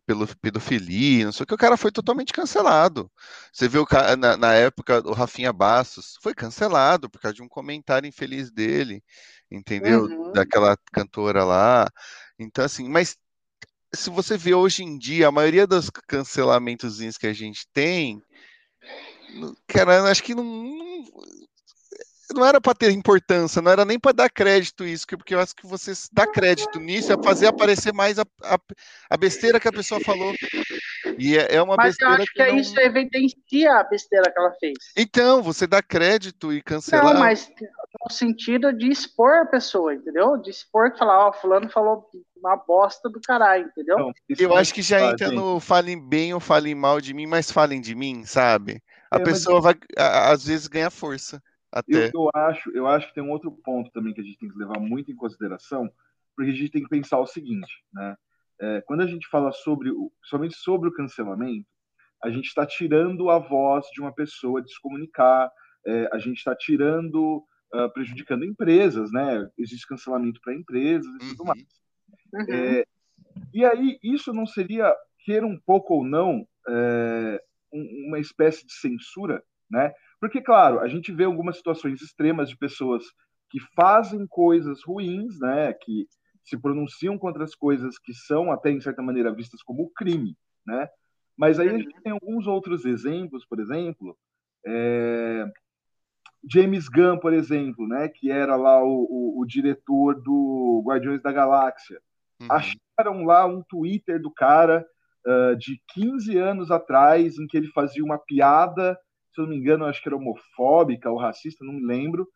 pelo 0.07 0.27
pedofilia, 0.37 1.25
não 1.25 1.33
sei 1.33 1.45
o 1.45 1.47
que, 1.47 1.55
o 1.55 1.59
cara 1.59 1.79
foi 1.79 1.91
totalmente 1.91 2.33
cancelado. 2.33 3.11
Você 3.51 3.67
viu 3.67 3.87
na, 4.19 4.37
na 4.37 4.53
época 4.53 5.01
o 5.09 5.13
Rafinha 5.13 5.51
Bastos 5.51 6.19
foi 6.21 6.35
cancelado 6.35 7.09
por 7.09 7.21
causa 7.21 7.35
de 7.35 7.43
um 7.43 7.49
comentário 7.49 8.07
infeliz 8.07 8.51
dele, 8.51 9.03
entendeu? 9.51 10.05
Uhum. 10.05 10.33
Daquela 10.33 10.77
cantora 10.93 11.43
lá. 11.43 11.89
Então, 12.39 12.63
assim, 12.63 12.87
mas 12.87 13.17
se 13.95 14.11
você 14.11 14.37
vê 14.37 14.53
hoje 14.53 14.85
em 14.85 14.99
dia, 14.99 15.29
a 15.29 15.33
maioria 15.33 15.67
dos 15.67 15.89
cancelamentos 16.07 16.99
que 17.19 17.27
a 17.27 17.33
gente 17.33 17.67
tem, 17.73 18.23
cara, 19.67 20.03
acho 20.11 20.23
que 20.23 20.35
não, 20.35 20.45
não 22.35 22.45
era 22.45 22.61
para 22.61 22.75
ter 22.75 22.91
importância, 22.91 23.61
não 23.61 23.71
era 23.71 23.85
nem 23.85 23.99
para 23.99 24.13
dar 24.13 24.31
crédito 24.31 24.85
isso, 24.85 25.07
porque 25.07 25.35
eu 25.35 25.41
acho 25.41 25.55
que 25.55 25.67
você 25.67 25.93
dá 26.13 26.27
crédito 26.27 26.79
nisso 26.79 27.13
é 27.13 27.23
fazer 27.23 27.47
aparecer 27.47 27.93
mais 27.93 28.19
a, 28.19 28.27
a, 28.43 28.59
a 29.11 29.17
besteira 29.17 29.61
que 29.61 29.69
a 29.69 29.73
pessoa 29.73 30.01
falou. 30.01 30.35
E 31.19 31.37
é, 31.37 31.57
é 31.57 31.63
uma 31.63 31.77
Mas 31.77 31.97
besteira. 31.97 32.11
Mas 32.11 32.19
eu 32.19 32.23
acho 32.23 32.33
que, 32.33 32.45
que 32.45 32.53
não... 32.53 32.59
isso 32.59 32.81
evidencia 32.81 33.75
a 33.75 33.85
besteira 33.85 34.31
que 34.31 34.39
ela 34.39 34.53
fez. 34.61 34.75
Então, 34.97 35.43
você 35.43 35.67
dá 35.67 35.83
crédito 35.83 36.53
e 36.53 36.63
cancelar. 36.63 37.15
Não, 37.15 37.21
mas 37.21 37.51
no 38.05 38.13
sentido 38.13 38.73
de 38.73 38.89
expor 38.89 39.35
a 39.43 39.47
pessoa, 39.47 39.95
entendeu? 39.95 40.37
De 40.37 40.51
expor, 40.51 40.97
falar, 40.97 41.27
ó, 41.27 41.31
oh, 41.31 41.33
fulano 41.33 41.69
falou 41.69 42.09
uma 42.37 42.57
bosta 42.57 43.09
do 43.09 43.21
caralho, 43.21 43.67
entendeu? 43.67 43.99
Não, 43.99 44.13
eu 44.39 44.57
acho 44.57 44.73
que 44.73 44.83
já 44.83 45.11
entra 45.11 45.31
no 45.31 45.61
falem 45.61 46.01
bem 46.09 46.33
ou 46.33 46.41
falem 46.41 46.75
mal 46.75 47.01
de 47.01 47.13
mim, 47.13 47.27
mas 47.27 47.51
falem 47.51 47.81
de 47.81 47.95
mim, 47.95 48.25
sabe? 48.25 48.83
A 49.11 49.19
é, 49.19 49.25
pessoa 49.25 49.61
mas... 49.61 49.65
vai, 49.65 49.77
às 50.33 50.47
vezes, 50.47 50.69
ganhar 50.69 50.91
força. 50.91 51.43
Até. 51.73 52.09
Eu, 52.09 52.11
eu, 52.15 52.31
acho, 52.35 52.71
eu 52.71 52.87
acho 52.87 53.09
que 53.09 53.15
tem 53.15 53.23
um 53.23 53.31
outro 53.31 53.51
ponto 53.51 53.91
também 53.93 54.13
que 54.13 54.21
a 54.21 54.25
gente 54.25 54.39
tem 54.39 54.49
que 54.49 54.59
levar 54.59 54.81
muito 54.81 55.11
em 55.11 55.17
consideração, 55.17 55.91
porque 56.37 56.51
a 56.51 56.55
gente 56.55 56.71
tem 56.71 56.83
que 56.83 56.89
pensar 56.89 57.19
o 57.19 57.27
seguinte, 57.27 57.85
né? 57.93 58.17
É, 58.61 58.81
quando 58.83 59.01
a 59.01 59.07
gente 59.07 59.27
fala 59.29 59.53
sobre, 59.53 59.91
somente 60.23 60.55
sobre 60.55 60.89
o 60.89 60.93
cancelamento, 60.93 61.67
a 62.23 62.31
gente 62.31 62.47
está 62.47 62.67
tirando 62.67 63.31
a 63.31 63.39
voz 63.39 63.87
de 63.93 64.01
uma 64.01 64.13
pessoa 64.13 64.61
de 64.61 64.71
se 64.71 64.81
comunicar, 64.81 65.51
é, 65.87 66.09
a 66.13 66.19
gente 66.19 66.39
está 66.39 66.55
tirando, 66.55 67.43
uh, 67.75 67.91
prejudicando 67.95 68.45
empresas, 68.45 69.11
né? 69.11 69.49
Existe 69.57 69.87
cancelamento 69.87 70.41
para 70.43 70.55
empresas 70.55 71.11
e 71.15 71.19
tudo 71.31 71.41
uhum. 71.41 71.47
mais. 71.47 71.67
Uhum. 72.35 72.55
É, 72.55 72.85
e 73.55 73.65
aí, 73.65 73.99
isso 74.03 74.33
não 74.35 74.47
seria, 74.47 74.95
queira 75.25 75.47
um 75.47 75.59
pouco 75.59 75.95
ou 75.95 76.05
não, 76.05 76.47
é, 77.73 78.07
uma 78.07 78.19
espécie 78.19 78.67
de 78.67 78.73
censura, 78.73 79.43
né? 79.71 79.93
Porque, 80.21 80.41
claro, 80.41 80.81
a 80.81 80.89
gente 80.89 81.13
vê 81.13 81.25
algumas 81.25 81.57
situações 81.57 82.03
extremas 82.03 82.49
de 82.49 82.57
pessoas 82.57 83.05
que 83.51 83.59
fazem 83.75 84.27
coisas 84.27 84.83
ruins, 84.85 85.39
né, 85.41 85.73
que 85.73 86.07
se 86.45 86.57
pronunciam 86.57 87.19
contra 87.19 87.43
as 87.43 87.55
coisas 87.55 87.99
que 87.99 88.15
são 88.15 88.53
até 88.53 88.71
em 88.71 88.81
certa 88.81 89.03
maneira 89.03 89.33
vistas 89.33 89.63
como 89.63 89.91
crime, 89.91 90.37
né? 90.67 90.89
Mas 91.37 91.59
aí 91.59 91.69
a 91.69 91.79
gente 91.79 92.01
tem 92.03 92.13
alguns 92.13 92.47
outros 92.47 92.85
exemplos, 92.85 93.47
por 93.47 93.59
exemplo, 93.61 94.17
é... 94.67 95.47
James 96.51 96.89
Gunn, 96.89 97.19
por 97.19 97.33
exemplo, 97.33 97.87
né, 97.87 98.09
que 98.09 98.31
era 98.31 98.57
lá 98.57 98.83
o, 98.83 99.07
o, 99.11 99.41
o 99.41 99.47
diretor 99.47 100.21
do 100.23 100.83
Guardiões 100.87 101.21
da 101.23 101.33
Galáxia, 101.33 102.01
uhum. 102.41 102.47
acharam 102.51 103.25
lá 103.25 103.47
um 103.47 103.63
Twitter 103.63 104.21
do 104.21 104.31
cara 104.31 104.87
uh, 105.27 105.57
de 105.57 105.81
15 105.95 106.37
anos 106.39 106.71
atrás 106.71 107.39
em 107.39 107.47
que 107.47 107.57
ele 107.57 107.69
fazia 107.69 108.05
uma 108.05 108.19
piada 108.19 108.99
se 109.33 109.41
eu 109.41 109.45
não 109.45 109.51
me 109.51 109.57
engano, 109.57 109.85
acho 109.85 110.03
que 110.03 110.09
era 110.09 110.17
homofóbica 110.17 111.11
ou 111.11 111.19
racista, 111.19 111.65
não 111.65 111.75
me 111.75 111.87
lembro. 111.87 112.29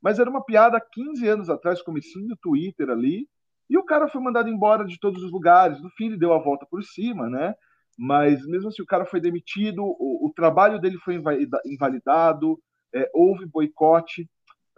Mas 0.00 0.18
era 0.18 0.30
uma 0.30 0.44
piada 0.44 0.76
há 0.76 0.80
15 0.80 1.26
anos 1.28 1.50
atrás, 1.50 1.82
comecinho 1.82 2.28
do 2.28 2.36
Twitter 2.36 2.88
ali, 2.88 3.28
e 3.68 3.76
o 3.76 3.84
cara 3.84 4.08
foi 4.08 4.20
mandado 4.20 4.48
embora 4.48 4.84
de 4.84 4.98
todos 4.98 5.22
os 5.22 5.30
lugares. 5.30 5.82
No 5.82 5.90
fim, 5.90 6.06
ele 6.06 6.18
deu 6.18 6.32
a 6.32 6.38
volta 6.38 6.66
por 6.70 6.82
cima, 6.82 7.28
né? 7.28 7.54
Mas 7.98 8.46
mesmo 8.46 8.68
assim, 8.68 8.82
o 8.82 8.86
cara 8.86 9.04
foi 9.04 9.20
demitido, 9.20 9.82
o, 9.82 10.26
o 10.26 10.32
trabalho 10.34 10.80
dele 10.80 10.96
foi 10.98 11.20
invalidado, 11.66 12.58
é, 12.94 13.10
houve 13.12 13.44
boicote. 13.44 14.22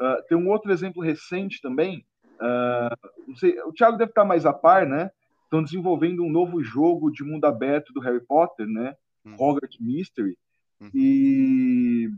Uh, 0.00 0.26
tem 0.26 0.36
um 0.36 0.48
outro 0.48 0.72
exemplo 0.72 1.02
recente 1.02 1.60
também. 1.60 2.04
Uh, 2.36 3.36
sei, 3.36 3.60
o 3.60 3.72
Thiago 3.72 3.98
deve 3.98 4.10
estar 4.10 4.24
mais 4.24 4.46
a 4.46 4.52
par, 4.52 4.86
né? 4.86 5.10
Estão 5.50 5.64
desenvolvendo 5.64 6.22
um 6.22 6.30
novo 6.30 6.62
jogo 6.62 7.10
de 7.10 7.24
mundo 7.24 7.44
aberto 7.44 7.92
do 7.92 7.98
Harry 7.98 8.24
Potter, 8.24 8.68
né? 8.68 8.94
Hum. 9.26 9.34
Hogwarts 9.36 9.80
Mystery. 9.80 10.38
Uhum. 10.80 10.90
E 10.94 12.08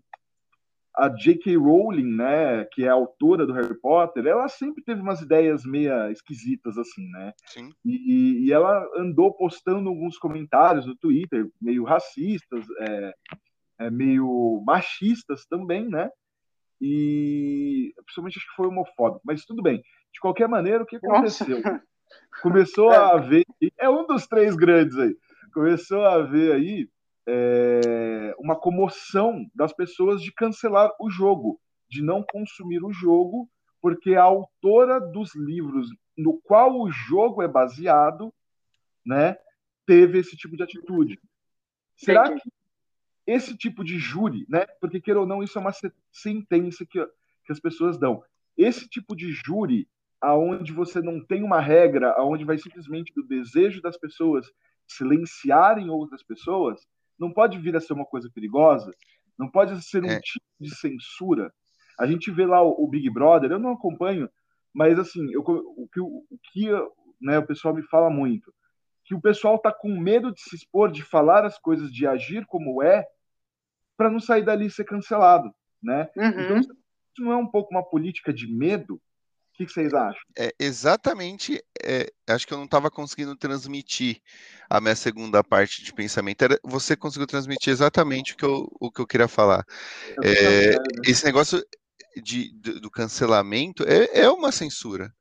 a 0.95 1.09
J.K. 1.09 1.57
Rowling, 1.57 2.15
né, 2.15 2.67
que 2.67 2.85
é 2.85 2.89
a 2.89 2.93
autora 2.93 3.47
do 3.47 3.55
Harry 3.55 3.75
Potter, 3.81 4.27
ela 4.27 4.47
sempre 4.51 4.85
teve 4.85 5.01
umas 5.01 5.23
ideias 5.23 5.65
meio 5.65 6.11
esquisitas, 6.11 6.77
assim, 6.77 7.09
né? 7.09 7.33
Sim. 7.47 7.71
E, 7.83 8.45
e 8.45 8.53
ela 8.53 8.87
andou 8.99 9.33
postando 9.33 9.89
alguns 9.89 10.19
comentários 10.19 10.85
no 10.85 10.95
Twitter, 10.95 11.51
meio 11.59 11.85
racistas, 11.85 12.67
é, 12.81 13.15
é, 13.79 13.91
meio 13.91 14.63
machistas 14.67 15.47
também, 15.47 15.89
né? 15.89 16.11
E 16.79 17.95
principalmente 18.05 18.37
acho 18.37 18.47
que 18.51 18.57
foi 18.57 18.69
homofóbico, 18.69 19.23
mas 19.25 19.47
tudo 19.47 19.63
bem. 19.63 19.79
De 20.13 20.21
qualquer 20.21 20.49
maneira, 20.49 20.83
o 20.83 20.87
que 20.87 20.97
aconteceu? 20.97 21.63
Nossa. 21.63 21.83
Começou 22.43 22.91
a 22.91 23.11
haver. 23.13 23.45
É 23.79 23.89
um 23.89 24.07
dos 24.07 24.27
três 24.27 24.57
grandes 24.57 24.97
aí. 24.99 25.17
Começou 25.53 26.05
a 26.05 26.15
haver 26.15 26.53
aí 26.53 26.89
é, 27.27 28.35
uma 28.39 28.57
comoção 28.57 29.47
das 29.55 29.73
pessoas 29.73 30.23
de 30.23 30.33
cancelar 30.33 30.91
o 31.01 31.11
jogo, 31.11 31.61
de 31.89 32.03
não 32.03 32.23
consumir 32.23 32.83
o 32.85 32.93
jogo, 32.93 33.49
porque 33.81 34.15
a 34.15 34.23
autora 34.23 35.01
dos 35.01 35.35
livros 35.35 35.89
no 36.17 36.41
qual 36.43 36.81
o 36.81 36.91
jogo 36.91 37.43
é 37.43 37.49
baseado, 37.49 38.33
né, 39.05 39.37
teve 39.87 40.19
esse 40.19 40.37
tipo 40.37 40.57
de 40.57 40.63
atitude. 40.63 41.21
Será 41.97 42.33
que 42.33 42.51
esse 43.27 43.57
tipo 43.57 43.85
de 43.85 43.99
júri, 43.99 44.47
né, 44.49 44.67
porque 44.81 45.01
queira 45.01 45.21
ou 45.21 45.27
não, 45.27 45.43
isso 45.43 45.59
é 45.59 45.61
uma 45.61 45.73
sentença 46.11 46.85
que, 46.85 47.05
que 47.45 47.53
as 47.53 47.61
pessoas 47.61 47.99
dão. 47.99 48.23
Esse 48.57 48.89
tipo 48.89 49.15
de 49.15 49.33
júri, 49.33 49.89
aonde 50.23 50.73
você 50.73 51.03
não 51.03 51.21
tem 51.21 51.43
uma 51.43 51.61
regra, 51.61 52.13
aonde 52.13 52.45
vai 52.45 52.57
simplesmente 52.57 53.13
do 53.13 53.27
desejo 53.27 53.83
das 53.83 53.99
pessoas 53.99 54.47
silenciarem 54.87 55.91
outras 55.91 56.23
pessoas, 56.23 56.81
não 57.19 57.33
pode 57.33 57.59
vir 57.59 57.77
a 57.77 57.81
ser 57.81 57.93
uma 57.93 58.05
coisa 58.07 58.31
perigosa, 58.33 58.93
não 59.37 59.49
pode 59.49 59.83
ser 59.83 60.05
um 60.05 60.09
é. 60.09 60.21
tipo 60.21 60.47
de 60.61 60.75
censura. 60.75 61.53
A 61.99 62.07
gente 62.07 62.31
vê 62.31 62.47
lá 62.47 62.63
o, 62.63 62.85
o, 62.85 62.89
Big 62.89 63.11
Brother, 63.11 63.51
eu 63.51 63.59
não 63.59 63.73
acompanho, 63.73 64.31
mas 64.73 64.99
assim, 64.99 65.29
eu, 65.33 65.41
o 65.41 65.89
que, 65.89 66.01
o, 66.01 66.25
que 66.53 66.69
né, 67.21 67.39
o 67.39 67.47
pessoal 67.47 67.75
me 67.75 67.83
fala 67.83 68.09
muito, 68.09 68.53
que 69.05 69.15
o 69.15 69.21
pessoal 69.21 69.57
está 69.57 69.73
com 69.73 69.89
medo 69.99 70.33
de 70.33 70.41
se 70.41 70.55
expor, 70.55 70.91
de 70.91 71.03
falar 71.03 71.45
as 71.45 71.59
coisas, 71.59 71.93
de 71.93 72.07
agir 72.07 72.47
como 72.47 72.83
é, 72.83 73.05
para 73.97 74.11
não 74.11 74.21
sair 74.21 74.45
dali 74.45 74.67
e 74.67 74.71
ser 74.71 74.85
cancelado, 74.85 75.53
né? 75.83 76.09
Uhum. 76.17 76.29
Então, 76.29 76.57
isso 76.59 76.73
não 77.19 77.33
é 77.33 77.37
um 77.37 77.47
pouco 77.47 77.75
uma 77.75 77.85
política 77.85 78.33
de 78.33 78.47
medo? 78.47 79.01
O 79.53 79.57
que, 79.57 79.67
que 79.67 79.73
vocês 79.73 79.93
acham? 79.93 80.21
É, 80.37 80.55
exatamente, 80.59 81.63
é, 81.85 82.11
acho 82.27 82.47
que 82.47 82.55
eu 82.55 82.59
não 82.59 82.65
estava 82.65 82.91
conseguindo 82.91 83.37
transmitir 83.37 84.21
a 84.69 84.81
minha 84.81 84.97
segunda 84.97 85.45
parte 85.45 85.85
de 85.85 85.93
pensamento. 85.93 86.43
Era, 86.43 86.59
você 86.65 86.97
conseguiu 86.97 87.27
transmitir 87.27 87.71
exatamente 87.71 88.33
o 88.33 88.37
que 88.37 88.45
eu, 88.45 88.67
o 88.81 88.91
que 88.91 89.01
eu 89.01 89.07
queria 89.07 89.29
falar. 89.29 89.65
É, 90.25 90.75
esse 91.05 91.25
negócio 91.27 91.63
de, 92.23 92.51
do, 92.55 92.81
do 92.81 92.91
cancelamento 92.91 93.85
é, 93.85 94.23
é 94.23 94.31
uma 94.31 94.51
censura 94.51 95.13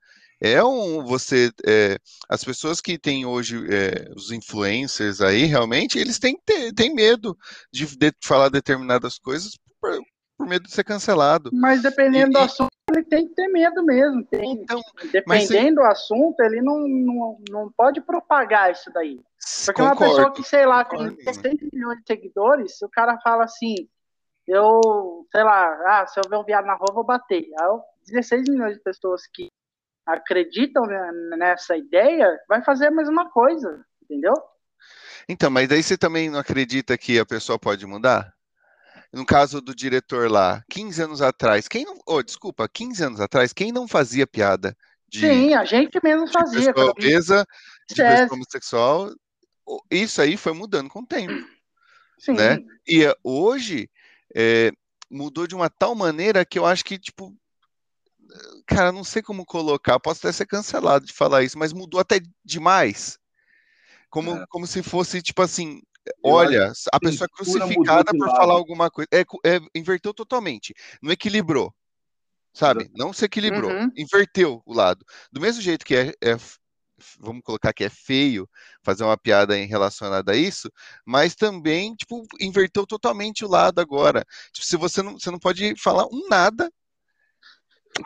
é 0.42 0.64
um 0.64 1.06
você 1.06 1.52
é, 1.68 1.98
as 2.28 2.44
pessoas 2.44 2.82
que 2.82 2.98
têm 2.98 3.26
hoje 3.26 3.64
é, 3.72 4.10
os 4.16 4.32
influencers 4.32 5.22
aí 5.22 5.46
realmente 5.46 6.00
eles 6.00 6.18
têm, 6.18 6.36
têm 6.76 6.96
medo 6.96 7.38
de, 7.72 7.86
de 7.96 8.12
falar 8.24 8.50
determinadas 8.50 9.20
coisas 9.20 9.52
por, 9.80 10.02
por, 10.36 10.48
medo 10.48 10.66
de 10.66 10.74
ser 10.74 10.84
cancelado 10.84 11.52
mas 11.54 11.84
dependendo 11.84 12.32
e, 12.32 12.34
do 12.34 12.40
assunto 12.40 12.72
ele 12.92 13.04
tem 13.04 13.28
que 13.28 13.36
ter 13.36 13.48
medo 13.48 13.84
mesmo. 13.84 14.24
Tem, 14.26 14.54
então, 14.54 14.82
dependendo 15.12 15.76
do 15.76 15.84
assunto, 15.84 16.40
ele 16.42 16.62
não, 16.62 16.88
não, 16.88 17.38
não 17.50 17.72
pode 17.72 18.02
propagar 18.02 18.72
isso 18.72 18.92
daí. 18.94 19.20
Porque 19.66 19.82
concordo, 19.82 20.04
uma 20.04 20.10
pessoa 20.10 20.34
que, 20.34 20.44
sei 20.44 20.66
lá, 20.66 20.84
tem 20.86 21.16
16 21.16 21.56
milhões 21.74 21.98
de 22.00 22.04
seguidores, 22.08 22.82
o 22.82 22.90
cara 22.90 23.18
fala 23.24 23.46
assim, 23.46 23.76
eu, 24.48 24.80
sei 25.32 25.44
lá, 25.44 26.02
ah, 26.02 26.08
se 26.08 26.20
eu 26.20 26.30
ver 26.30 26.38
um 26.38 26.44
viado 26.44 26.66
na 26.66 26.76
rua, 26.76 26.94
vou 26.94 27.04
bater. 27.04 27.46
Aí, 27.60 27.80
16 28.08 28.44
milhões 28.50 28.76
de 28.76 28.84
pessoas 28.84 29.22
que 29.28 29.48
acreditam 30.06 30.86
nessa 31.38 31.78
ideia, 31.78 32.28
vai 32.48 32.64
fazer 32.64 32.88
a 32.88 32.92
mesma 32.92 33.30
coisa, 33.30 33.84
entendeu? 34.04 34.34
Então, 35.30 35.50
mas 35.50 35.68
daí 35.70 35.82
você 35.82 35.98
também 35.98 36.30
não 36.30 36.40
acredita 36.40 36.98
que 36.98 37.20
a 37.20 37.26
pessoa 37.26 37.58
pode 37.60 37.86
mudar? 37.86 38.34
No 39.14 39.26
caso 39.26 39.62
do 39.62 39.76
diretor 39.76 40.32
lá, 40.32 40.64
15 40.70 41.04
anos 41.04 41.22
atrás, 41.22 41.68
quem 41.68 41.84
não. 41.84 42.00
Oh, 42.06 42.24
desculpa, 42.24 42.68
15 42.68 43.04
anos 43.04 43.20
atrás, 43.20 43.52
quem 43.52 43.72
não 43.72 43.88
fazia 43.88 44.26
piada 44.26 44.76
de. 45.08 45.20
Sim, 45.20 45.54
a 45.54 45.66
gente 45.66 46.00
mesmo 46.02 46.28
fazia. 46.32 46.72
De 46.74 46.80
obesa, 46.80 47.46
de 47.90 47.96
pessoa 47.96 48.34
homossexual. 48.34 49.12
Isso 49.90 50.22
aí 50.22 50.38
foi 50.38 50.54
mudando 50.54 50.90
com 50.90 51.00
o 51.00 51.06
tempo. 51.06 51.46
Sim. 52.18 52.34
Né? 52.34 52.60
E 52.88 53.04
eh, 53.04 53.16
hoje 53.24 53.90
é, 54.36 54.72
mudou 55.10 55.46
de 55.46 55.56
uma 55.56 55.70
tal 55.70 55.94
maneira 55.94 56.46
que 56.46 56.58
eu 56.58 56.66
acho 56.66 56.84
que, 56.86 56.98
tipo, 56.98 57.36
cara, 58.66 58.92
não 58.92 59.04
sei 59.04 59.22
como 59.22 59.46
colocar, 59.46 60.00
posso 60.00 60.20
até 60.20 60.32
ser 60.32 60.46
cancelado 60.46 61.06
de 61.06 61.14
falar 61.14 61.44
isso, 61.44 61.58
mas 61.58 61.74
mudou 61.74 62.00
até 62.00 62.22
demais. 62.44 63.20
Como, 64.10 64.36
é. 64.36 64.46
como 64.50 64.68
se 64.68 64.82
fosse, 64.84 65.22
tipo 65.22 65.42
assim, 65.42 65.82
olha, 66.24 66.72
a 66.92 67.00
pessoa 67.00 67.28
é 67.32 67.36
crucificada 67.36 68.12
por 68.12 68.28
falar 68.30 68.54
alguma 68.54 68.90
coisa. 68.90 69.08
É, 69.12 69.22
é, 69.22 69.60
inverteu 69.76 70.14
totalmente. 70.14 70.74
Não 71.02 71.12
equilibrou. 71.12 71.74
Sabe? 72.54 72.90
Não 72.96 73.14
se 73.14 73.26
equilibrou. 73.26 73.72
Uhum. 73.72 73.90
Inverteu 73.96 74.62
o 74.66 74.74
lado. 74.74 75.06
Do 75.32 75.40
mesmo 75.40 75.62
jeito 75.62 75.86
que 75.86 75.96
é, 75.96 76.14
é, 76.22 76.36
vamos 77.20 77.42
colocar 77.44 77.72
que 77.74 77.84
é 77.84 77.90
feio 77.90 78.50
fazer 78.84 79.04
uma 79.04 79.18
piada 79.18 79.58
em 79.58 79.66
relacionada 79.66 80.34
a 80.34 80.36
isso, 80.36 80.70
mas 81.06 81.36
também, 81.36 81.96
tipo, 81.96 82.26
inverteu 82.40 82.86
totalmente 82.86 83.46
o 83.46 83.50
lado 83.50 83.80
agora. 83.80 84.26
Tipo, 84.52 84.68
se 84.68 84.78
você 84.78 85.02
não, 85.02 85.18
você 85.18 85.32
não 85.32 85.40
pode 85.40 85.76
falar 85.78 86.06
um 86.08 86.28
nada 86.30 86.70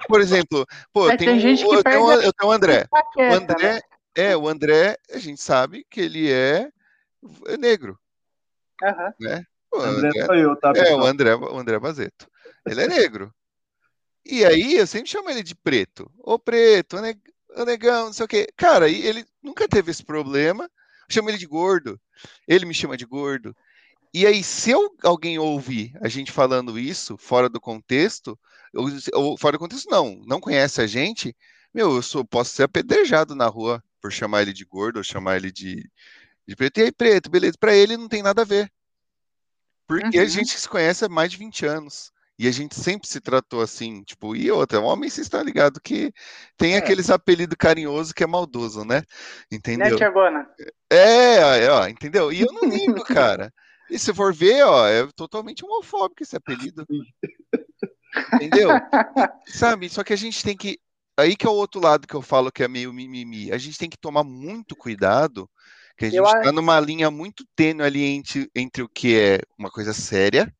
por 0.07 0.19
exemplo, 0.19 0.65
pô, 0.91 1.07
tem, 1.09 1.17
tem 1.17 1.39
gente 1.39 1.63
um, 1.63 1.69
que 1.69 1.75
eu, 1.75 1.83
tenho, 1.83 2.11
eu 2.13 2.33
tenho 2.33 2.51
o 2.51 2.51
André. 2.51 2.87
Paqueta, 2.89 3.31
o 3.31 3.33
André, 3.33 3.73
né? 3.73 3.81
é, 4.15 4.37
o 4.37 4.47
André, 4.47 4.97
a 5.11 5.19
gente 5.19 5.41
sabe 5.41 5.85
que 5.89 6.01
ele 6.01 6.31
é, 6.31 6.69
é 7.47 7.57
negro. 7.57 7.99
Uhum. 8.81 9.13
Né? 9.19 9.43
O 9.73 9.79
André, 9.79 10.07
André 10.09 10.25
sou 10.25 10.35
eu, 10.35 10.55
tá? 10.55 10.73
É, 10.75 10.95
o 10.95 11.05
André, 11.05 11.35
o 11.35 11.57
André 11.57 11.79
Bazeto. 11.79 12.27
Ele 12.65 12.81
é 12.81 12.87
negro. 12.87 13.33
E 14.25 14.43
aí 14.43 14.75
eu 14.75 14.87
sempre 14.87 15.09
chamo 15.09 15.29
ele 15.29 15.43
de 15.43 15.55
preto. 15.55 16.11
Ô 16.19 16.39
preto, 16.39 16.97
ô 16.97 17.65
negão, 17.65 18.05
não 18.07 18.13
sei 18.13 18.25
o 18.25 18.27
quê. 18.27 18.47
Cara, 18.55 18.89
ele 18.89 19.25
nunca 19.41 19.67
teve 19.67 19.91
esse 19.91 20.03
problema. 20.03 20.63
Eu 20.63 21.13
chamo 21.13 21.29
ele 21.29 21.37
de 21.37 21.45
gordo. 21.45 21.99
Ele 22.47 22.65
me 22.65 22.73
chama 22.73 22.97
de 22.97 23.05
gordo. 23.05 23.55
E 24.13 24.25
aí, 24.25 24.43
se 24.43 24.71
eu, 24.71 24.95
alguém 25.03 25.37
ouvir 25.37 25.93
a 26.01 26.07
gente 26.07 26.31
falando 26.31 26.79
isso 26.79 27.17
fora 27.17 27.49
do 27.49 27.59
contexto, 27.59 28.39
ou, 28.73 28.87
ou, 29.13 29.37
fora 29.37 29.57
do 29.57 29.59
contexto, 29.59 29.89
não, 29.89 30.21
não 30.25 30.39
conhece 30.39 30.81
a 30.81 30.87
gente, 30.87 31.35
meu, 31.73 31.95
eu 31.95 32.01
sou, 32.01 32.23
posso 32.23 32.55
ser 32.55 32.63
apedrejado 32.63 33.35
na 33.35 33.47
rua 33.47 33.83
por 34.01 34.11
chamar 34.13 34.43
ele 34.43 34.53
de 34.53 34.63
gordo 34.63 34.97
ou 34.97 35.03
chamar 35.03 35.35
ele 35.35 35.51
de, 35.51 35.83
de 36.47 36.55
preto. 36.55 36.79
E 36.79 36.83
aí, 36.83 36.91
preto, 36.91 37.29
beleza, 37.29 37.55
para 37.59 37.75
ele 37.75 37.97
não 37.97 38.07
tem 38.07 38.21
nada 38.21 38.41
a 38.41 38.45
ver. 38.45 38.71
Porque 39.87 40.17
uhum. 40.17 40.23
a 40.23 40.27
gente 40.27 40.57
se 40.57 40.67
conhece 40.67 41.05
há 41.05 41.09
mais 41.09 41.31
de 41.31 41.37
20 41.37 41.65
anos. 41.65 42.11
E 42.37 42.49
a 42.49 42.51
gente 42.51 42.75
sempre 42.75 43.07
se 43.07 43.21
tratou 43.21 43.61
assim, 43.61 44.03
tipo, 44.03 44.35
e 44.35 44.51
outra, 44.51 44.81
homem, 44.81 45.09
vocês 45.09 45.25
estão 45.25 45.41
ligados 45.41 45.79
que 45.81 46.11
tem 46.57 46.73
é. 46.73 46.77
aqueles 46.77 47.09
apelidos 47.09 47.55
carinhosos 47.57 48.11
que 48.11 48.25
é 48.25 48.27
maldoso, 48.27 48.83
né? 48.83 49.03
Entendeu? 49.49 49.97
Né, 50.31 50.45
é, 50.89 51.63
é, 51.63 51.71
ó, 51.71 51.87
entendeu? 51.87 52.33
E 52.33 52.41
eu 52.41 52.51
não 52.51 52.69
ligo, 52.69 53.03
cara. 53.05 53.53
E 53.89 53.97
se 53.97 54.13
for 54.13 54.33
ver, 54.33 54.63
ó, 54.63 54.85
é 54.85 55.07
totalmente 55.15 55.63
homofóbico 55.63 56.23
esse 56.23 56.35
apelido. 56.35 56.85
Entendeu? 58.33 58.69
Sabe? 59.47 59.87
Só 59.87 60.03
que 60.03 60.11
a 60.11 60.17
gente 60.17 60.43
tem 60.43 60.57
que. 60.57 60.77
Aí 61.17 61.37
que 61.37 61.45
é 61.45 61.49
o 61.49 61.53
outro 61.53 61.79
lado 61.79 62.05
que 62.05 62.15
eu 62.15 62.21
falo 62.21 62.51
que 62.51 62.63
é 62.63 62.67
meio 62.67 62.91
mimimi. 62.91 63.51
A 63.51 63.57
gente 63.57 63.77
tem 63.77 63.89
que 63.89 63.97
tomar 63.97 64.23
muito 64.25 64.75
cuidado, 64.75 65.49
que 65.97 66.05
a 66.05 66.09
gente 66.09 66.23
está 66.23 66.51
numa 66.51 66.79
linha 66.79 67.09
muito 67.09 67.45
tênue 67.55 67.83
ali 67.83 68.03
entre, 68.03 68.49
entre 68.55 68.83
o 68.83 68.89
que 68.89 69.17
é 69.17 69.39
uma 69.57 69.69
coisa 69.69 69.93
séria, 69.93 70.53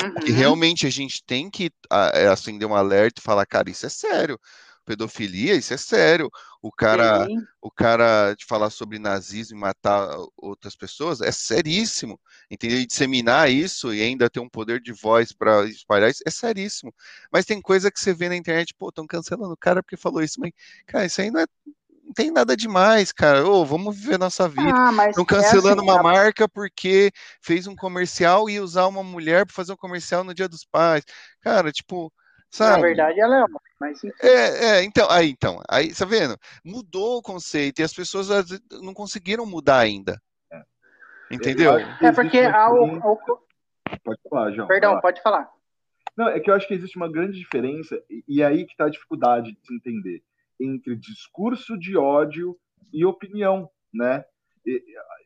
uhum. 0.00 0.14
que 0.14 0.32
realmente 0.32 0.86
a 0.86 0.90
gente 0.90 1.24
tem 1.24 1.50
que 1.50 1.70
é, 2.14 2.26
acender 2.26 2.68
um 2.68 2.74
alerta 2.74 3.20
e 3.20 3.24
falar, 3.24 3.46
cara, 3.46 3.70
isso 3.70 3.86
é 3.86 3.88
sério 3.88 4.38
pedofilia, 4.84 5.54
isso 5.54 5.72
é 5.74 5.76
sério. 5.76 6.30
O 6.60 6.70
cara, 6.70 7.26
Sim. 7.26 7.36
o 7.60 7.70
cara 7.70 8.34
de 8.34 8.44
falar 8.44 8.70
sobre 8.70 8.98
nazismo 8.98 9.56
e 9.56 9.60
matar 9.60 10.16
outras 10.36 10.76
pessoas 10.76 11.20
é 11.20 11.32
seríssimo. 11.32 12.20
Entendeu? 12.50 12.78
E 12.78 12.86
disseminar 12.86 13.50
isso 13.50 13.92
e 13.94 14.02
ainda 14.02 14.30
ter 14.30 14.40
um 14.40 14.48
poder 14.48 14.80
de 14.80 14.92
voz 14.92 15.32
para 15.32 15.64
espalhar 15.66 16.10
isso 16.10 16.22
é 16.26 16.30
seríssimo. 16.30 16.94
Mas 17.30 17.44
tem 17.44 17.60
coisa 17.60 17.90
que 17.90 18.00
você 18.00 18.12
vê 18.12 18.28
na 18.28 18.36
internet, 18.36 18.74
pô, 18.74 18.88
estão 18.88 19.06
cancelando 19.06 19.52
o 19.54 19.56
cara 19.56 19.82
porque 19.82 19.96
falou 19.96 20.22
isso, 20.22 20.40
mas, 20.40 20.52
cara, 20.86 21.06
isso 21.06 21.20
aí 21.20 21.30
não 21.30 21.40
é 21.40 21.46
não 22.12 22.14
tem 22.14 22.30
nada 22.30 22.54
demais, 22.54 23.10
cara. 23.10 23.46
Ô, 23.46 23.64
vamos 23.64 23.96
viver 23.96 24.18
nossa 24.18 24.46
vida. 24.46 24.68
Estão 25.08 25.24
ah, 25.24 25.26
cancelando 25.26 25.80
é 25.80 25.84
assim, 25.84 25.90
uma 25.90 26.02
marca 26.02 26.46
porque 26.46 27.10
fez 27.40 27.66
um 27.66 27.74
comercial 27.74 28.50
e 28.50 28.60
usar 28.60 28.86
uma 28.86 29.02
mulher 29.02 29.46
para 29.46 29.54
fazer 29.54 29.72
um 29.72 29.76
comercial 29.76 30.22
no 30.22 30.34
Dia 30.34 30.46
dos 30.46 30.64
Pais. 30.64 31.02
Cara, 31.40 31.72
tipo, 31.72 32.12
Sabe? 32.50 32.82
Na 32.82 32.86
verdade, 32.86 33.18
ela 33.18 33.38
é 33.38 33.44
uma, 33.44 33.60
mas 33.80 34.04
é, 34.20 34.66
é, 34.66 34.84
então, 34.84 35.10
aí, 35.10 35.30
então, 35.30 35.58
aí, 35.70 35.94
tá 35.94 36.04
vendo? 36.04 36.36
Mudou 36.62 37.16
o 37.16 37.22
conceito 37.22 37.80
e 37.80 37.82
as 37.82 37.94
pessoas 37.94 38.28
não 38.70 38.92
conseguiram 38.92 39.46
mudar 39.46 39.78
ainda. 39.78 40.20
É. 40.52 40.60
Entendeu? 41.30 41.78
É 41.78 42.12
porque 42.12 42.40
ao, 42.40 42.76
ao... 43.02 43.18
Pode 44.04 44.20
falar, 44.28 44.52
João. 44.52 44.68
Perdão, 44.68 45.00
pode 45.00 45.22
falar. 45.22 45.48
Não, 46.14 46.28
é 46.28 46.38
que 46.40 46.50
eu 46.50 46.54
acho 46.54 46.68
que 46.68 46.74
existe 46.74 46.94
uma 46.98 47.10
grande 47.10 47.38
diferença, 47.38 47.98
e, 48.10 48.22
e 48.28 48.44
aí 48.44 48.66
que 48.66 48.72
está 48.72 48.84
a 48.84 48.90
dificuldade 48.90 49.52
de 49.52 49.66
se 49.66 49.74
entender, 49.74 50.22
entre 50.64 50.96
discurso 50.96 51.78
de 51.78 51.96
ódio 51.96 52.56
e 52.92 53.04
opinião, 53.04 53.68
né? 53.92 54.24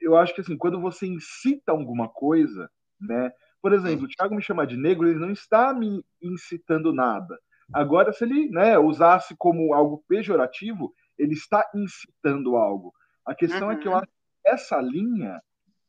Eu 0.00 0.16
acho 0.16 0.34
que 0.34 0.40
assim, 0.40 0.56
quando 0.56 0.80
você 0.80 1.06
incita 1.06 1.72
alguma 1.72 2.08
coisa, 2.08 2.70
né? 3.00 3.32
Por 3.60 3.72
exemplo, 3.72 4.06
o 4.06 4.08
Thiago 4.08 4.34
me 4.34 4.42
chamar 4.42 4.66
de 4.66 4.76
negro, 4.76 5.08
ele 5.08 5.18
não 5.18 5.30
está 5.30 5.74
me 5.74 6.04
incitando 6.22 6.92
nada. 6.92 7.38
Agora, 7.72 8.12
se 8.12 8.24
ele 8.24 8.48
né, 8.48 8.78
usasse 8.78 9.34
como 9.36 9.74
algo 9.74 10.04
pejorativo, 10.08 10.94
ele 11.18 11.32
está 11.32 11.68
incitando 11.74 12.56
algo. 12.56 12.92
A 13.24 13.34
questão 13.34 13.68
uhum. 13.68 13.72
é 13.72 13.76
que 13.76 13.88
eu 13.88 13.92
uhum. 13.92 13.98
acho 13.98 14.06
que 14.06 14.48
essa 14.48 14.80
linha 14.80 15.42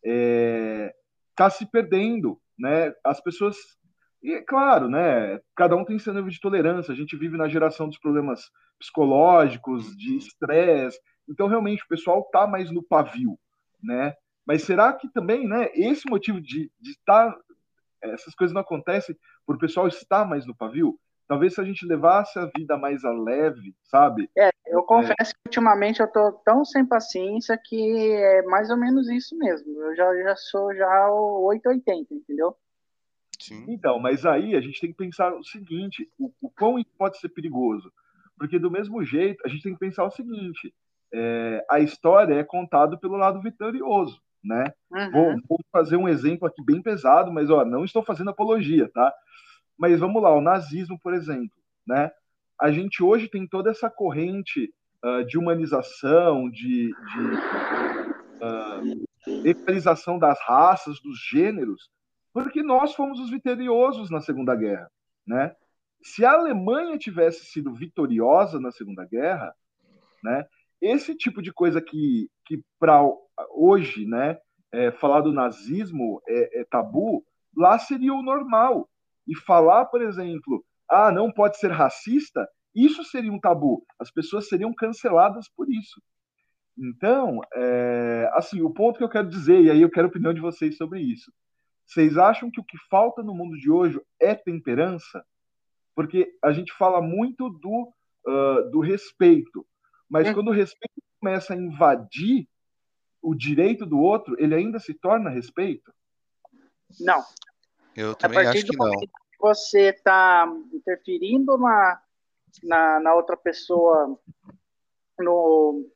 está 0.03 0.09
é, 0.11 0.95
tá 1.35 1.49
se 1.49 1.65
perdendo. 1.65 2.41
Né? 2.57 2.93
As 3.03 3.21
pessoas. 3.21 3.55
E 4.27 4.33
é 4.33 4.41
claro, 4.41 4.89
né? 4.89 5.39
Cada 5.55 5.73
um 5.77 5.85
tem 5.85 5.97
seu 5.97 6.13
nível 6.13 6.29
de 6.29 6.41
tolerância. 6.41 6.91
A 6.91 6.95
gente 6.97 7.15
vive 7.15 7.37
na 7.37 7.47
geração 7.47 7.87
dos 7.87 7.97
problemas 7.97 8.51
psicológicos, 8.77 9.95
de 9.95 10.17
estresse. 10.17 10.99
Então, 11.29 11.47
realmente, 11.47 11.81
o 11.85 11.87
pessoal 11.87 12.19
está 12.19 12.45
mais 12.45 12.69
no 12.69 12.83
pavio, 12.83 13.39
né? 13.81 14.13
Mas 14.45 14.63
será 14.63 14.91
que 14.91 15.07
também, 15.13 15.47
né? 15.47 15.69
Esse 15.73 16.09
motivo 16.09 16.41
de, 16.41 16.69
de 16.77 16.91
estar 16.91 17.31
tá 17.31 17.39
essas 18.01 18.35
coisas 18.35 18.53
não 18.53 18.61
acontecem 18.61 19.15
por 19.45 19.55
o 19.55 19.59
pessoal 19.59 19.87
estar 19.87 20.25
mais 20.25 20.45
no 20.45 20.53
pavio. 20.53 20.99
Talvez 21.25 21.53
se 21.53 21.61
a 21.61 21.63
gente 21.63 21.85
levasse 21.85 22.37
a 22.37 22.49
vida 22.53 22.77
mais 22.77 23.05
a 23.05 23.11
leve, 23.13 23.73
sabe? 23.83 24.29
É, 24.37 24.49
eu 24.65 24.83
confesso 24.83 25.31
é. 25.31 25.33
que 25.33 25.39
ultimamente 25.47 26.01
eu 26.01 26.11
tô 26.11 26.33
tão 26.43 26.65
sem 26.65 26.85
paciência 26.85 27.57
que 27.63 28.11
é 28.11 28.41
mais 28.43 28.69
ou 28.69 28.75
menos 28.75 29.09
isso 29.09 29.37
mesmo. 29.37 29.71
Eu 29.83 29.95
já, 29.95 30.23
já 30.23 30.35
sou 30.35 30.75
já 30.75 31.11
o 31.11 31.45
880, 31.45 32.13
entendeu? 32.13 32.53
Sim. 33.39 33.65
Então, 33.67 33.99
mas 33.99 34.25
aí 34.25 34.55
a 34.55 34.61
gente 34.61 34.79
tem 34.79 34.91
que 34.91 34.97
pensar 34.97 35.33
o 35.33 35.43
seguinte: 35.43 36.09
o, 36.17 36.31
o 36.41 36.49
quão 36.49 36.79
isso 36.79 36.91
pode 36.97 37.19
ser 37.19 37.29
perigoso? 37.29 37.91
Porque 38.37 38.59
do 38.59 38.71
mesmo 38.71 39.03
jeito, 39.03 39.41
a 39.45 39.49
gente 39.49 39.63
tem 39.63 39.73
que 39.73 39.79
pensar 39.79 40.03
o 40.03 40.11
seguinte: 40.11 40.73
é, 41.13 41.65
a 41.69 41.79
história 41.79 42.35
é 42.35 42.43
contada 42.43 42.97
pelo 42.97 43.17
lado 43.17 43.41
vitorioso 43.41 44.21
né? 44.43 44.71
Uhum. 44.91 45.11
Vou, 45.11 45.35
vou, 45.49 45.59
fazer 45.71 45.97
um 45.97 46.07
exemplo 46.07 46.47
aqui 46.47 46.63
bem 46.63 46.81
pesado, 46.81 47.31
mas 47.31 47.49
ó, 47.49 47.65
não 47.65 47.83
estou 47.83 48.01
fazendo 48.01 48.29
apologia, 48.29 48.89
tá? 48.93 49.13
Mas 49.77 49.99
vamos 49.99 50.21
lá, 50.21 50.33
o 50.33 50.41
nazismo, 50.41 50.97
por 50.99 51.13
exemplo, 51.13 51.55
né? 51.85 52.11
A 52.59 52.71
gente 52.71 53.03
hoje 53.03 53.27
tem 53.27 53.45
toda 53.45 53.69
essa 53.69 53.89
corrente 53.89 54.73
uh, 55.03 55.23
de 55.25 55.37
humanização, 55.37 56.49
de, 56.49 56.87
de 56.87 57.21
uh, 58.41 59.45
equalização 59.45 60.17
das 60.17 60.39
raças, 60.41 60.99
dos 60.99 61.19
gêneros, 61.19 61.91
porque 62.37 62.61
nós 62.61 62.93
fomos 62.93 63.19
os 63.19 63.31
vitoriosos 63.31 64.11
na 64.11 64.21
Segunda 64.21 64.55
Guerra, 64.55 64.91
né? 65.25 65.55
Se 66.03 66.23
a 66.23 66.33
Alemanha 66.33 66.95
tivesse 66.95 67.43
sido 67.45 67.73
vitoriosa 67.73 68.59
na 68.59 68.69
Segunda 68.69 69.03
Guerra, 69.05 69.55
né? 70.23 70.45
Esse 70.79 71.15
tipo 71.15 71.41
de 71.41 71.51
coisa 71.51 71.81
que, 71.81 72.29
que 72.45 72.61
para 72.79 73.01
hoje, 73.49 74.05
né, 74.05 74.37
é, 74.71 74.91
falar 74.91 75.21
do 75.21 75.33
nazismo 75.33 76.21
é, 76.27 76.61
é, 76.61 76.63
tabu, 76.65 77.25
lá 77.55 77.79
seria 77.79 78.13
o 78.13 78.21
normal. 78.21 78.87
E 79.27 79.35
falar, 79.35 79.85
por 79.85 80.03
exemplo, 80.03 80.63
ah, 80.87 81.11
não 81.11 81.31
pode 81.31 81.57
ser 81.57 81.71
racista, 81.71 82.47
isso 82.75 83.03
seria 83.03 83.33
um 83.33 83.39
tabu. 83.39 83.83
As 83.97 84.11
pessoas 84.11 84.47
seriam 84.47 84.71
canceladas 84.75 85.49
por 85.57 85.67
isso. 85.71 85.99
Então, 86.77 87.41
é, 87.55 88.29
assim, 88.33 88.61
o 88.61 88.69
ponto 88.69 88.99
que 88.99 89.03
eu 89.03 89.09
quero 89.09 89.27
dizer, 89.27 89.59
e 89.59 89.71
aí 89.71 89.81
eu 89.81 89.89
quero 89.89 90.05
a 90.05 90.09
opinião 90.11 90.35
de 90.35 90.39
vocês 90.39 90.77
sobre 90.77 91.01
isso. 91.01 91.31
Vocês 91.87 92.17
acham 92.17 92.51
que 92.51 92.59
o 92.59 92.63
que 92.63 92.77
falta 92.89 93.23
no 93.23 93.33
mundo 93.33 93.57
de 93.57 93.71
hoje 93.71 93.99
é 94.19 94.35
temperança? 94.35 95.25
Porque 95.95 96.37
a 96.43 96.51
gente 96.51 96.73
fala 96.73 97.01
muito 97.01 97.49
do, 97.49 97.93
uh, 98.27 98.69
do 98.69 98.81
respeito, 98.81 99.65
mas 100.09 100.27
hum. 100.27 100.33
quando 100.33 100.49
o 100.49 100.53
respeito 100.53 101.01
começa 101.19 101.53
a 101.53 101.57
invadir 101.57 102.47
o 103.21 103.33
direito 103.33 103.85
do 103.85 103.99
outro, 103.99 104.35
ele 104.37 104.53
ainda 104.53 104.79
se 104.79 104.93
torna 104.93 105.29
respeito? 105.29 105.91
Não. 106.99 107.23
Eu 107.95 108.13
também 108.15 108.45
acho 108.45 108.65
que 108.65 108.77
não. 108.77 108.91
Que 108.91 109.09
você 109.39 109.89
está 109.89 110.47
interferindo 110.73 111.57
na, 111.57 112.01
na, 112.63 112.99
na, 112.99 113.15
outra 113.15 113.35
pessoa 113.35 114.19
no, 115.17 115.89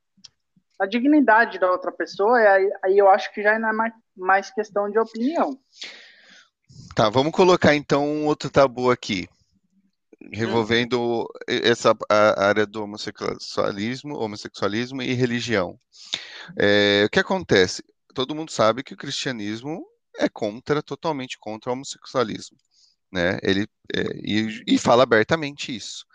a 0.82 0.88
dignidade 0.88 1.60
da 1.60 1.72
outra 1.72 1.92
pessoa, 1.92 2.40
aí, 2.40 2.98
eu 2.98 3.08
acho 3.08 3.32
que 3.32 3.44
já 3.44 3.60
não 3.60 3.70
é 3.70 3.94
mais, 4.18 4.50
questão 4.50 4.90
de 4.90 4.98
opinião. 4.98 5.56
Tá, 6.96 7.08
vamos 7.08 7.32
colocar 7.32 7.76
então 7.76 8.04
um 8.04 8.26
outro 8.26 8.50
tabu 8.50 8.90
aqui, 8.90 9.30
revolvendo 10.34 11.28
essa 11.48 11.96
área 12.10 12.66
do 12.66 12.84
homossexualismo, 12.84 14.18
homossexualismo 14.18 15.04
e 15.04 15.14
religião. 15.14 15.80
É, 16.58 17.04
o 17.06 17.10
que 17.12 17.20
acontece? 17.20 17.84
Todo 18.16 18.36
mundo 18.36 18.52
sabe 18.52 18.82
que 18.82 18.96
o 18.96 18.98
cristianismo 18.98 19.86
é 20.18 20.28
contra, 20.28 20.82
totalmente 20.82 21.38
contra 21.40 21.70
o 21.70 21.74
homossexualismo, 21.74 22.58
né? 23.12 23.38
Ele 23.44 23.68
é, 23.94 24.02
e, 24.16 24.64
e 24.66 24.78
fala 24.80 25.04
abertamente 25.04 25.76
isso. 25.76 26.08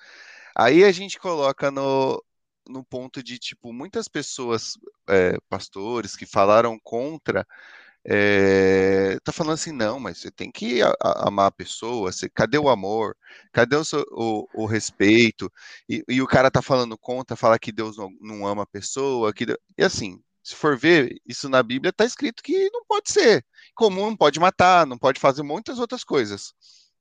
Aí 0.57 0.83
a 0.83 0.91
gente 0.91 1.21
coloca 1.21 1.71
no, 1.71 2.21
no 2.69 2.85
ponto 2.85 3.23
de, 3.23 3.39
tipo, 3.39 3.73
muitas 3.73 4.09
pessoas, 4.09 4.75
é, 5.09 5.39
pastores, 5.49 6.17
que 6.17 6.27
falaram 6.27 6.79
contra, 6.83 7.47
é, 8.09 9.19
tá 9.25 9.33
falando 9.33 9.55
assim, 9.55 9.73
não, 9.73 9.99
mas 9.99 10.19
você 10.19 10.31
tem 10.31 10.51
que 10.51 10.81
a, 10.81 10.95
a, 11.03 11.29
amar 11.29 11.47
a 11.47 11.51
pessoa, 11.51 12.13
você, 12.13 12.29
cadê 12.29 12.57
o 12.57 12.69
amor, 12.69 13.17
cadê 13.53 13.75
o, 13.75 13.83
o, 14.13 14.49
o 14.63 14.67
respeito, 14.67 15.53
e, 15.89 16.05
e, 16.09 16.23
o 16.23 16.27
cara 16.27 16.49
tá 16.49 16.63
falando 16.63 16.97
contra, 16.97 17.37
fala 17.37 17.59
que 17.59 17.73
Deus 17.73 17.97
não, 17.97 18.11
não 18.21 18.47
ama 18.47 18.63
a 18.63 18.67
pessoa, 18.67 19.35
que, 19.35 19.45
e 19.77 19.83
assim, 19.83 20.23
se 20.41 20.55
for 20.55 20.79
ver, 20.79 21.21
isso 21.27 21.49
na 21.49 21.61
Bíblia 21.65 21.93
tá 21.93 22.05
escrito 22.05 22.45
que 22.45 22.71
não 22.71 22.85
pode 22.87 23.11
ser, 23.11 23.45
comum 23.75 24.11
não 24.11 24.17
pode 24.17 24.39
matar, 24.39 24.87
não 24.87 24.97
pode 24.97 25.19
fazer 25.19 25.43
muitas 25.43 25.81
outras 25.81 26.05
coisas, 26.05 26.55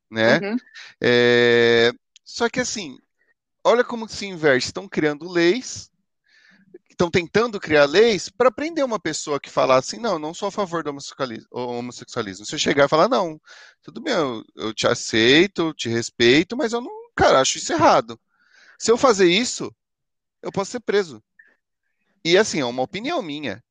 né, 0.10 0.40
uhum. 0.40 0.58
é, 1.04 1.92
só 2.24 2.50
que 2.50 2.60
assim, 2.60 2.98
olha 3.66 3.84
como 3.84 4.08
se 4.08 4.26
inverte. 4.28 4.68
Estão 4.68 4.88
criando 4.88 5.28
leis, 5.28 5.90
estão 6.90 7.10
tentando 7.10 7.60
criar 7.60 7.86
leis 7.86 8.30
para 8.30 8.52
prender 8.52 8.86
uma 8.86 9.00
pessoa 9.00 9.40
que 9.40 9.50
fala 9.50 9.76
assim, 9.76 10.00
não, 10.00 10.20
não 10.20 10.34
sou 10.34 10.48
a 10.48 10.52
favor 10.52 10.84
do 10.84 10.96
homossexualismo. 11.52 12.46
Se 12.46 12.54
eu 12.54 12.60
chegar 12.60 12.86
e 12.86 12.90
falar, 12.90 13.10
não, 13.10 13.42
tudo 13.82 14.00
bem, 14.00 14.14
eu, 14.14 14.44
eu 14.56 14.74
te 14.74 14.88
aceito, 14.88 15.74
te 15.74 15.90
respeito, 15.90 16.56
mas 16.56 16.72
eu 16.72 16.80
não, 16.80 16.92
cara, 17.16 17.42
acho 17.42 17.58
isso 17.58 17.74
errado. 17.74 18.20
Se 18.78 18.92
eu 18.92 18.98
fazer 18.98 19.28
isso, 19.28 19.76
eu 20.42 20.52
posso 20.52 20.72
ser 20.72 20.80
preso. 20.82 21.22
E 22.24 22.38
assim, 22.38 22.60
é 22.60 22.66
uma 22.66 22.84
opinião 22.84 23.22
minha. 23.22 23.64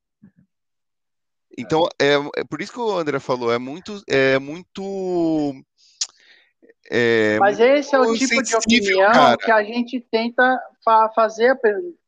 Então, 1.57 1.87
é, 1.99 2.15
é 2.35 2.43
por 2.43 2.61
isso 2.61 2.73
que 2.73 2.79
o 2.79 2.97
André 2.97 3.17
falou, 3.19 3.51
é 3.51 3.57
muito, 3.57 4.03
é 4.07 4.37
muito 4.39 5.53
é, 6.89 7.37
Mas 7.39 7.59
esse 7.59 7.95
é 7.95 7.99
o 7.99 8.13
tipo 8.13 8.43
de 8.43 8.55
opinião 8.55 9.11
cara. 9.11 9.37
que 9.37 9.51
a 9.51 9.63
gente 9.63 9.99
tenta 10.11 10.61
fa 10.83 11.09
fazer, 11.15 11.59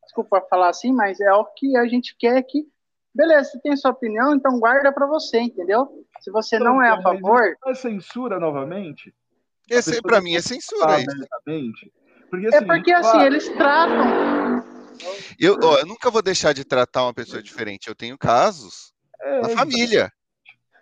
desculpa 0.04 0.46
falar 0.50 0.70
assim, 0.70 0.94
mas 0.94 1.20
é 1.20 1.34
o 1.34 1.46
que 1.46 1.76
a 1.76 1.88
gente 1.88 2.16
quer 2.18 2.42
que, 2.44 2.68
beleza, 3.14 3.52
você 3.52 3.60
tem 3.60 3.76
sua 3.76 3.92
opinião, 3.92 4.36
então 4.36 4.60
guarda 4.60 4.92
para 4.92 5.08
você, 5.08 5.40
entendeu? 5.40 6.06
Se 6.22 6.30
você 6.30 6.60
não, 6.60 6.76
não 6.76 6.84
é 6.84 6.90
a 6.90 7.02
favor. 7.02 7.58
É 7.66 7.74
censura 7.74 8.40
novamente? 8.40 9.14
Esse 9.70 10.02
para 10.02 10.22
mim 10.22 10.36
é 10.36 10.42
censura. 10.42 10.98
Porque, 12.30 12.46
é 12.46 12.50
assim, 12.50 12.58
é 12.58 12.62
porque 12.62 12.92
assim, 12.92 13.12
claro, 13.12 13.26
eles 13.26 13.50
tratam. 13.50 14.64
Eu, 15.40 15.58
ó, 15.62 15.78
eu 15.80 15.86
nunca 15.86 16.12
vou 16.12 16.22
deixar 16.22 16.54
de 16.54 16.64
tratar 16.64 17.04
uma 17.04 17.14
pessoa 17.14 17.42
diferente. 17.42 17.88
Eu 17.88 17.96
tenho 17.96 18.18
casos 18.18 18.94
é, 19.22 19.42
na 19.42 19.50
família. 19.50 20.12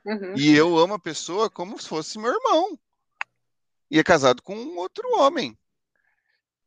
Uhum. 0.06 0.34
E 0.36 0.56
eu 0.56 0.78
amo 0.78 0.94
a 0.94 1.00
pessoa 1.00 1.50
como 1.50 1.80
se 1.80 1.88
fosse 1.88 2.20
meu 2.20 2.32
irmão 2.32 2.78
e 3.90 4.00
é 4.00 4.04
casado 4.04 4.42
com 4.42 4.56
um 4.56 4.78
outro 4.78 5.08
homem. 5.18 5.58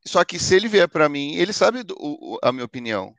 Só 0.06 0.24
que 0.24 0.38
se 0.38 0.54
ele 0.54 0.68
vier 0.68 0.88
para 0.88 1.08
mim, 1.08 1.34
ele 1.34 1.52
sabe 1.52 1.82
do, 1.82 1.94
o, 1.98 2.38
a 2.42 2.52
minha 2.52 2.64
opinião. 2.64 3.14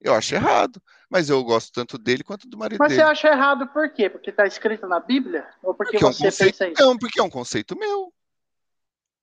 Eu 0.00 0.12
acho 0.12 0.34
errado, 0.34 0.82
mas 1.08 1.30
eu 1.30 1.42
gosto 1.42 1.72
tanto 1.72 1.96
dele 1.96 2.22
quanto 2.22 2.46
do 2.46 2.58
marido 2.58 2.78
mas 2.78 2.90
dele. 2.90 3.02
Mas 3.02 3.18
você 3.18 3.26
acha 3.26 3.34
errado 3.34 3.66
por 3.68 3.88
quê? 3.90 4.10
Porque 4.10 4.28
está 4.28 4.46
escrito 4.46 4.86
na 4.86 5.00
Bíblia? 5.00 5.48
Ou 5.62 5.74
porque, 5.74 5.98
porque 5.98 6.04
você 6.04 6.24
é 6.24 6.26
um 6.26 6.30
conceito, 6.30 6.58
pensa 6.58 6.68
isso? 6.68 6.82
Não, 6.82 6.98
porque 6.98 7.20
é 7.20 7.22
um 7.22 7.30
conceito 7.30 7.78
meu. 7.78 8.12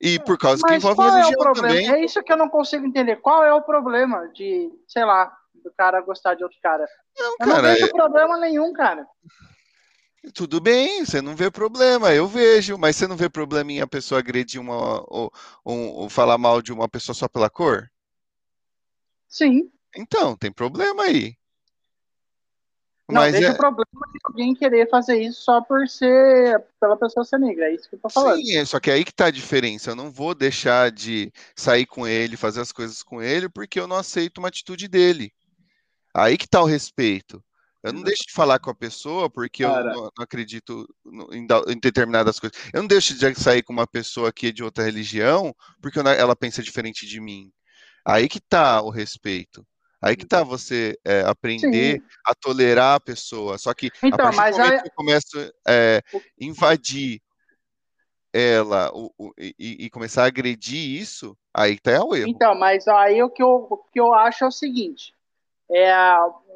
E 0.02 0.20
por 0.20 0.38
causa 0.40 0.64
mas 0.64 0.72
que 0.72 0.78
envolve 0.78 1.02
a 1.02 1.24
religião 1.24 1.52
é 1.52 1.54
também. 1.54 1.92
É 1.92 2.04
isso 2.04 2.24
que 2.24 2.34
eu 2.34 2.38
não 2.38 2.50
consigo 2.50 2.86
entender. 2.86 3.18
Qual 3.18 3.44
é 3.44 3.54
o 3.54 3.62
problema 3.62 4.28
de, 4.30 4.72
sei 4.88 5.06
lá, 5.06 5.32
do 5.54 5.72
cara 5.78 6.02
gostar 6.02 6.34
de 6.34 6.44
outro 6.44 6.58
cara? 6.60 6.88
Não, 7.16 7.32
eu 7.34 7.38
cara, 7.38 7.62
não 7.62 7.62
vejo 7.62 7.86
é... 7.86 7.90
problema 7.90 8.38
nenhum, 8.40 8.74
cara. 8.74 9.06
Tudo 10.34 10.62
bem, 10.62 11.04
você 11.04 11.20
não 11.20 11.36
vê 11.36 11.50
problema, 11.50 12.14
eu 12.14 12.28
vejo, 12.28 12.78
mas 12.78 12.96
você 12.96 13.08
não 13.08 13.18
vê 13.18 13.28
problema 13.28 13.72
em 13.72 13.82
a 13.82 13.88
pessoa 13.88 14.20
agredir 14.20 14.62
uma 14.62 15.04
ou, 15.08 15.34
ou, 15.64 15.78
ou 15.96 16.10
falar 16.10 16.38
mal 16.38 16.62
de 16.62 16.72
uma 16.72 16.88
pessoa 16.88 17.16
só 17.16 17.28
pela 17.28 17.50
cor? 17.50 17.90
Sim. 19.28 19.72
Então, 19.96 20.38
tem 20.38 20.52
problema 20.52 21.04
aí. 21.04 21.36
Não, 23.10 23.22
mas 23.22 23.34
vejo 23.34 23.48
é... 23.48 23.52
o 23.52 23.58
problema 23.58 24.08
de 24.14 24.20
alguém 24.24 24.54
querer 24.54 24.90
fazer 24.90 25.22
isso 25.22 25.42
só 25.42 25.60
por 25.60 25.88
ser, 25.88 26.64
pela 26.80 26.96
pessoa 26.96 27.26
ser 27.26 27.40
negra, 27.40 27.66
é 27.66 27.76
isso 27.76 27.90
que 27.90 27.96
eu 27.96 28.00
tô 28.00 28.10
falando. 28.10 28.38
Sim, 28.38 28.58
é, 28.58 28.66
só 28.66 28.80
que 28.80 28.90
aí 28.90 29.04
que 29.04 29.14
tá 29.14 29.26
a 29.26 29.32
diferença. 29.32 29.92
Eu 29.92 29.96
não 29.96 30.10
vou 30.10 30.34
deixar 30.34 30.92
de 30.92 31.32
sair 31.56 31.86
com 31.86 32.08
ele, 32.08 32.38
fazer 32.38 32.62
as 32.62 32.72
coisas 32.72 33.04
com 33.04 33.22
ele, 33.22 33.50
porque 33.50 33.80
eu 33.80 33.88
não 33.88 33.98
aceito 33.98 34.38
uma 34.38 34.48
atitude 34.48 34.88
dele. 34.88 35.34
Aí 36.14 36.38
que 36.38 36.48
tá 36.48 36.62
o 36.62 36.66
respeito. 36.66 37.44
Eu 37.84 37.94
não 37.94 38.04
deixo 38.04 38.24
de 38.28 38.34
falar 38.34 38.60
com 38.60 38.70
a 38.70 38.76
pessoa 38.76 39.30
porque 39.30 39.64
Cara. 39.64 39.92
eu 39.92 39.96
não, 39.96 40.04
não 40.04 40.24
acredito 40.24 40.88
em, 41.32 41.48
em, 41.68 41.80
determinadas 41.80 42.40
coisas. 42.40 42.58
Eu 42.72 42.82
não 42.82 42.88
deixo 42.88 43.18
de 43.18 43.36
sair 43.36 43.64
com 43.64 43.74
uma 43.74 43.88
pessoa 43.88 44.32
que 44.32 44.48
é 44.48 44.52
de 44.52 44.64
outra 44.64 44.84
religião 44.84 45.56
porque 45.82 46.00
ela 46.00 46.36
pensa 46.36 46.62
diferente 46.62 47.08
de 47.08 47.20
mim. 47.20 47.52
Aí 48.06 48.30
que 48.30 48.40
tá 48.40 48.82
o 48.82 48.90
respeito. 48.90 49.66
Aí 50.02 50.16
que 50.16 50.26
tá 50.26 50.44
você 50.44 50.98
é, 51.06 51.22
aprender 51.22 52.00
Sim. 52.00 52.08
a 52.26 52.34
tolerar 52.34 52.96
a 52.96 53.00
pessoa. 53.00 53.58
Só 53.58 53.74
que 53.74 53.92
então, 54.04 54.28
a 54.28 54.34
partir 54.34 54.58
do 54.58 54.58
momento 54.58 54.74
aí... 54.74 54.82
que 54.82 54.88
eu 54.88 54.94
começo 54.96 55.38
a 55.40 55.72
é, 55.72 56.02
invadir 56.40 57.22
ela 58.34 58.90
o, 58.94 59.12
o, 59.18 59.34
e, 59.38 59.54
e, 59.60 59.90
começar 59.90 60.24
a 60.24 60.28
agredir 60.28 61.02
isso, 61.02 61.38
aí 61.54 61.78
tá 61.78 62.04
o 62.04 62.16
erro. 62.16 62.30
Então, 62.30 62.56
mas 62.56 62.88
aí 62.88 63.22
o 63.22 63.30
que 63.30 63.44
eu, 63.44 63.68
o 63.70 63.78
que 63.92 64.00
eu 64.00 64.14
acho 64.14 64.44
é 64.46 64.48
o 64.48 64.52
seguinte: 64.52 65.14
é, 65.70 65.94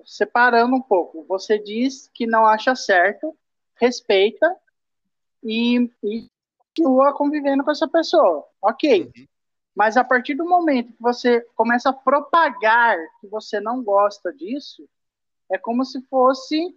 separando 0.06 0.76
um 0.76 0.82
pouco. 0.82 1.24
Você 1.28 1.60
diz 1.60 2.10
que 2.14 2.26
não 2.26 2.46
acha 2.46 2.76
certo, 2.76 3.36
respeita 3.76 4.56
e, 5.43 5.89
e 6.04 6.30
continua 6.58 7.14
convivendo 7.14 7.64
com 7.64 7.72
essa 7.72 7.88
pessoa. 7.88 8.46
Ok. 8.62 9.12
Uhum. 9.16 9.28
Mas 9.76 9.98
a 9.98 10.04
partir 10.04 10.36
do 10.36 10.46
momento 10.46 10.93
que 10.93 11.02
você 11.02 11.41
começa 11.56 11.89
a 11.89 11.93
propagar 11.93 12.98
que 13.20 13.28
você 13.28 13.60
não 13.60 13.84
gosta 13.84 14.34
disso, 14.34 14.88
é 15.52 15.58
como 15.58 15.84
se 15.84 16.02
fosse. 16.04 16.76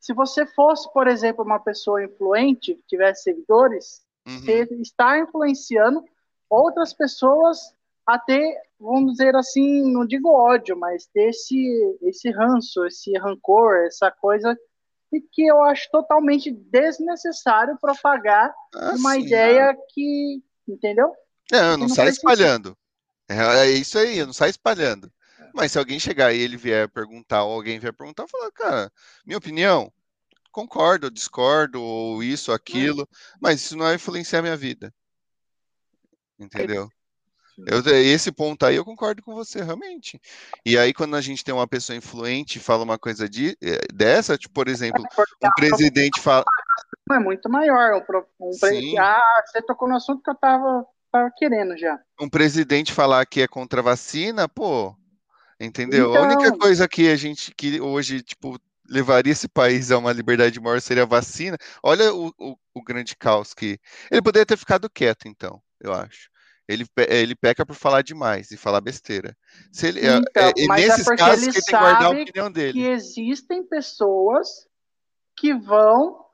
Se 0.00 0.12
você 0.12 0.46
fosse, 0.46 0.90
por 0.92 1.06
exemplo, 1.06 1.44
uma 1.44 1.60
pessoa 1.60 2.02
influente, 2.02 2.74
que 2.74 2.82
tivesse 2.88 3.24
seguidores, 3.24 4.02
uhum. 4.26 4.38
você 4.40 4.62
está 4.80 5.18
influenciando 5.18 6.04
outras 6.48 6.92
pessoas 6.92 7.74
a 8.14 8.18
ter, 8.18 8.54
vamos 8.78 9.12
dizer 9.12 9.34
assim, 9.36 9.92
não 9.92 10.06
digo 10.06 10.32
ódio, 10.32 10.76
mas 10.78 11.06
ter 11.06 11.30
esse, 11.30 11.98
esse 12.02 12.30
ranço, 12.30 12.84
esse 12.86 13.16
rancor, 13.18 13.84
essa 13.86 14.10
coisa 14.10 14.56
e 15.12 15.20
que 15.20 15.46
eu 15.46 15.62
acho 15.62 15.90
totalmente 15.90 16.50
desnecessário 16.50 17.76
propagar 17.80 18.54
ah, 18.74 18.94
uma 18.96 19.14
sim, 19.14 19.22
ideia 19.22 19.76
que, 19.92 20.42
entendeu? 20.68 21.12
Não, 21.50 21.70
não, 21.72 21.78
não 21.78 21.88
sai 21.88 22.08
espalhando. 22.08 22.76
É, 23.28 23.36
é, 23.36 23.70
isso 23.70 23.98
aí, 23.98 24.24
não 24.24 24.32
sai 24.32 24.50
espalhando. 24.50 25.12
Mas 25.52 25.72
se 25.72 25.78
alguém 25.78 25.98
chegar 25.98 26.32
e 26.32 26.40
ele 26.40 26.56
vier 26.56 26.88
perguntar, 26.88 27.42
ou 27.42 27.54
alguém 27.54 27.78
vier 27.80 27.92
perguntar, 27.92 28.28
falar, 28.28 28.52
cara, 28.52 28.92
minha 29.26 29.38
opinião, 29.38 29.92
concordo, 30.52 31.10
discordo, 31.10 31.82
ou 31.82 32.22
isso, 32.22 32.52
aquilo, 32.52 33.08
mas 33.40 33.60
isso 33.60 33.76
não 33.76 33.86
vai 33.86 33.96
influenciar 33.96 34.38
a 34.38 34.42
minha 34.42 34.56
vida. 34.56 34.94
Entendeu? 36.38 36.88
Eu, 37.66 37.80
esse 37.96 38.30
ponto 38.32 38.64
aí 38.64 38.76
eu 38.76 38.84
concordo 38.84 39.22
com 39.22 39.34
você, 39.34 39.62
realmente. 39.62 40.20
E 40.64 40.78
aí, 40.78 40.92
quando 40.92 41.16
a 41.16 41.20
gente 41.20 41.44
tem 41.44 41.54
uma 41.54 41.66
pessoa 41.66 41.96
influente 41.96 42.56
e 42.56 42.60
fala 42.60 42.84
uma 42.84 42.98
coisa 42.98 43.28
de, 43.28 43.56
eh, 43.62 43.80
dessa, 43.92 44.38
tipo, 44.38 44.54
por 44.54 44.68
exemplo, 44.68 45.02
um 45.42 45.50
presidente 45.56 46.20
fala. 46.20 46.44
É 47.10 47.18
muito 47.18 47.48
maior. 47.48 47.94
Um, 47.94 48.48
um 48.48 48.58
pre... 48.58 48.98
Ah, 48.98 49.42
você 49.44 49.60
tocou 49.62 49.88
no 49.88 49.96
assunto 49.96 50.22
que 50.22 50.30
eu 50.30 50.34
tava, 50.34 50.86
tava 51.10 51.30
querendo 51.36 51.76
já. 51.76 51.98
Um 52.20 52.28
presidente 52.28 52.92
falar 52.92 53.26
que 53.26 53.42
é 53.42 53.48
contra 53.48 53.80
a 53.80 53.84
vacina, 53.84 54.48
pô, 54.48 54.94
entendeu? 55.58 56.10
Então... 56.10 56.22
A 56.22 56.26
única 56.26 56.46
então 56.46 56.58
coisa 56.58 56.88
que 56.88 57.10
a 57.10 57.16
gente 57.16 57.52
que 57.54 57.80
hoje, 57.80 58.22
tipo, 58.22 58.58
levaria 58.88 59.32
esse 59.32 59.48
país 59.48 59.90
a 59.90 59.98
uma 59.98 60.12
liberdade 60.12 60.60
maior 60.60 60.80
seria 60.80 61.02
a 61.02 61.06
vacina. 61.06 61.58
Olha 61.82 62.12
o, 62.14 62.32
o, 62.38 62.56
o 62.74 62.82
grande 62.82 63.16
caos 63.16 63.54
que. 63.54 63.78
Ele 64.10 64.22
poderia 64.22 64.46
ter 64.46 64.56
ficado 64.56 64.88
quieto, 64.88 65.26
então, 65.26 65.60
eu 65.80 65.92
acho 65.92 66.30
ele, 66.70 66.86
ele 67.08 67.34
peca 67.34 67.66
por 67.66 67.74
falar 67.74 68.02
demais 68.02 68.50
e 68.52 68.56
falar 68.56 68.80
besteira. 68.80 69.36
Se 69.72 69.88
ele, 69.88 70.00
é, 70.00 70.16
então, 70.16 70.42
é, 70.42 70.52
é, 70.56 70.66
nesses 70.68 71.06
é 71.06 71.16
casos 71.16 71.42
ele 71.42 71.52
que 71.52 71.58
ele 71.58 71.64
tem 71.64 71.74
que 71.74 71.80
guardar 71.80 72.04
a 72.04 72.10
opinião 72.10 72.52
dele. 72.52 72.72
Que 72.72 72.86
existem 72.86 73.64
pessoas 73.64 74.68
que 75.36 75.52
vão 75.52 76.24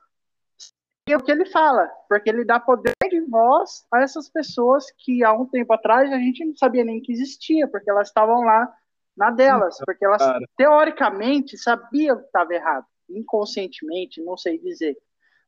o 1.08 1.22
que 1.22 1.30
ele 1.30 1.46
fala, 1.46 1.88
porque 2.08 2.28
ele 2.28 2.44
dá 2.44 2.58
poder 2.58 2.92
de 3.08 3.20
voz 3.20 3.86
a 3.92 4.02
essas 4.02 4.28
pessoas 4.28 4.84
que 4.98 5.22
há 5.22 5.32
um 5.32 5.46
tempo 5.46 5.72
atrás 5.72 6.12
a 6.12 6.18
gente 6.18 6.44
não 6.44 6.56
sabia 6.56 6.84
nem 6.84 7.00
que 7.00 7.12
existia, 7.12 7.68
porque 7.68 7.88
elas 7.88 8.08
estavam 8.08 8.42
lá 8.42 8.68
na 9.16 9.30
delas, 9.30 9.78
porque 9.86 10.04
elas 10.04 10.20
Cara. 10.20 10.44
teoricamente 10.56 11.56
sabiam 11.56 12.18
que 12.18 12.24
estava 12.24 12.52
errado, 12.52 12.84
inconscientemente, 13.08 14.20
não 14.20 14.36
sei 14.36 14.58
dizer. 14.58 14.98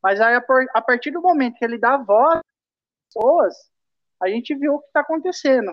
Mas 0.00 0.20
aí, 0.20 0.36
a 0.72 0.80
partir 0.80 1.10
do 1.10 1.20
momento 1.20 1.58
que 1.58 1.64
ele 1.64 1.76
dá 1.76 1.96
voz 1.96 2.36
às 2.36 3.14
pessoas, 3.14 3.54
a 4.20 4.28
gente 4.28 4.54
viu 4.54 4.74
o 4.74 4.80
que 4.80 4.86
está 4.86 5.00
acontecendo. 5.00 5.72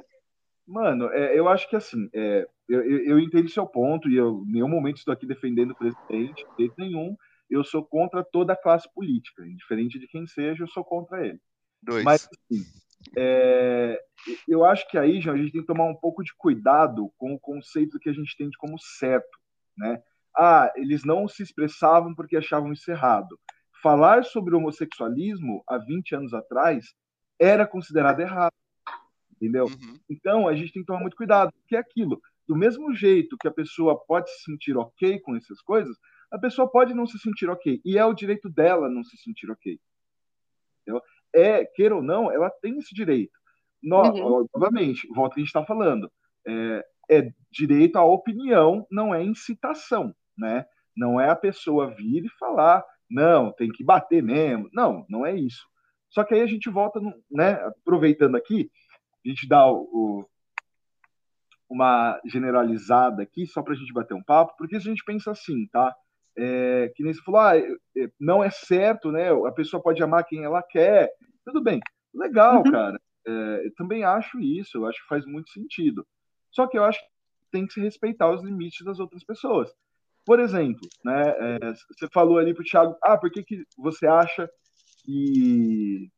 Mano, 0.67 1.09
é, 1.11 1.37
eu 1.37 1.47
acho 1.47 1.69
que 1.69 1.75
assim, 1.75 2.09
é, 2.13 2.47
eu, 2.67 2.81
eu, 2.83 3.19
entendo 3.19 3.49
seu 3.49 3.67
ponto 3.67 4.09
e 4.09 4.15
eu 4.15 4.43
em 4.47 4.53
nenhum 4.53 4.69
momento 4.69 4.97
estou 4.97 5.13
aqui 5.13 5.25
defendendo 5.25 5.71
o 5.71 5.75
presidente, 5.75 6.43
de 6.57 6.63
jeito 6.63 6.75
nenhum. 6.77 7.15
Eu 7.47 7.63
sou 7.63 7.85
contra 7.85 8.23
toda 8.23 8.53
a 8.53 8.57
classe 8.57 8.91
política, 8.91 9.45
indiferente 9.45 9.99
de 9.99 10.07
quem 10.07 10.25
seja, 10.25 10.63
eu 10.63 10.67
sou 10.67 10.83
contra 10.83 11.25
ele. 11.25 11.39
Dois. 11.81 12.03
Mas, 12.03 12.27
assim, 12.27 12.63
é, 13.15 14.01
eu 14.47 14.65
acho 14.65 14.89
que 14.89 14.97
aí, 14.97 15.21
João, 15.21 15.35
a 15.35 15.39
gente 15.39 15.51
tem 15.51 15.61
que 15.61 15.67
tomar 15.67 15.85
um 15.85 15.95
pouco 15.95 16.23
de 16.23 16.33
cuidado 16.35 17.11
com 17.17 17.35
o 17.35 17.39
conceito 17.39 17.99
que 17.99 18.09
a 18.09 18.13
gente 18.13 18.35
tem 18.35 18.49
de 18.49 18.57
como 18.57 18.79
certo, 18.79 19.37
né? 19.77 20.01
Ah, 20.35 20.71
eles 20.75 21.03
não 21.05 21.27
se 21.27 21.43
expressavam 21.43 22.15
porque 22.15 22.35
achavam 22.35 22.73
isso 22.73 22.89
errado. 22.89 23.39
Falar 23.81 24.25
sobre 24.25 24.55
homossexualismo 24.55 25.63
há 25.69 25.77
20 25.77 26.15
anos 26.15 26.33
atrás 26.33 26.95
era 27.39 27.67
considerado 27.67 28.19
errado, 28.19 28.53
entendeu? 29.31 29.65
Uhum. 29.65 29.99
Então, 30.09 30.47
a 30.47 30.55
gente 30.55 30.73
tem 30.73 30.81
que 30.81 30.87
tomar 30.87 31.01
muito 31.01 31.17
cuidado, 31.17 31.51
porque 31.53 31.75
é 31.75 31.79
aquilo. 31.79 32.21
Do 32.47 32.55
mesmo 32.55 32.93
jeito 32.93 33.37
que 33.37 33.47
a 33.47 33.51
pessoa 33.51 33.99
pode 34.05 34.29
se 34.29 34.43
sentir 34.43 34.77
ok 34.77 35.19
com 35.19 35.35
essas 35.35 35.61
coisas, 35.61 35.97
a 36.31 36.37
pessoa 36.37 36.69
pode 36.69 36.93
não 36.93 37.05
se 37.05 37.17
sentir 37.19 37.49
ok. 37.49 37.81
E 37.83 37.97
é 37.97 38.05
o 38.05 38.13
direito 38.13 38.49
dela 38.49 38.89
não 38.89 39.03
se 39.03 39.17
sentir 39.17 39.49
ok. 39.49 39.79
Entendeu? 40.81 41.01
É, 41.33 41.65
queira 41.65 41.95
ou 41.95 42.03
não, 42.03 42.31
ela 42.31 42.49
tem 42.49 42.77
esse 42.77 42.93
direito. 42.93 43.37
No, 43.81 44.01
uhum. 44.01 44.47
Novamente, 44.53 45.07
volta 45.13 45.35
que 45.35 45.41
a 45.41 45.43
gente 45.43 45.49
está 45.49 45.65
falando. 45.65 46.11
É, 46.47 46.85
é 47.09 47.33
direito 47.51 47.97
à 47.97 48.05
opinião, 48.05 48.85
não 48.89 49.13
é 49.13 49.23
incitação, 49.23 50.15
né? 50.37 50.65
Não 50.95 51.19
é 51.19 51.29
a 51.29 51.35
pessoa 51.35 51.93
vir 51.93 52.25
e 52.25 52.29
falar, 52.39 52.83
não, 53.09 53.51
tem 53.51 53.69
que 53.69 53.83
bater 53.83 54.23
mesmo. 54.23 54.69
Não, 54.73 55.05
não 55.09 55.25
é 55.25 55.35
isso. 55.35 55.67
Só 56.15 56.23
que 56.23 56.33
aí 56.33 56.39
a 56.39 56.47
gente 56.47 56.69
volta, 56.69 57.01
né? 57.29 57.51
Aproveitando 57.81 58.37
aqui, 58.37 58.71
a 59.25 59.27
gente 59.27 59.45
dá 59.49 59.69
o, 59.69 59.81
o, 59.91 60.25
uma 61.69 62.17
generalizada 62.25 63.21
aqui, 63.21 63.45
só 63.45 63.61
para 63.61 63.73
a 63.73 63.75
gente 63.75 63.91
bater 63.91 64.13
um 64.13 64.23
papo, 64.23 64.55
porque 64.57 64.79
se 64.79 64.87
a 64.87 64.89
gente 64.91 65.03
pensa 65.03 65.31
assim, 65.31 65.67
tá? 65.67 65.93
É, 66.37 66.89
que 66.95 67.03
nem 67.03 67.13
você 67.13 67.21
falou, 67.21 67.41
ah, 67.41 67.57
é, 67.57 67.69
não 68.17 68.41
é 68.41 68.49
certo, 68.49 69.11
né? 69.11 69.29
A 69.45 69.51
pessoa 69.51 69.83
pode 69.83 70.01
amar 70.01 70.23
quem 70.23 70.45
ela 70.45 70.63
quer. 70.63 71.11
Tudo 71.43 71.61
bem, 71.61 71.81
legal, 72.13 72.63
uhum. 72.65 72.71
cara. 72.71 72.97
É, 73.27 73.65
eu 73.65 73.75
também 73.75 74.05
acho 74.05 74.39
isso, 74.39 74.77
eu 74.77 74.85
acho 74.85 75.01
que 75.01 75.09
faz 75.09 75.25
muito 75.25 75.49
sentido. 75.49 76.07
Só 76.49 76.65
que 76.65 76.77
eu 76.77 76.85
acho 76.85 76.97
que 77.01 77.07
tem 77.51 77.67
que 77.67 77.73
se 77.73 77.81
respeitar 77.81 78.31
os 78.31 78.41
limites 78.41 78.85
das 78.85 78.99
outras 78.99 79.23
pessoas. 79.25 79.69
Por 80.25 80.39
exemplo, 80.39 80.87
né, 81.03 81.23
é, 81.27 81.73
você 81.89 82.07
falou 82.13 82.37
ali 82.37 82.53
para 82.53 82.61
o 82.61 82.65
Thiago, 82.65 82.95
ah, 83.03 83.17
por 83.17 83.29
que, 83.29 83.43
que 83.43 83.63
você 83.77 84.07
acha 84.07 84.49
que, 85.05 86.11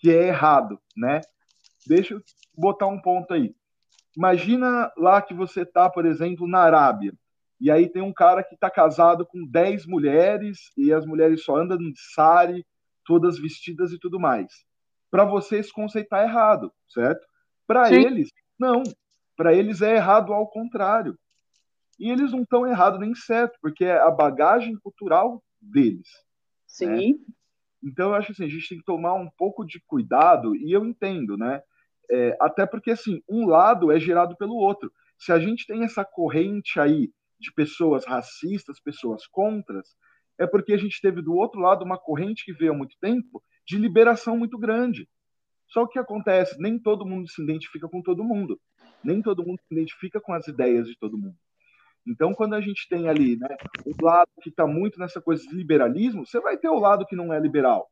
que 0.00 0.10
é 0.10 0.28
errado, 0.28 0.78
né? 0.96 1.20
Deixa 1.86 2.14
eu 2.14 2.22
botar 2.56 2.86
um 2.86 3.00
ponto 3.00 3.32
aí. 3.32 3.54
Imagina 4.16 4.92
lá 4.96 5.20
que 5.20 5.34
você 5.34 5.62
está, 5.62 5.90
por 5.90 6.06
exemplo, 6.06 6.46
na 6.46 6.60
Arábia, 6.60 7.12
e 7.60 7.70
aí 7.70 7.88
tem 7.88 8.02
um 8.02 8.12
cara 8.12 8.44
que 8.44 8.54
está 8.54 8.70
casado 8.70 9.26
com 9.26 9.44
10 9.44 9.86
mulheres, 9.86 10.70
e 10.76 10.92
as 10.92 11.06
mulheres 11.06 11.42
só 11.42 11.56
andam 11.56 11.78
de 11.78 11.94
sari, 12.14 12.64
todas 13.04 13.38
vestidas 13.38 13.92
e 13.92 13.98
tudo 13.98 14.20
mais. 14.20 14.64
Para 15.10 15.24
você, 15.24 15.58
esse 15.58 15.72
conceito 15.72 16.06
está 16.06 16.22
errado, 16.22 16.72
certo? 16.88 17.26
Para 17.66 17.92
eles, 17.92 18.30
não. 18.58 18.82
Para 19.36 19.54
eles 19.54 19.80
é 19.82 19.96
errado 19.96 20.32
ao 20.32 20.46
contrário. 20.48 21.18
E 21.98 22.10
eles 22.10 22.32
não 22.32 22.42
estão 22.42 22.66
errados 22.66 23.00
nem 23.00 23.14
certo, 23.14 23.58
porque 23.60 23.84
é 23.84 23.98
a 23.98 24.10
bagagem 24.10 24.76
cultural 24.76 25.42
deles. 25.60 26.08
Sim. 26.66 27.12
Né? 27.12 27.18
Então, 27.84 28.08
eu 28.08 28.14
acho 28.14 28.32
assim, 28.32 28.44
a 28.44 28.48
gente 28.48 28.68
tem 28.68 28.78
que 28.78 28.84
tomar 28.84 29.14
um 29.14 29.28
pouco 29.36 29.64
de 29.64 29.78
cuidado, 29.86 30.56
e 30.56 30.72
eu 30.72 30.86
entendo, 30.86 31.36
né? 31.36 31.62
É, 32.10 32.36
até 32.40 32.66
porque, 32.66 32.90
assim, 32.90 33.22
um 33.28 33.46
lado 33.46 33.92
é 33.92 34.00
gerado 34.00 34.36
pelo 34.36 34.54
outro. 34.54 34.90
Se 35.18 35.32
a 35.32 35.38
gente 35.38 35.66
tem 35.66 35.84
essa 35.84 36.04
corrente 36.04 36.80
aí 36.80 37.12
de 37.38 37.52
pessoas 37.52 38.04
racistas, 38.06 38.80
pessoas 38.80 39.26
contras, 39.26 39.96
é 40.38 40.46
porque 40.46 40.72
a 40.72 40.76
gente 40.76 41.00
teve 41.00 41.22
do 41.22 41.34
outro 41.34 41.60
lado 41.60 41.84
uma 41.84 41.98
corrente 41.98 42.44
que 42.44 42.52
veio 42.52 42.72
há 42.72 42.76
muito 42.76 42.96
tempo 43.00 43.42
de 43.66 43.78
liberação 43.78 44.36
muito 44.36 44.58
grande. 44.58 45.08
Só 45.68 45.82
o 45.82 45.88
que 45.88 45.98
acontece, 45.98 46.56
nem 46.58 46.78
todo 46.78 47.06
mundo 47.06 47.28
se 47.28 47.42
identifica 47.42 47.88
com 47.88 48.02
todo 48.02 48.24
mundo, 48.24 48.60
nem 49.02 49.22
todo 49.22 49.44
mundo 49.44 49.60
se 49.66 49.74
identifica 49.74 50.20
com 50.20 50.32
as 50.32 50.46
ideias 50.46 50.86
de 50.86 50.96
todo 50.98 51.18
mundo. 51.18 51.36
Então, 52.06 52.34
quando 52.34 52.54
a 52.54 52.60
gente 52.60 52.86
tem 52.88 53.08
ali 53.08 53.36
né, 53.36 53.56
um 53.86 54.04
lado 54.04 54.28
que 54.42 54.50
está 54.50 54.66
muito 54.66 54.98
nessa 54.98 55.20
coisa 55.20 55.42
de 55.42 55.54
liberalismo, 55.54 56.26
você 56.26 56.40
vai 56.40 56.56
ter 56.56 56.68
o 56.68 56.78
lado 56.78 57.06
que 57.06 57.16
não 57.16 57.32
é 57.32 57.40
liberal. 57.40 57.88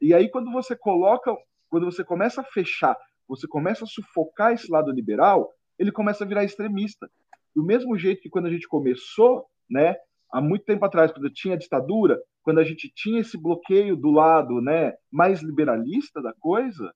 E 0.00 0.12
aí, 0.12 0.28
quando 0.28 0.50
você 0.50 0.76
coloca, 0.76 1.34
quando 1.68 1.86
você 1.86 2.04
começa 2.04 2.40
a 2.40 2.44
fechar 2.44 2.96
você 3.28 3.46
começa 3.46 3.84
a 3.84 3.86
sufocar 3.86 4.54
esse 4.54 4.70
lado 4.70 4.90
liberal, 4.90 5.52
ele 5.78 5.92
começa 5.92 6.24
a 6.24 6.26
virar 6.26 6.44
extremista. 6.44 7.08
Do 7.54 7.62
mesmo 7.62 7.96
jeito 7.98 8.22
que 8.22 8.30
quando 8.30 8.46
a 8.46 8.50
gente 8.50 8.66
começou, 8.66 9.46
né, 9.68 9.94
há 10.32 10.40
muito 10.40 10.64
tempo 10.64 10.84
atrás, 10.84 11.12
quando 11.12 11.30
tinha 11.30 11.54
a 11.54 11.58
ditadura, 11.58 12.18
quando 12.42 12.58
a 12.58 12.64
gente 12.64 12.90
tinha 12.94 13.20
esse 13.20 13.36
bloqueio 13.36 13.94
do 13.94 14.10
lado, 14.10 14.62
né, 14.62 14.94
mais 15.12 15.42
liberalista 15.42 16.22
da 16.22 16.32
coisa, 16.40 16.92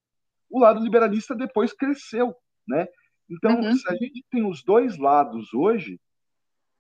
o 0.51 0.59
lado 0.59 0.83
liberalista 0.83 1.35
depois 1.35 1.73
cresceu, 1.73 2.35
né? 2.67 2.87
Então, 3.29 3.61
uhum. 3.61 3.75
se 3.75 3.89
a 3.89 3.95
gente 3.95 4.25
tem 4.31 4.45
os 4.45 4.63
dois 4.63 4.99
lados 4.99 5.53
hoje, 5.55 5.99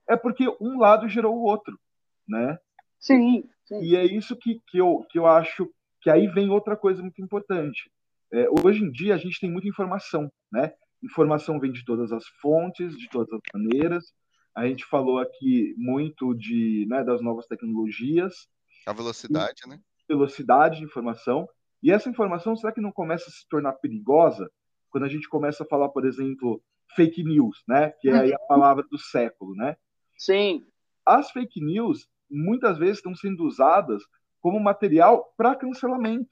é 0.09 0.17
porque 0.17 0.45
um 0.61 0.79
lado 0.79 1.09
gerou 1.09 1.37
o 1.37 1.43
outro, 1.43 1.79
né? 2.27 2.59
Sim. 2.99 3.49
sim. 3.65 3.81
E 3.83 3.97
é 3.97 4.05
isso 4.05 4.37
que, 4.37 4.61
que, 4.69 4.79
eu, 4.79 5.05
que 5.11 5.19
eu 5.19 5.27
acho 5.27 5.69
que 6.01 6.11
aí 6.11 6.27
vem 6.27 6.51
outra 6.51 6.77
coisa 6.77 7.01
muito 7.01 7.23
importante. 7.23 7.91
É, 8.33 8.47
hoje 8.65 8.83
em 8.83 8.91
dia 8.91 9.15
a 9.15 9.19
gente 9.19 9.41
tem 9.41 9.51
muita 9.51 9.69
informação, 9.69 10.31
né? 10.51 10.73
Informação 11.03 11.59
vem 11.59 11.73
de 11.73 11.85
todas 11.85 12.13
as 12.13 12.25
fontes, 12.41 12.97
de 12.97 13.09
todas 13.09 13.33
as 13.33 13.41
maneiras. 13.55 14.13
A 14.55 14.67
gente 14.67 14.85
falou 14.85 15.19
aqui 15.19 15.75
muito 15.77 16.35
de, 16.35 16.87
né, 16.89 17.03
das 17.03 17.21
novas 17.23 17.47
tecnologias. 17.47 18.47
A 18.87 18.93
velocidade, 18.93 19.63
né? 19.67 19.81
Velocidade 20.09 20.79
de 20.79 20.85
informação. 20.85 21.49
E 21.83 21.91
essa 21.91 22.09
informação, 22.09 22.57
será 22.57 22.73
que 22.73 22.81
não 22.81 22.93
começa 22.93 23.29
a 23.29 23.33
se 23.33 23.49
tornar 23.49 23.73
perigosa 23.75 24.51
quando 24.91 25.05
a 25.05 25.09
gente 25.09 25.29
começa 25.29 25.65
a 25.65 25.67
falar, 25.67 25.89
por 25.89 26.07
exemplo, 26.07 26.63
fake 26.95 27.25
news, 27.25 27.63
né? 27.67 27.91
Que 28.01 28.09
é 28.09 28.35
a 28.35 28.39
palavra 28.39 28.85
do 28.91 28.99
século, 28.99 29.55
né? 29.55 29.77
Sim. 30.23 30.65
As 31.05 31.33
fake 31.33 31.61
news 31.61 32.09
muitas 32.31 32.79
vezes 32.79 32.99
estão 32.99 33.13
sendo 33.13 33.45
usadas 33.45 34.05
como 34.41 34.61
material 34.61 35.35
para 35.37 35.57
cancelamento, 35.57 36.31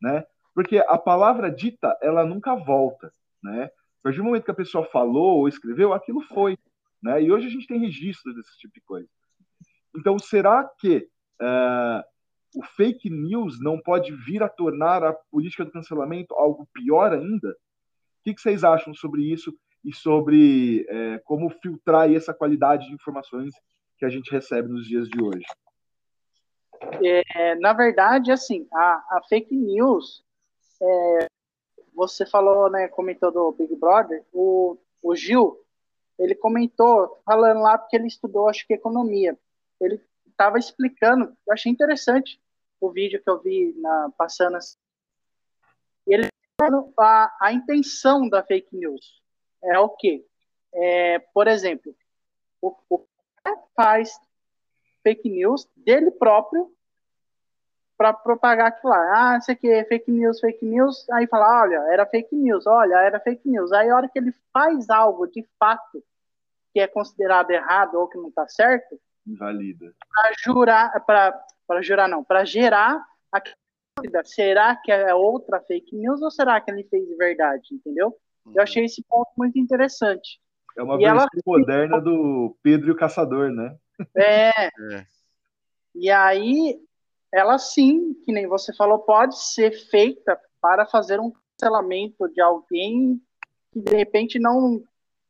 né? 0.00 0.24
Porque 0.54 0.78
a 0.78 0.96
palavra 0.96 1.50
dita, 1.50 1.98
ela 2.00 2.24
nunca 2.24 2.54
volta, 2.54 3.12
né? 3.42 3.64
A 3.64 4.02
partir 4.04 4.18
do 4.18 4.24
momento 4.24 4.44
que 4.44 4.52
a 4.52 4.54
pessoa 4.62 4.84
falou 4.84 5.38
ou 5.38 5.48
escreveu, 5.48 5.92
aquilo 5.92 6.20
foi, 6.20 6.56
né? 7.02 7.20
E 7.20 7.32
hoje 7.32 7.48
a 7.48 7.50
gente 7.50 7.66
tem 7.66 7.80
registros 7.80 8.36
desse 8.36 8.56
tipo 8.56 8.74
de 8.74 8.80
coisa. 8.82 9.08
Então, 9.96 10.16
será 10.16 10.62
que 10.78 11.08
uh, 11.42 12.02
o 12.54 12.62
fake 12.76 13.10
news 13.10 13.60
não 13.60 13.80
pode 13.80 14.14
vir 14.14 14.44
a 14.44 14.48
tornar 14.48 15.02
a 15.02 15.12
política 15.12 15.64
do 15.64 15.72
cancelamento 15.72 16.34
algo 16.34 16.68
pior 16.72 17.12
ainda? 17.12 17.50
O 17.50 17.54
que, 18.22 18.34
que 18.34 18.40
vocês 18.40 18.62
acham 18.62 18.94
sobre 18.94 19.22
isso 19.22 19.52
e 19.84 19.94
sobre 19.94 20.86
uh, 20.90 21.22
como 21.24 21.50
filtrar 21.50 22.12
essa 22.12 22.34
qualidade 22.34 22.86
de 22.86 22.94
informações 22.94 23.54
que 23.96 24.04
a 24.04 24.08
gente 24.08 24.30
recebe 24.30 24.68
nos 24.68 24.86
dias 24.86 25.08
de 25.08 25.22
hoje? 25.22 25.44
É, 27.02 27.54
na 27.56 27.72
verdade, 27.72 28.30
assim, 28.30 28.66
a, 28.72 29.16
a 29.16 29.22
fake 29.28 29.54
news 29.54 30.22
é, 30.80 31.26
você 31.94 32.24
falou, 32.24 32.70
né, 32.70 32.86
comentou 32.88 33.32
do 33.32 33.52
Big 33.52 33.74
Brother, 33.74 34.24
o, 34.32 34.78
o 35.02 35.16
Gil, 35.16 35.58
ele 36.18 36.34
comentou, 36.34 37.20
falando 37.24 37.60
lá, 37.60 37.76
porque 37.76 37.96
ele 37.96 38.06
estudou, 38.06 38.48
acho 38.48 38.66
que 38.66 38.74
economia. 38.74 39.36
Ele 39.80 40.00
estava 40.28 40.58
explicando, 40.58 41.36
eu 41.46 41.52
achei 41.52 41.70
interessante 41.70 42.40
o 42.80 42.90
vídeo 42.90 43.20
que 43.22 43.28
eu 43.28 43.40
vi 43.40 43.74
na, 43.78 44.10
passando 44.16 44.56
assim. 44.56 44.76
Ele 46.06 46.28
a, 46.98 47.36
a 47.40 47.52
intenção 47.52 48.28
da 48.28 48.42
fake 48.42 48.74
news 48.74 49.22
é 49.62 49.78
o 49.78 49.88
quê? 49.88 50.24
É, 50.72 51.18
por 51.32 51.48
exemplo, 51.48 51.94
o, 52.60 52.74
o 52.90 53.06
faz 53.74 54.18
fake 55.02 55.28
news 55.28 55.68
dele 55.76 56.10
próprio 56.10 56.70
para 57.96 58.12
propagar 58.12 58.68
aquilo 58.68 58.92
lá. 58.92 59.32
Ah, 59.34 59.38
isso 59.38 59.50
aqui 59.50 59.68
é 59.68 59.84
fake 59.84 60.10
news, 60.10 60.38
fake 60.40 60.64
news. 60.64 61.08
Aí 61.10 61.26
fala, 61.26 61.62
olha, 61.62 61.76
era 61.90 62.06
fake 62.06 62.34
news, 62.34 62.66
olha, 62.66 62.94
era 62.96 63.18
fake 63.18 63.48
news. 63.48 63.72
Aí 63.72 63.88
a 63.88 63.96
hora 63.96 64.08
que 64.08 64.18
ele 64.18 64.32
faz 64.52 64.88
algo 64.88 65.26
de 65.26 65.44
fato 65.58 66.02
que 66.72 66.80
é 66.80 66.86
considerado 66.86 67.50
errado 67.50 67.94
ou 67.94 68.08
que 68.08 68.18
não 68.18 68.28
está 68.28 68.46
certo, 68.48 69.00
invalida. 69.26 69.92
Para 70.14 70.32
jurar, 70.38 71.04
para 71.04 71.82
jurar 71.82 72.08
não, 72.08 72.22
para 72.22 72.44
gerar 72.44 73.04
a 73.32 73.42
dúvida, 73.96 74.22
será 74.24 74.76
que 74.76 74.92
é 74.92 75.14
outra 75.14 75.60
fake 75.60 75.96
news 75.96 76.22
ou 76.22 76.30
será 76.30 76.60
que 76.60 76.70
ele 76.70 76.84
fez 76.84 77.06
de 77.06 77.16
verdade, 77.16 77.74
entendeu? 77.74 78.16
Eu 78.54 78.62
achei 78.62 78.84
esse 78.84 79.02
ponto 79.02 79.30
muito 79.36 79.58
interessante. 79.58 80.40
É 80.76 80.82
uma 80.82 80.94
e 80.94 80.98
versão 80.98 81.18
ela... 81.18 81.28
moderna 81.46 82.00
do 82.00 82.56
Pedro 82.62 82.88
e 82.88 82.92
o 82.92 82.96
Caçador, 82.96 83.50
né? 83.50 83.76
É. 84.16 84.50
é. 84.94 85.06
E 85.94 86.10
aí, 86.10 86.80
ela 87.32 87.58
sim, 87.58 88.14
que 88.24 88.32
nem 88.32 88.46
você 88.46 88.74
falou, 88.74 89.00
pode 89.00 89.38
ser 89.38 89.72
feita 89.90 90.38
para 90.60 90.86
fazer 90.86 91.18
um 91.20 91.32
cancelamento 91.32 92.28
de 92.28 92.40
alguém 92.40 93.20
que 93.72 93.80
de 93.80 93.96
repente 93.96 94.38
não, 94.38 94.82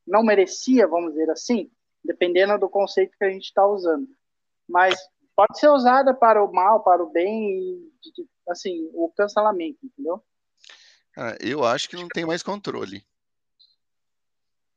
não 0.06 0.22
merecia, 0.22 0.86
vamos 0.86 1.12
dizer 1.12 1.30
assim, 1.30 1.70
dependendo 2.04 2.58
do 2.58 2.68
conceito 2.68 3.16
que 3.16 3.24
a 3.24 3.30
gente 3.30 3.44
está 3.44 3.66
usando. 3.66 4.06
Mas 4.68 4.94
pode 5.34 5.58
ser 5.58 5.68
usada 5.68 6.12
para 6.14 6.44
o 6.44 6.52
mal, 6.52 6.82
para 6.82 7.02
o 7.02 7.10
bem, 7.10 7.90
assim, 8.48 8.90
o 8.92 9.10
cancelamento, 9.16 9.78
entendeu? 9.82 10.22
Eu 11.40 11.64
acho 11.64 11.88
que 11.88 11.96
não 11.96 12.08
tem 12.08 12.24
mais 12.24 12.42
controle. 12.42 13.04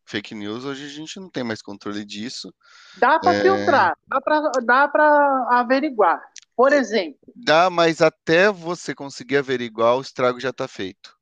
Fake 0.05 0.35
news, 0.35 0.65
hoje 0.65 0.85
a 0.85 0.89
gente 0.89 1.19
não 1.19 1.29
tem 1.29 1.43
mais 1.43 1.61
controle 1.61 2.03
disso. 2.03 2.53
Dá 2.97 3.17
para 3.19 3.33
é... 3.33 3.41
filtrar, 3.41 3.97
dá 4.65 4.87
para 4.87 5.47
averiguar. 5.51 6.21
Por 6.55 6.73
exemplo. 6.73 7.19
Dá, 7.35 7.69
mas 7.69 8.01
até 8.01 8.51
você 8.51 8.93
conseguir 8.93 9.37
averiguar, 9.37 9.95
o 9.95 10.01
estrago 10.01 10.39
já 10.39 10.49
está 10.49 10.67
feito. 10.67 11.15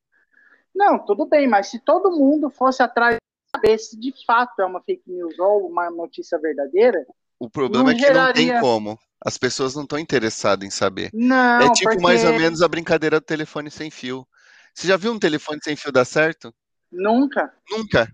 Não, 0.73 0.97
tudo 1.05 1.25
bem, 1.25 1.47
mas 1.47 1.67
se 1.67 1.79
todo 1.79 2.11
mundo 2.11 2.49
fosse 2.49 2.81
atrás 2.81 3.15
de 3.15 3.19
saber 3.55 3.77
se 3.77 3.99
de 3.99 4.13
fato 4.25 4.61
é 4.61 4.65
uma 4.65 4.81
fake 4.81 5.03
news 5.05 5.37
ou 5.37 5.67
uma 5.67 5.91
notícia 5.91 6.39
verdadeira. 6.39 7.05
O 7.37 7.49
problema 7.49 7.91
é 7.91 7.93
que 7.93 8.01
geraria... 8.01 8.53
não 8.53 8.53
tem 8.53 8.61
como. 8.61 8.99
As 9.23 9.37
pessoas 9.37 9.75
não 9.75 9.83
estão 9.83 9.99
interessadas 9.99 10.65
em 10.65 10.71
saber. 10.71 11.09
Não, 11.13 11.61
é 11.61 11.71
tipo 11.73 11.89
porque... 11.89 12.01
mais 12.01 12.23
ou 12.23 12.31
menos 12.33 12.61
a 12.61 12.67
brincadeira 12.67 13.19
do 13.19 13.25
telefone 13.25 13.69
sem 13.69 13.91
fio. 13.91 14.25
Você 14.73 14.87
já 14.87 14.97
viu 14.97 15.11
um 15.11 15.19
telefone 15.19 15.59
sem 15.63 15.75
fio 15.75 15.91
dar 15.91 16.05
certo? 16.05 16.53
Nunca. 16.91 17.53
Nunca. 17.69 18.13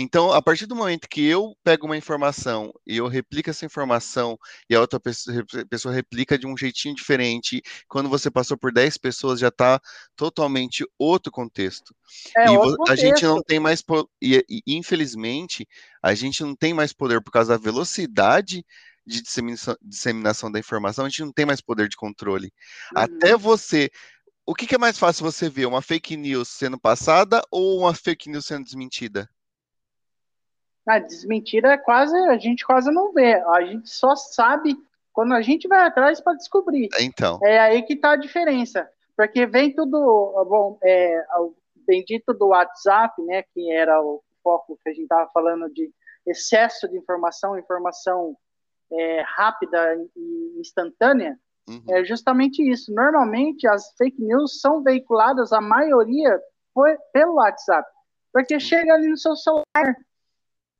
Então, 0.00 0.32
a 0.32 0.40
partir 0.40 0.66
do 0.66 0.76
momento 0.76 1.08
que 1.08 1.26
eu 1.26 1.56
pego 1.64 1.86
uma 1.86 1.96
informação 1.96 2.72
e 2.86 2.98
eu 2.98 3.08
replico 3.08 3.50
essa 3.50 3.66
informação 3.66 4.38
e 4.70 4.74
a 4.76 4.80
outra 4.80 5.00
pessoa 5.00 5.92
replica 5.92 6.38
de 6.38 6.46
um 6.46 6.56
jeitinho 6.56 6.94
diferente, 6.94 7.60
quando 7.88 8.08
você 8.08 8.30
passou 8.30 8.56
por 8.56 8.72
10 8.72 8.96
pessoas 8.96 9.40
já 9.40 9.48
está 9.48 9.80
totalmente 10.14 10.86
outro 10.96 11.32
contexto. 11.32 11.92
É, 12.36 12.46
e 12.46 12.56
outro 12.56 12.74
a 12.74 12.76
contexto. 12.76 13.02
gente 13.02 13.24
não 13.24 13.42
tem 13.42 13.58
mais. 13.58 13.82
E, 14.22 14.44
e, 14.48 14.62
infelizmente, 14.68 15.66
a 16.00 16.14
gente 16.14 16.44
não 16.44 16.54
tem 16.54 16.72
mais 16.72 16.92
poder 16.92 17.20
por 17.20 17.32
causa 17.32 17.58
da 17.58 17.62
velocidade 17.62 18.64
de 19.04 19.22
disseminação, 19.22 19.76
disseminação 19.82 20.52
da 20.52 20.58
informação, 20.60 21.06
a 21.06 21.08
gente 21.08 21.24
não 21.24 21.32
tem 21.32 21.46
mais 21.46 21.60
poder 21.62 21.88
de 21.88 21.96
controle. 21.96 22.52
Uhum. 22.94 23.02
Até 23.02 23.36
você 23.36 23.90
o 24.48 24.54
que, 24.54 24.66
que, 24.66 24.74
é 24.74 24.78
mais 24.78 24.98
fácil 24.98 25.30
você 25.30 25.50
ver? 25.50 25.66
Uma 25.66 25.82
fake 25.82 26.16
news 26.16 26.48
sendo 26.48 26.80
passada 26.80 27.42
ou 27.50 27.80
uma 27.80 27.94
fake 27.94 28.30
news 28.30 28.46
sendo 28.46 28.64
desmentida? 28.64 29.28
A 30.86 30.98
desmentida 30.98 31.68
é 31.68 31.76
quase, 31.76 32.16
a 32.16 32.38
gente 32.38 32.64
quase 32.64 32.90
não 32.90 33.12
vê. 33.12 33.34
A 33.34 33.62
gente 33.62 33.90
só 33.90 34.16
sabe 34.16 34.74
quando 35.12 35.34
a 35.34 35.42
gente 35.42 35.68
vai 35.68 35.86
atrás 35.86 36.18
para 36.18 36.32
descobrir. 36.32 36.88
Então. 36.98 37.38
É 37.44 37.58
aí 37.58 37.82
que 37.82 37.92
está 37.92 38.12
a 38.12 38.16
diferença. 38.16 38.90
Porque 39.14 39.44
vem 39.44 39.74
tudo, 39.74 40.00
bom, 40.48 40.78
é, 40.82 41.26
o 41.40 41.54
bendito 41.86 42.32
do 42.32 42.46
WhatsApp, 42.46 43.20
né, 43.20 43.42
que 43.52 43.70
era 43.70 44.00
o 44.00 44.22
foco 44.42 44.78
que 44.82 44.88
a 44.88 44.92
gente 44.92 45.02
estava 45.02 45.28
falando 45.30 45.68
de 45.68 45.92
excesso 46.26 46.88
de 46.88 46.96
informação, 46.96 47.58
informação 47.58 48.34
é, 48.90 49.22
rápida 49.26 49.94
e 50.16 50.56
instantânea, 50.58 51.38
uhum. 51.68 51.82
é 51.88 52.04
justamente 52.04 52.62
isso. 52.62 52.92
Normalmente 52.92 53.66
as 53.66 53.92
fake 53.96 54.20
news 54.22 54.60
são 54.60 54.82
veiculadas, 54.82 55.52
a 55.52 55.60
maioria, 55.60 56.40
foi 56.74 56.96
pelo 57.12 57.34
WhatsApp. 57.34 57.88
Porque 58.32 58.60
chega 58.60 58.94
ali 58.94 59.08
no 59.08 59.16
seu 59.16 59.34
celular, 59.36 59.96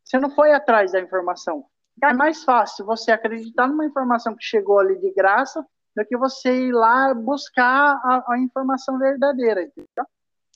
você 0.05 0.18
não 0.18 0.30
foi 0.30 0.53
atrás 0.53 0.93
da 0.93 1.01
informação. 1.01 1.64
É 2.03 2.12
mais 2.12 2.45
fácil 2.45 2.84
você 2.84 3.11
acreditar 3.11 3.66
numa 3.66 3.84
informação 3.84 4.34
que 4.36 4.45
chegou 4.45 4.78
ali 4.78 4.99
de 5.01 5.12
graça 5.12 5.64
do 5.97 6.05
que 6.05 6.16
você 6.16 6.68
ir 6.68 6.72
lá 6.72 7.12
buscar 7.12 8.01
a, 8.05 8.32
a 8.32 8.39
informação 8.39 8.99
verdadeira, 8.99 9.62
entendeu? 9.62 10.07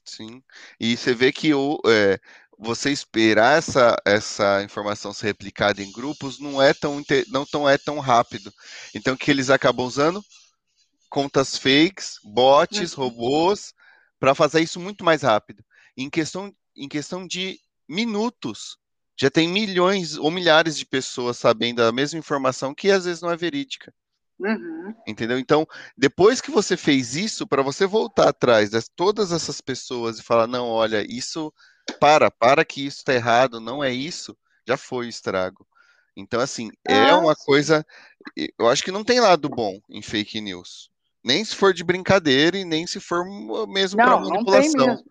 Sim. 0.04 0.42
E 0.78 0.96
você 0.96 1.14
vê 1.14 1.32
que 1.32 1.52
o, 1.54 1.80
é, 1.86 2.18
você 2.62 2.90
esperar 2.90 3.58
essa, 3.58 3.96
essa 4.04 4.62
informação 4.62 5.12
ser 5.12 5.26
replicada 5.26 5.82
em 5.82 5.90
grupos 5.90 6.38
não 6.38 6.62
é 6.62 6.72
tão 6.72 7.02
não 7.28 7.44
tão 7.44 7.68
é 7.68 7.76
tão 7.76 7.98
rápido. 7.98 8.52
Então 8.94 9.16
que 9.16 9.30
eles 9.30 9.50
acabam 9.50 9.84
usando 9.84 10.24
contas 11.10 11.58
fakes, 11.58 12.18
bots, 12.22 12.96
uhum. 12.96 13.04
robôs 13.04 13.74
para 14.18 14.34
fazer 14.34 14.60
isso 14.60 14.78
muito 14.78 15.04
mais 15.04 15.22
rápido. 15.22 15.64
Em 15.96 16.08
questão 16.08 16.54
em 16.76 16.88
questão 16.88 17.26
de 17.26 17.58
minutos, 17.88 18.78
já 19.20 19.28
tem 19.28 19.48
milhões 19.48 20.16
ou 20.16 20.30
milhares 20.30 20.78
de 20.78 20.86
pessoas 20.86 21.36
sabendo 21.36 21.82
a 21.82 21.92
mesma 21.92 22.18
informação 22.18 22.74
que 22.74 22.90
às 22.90 23.04
vezes 23.04 23.20
não 23.20 23.30
é 23.30 23.36
verídica. 23.36 23.92
Uhum. 24.38 24.94
Entendeu? 25.06 25.38
Então, 25.38 25.66
depois 25.96 26.40
que 26.40 26.50
você 26.50 26.76
fez 26.76 27.14
isso, 27.14 27.46
para 27.46 27.62
você 27.62 27.86
voltar 27.86 28.28
atrás 28.28 28.70
de 28.70 28.80
todas 28.96 29.30
essas 29.30 29.60
pessoas 29.60 30.18
e 30.18 30.22
falar, 30.22 30.46
não, 30.46 30.68
olha, 30.68 31.04
isso, 31.08 31.52
para, 31.98 32.30
para 32.30 32.64
que 32.64 32.84
isso 32.84 32.98
está 32.98 33.14
errado, 33.14 33.60
não 33.60 33.82
é 33.82 33.92
isso, 33.92 34.36
já 34.66 34.76
foi 34.76 35.06
o 35.06 35.08
estrago. 35.08 35.66
Então, 36.16 36.40
assim, 36.40 36.70
é 36.86 37.10
ah, 37.10 37.18
uma 37.18 37.34
coisa. 37.34 37.86
Eu 38.58 38.68
acho 38.68 38.82
que 38.82 38.92
não 38.92 39.02
tem 39.02 39.18
lado 39.18 39.48
bom 39.48 39.80
em 39.88 40.02
fake 40.02 40.40
news. 40.40 40.90
Nem 41.24 41.44
se 41.44 41.56
for 41.56 41.72
de 41.72 41.82
brincadeira 41.82 42.58
e 42.58 42.64
nem 42.64 42.86
se 42.86 43.00
for 43.00 43.24
mesmo 43.66 43.96
para 43.96 44.18
manipulação. 44.18 45.02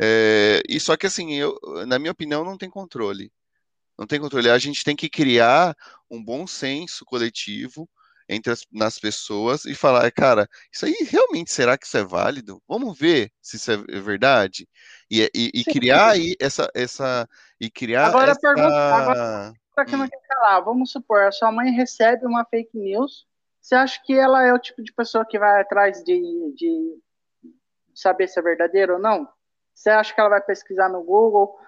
É, 0.00 0.62
e 0.68 0.80
só 0.80 0.96
que 0.96 1.06
assim, 1.06 1.34
eu, 1.34 1.58
na 1.86 1.98
minha 1.98 2.12
opinião, 2.12 2.44
não 2.44 2.56
tem 2.56 2.70
controle 2.70 3.30
não 3.98 4.06
tem 4.06 4.20
controle. 4.20 4.50
A 4.50 4.58
gente 4.58 4.84
tem 4.84 4.94
que 4.94 5.08
criar 5.08 5.76
um 6.10 6.22
bom 6.22 6.46
senso 6.46 7.04
coletivo 7.04 7.88
entre 8.28 8.52
as, 8.52 8.66
nas 8.72 8.98
pessoas 8.98 9.64
e 9.64 9.74
falar, 9.74 10.10
cara, 10.10 10.48
isso 10.72 10.86
aí 10.86 10.96
realmente 11.08 11.52
será 11.52 11.78
que 11.78 11.86
isso 11.86 11.96
é 11.96 12.04
válido? 12.04 12.62
Vamos 12.68 12.98
ver 12.98 13.30
se 13.40 13.56
isso 13.56 13.70
é 13.70 13.76
verdade 14.00 14.68
e, 15.10 15.30
e, 15.34 15.50
e 15.54 15.64
criar 15.64 16.10
aí 16.10 16.34
essa 16.40 16.68
essa 16.74 17.28
e 17.60 17.70
criar 17.70 18.08
agora 18.08 18.32
essa... 18.32 18.40
pergunta 18.40 18.74
agora 18.74 19.54
que 19.86 19.94
hum. 19.94 19.98
não 19.98 20.08
quer 20.08 20.20
falar. 20.26 20.60
Vamos 20.60 20.90
supor, 20.90 21.22
a 21.22 21.32
sua 21.32 21.52
mãe 21.52 21.70
recebe 21.70 22.26
uma 22.26 22.44
fake 22.44 22.76
news. 22.76 23.26
Você 23.60 23.74
acha 23.74 24.00
que 24.04 24.16
ela 24.16 24.44
é 24.44 24.52
o 24.52 24.58
tipo 24.58 24.82
de 24.82 24.92
pessoa 24.92 25.26
que 25.26 25.38
vai 25.38 25.60
atrás 25.60 26.02
de, 26.04 26.54
de 26.54 26.98
saber 27.94 28.28
se 28.28 28.38
é 28.38 28.42
verdadeiro 28.42 28.94
ou 28.94 28.98
não? 29.00 29.28
Você 29.74 29.90
acha 29.90 30.14
que 30.14 30.20
ela 30.20 30.30
vai 30.30 30.40
pesquisar 30.40 30.88
no 30.88 31.02
Google? 31.02 31.58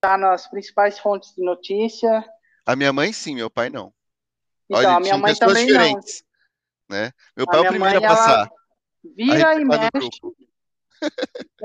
Tá 0.00 0.18
nas 0.18 0.48
principais 0.48 0.98
fontes 0.98 1.34
de 1.34 1.44
notícia. 1.44 2.24
A 2.66 2.74
minha 2.74 2.92
mãe 2.92 3.12
sim, 3.12 3.34
meu 3.34 3.48
pai 3.48 3.70
não. 3.70 3.92
Então, 4.70 4.78
Olha, 4.78 4.96
a 4.96 5.00
minha 5.00 5.18
mãe 5.18 5.34
também 5.34 5.66
diferentes, 5.66 6.22
não. 6.88 6.96
Né? 6.96 7.12
Meu 7.36 7.44
pai 7.44 7.56
a 7.56 7.64
é 7.64 7.66
o 7.66 7.68
primeiro 7.68 7.98
a 7.98 8.00
passar. 8.00 8.50
Vira 9.16 9.54
e 9.60 9.64
mexe. 9.64 10.20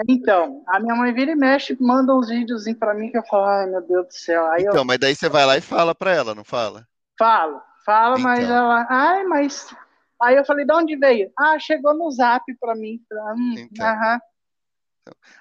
Então, 0.07 0.63
a 0.65 0.79
minha 0.79 0.95
mãe 0.95 1.13
vira 1.13 1.31
e 1.31 1.35
mexe, 1.35 1.77
manda 1.79 2.15
uns 2.15 2.29
vídeos 2.29 2.63
para 2.79 2.95
mim 2.95 3.11
que 3.11 3.17
eu 3.17 3.23
falo, 3.23 3.45
ai 3.45 3.67
meu 3.67 3.81
Deus 3.81 4.07
do 4.07 4.13
céu. 4.13 4.49
Aí 4.51 4.63
então, 4.63 4.77
eu... 4.77 4.85
mas 4.85 4.97
daí 4.97 5.15
você 5.15 5.29
vai 5.29 5.45
lá 5.45 5.55
e 5.55 5.61
fala 5.61 5.93
para 5.93 6.15
ela, 6.15 6.33
não 6.33 6.43
fala? 6.43 6.87
Falo, 7.19 7.61
fala, 7.85 8.17
então. 8.17 8.23
mas 8.23 8.49
ela, 8.49 8.87
ai, 8.89 9.23
mas. 9.25 9.75
Aí 10.19 10.35
eu 10.37 10.45
falei, 10.45 10.65
de 10.65 10.73
onde 10.73 10.95
veio? 10.95 11.31
Ah, 11.37 11.59
chegou 11.59 11.93
no 11.93 12.09
zap 12.09 12.43
para 12.59 12.73
mim. 12.73 12.99
Hum, 13.37 13.55
então. 13.57 13.85
Aham. 13.85 14.19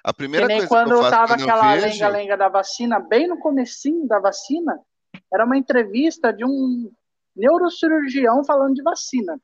A 0.03 0.13
primeira 0.13 0.45
que 0.45 0.53
coisa 0.53 0.67
quando 0.67 0.87
que 0.89 0.93
eu 0.93 1.01
faço 1.01 1.11
tava 1.11 1.33
aquela 1.33 1.73
lenga-lenga 1.73 2.37
da 2.37 2.49
vacina, 2.49 2.99
bem 2.99 3.27
no 3.27 3.39
comecinho 3.39 4.07
da 4.07 4.19
vacina, 4.19 4.79
era 5.33 5.45
uma 5.45 5.57
entrevista 5.57 6.31
de 6.31 6.45
um 6.45 6.91
neurocirurgião 7.35 8.43
falando 8.45 8.75
de 8.75 8.83
vacina. 8.83 9.39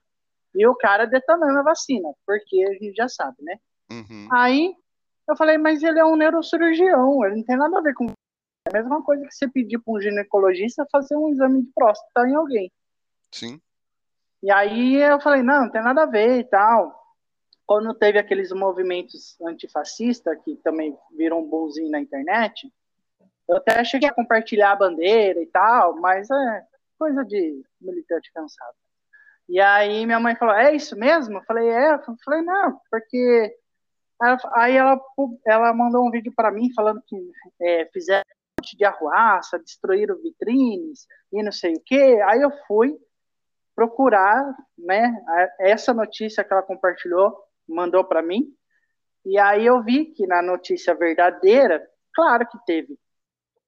E 0.54 0.66
o 0.68 0.76
cara 0.76 1.06
detonando 1.06 1.60
a 1.60 1.64
vacina, 1.64 2.10
porque 2.26 2.64
a 2.64 2.74
gente 2.74 2.96
já 2.96 3.08
sabe, 3.08 3.38
né? 3.42 3.58
Uhum. 3.92 4.28
Aí 4.32 4.76
eu 5.28 5.36
falei, 5.36 5.58
mas 5.58 5.82
ele 5.82 6.00
é 6.00 6.06
um 6.06 6.16
neurocirurgião, 6.16 7.24
ele 7.26 7.38
não 7.38 7.44
tem 7.44 7.58
nada 7.58 7.78
a 7.78 7.82
ver 7.82 7.94
com. 7.94 8.08
É 8.08 8.70
a 8.70 8.74
mesma 8.74 9.02
coisa 9.02 9.26
que 9.26 9.34
você 9.34 9.48
pedir 9.48 9.80
para 9.80 9.94
um 9.94 10.02
ginecologista 10.02 10.86
fazer 10.92 11.16
um 11.16 11.30
exame 11.30 11.64
de 11.64 11.72
próstata 11.74 12.28
em 12.28 12.36
alguém. 12.36 12.72
Sim. 13.32 13.60
E 14.44 14.52
aí 14.52 14.96
eu 14.98 15.20
falei, 15.20 15.42
não, 15.42 15.64
não 15.64 15.72
tem 15.72 15.82
nada 15.82 16.04
a 16.04 16.06
ver 16.06 16.40
e 16.40 16.44
tal 16.44 17.02
quando 17.72 17.94
teve 17.94 18.20
aqueles 18.20 18.52
movimentos 18.52 19.40
antifascistas, 19.40 20.38
que 20.44 20.58
também 20.58 20.94
viram 21.16 21.40
um 21.40 21.50
bonzinho 21.50 21.90
na 21.90 22.02
internet, 22.02 22.70
eu 23.48 23.56
até 23.56 23.82
cheguei 23.86 24.10
a 24.10 24.14
compartilhar 24.14 24.74
a 24.74 24.76
bandeira 24.76 25.42
e 25.42 25.46
tal, 25.46 25.96
mas 25.96 26.30
é 26.30 26.66
coisa 27.00 27.24
de 27.24 27.64
militante 27.82 28.32
cansado. 28.34 28.76
E 29.50 29.60
aí 29.60 30.06
minha 30.06 30.20
mãe 30.20 30.36
falou, 30.36 30.56
é 30.56 30.76
isso 30.76 30.96
mesmo? 30.98 31.38
Eu 31.38 31.44
falei, 31.44 31.70
é. 31.70 31.94
Eu 31.96 32.00
falei, 32.24 32.42
não, 32.42 32.80
porque... 32.90 33.58
Aí 34.54 34.78
ela, 34.78 35.02
ela 35.48 35.74
mandou 35.74 36.08
um 36.08 36.12
vídeo 36.12 36.32
para 36.36 36.52
mim 36.52 36.72
falando 36.76 37.02
que 37.08 37.16
é, 37.60 37.90
fizeram 37.92 38.24
um 38.30 38.62
monte 38.62 38.78
de 38.78 38.86
arruaça, 38.86 39.58
destruíram 39.58 40.22
vitrines 40.22 41.08
e 41.34 41.42
não 41.42 41.52
sei 41.52 41.74
o 41.74 41.82
quê. 41.84 42.20
Aí 42.26 42.40
eu 42.40 42.52
fui 42.68 42.96
procurar, 43.76 44.56
né, 44.78 45.12
essa 45.60 45.92
notícia 45.92 46.44
que 46.44 46.54
ela 46.54 46.62
compartilhou 46.62 47.36
mandou 47.68 48.04
para 48.04 48.22
mim. 48.22 48.54
E 49.26 49.40
aí 49.40 49.66
eu 49.66 49.84
vi 49.84 50.06
que 50.06 50.28
na 50.28 50.42
notícia 50.42 50.94
verdadeira, 50.94 51.88
claro 52.14 52.48
que 52.48 52.58
teve 52.66 52.98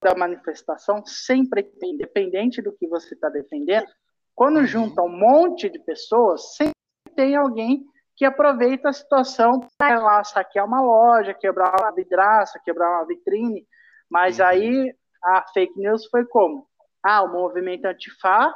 da 0.01 0.13
manifestação 0.15 1.03
sempre, 1.05 1.71
independente 1.81 2.61
do 2.61 2.73
que 2.73 2.87
você 2.87 3.13
está 3.13 3.29
defendendo, 3.29 3.87
quando 4.35 4.57
uhum. 4.57 4.65
junta 4.65 5.01
um 5.01 5.09
monte 5.09 5.69
de 5.69 5.79
pessoas, 5.79 6.55
sempre 6.55 6.73
tem 7.15 7.35
alguém 7.35 7.85
que 8.15 8.25
aproveita 8.25 8.89
a 8.89 8.93
situação 8.93 9.59
para 9.77 9.99
lá 9.99 10.23
saquear 10.23 10.65
uma 10.65 10.81
loja, 10.81 11.33
quebrar 11.33 11.75
uma 11.79 11.91
vidraça, 11.91 12.61
quebrar 12.63 12.89
uma 12.97 13.05
vitrine. 13.05 13.65
Mas 14.09 14.39
uhum. 14.39 14.45
aí 14.45 14.95
a 15.23 15.43
fake 15.53 15.79
news 15.79 16.05
foi 16.07 16.25
como? 16.25 16.67
Ah, 17.01 17.23
o 17.23 17.31
movimento 17.31 17.85
antifá 17.85 18.53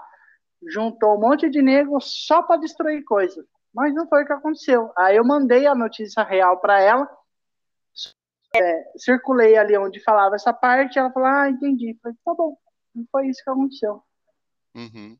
juntou 0.65 1.15
um 1.15 1.19
monte 1.19 1.49
de 1.49 1.61
negros 1.61 2.25
só 2.25 2.41
para 2.41 2.59
destruir 2.59 3.03
coisa. 3.03 3.45
Mas 3.73 3.93
não 3.93 4.07
foi 4.07 4.23
o 4.23 4.25
que 4.25 4.33
aconteceu. 4.33 4.91
Aí 4.97 5.15
eu 5.15 5.25
mandei 5.25 5.67
a 5.67 5.75
notícia 5.75 6.23
real 6.23 6.59
para 6.59 6.81
ela, 6.81 7.07
é, 8.55 8.91
circulei 8.97 9.55
ali 9.57 9.77
onde 9.77 9.99
falava 9.99 10.35
essa 10.35 10.53
parte, 10.53 10.97
ela 10.97 11.11
falou, 11.11 11.29
ah, 11.29 11.49
entendi. 11.49 11.97
Falei, 12.01 12.17
tá 12.23 12.33
bom, 12.33 12.57
não 12.95 13.05
foi 13.11 13.27
isso 13.27 13.43
que 13.43 13.49
aconteceu. 13.49 14.01
Uhum. 14.75 15.17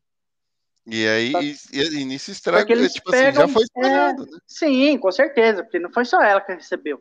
E 0.90 1.06
aí, 1.06 1.32
e, 1.70 2.00
e 2.00 2.04
nisso 2.04 2.30
estraga, 2.30 2.88
tipo 2.88 3.10
pegam, 3.10 3.44
assim, 3.44 3.52
já 3.52 3.54
foi 3.54 3.62
espalhado, 3.62 4.22
é, 4.22 4.26
né? 4.26 4.38
Sim, 4.46 4.98
com 4.98 5.12
certeza, 5.12 5.62
porque 5.62 5.78
não 5.78 5.92
foi 5.92 6.06
só 6.06 6.22
ela 6.22 6.40
que 6.40 6.54
recebeu. 6.54 6.98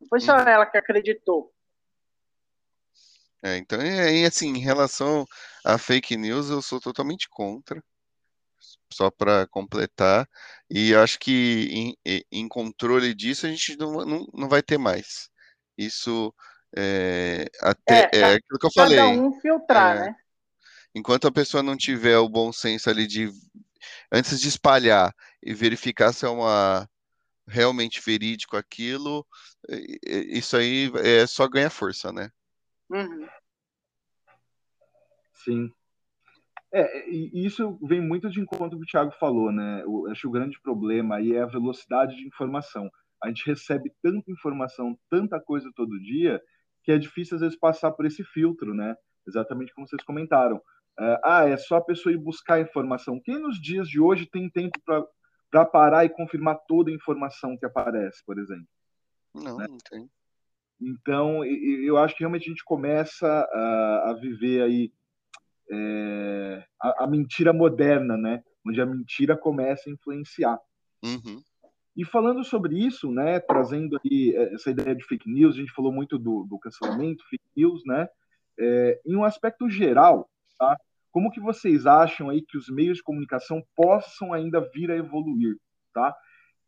Não 0.00 0.08
foi 0.08 0.20
só 0.20 0.36
uhum. 0.36 0.48
ela 0.48 0.64
que 0.64 0.78
acreditou. 0.78 1.52
É, 3.42 3.58
então, 3.58 3.78
é, 3.78 4.24
assim, 4.24 4.48
em 4.48 4.60
relação 4.60 5.26
a 5.62 5.76
fake 5.76 6.16
news, 6.16 6.48
eu 6.48 6.62
sou 6.62 6.80
totalmente 6.80 7.28
contra. 7.28 7.82
Só 8.90 9.10
para 9.10 9.46
completar. 9.48 10.26
E 10.70 10.94
acho 10.94 11.18
que 11.18 11.94
em, 12.04 12.24
em, 12.32 12.48
controle 12.48 13.14
disso 13.14 13.44
a 13.44 13.50
gente 13.50 13.76
não, 13.76 13.92
não, 14.06 14.26
não 14.32 14.48
vai 14.48 14.62
ter 14.62 14.78
mais. 14.78 15.28
Isso 15.76 16.32
é, 16.74 17.46
até 17.60 18.08
é, 18.14 18.18
é 18.18 18.24
aquilo 18.34 18.58
que 18.58 18.66
eu 18.66 18.72
falei. 18.72 18.96
Cada 18.96 19.08
um 19.10 19.32
filtrar, 19.40 19.96
é, 19.96 20.00
né? 20.00 20.16
Enquanto 20.96 21.28
a 21.28 21.30
pessoa 21.30 21.62
não 21.62 21.76
tiver 21.76 22.16
o 22.16 22.26
bom 22.26 22.50
senso 22.50 22.88
ali 22.88 23.06
de 23.06 23.30
antes 24.10 24.40
de 24.40 24.48
espalhar 24.48 25.14
e 25.42 25.52
verificar 25.52 26.10
se 26.10 26.24
é 26.24 26.28
uma 26.28 26.88
realmente 27.46 28.00
verídico 28.00 28.56
aquilo, 28.56 29.26
isso 30.08 30.56
aí 30.56 30.90
é 31.04 31.26
só 31.26 31.46
ganha 31.46 31.68
força, 31.68 32.10
né? 32.10 32.30
Uhum. 32.88 33.28
Sim. 35.34 35.70
É, 36.72 37.10
e 37.10 37.44
isso 37.44 37.78
vem 37.82 38.00
muito 38.00 38.30
de 38.30 38.40
encontro 38.40 38.78
com 38.78 38.82
o 38.82 38.86
Thiago 38.86 39.12
falou, 39.20 39.52
né? 39.52 39.82
Eu 39.82 40.06
acho 40.10 40.22
que 40.22 40.28
o 40.28 40.32
grande 40.32 40.58
problema 40.62 41.16
aí 41.16 41.34
é 41.34 41.42
a 41.42 41.46
velocidade 41.46 42.16
de 42.16 42.26
informação. 42.26 42.90
A 43.22 43.28
gente 43.28 43.44
recebe 43.44 43.92
tanta 44.02 44.30
informação, 44.30 44.98
tanta 45.10 45.38
coisa 45.38 45.70
todo 45.76 46.00
dia, 46.00 46.40
que 46.82 46.90
é 46.90 46.96
difícil 46.96 47.34
às 47.34 47.42
vezes 47.42 47.58
passar 47.58 47.90
por 47.92 48.06
esse 48.06 48.24
filtro, 48.24 48.72
né? 48.72 48.96
Exatamente 49.28 49.74
como 49.74 49.86
vocês 49.86 50.02
comentaram. 50.02 50.58
Uh, 50.98 51.18
ah, 51.22 51.48
é 51.48 51.56
só 51.56 51.76
a 51.76 51.84
pessoa 51.84 52.12
ir 52.12 52.18
buscar 52.18 52.60
informação. 52.60 53.20
Quem 53.20 53.38
nos 53.38 53.60
dias 53.60 53.88
de 53.88 54.00
hoje 54.00 54.26
tem 54.26 54.48
tempo 54.48 54.78
para 55.50 55.64
parar 55.66 56.04
e 56.04 56.08
confirmar 56.08 56.58
toda 56.66 56.90
a 56.90 56.94
informação 56.94 57.56
que 57.56 57.66
aparece, 57.66 58.24
por 58.24 58.38
exemplo? 58.38 58.66
Não, 59.34 59.58
né? 59.58 59.66
não 59.68 59.78
tem. 59.90 60.08
Então, 60.80 61.44
eu 61.44 61.96
acho 61.96 62.14
que 62.14 62.20
realmente 62.20 62.46
a 62.46 62.50
gente 62.50 62.64
começa 62.64 63.26
a, 63.26 64.10
a 64.10 64.12
viver 64.14 64.62
aí 64.62 64.92
é, 65.70 66.64
a, 66.80 67.04
a, 67.04 67.06
mentira 67.06 67.52
moderna, 67.52 68.16
né? 68.16 68.42
Onde 68.66 68.80
a 68.80 68.86
mentira 68.86 69.36
começa 69.36 69.88
a 69.88 69.92
influenciar. 69.92 70.58
Uhum. 71.02 71.42
E 71.96 72.04
falando 72.04 72.44
sobre 72.44 72.78
isso, 72.78 73.10
né, 73.10 73.40
trazendo 73.40 73.98
aí 74.04 74.34
é, 74.36 74.54
essa 74.54 74.70
ideia 74.70 74.94
de 74.94 75.04
fake 75.04 75.30
news, 75.30 75.54
a 75.54 75.58
gente 75.58 75.72
falou 75.72 75.90
muito 75.90 76.18
do, 76.18 76.44
do 76.44 76.58
cancelamento, 76.58 77.24
fake 77.28 77.44
news, 77.56 77.82
né? 77.86 78.06
É, 78.58 79.00
em 79.04 79.16
um 79.16 79.24
aspecto 79.24 79.68
geral, 79.68 80.28
tá? 80.58 80.78
Como 81.16 81.30
que 81.30 81.40
vocês 81.40 81.86
acham 81.86 82.28
aí 82.28 82.42
que 82.42 82.58
os 82.58 82.68
meios 82.68 82.98
de 82.98 83.02
comunicação 83.02 83.64
possam 83.74 84.34
ainda 84.34 84.60
vir 84.74 84.90
a 84.90 84.96
evoluir, 84.98 85.56
tá? 85.94 86.14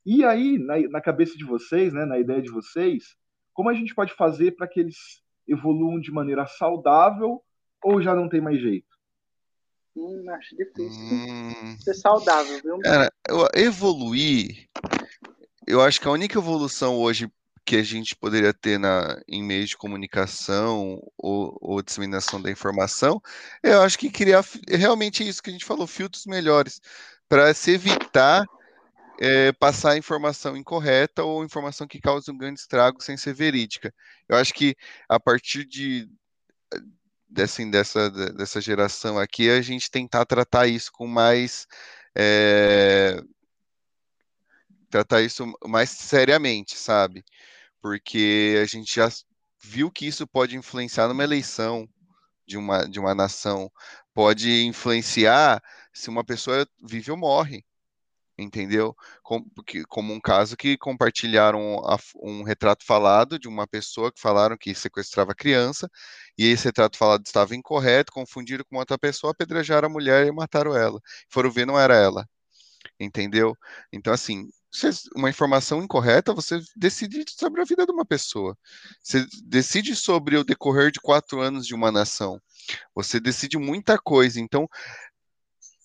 E 0.07 0.25
aí, 0.25 0.57
na, 0.59 0.81
na 0.89 1.03
cabeça 1.03 1.37
de 1.37 1.45
vocês, 1.45 1.93
né, 1.93 2.07
na 2.07 2.19
ideia 2.19 2.41
de 2.41 2.51
vocês, 2.51 3.15
como 3.53 3.69
a 3.69 3.75
gente 3.75 3.95
pode 3.95 4.15
fazer 4.15 4.53
para 4.53 4.67
que 4.67 4.81
eles 4.81 4.97
evoluam 5.47 6.01
de 6.01 6.11
maneira 6.11 6.47
saudável 6.47 7.45
ou 7.85 8.01
já 8.01 8.15
não 8.15 8.27
tem 8.27 8.41
mais 8.41 8.59
jeito? 8.59 8.89
Hum, 9.95 10.25
acho 10.31 10.57
difícil 10.57 10.99
hum... 10.99 11.77
ser 11.83 11.93
saudável, 11.93 12.59
viu? 12.63 12.79
Cara, 12.79 13.13
evoluir, 13.55 14.67
eu 15.67 15.83
acho 15.83 16.01
que 16.01 16.09
a 16.09 16.13
única 16.13 16.39
evolução 16.39 16.97
hoje 16.97 17.31
que 17.69 17.77
a 17.77 17.83
gente 17.83 18.17
poderia 18.17 18.55
ter 18.55 18.79
na, 18.79 19.21
em 19.29 19.43
meios 19.43 19.69
de 19.69 19.77
comunicação 19.77 21.03
ou, 21.19 21.55
ou, 21.61 21.83
disseminação 21.83 22.41
da 22.41 22.51
informação, 22.51 23.21
eu 23.63 23.83
acho 23.83 23.99
que 23.99 24.09
criar 24.09 24.43
realmente 24.67 25.27
isso 25.29 25.43
que 25.43 25.51
a 25.51 25.53
gente 25.53 25.67
falou, 25.67 25.87
filtros 25.87 26.25
melhores, 26.25 26.81
para 27.29 27.53
se 27.53 27.73
evitar 27.73 28.43
é, 29.21 29.53
passar 29.53 29.99
informação 29.99 30.57
incorreta 30.57 31.23
ou 31.23 31.45
informação 31.45 31.87
que 31.87 32.01
cause 32.01 32.31
um 32.31 32.39
grande 32.39 32.59
estrago 32.59 33.03
sem 33.03 33.19
ser 33.19 33.35
verídica. 33.35 33.93
Eu 34.27 34.39
acho 34.39 34.55
que 34.55 34.75
a 35.07 35.21
partir 35.21 35.67
de 35.67 36.09
assim, 37.39 37.71
dessa, 37.71 38.11
dessa 38.33 38.63
geração 38.63 39.19
aqui, 39.19 39.51
a 39.51 39.61
gente 39.61 39.91
tentar 39.91 40.25
tratar 40.25 40.69
isso 40.69 40.91
com 40.91 41.07
mais. 41.07 41.67
É, 42.17 43.21
tratar 44.89 45.21
isso 45.21 45.45
mais 45.67 45.91
seriamente, 45.91 46.75
sabe? 46.79 47.23
Porque 47.83 48.59
a 48.63 48.67
gente 48.67 48.95
já 48.95 49.09
viu 49.63 49.91
que 49.91 50.07
isso 50.07 50.27
pode 50.27 50.57
influenciar 50.57 51.09
numa 51.09 51.25
eleição 51.25 51.89
de 52.47 52.57
uma, 52.57 52.89
de 52.89 52.99
uma 53.01 53.15
nação, 53.15 53.71
pode 54.15 54.65
influenciar 54.65 55.63
se 55.93 56.09
uma 56.09 56.25
pessoa 56.25 56.67
vive 56.83 57.11
ou 57.11 57.17
morre 57.17 57.65
entendeu? 58.39 58.97
Como, 59.23 59.45
como 59.89 60.15
um 60.15 60.21
caso 60.21 60.57
que 60.57 60.79
compartilharam 60.79 61.79
a, 61.85 61.99
um 62.23 62.43
retrato 62.45 62.85
falado 62.85 63.39
de 63.39 63.49
uma 63.49 63.67
pessoa 63.67 64.13
que 64.13 64.21
falaram 64.21 64.57
que 64.57 64.75
sequestrava 64.75 65.35
criança, 65.35 65.91
e 66.39 66.47
esse 66.47 66.67
retrato 66.67 66.97
falado 66.97 67.27
estava 67.27 67.57
incorreto, 67.57 68.13
confundiram 68.13 68.65
com 68.71 68.77
outra 68.79 68.99
pessoa, 68.99 69.33
apedrejaram 69.33 69.89
a 69.89 69.93
mulher 69.93 70.27
e 70.27 70.33
mataram 70.33 70.77
ela. 70.77 71.01
Foram 71.29 71.51
ver, 71.51 71.67
não 71.67 71.79
era 71.79 71.97
ela, 71.97 72.27
entendeu? 73.01 73.57
Então, 73.93 74.13
assim, 74.13 74.49
uma 75.17 75.31
informação 75.31 75.83
incorreta, 75.83 76.35
você 76.35 76.61
decide 76.77 77.25
sobre 77.29 77.61
a 77.61 77.65
vida 77.65 77.87
de 77.87 77.93
uma 77.93 78.05
pessoa. 78.05 78.57
Você 79.03 79.27
decide 79.45 79.97
sobre 79.97 80.37
o 80.37 80.45
decorrer 80.45 80.91
de 80.91 81.01
quatro 81.01 81.41
anos 81.41 81.67
de 81.67 81.75
uma 81.75 81.91
nação. 81.91 82.41
Você 82.95 83.19
decide 83.19 83.57
muita 83.57 83.99
coisa. 83.99 84.39
Então, 84.41 84.69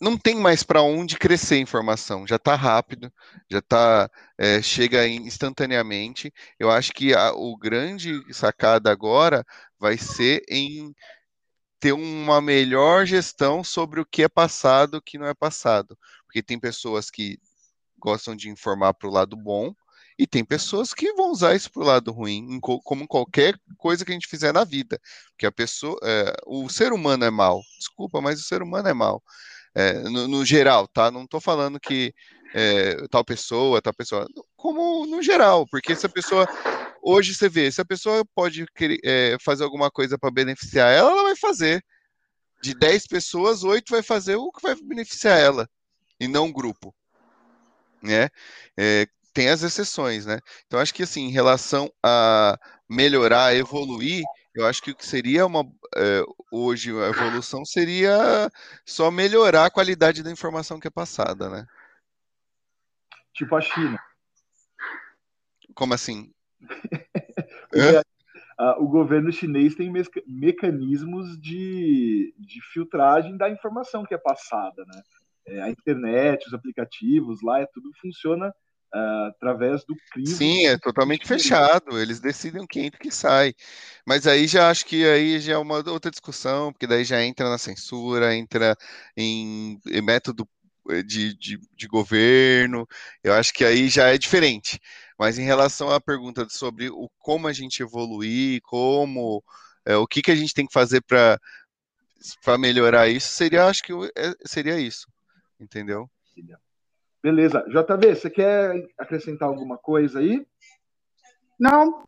não 0.02 0.18
tem 0.18 0.36
mais 0.36 0.64
para 0.64 0.82
onde 0.82 1.18
crescer 1.18 1.56
a 1.56 1.60
informação, 1.60 2.28
já 2.28 2.36
está 2.36 2.56
rápido, 2.56 3.12
já 3.50 3.62
tá 3.62 4.10
é, 4.38 4.62
chega 4.62 5.08
instantaneamente. 5.08 6.34
Eu 6.60 6.70
acho 6.70 6.92
que 6.92 7.14
a, 7.14 7.32
o 7.34 7.56
grande 7.58 8.22
sacada 8.34 8.92
agora 8.92 9.46
vai 9.80 9.98
ser 9.98 10.44
em 10.50 10.94
ter 11.80 11.94
uma 11.94 12.42
melhor 12.42 13.06
gestão 13.06 13.64
sobre 13.64 14.02
o 14.02 14.06
que 14.06 14.24
é 14.24 14.30
passado, 14.30 14.96
o 14.96 15.02
que 15.02 15.18
não 15.18 15.28
é 15.28 15.34
passado, 15.34 15.98
porque 16.26 16.44
tem 16.44 16.60
pessoas 16.60 17.10
que 17.10 17.38
gostam 18.04 18.36
de 18.36 18.50
informar 18.50 18.94
para 18.94 19.08
o 19.08 19.12
lado 19.12 19.38
bom 19.38 19.74
e 20.20 20.28
tem 20.28 20.44
pessoas 20.44 20.94
que 20.94 21.14
vão 21.14 21.32
usar 21.32 21.56
isso 21.56 21.72
para 21.72 21.82
o 21.82 21.86
lado 21.86 22.12
ruim, 22.12 22.60
como 22.60 23.08
qualquer 23.08 23.58
coisa 23.78 24.06
que 24.06 24.12
a 24.12 24.14
gente 24.14 24.28
fizer 24.28 24.54
na 24.54 24.64
vida, 24.64 25.00
porque 25.32 25.46
a 25.46 25.52
pessoa, 25.52 25.98
é, 26.04 26.36
o 26.46 26.70
ser 26.70 26.94
humano 26.94 27.26
é 27.26 27.32
mal. 27.32 27.62
Desculpa, 27.80 28.22
mas 28.22 28.40
o 28.40 28.44
ser 28.44 28.62
humano 28.62 28.88
é 28.88 28.94
mal 28.94 29.24
é, 29.76 29.94
no, 30.04 30.28
no, 30.28 30.46
geral, 30.46 30.88
tá? 30.88 31.10
Não 31.10 31.24
estou 31.24 31.42
falando 31.42 31.80
que 31.80 32.14
é, 32.54 33.08
tal 33.10 33.26
pessoa, 33.26 33.82
tal 33.82 33.94
pessoa, 33.94 34.28
como 34.56 35.06
no 35.06 35.22
geral, 35.22 35.66
porque 35.68 35.96
se 35.96 36.06
a 36.06 36.10
pessoa 36.10 36.48
hoje 37.02 37.34
você 37.34 37.50
vê, 37.50 37.72
se 37.72 37.82
a 37.82 37.86
pessoa 37.86 38.24
pode 38.36 38.66
é, 39.04 39.38
fazer 39.42 39.64
alguma 39.64 39.90
coisa 39.90 40.18
para 40.18 40.32
beneficiar 40.32 40.92
ela, 40.92 41.12
ela 41.12 41.24
vai 41.24 41.36
fazer. 41.36 41.84
De 42.62 42.74
10 42.74 43.08
pessoas, 43.08 43.64
8 43.64 43.92
vai 43.92 44.02
fazer 44.02 44.38
o 44.38 44.50
que 44.50 44.62
vai 44.62 44.74
beneficiar 44.76 45.38
ela, 45.38 45.70
e 46.18 46.30
não 46.30 46.46
um 46.46 46.54
grupo. 46.54 46.96
Né? 48.04 48.30
É, 48.78 49.08
tem 49.34 49.50
as 49.50 49.64
exceções, 49.64 50.26
né? 50.26 50.40
Então, 50.68 50.80
acho 50.80 50.94
que 50.94 51.04
assim, 51.04 51.22
em 51.22 51.32
relação 51.32 51.92
a 52.04 52.58
melhorar, 52.88 53.56
evoluir, 53.56 54.24
eu 54.54 54.68
acho 54.68 54.82
que 54.84 54.92
o 54.92 54.96
que 54.96 55.06
seria 55.06 55.46
uma 55.46 55.62
é, 55.96 56.22
hoje 56.52 56.92
a 56.92 57.08
evolução 57.08 57.66
seria 57.66 58.52
só 58.86 59.10
melhorar 59.10 59.66
a 59.66 59.72
qualidade 59.72 60.22
da 60.22 60.32
informação 60.32 60.80
que 60.80 60.88
é 60.88 60.92
passada, 60.92 61.50
né? 61.50 61.66
Tipo 63.34 63.56
a 63.56 63.62
China. 63.62 63.98
Como 65.74 65.94
assim? 65.94 66.32
o 68.78 68.88
governo 68.88 69.32
chinês 69.32 69.74
tem 69.74 69.92
mecanismos 70.28 71.40
de, 71.40 72.36
de 72.38 72.62
filtragem 72.72 73.36
da 73.36 73.50
informação 73.50 74.06
que 74.06 74.14
é 74.14 74.18
passada, 74.18 74.86
né? 74.86 75.02
É, 75.46 75.62
a 75.62 75.70
internet, 75.70 76.48
os 76.48 76.54
aplicativos 76.54 77.42
lá, 77.42 77.60
é 77.60 77.68
tudo 77.74 77.92
funciona 78.02 78.50
uh, 78.94 79.28
através 79.28 79.84
do 79.86 79.96
crime. 80.12 80.28
Sim, 80.28 80.68
é 80.68 80.78
totalmente 80.78 81.28
fechado. 81.28 82.00
Eles 82.00 82.20
decidem 82.20 82.66
quem 82.68 82.86
entra 82.86 83.00
e 83.00 83.04
que 83.04 83.12
sai. 83.12 83.54
Mas 84.06 84.28
aí 84.28 84.48
já 84.48 84.70
acho 84.70 84.86
que 84.86 85.06
aí 85.06 85.40
já 85.40 85.54
é 85.54 85.58
uma 85.58 85.78
outra 85.90 86.12
discussão, 86.12 86.72
porque 86.72 86.88
daí 86.88 87.04
já 87.04 87.24
entra 87.24 87.50
na 87.50 87.58
censura, 87.58 88.36
entra 88.36 88.76
em, 89.18 89.80
em 89.88 90.02
método 90.02 90.48
eh, 90.90 91.04
de, 91.04 91.36
de, 91.38 91.60
de, 91.76 91.88
governo. 91.88 92.88
Eu 93.24 93.34
acho 93.34 93.54
que 93.54 93.66
aí 93.66 93.90
já 93.90 94.08
é 94.14 94.18
diferente. 94.18 94.80
Mas 95.18 95.38
em 95.38 95.44
relação 95.44 95.90
à 95.90 96.02
pergunta 96.02 96.48
sobre 96.50 96.90
o 96.90 97.10
como 97.20 97.48
a 97.48 97.54
gente 97.54 97.82
evoluir, 97.82 98.62
como 98.64 99.44
é, 99.86 99.96
o 99.96 100.08
que, 100.08 100.22
que 100.22 100.32
a 100.32 100.36
gente 100.36 100.54
tem 100.54 100.66
que 100.66 100.74
fazer 100.74 101.02
para 101.02 101.40
melhorar 102.58 103.08
isso, 103.10 103.30
seria 103.30 103.66
acho 103.66 103.84
que 103.84 103.94
é, 103.94 104.34
seria 104.46 104.80
isso, 104.80 105.08
entendeu? 105.64 106.10
Beleza. 107.22 107.64
JV, 107.68 108.16
você 108.16 108.30
quer 108.30 108.86
acrescentar 108.98 109.48
alguma 109.48 109.78
coisa 109.78 110.20
aí? 110.20 110.46
Não. 111.60 112.04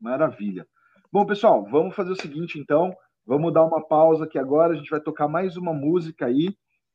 Maravilha. 0.00 0.66
Bom, 1.12 1.24
pessoal, 1.24 1.64
vamos 1.70 1.94
fazer 1.94 2.12
o 2.12 2.20
seguinte, 2.20 2.58
então. 2.58 2.92
Vamos 3.24 3.52
dar 3.52 3.64
uma 3.64 3.86
pausa 3.86 4.24
aqui 4.24 4.38
agora. 4.38 4.72
A 4.72 4.76
gente 4.76 4.90
vai 4.90 5.00
tocar 5.00 5.28
mais 5.28 5.56
uma 5.56 5.72
música 5.72 6.26
aí. 6.26 6.48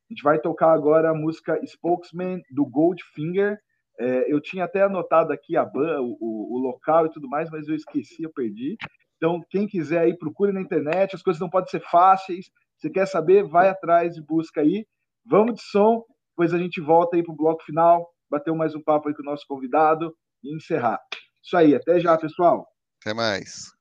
A 0.09 0.13
gente 0.13 0.23
vai 0.23 0.39
tocar 0.39 0.73
agora 0.73 1.11
a 1.11 1.13
música 1.13 1.59
Spokesman 1.65 2.41
do 2.51 2.65
Goldfinger. 2.65 3.57
É, 3.99 4.31
eu 4.31 4.41
tinha 4.41 4.65
até 4.65 4.81
anotado 4.81 5.31
aqui 5.31 5.55
a 5.55 5.63
ban, 5.63 6.01
o, 6.01 6.17
o, 6.19 6.57
local 6.57 7.05
e 7.05 7.11
tudo 7.11 7.29
mais, 7.29 7.49
mas 7.49 7.67
eu 7.67 7.75
esqueci, 7.75 8.23
eu 8.23 8.33
perdi. 8.33 8.75
Então, 9.15 9.41
quem 9.49 9.67
quiser 9.67 9.99
aí, 9.99 10.17
procure 10.17 10.51
na 10.51 10.59
internet. 10.59 11.15
As 11.15 11.21
coisas 11.21 11.39
não 11.39 11.49
podem 11.49 11.69
ser 11.69 11.79
fáceis. 11.79 12.49
Você 12.77 12.89
quer 12.89 13.05
saber? 13.05 13.43
Vai 13.43 13.69
atrás 13.69 14.17
e 14.17 14.21
busca 14.21 14.61
aí. 14.61 14.85
Vamos 15.25 15.55
de 15.55 15.61
som. 15.61 16.03
Depois 16.29 16.53
a 16.53 16.57
gente 16.57 16.81
volta 16.81 17.15
aí 17.15 17.23
para 17.23 17.31
o 17.31 17.37
bloco 17.37 17.63
final, 17.63 18.11
bater 18.29 18.53
mais 18.53 18.73
um 18.73 18.81
papo 18.81 19.07
aí 19.07 19.15
com 19.15 19.21
o 19.21 19.25
nosso 19.25 19.45
convidado 19.47 20.15
e 20.43 20.55
encerrar. 20.55 20.99
Isso 21.43 21.55
aí, 21.55 21.75
até 21.75 21.99
já, 21.99 22.17
pessoal. 22.17 22.67
Até 22.99 23.13
mais. 23.13 23.71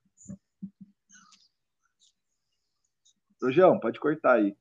Rojão, 3.42 3.80
pode 3.80 3.98
cortar 3.98 4.34
aí. 4.34 4.56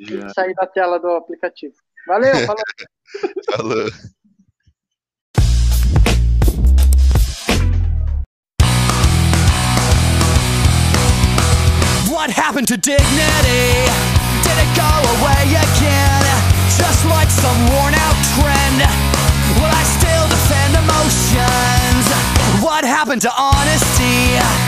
Já. 0.00 0.28
Sair 0.30 0.54
da 0.54 0.66
tela 0.66 0.98
do 0.98 1.08
aplicativo. 1.08 1.74
Valeu, 2.06 2.34
falou. 2.46 2.62
falou. 3.56 4.12
What 12.22 12.30
happened 12.30 12.68
to 12.68 12.76
dignity? 12.76 13.66
Did 14.46 14.54
it 14.54 14.70
go 14.78 14.86
away 15.18 15.42
again? 15.58 16.22
Just 16.70 17.04
like 17.06 17.28
some 17.28 17.58
worn 17.66 17.94
out 17.98 18.16
trend 18.38 18.78
Will 19.58 19.66
I 19.66 19.82
still 19.98 20.28
defend 20.30 20.76
emotions? 20.78 22.62
What 22.62 22.84
happened 22.84 23.22
to 23.22 23.32
honesty? 23.36 24.61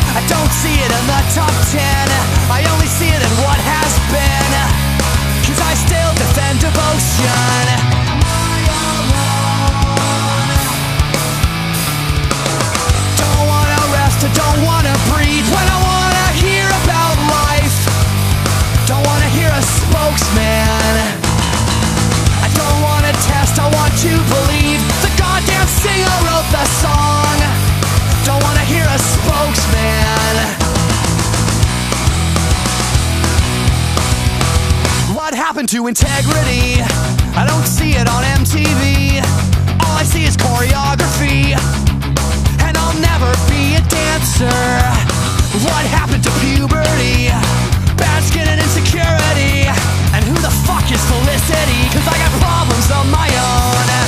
Happened 35.54 35.68
to 35.68 35.86
integrity? 35.86 36.82
I 37.38 37.46
don't 37.46 37.62
see 37.62 37.94
it 37.94 38.08
on 38.10 38.26
MTV 38.42 39.22
All 39.86 39.94
I 39.94 40.02
see 40.02 40.24
is 40.24 40.36
choreography 40.36 41.54
And 42.58 42.74
I'll 42.76 42.98
never 42.98 43.30
be 43.46 43.78
a 43.78 43.82
dancer 43.86 44.50
What 45.62 45.86
happened 45.94 46.24
to 46.26 46.32
puberty? 46.42 47.30
Bad 47.94 48.24
skin 48.24 48.48
and 48.50 48.58
insecurity 48.58 49.70
And 50.10 50.26
who 50.26 50.34
the 50.42 50.50
fuck 50.66 50.90
is 50.90 50.98
Felicity? 51.06 51.82
Cause 51.94 52.06
I 52.10 52.18
got 52.18 52.32
problems 52.42 52.90
of 52.90 53.06
my 53.14 53.30
own 53.30 54.03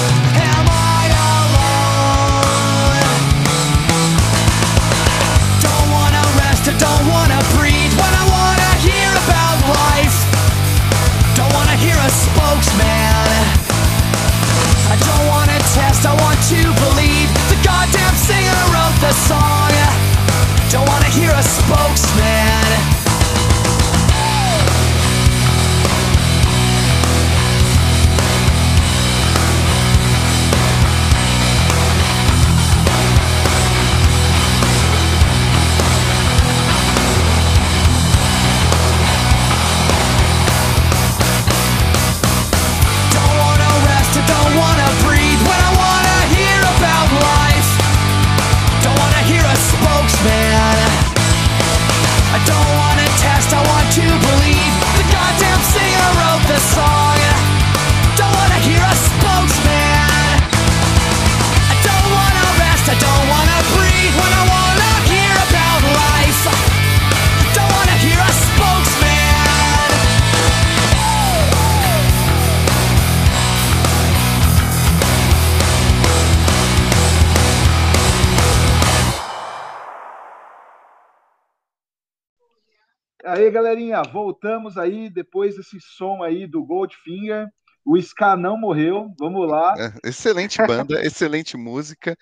Aí, 83.47 83.53
galerinha, 83.53 84.03
voltamos 84.03 84.77
aí 84.77 85.09
depois 85.09 85.55
desse 85.55 85.81
som 85.81 86.21
aí 86.21 86.49
do 86.49 86.65
Goldfinger. 86.65 87.47
O 87.85 87.97
Ska 87.97 88.37
não 88.37 88.59
morreu, 88.59 89.15
vamos 89.17 89.49
lá. 89.49 89.73
É, 89.79 90.09
excelente 90.09 90.59
banda, 90.67 90.99
excelente 91.07 91.57
música. 91.57 92.17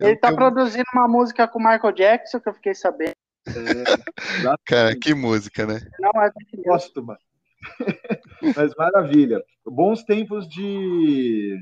Ele 0.00 0.16
tá 0.16 0.34
produzindo 0.34 0.84
uma 0.92 1.06
música 1.06 1.46
com 1.46 1.60
o 1.60 1.62
Michael 1.62 1.92
Jackson, 1.92 2.40
que 2.40 2.48
eu 2.48 2.54
fiquei 2.54 2.74
sabendo. 2.74 3.14
É, 3.46 3.54
Cara, 4.66 4.98
que 4.98 5.14
música, 5.14 5.64
né? 5.64 5.80
Não 6.00 6.10
é 6.20 6.32
Gosto, 6.64 7.04
mano. 7.04 7.20
Mas 8.56 8.74
maravilha. 8.74 9.40
Bons 9.64 10.02
tempos 10.02 10.48
de 10.48 11.56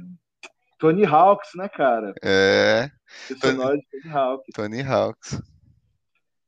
Tony 0.78 1.04
Hawks, 1.04 1.50
né, 1.54 1.68
cara? 1.68 2.14
É. 2.24 2.90
Tony, 3.38 3.58
Tony 3.58 4.14
Hawks. 4.14 4.46
Tony 4.54 4.80
Hawks. 4.80 5.42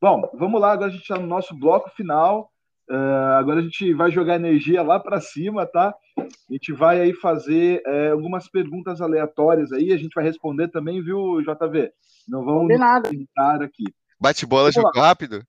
Bom, 0.01 0.31
vamos 0.33 0.59
lá, 0.59 0.73
agora 0.73 0.89
a 0.89 0.91
gente 0.91 1.03
está 1.03 1.19
no 1.19 1.27
nosso 1.27 1.55
bloco 1.55 1.91
final. 1.91 2.51
Uh, 2.91 3.39
agora 3.39 3.61
a 3.61 3.63
gente 3.63 3.95
vai 3.95 4.11
jogar 4.11 4.37
energia 4.37 4.83
lá 4.83 5.01
para 5.01 5.21
cima, 5.21 5.67
tá? 5.67 5.95
A 6.19 6.53
gente 6.53 6.73
vai 6.73 7.01
aí 7.01 7.15
fazer 7.15 7.83
é, 7.87 8.11
algumas 8.11 8.49
perguntas 8.49 9.01
aleatórias 9.01 9.73
aí, 9.73 9.93
a 9.93 9.97
gente 9.97 10.13
vai 10.15 10.25
responder 10.25 10.69
também, 10.69 11.03
viu, 11.03 11.41
JV? 11.41 11.91
Não 12.29 12.45
vamos 12.45 12.69
tentar 13.09 13.63
aqui. 13.63 13.85
Bate 14.21 14.47
bola, 14.47 14.71
jogo 14.71 14.91
rápido? 14.95 15.43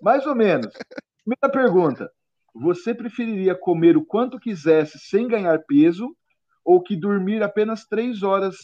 Mais 0.00 0.26
ou 0.26 0.34
menos. 0.34 0.72
Primeira 1.24 1.50
pergunta. 1.50 2.10
Você 2.54 2.94
preferiria 2.94 3.54
comer 3.54 3.96
o 3.96 4.04
quanto 4.04 4.38
quisesse 4.38 4.98
sem 4.98 5.26
ganhar 5.26 5.58
peso 5.66 6.14
ou 6.64 6.80
que 6.80 6.96
dormir 6.96 7.42
apenas 7.42 7.84
três 7.84 8.22
horas 8.22 8.56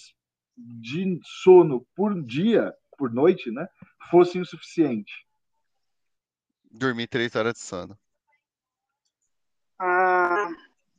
de 0.57 1.19
sono 1.43 1.85
por 1.97 2.23
dia 2.23 2.73
por 2.97 3.13
noite, 3.13 3.51
né, 3.51 3.67
fossem 4.11 4.43
o 4.43 4.47
suficiente? 4.47 5.13
Dormir 6.71 7.09
três 7.09 7.35
horas 7.35 7.55
de 7.55 7.61
sono. 7.61 7.99
Ah, 9.79 10.49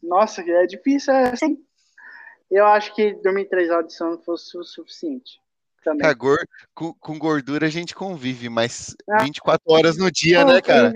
Nossa, 0.02 0.42
é 0.42 0.66
difícil, 0.66 1.14
é 1.14 1.32
assim. 1.32 1.64
Eu 2.50 2.66
acho 2.66 2.94
que 2.94 3.14
dormir 3.14 3.46
três 3.46 3.70
horas 3.70 3.88
de 3.88 3.94
sono 3.94 4.18
fosse 4.20 4.58
o 4.58 4.64
suficiente. 4.64 5.40
Também. 5.84 6.08
É, 6.08 6.14
gor 6.14 6.38
com, 6.76 6.94
com, 6.94 7.18
gordura 7.18 7.66
a 7.66 7.70
gente 7.70 7.96
convive, 7.96 8.50
mas 8.50 8.96
ah, 9.10 9.24
24 9.24 9.64
horas 9.68 9.98
no 9.98 10.12
dia, 10.12 10.46
né, 10.46 10.62
cara? 10.62 10.94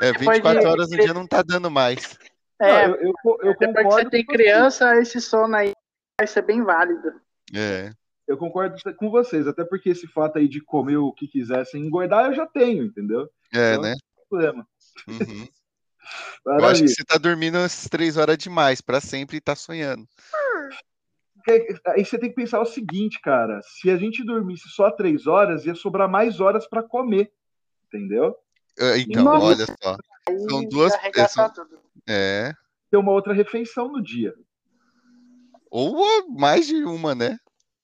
É, 0.00 0.12
24 0.12 0.60
de... 0.60 0.66
horas 0.66 0.90
no 0.90 0.96
dia 0.96 1.12
não 1.12 1.26
tá 1.26 1.42
dando 1.42 1.70
mais. 1.70 2.18
É, 2.60 2.88
não, 2.88 2.94
eu, 2.94 3.12
eu, 3.24 3.38
eu 3.42 3.54
concordo. 3.54 3.58
Depois 3.58 3.86
que 3.86 4.02
você 4.02 4.10
tem 4.10 4.24
criança, 4.24 4.96
esse 4.96 5.20
sono 5.20 5.54
aí 5.56 5.72
vai 6.18 6.26
ser 6.26 6.42
bem 6.42 6.62
válido. 6.62 7.20
É. 7.54 7.92
Eu 8.26 8.38
concordo 8.38 8.76
com 8.96 9.10
vocês, 9.10 9.46
até 9.46 9.64
porque 9.64 9.90
esse 9.90 10.06
fato 10.06 10.38
aí 10.38 10.48
de 10.48 10.60
comer 10.60 10.96
o 10.96 11.12
que 11.12 11.28
quiser 11.28 11.64
sem 11.66 11.82
engordar, 11.82 12.26
eu 12.26 12.34
já 12.34 12.46
tenho, 12.46 12.84
entendeu? 12.84 13.28
É, 13.52 13.72
então, 13.72 13.82
né? 13.82 13.90
Não 13.90 14.26
problema. 14.28 14.66
Uhum. 15.06 15.48
eu 16.58 16.64
acho 16.64 16.82
que 16.82 16.88
você 16.88 17.04
tá 17.04 17.18
dormindo 17.18 17.56
as 17.56 17.86
três 17.88 18.16
horas 18.16 18.38
demais, 18.38 18.80
para 18.80 19.00
sempre 19.00 19.36
e 19.36 19.40
tá 19.40 19.54
sonhando. 19.54 20.08
Aí 21.86 22.02
você 22.02 22.18
tem 22.18 22.30
que 22.30 22.36
pensar 22.36 22.60
o 22.60 22.66
seguinte, 22.66 23.20
cara: 23.20 23.60
se 23.62 23.90
a 23.90 23.98
gente 23.98 24.24
dormisse 24.24 24.68
só 24.70 24.90
três 24.90 25.26
horas, 25.26 25.66
ia 25.66 25.74
sobrar 25.74 26.08
mais 26.08 26.40
horas 26.40 26.66
para 26.66 26.82
comer, 26.82 27.30
entendeu? 27.86 28.34
É, 28.78 28.98
então, 28.98 29.24
Nossa. 29.24 29.46
olha 29.46 29.66
só. 29.66 29.96
São 30.48 30.64
duas. 30.66 30.92
São, 31.30 31.52
é. 32.08 32.54
Tem 32.90 32.98
uma 32.98 33.12
outra 33.12 33.34
refeição 33.34 33.88
no 33.88 34.02
dia. 34.02 34.34
Ou 35.70 36.30
mais 36.30 36.66
de 36.66 36.82
uma, 36.84 37.14
né? 37.14 37.38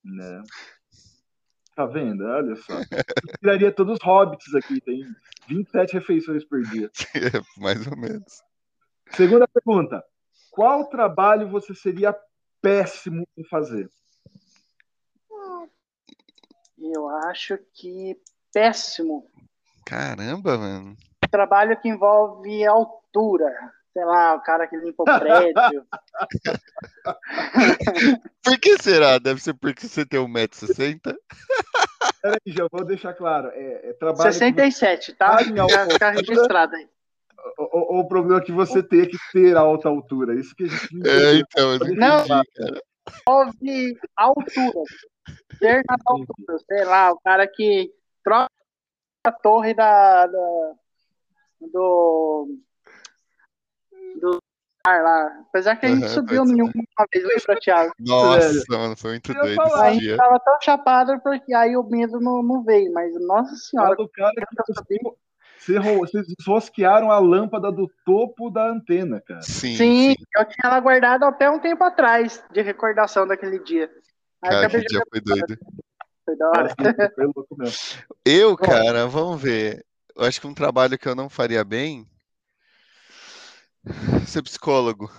Né? 0.05 0.43
Tá 1.75 1.87
vendo? 1.87 2.25
Olha 2.25 2.57
só. 2.57 2.75
Eu 2.75 3.39
tiraria 3.41 3.73
todos 3.73 3.95
os 3.95 4.05
hobbits 4.05 4.55
aqui, 4.55 4.81
tem 4.81 5.05
27 5.49 5.95
refeições 5.95 6.45
por 6.45 6.63
dia. 6.63 6.91
É, 7.15 7.61
mais 7.61 7.87
ou 7.87 7.97
menos. 7.97 8.43
Segunda 9.11 9.47
pergunta. 9.49 10.05
Qual 10.51 10.89
trabalho 10.89 11.49
você 11.49 11.75
seria 11.75 12.17
péssimo 12.61 13.27
em 13.37 13.45
fazer? 13.45 13.89
Eu 16.79 17.09
acho 17.09 17.59
que 17.75 18.19
péssimo. 18.53 19.27
Caramba, 19.85 20.57
mano. 20.57 20.97
Trabalho 21.31 21.81
que 21.81 21.89
envolve 21.89 22.65
altura 22.67 23.55
sei 23.93 24.05
lá, 24.05 24.35
o 24.35 24.43
cara 24.43 24.67
que 24.67 24.77
limpa 24.77 25.03
o 25.03 25.05
prédio. 25.05 25.87
Por 28.43 28.59
que 28.59 28.83
será? 28.83 29.19
Deve 29.19 29.41
ser 29.41 29.55
porque 29.55 29.87
você 29.87 30.07
tem 30.07 30.21
1,60m? 30.21 31.17
Peraí, 32.23 32.39
já 32.47 32.67
vou 32.71 32.85
deixar 32.85 33.15
claro. 33.15 33.49
É, 33.49 33.91
é 33.91 33.93
trabalho 33.95 34.33
67, 34.33 35.15
tá? 35.15 35.39
Já 35.43 35.89
ficar 35.89 36.11
registrado 36.11 36.77
aí. 36.77 36.89
O, 37.59 37.97
o, 37.97 38.01
o, 38.01 38.09
problema 38.09 38.41
é 38.41 38.45
que 38.45 38.53
você 38.53 38.83
tem 38.83 39.07
que 39.07 39.17
ter 39.33 39.57
alta 39.57 39.89
altura. 39.89 40.35
Isso 40.39 40.55
que 40.55 40.65
a 40.65 40.69
gente 40.69 41.09
É, 41.09 41.35
então, 41.37 41.73
eu 41.73 41.95
não, 41.97 42.25
envolve 43.27 43.99
altura. 44.17 44.85
Ter 45.59 45.83
na 45.89 45.97
altura, 46.05 46.59
sei 46.67 46.85
lá, 46.85 47.12
o 47.12 47.21
cara 47.21 47.47
que 47.47 47.91
troca 48.23 48.51
a 49.25 49.33
torre 49.33 49.75
da, 49.75 50.27
da 50.27 50.75
do 51.61 52.59
do 54.19 54.39
ar 54.87 55.03
lá. 55.03 55.45
Apesar 55.49 55.77
que 55.77 55.87
a 55.87 55.89
gente 55.91 56.03
uhum, 56.03 56.09
subiu 56.09 56.45
nenhuma 56.45 56.73
vez, 57.12 57.24
lembra, 57.24 57.61
Thiago? 57.61 57.93
Nossa, 58.01 58.49
velho. 58.49 58.65
mano, 58.69 58.97
foi 58.97 59.11
muito 59.12 59.35
doido 59.35 59.62
esse 59.62 59.74
dia. 59.74 59.82
A 59.82 59.93
gente 59.93 60.16
tava 60.16 60.41
tão 60.41 60.59
chapado 60.61 61.20
porque 61.23 61.55
aí 61.55 61.77
o 61.77 61.82
medo 61.82 62.20
não, 62.20 62.43
não 62.43 62.62
veio, 62.62 62.93
mas 62.93 63.12
nossa 63.27 63.55
senhora. 63.57 63.95
O 64.01 64.09
cara 64.09 64.32
que 65.62 65.78
vocês 65.78 66.27
rosquearam 66.47 67.11
a 67.11 67.19
lâmpada 67.19 67.70
do 67.70 67.91
topo 68.05 68.51
da 68.51 68.66
antena, 68.70 69.20
cara. 69.20 69.43
Sim, 69.43 69.77
sim, 69.77 70.11
sim, 70.12 70.16
eu 70.37 70.45
tinha 70.47 70.65
ela 70.65 70.81
guardada 70.81 71.28
até 71.28 71.51
um 71.51 71.59
tempo 71.59 71.85
atrás, 71.85 72.43
de 72.51 72.62
recordação 72.62 73.27
daquele 73.27 73.59
dia. 73.62 73.91
Aí 74.43 74.51
cara, 74.51 74.70
que 74.70 74.81
dia 74.81 75.03
foi 75.11 75.20
doido. 75.20 75.59
Foi 76.24 76.37
da 76.37 76.49
hora. 76.49 76.74
Foi 77.15 77.24
louco 77.24 77.57
mesmo. 77.59 77.77
Eu, 78.24 78.57
cara, 78.57 79.07
vamos 79.07 79.41
ver. 79.41 79.85
Eu 80.16 80.24
acho 80.24 80.41
que 80.41 80.47
um 80.47 80.55
trabalho 80.55 80.99
que 80.99 81.09
eu 81.09 81.15
não 81.15 81.28
faria 81.28 81.62
bem 81.62 82.07
Ser 84.27 84.43
psicólogo. 84.43 85.11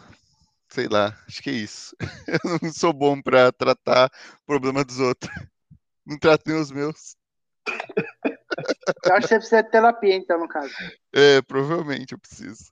Sei 0.69 0.87
lá, 0.87 1.17
acho 1.27 1.41
que 1.41 1.49
é 1.49 1.53
isso. 1.53 1.95
Eu 2.27 2.59
não 2.61 2.71
sou 2.71 2.93
bom 2.93 3.21
para 3.21 3.51
tratar 3.51 4.09
problema 4.45 4.83
dos 4.83 4.99
outros. 4.99 5.31
Não 6.03 6.17
trato 6.17 6.41
nem 6.47 6.59
os 6.59 6.71
meus. 6.71 7.15
Eu 9.05 9.13
acho 9.13 9.27
que 9.27 9.33
você 9.33 9.37
precisa 9.37 9.61
de 9.61 9.69
terapia, 9.69 10.15
então, 10.15 10.39
no 10.39 10.47
caso. 10.47 10.73
É, 11.13 11.41
provavelmente 11.43 12.13
eu 12.13 12.19
preciso. 12.19 12.71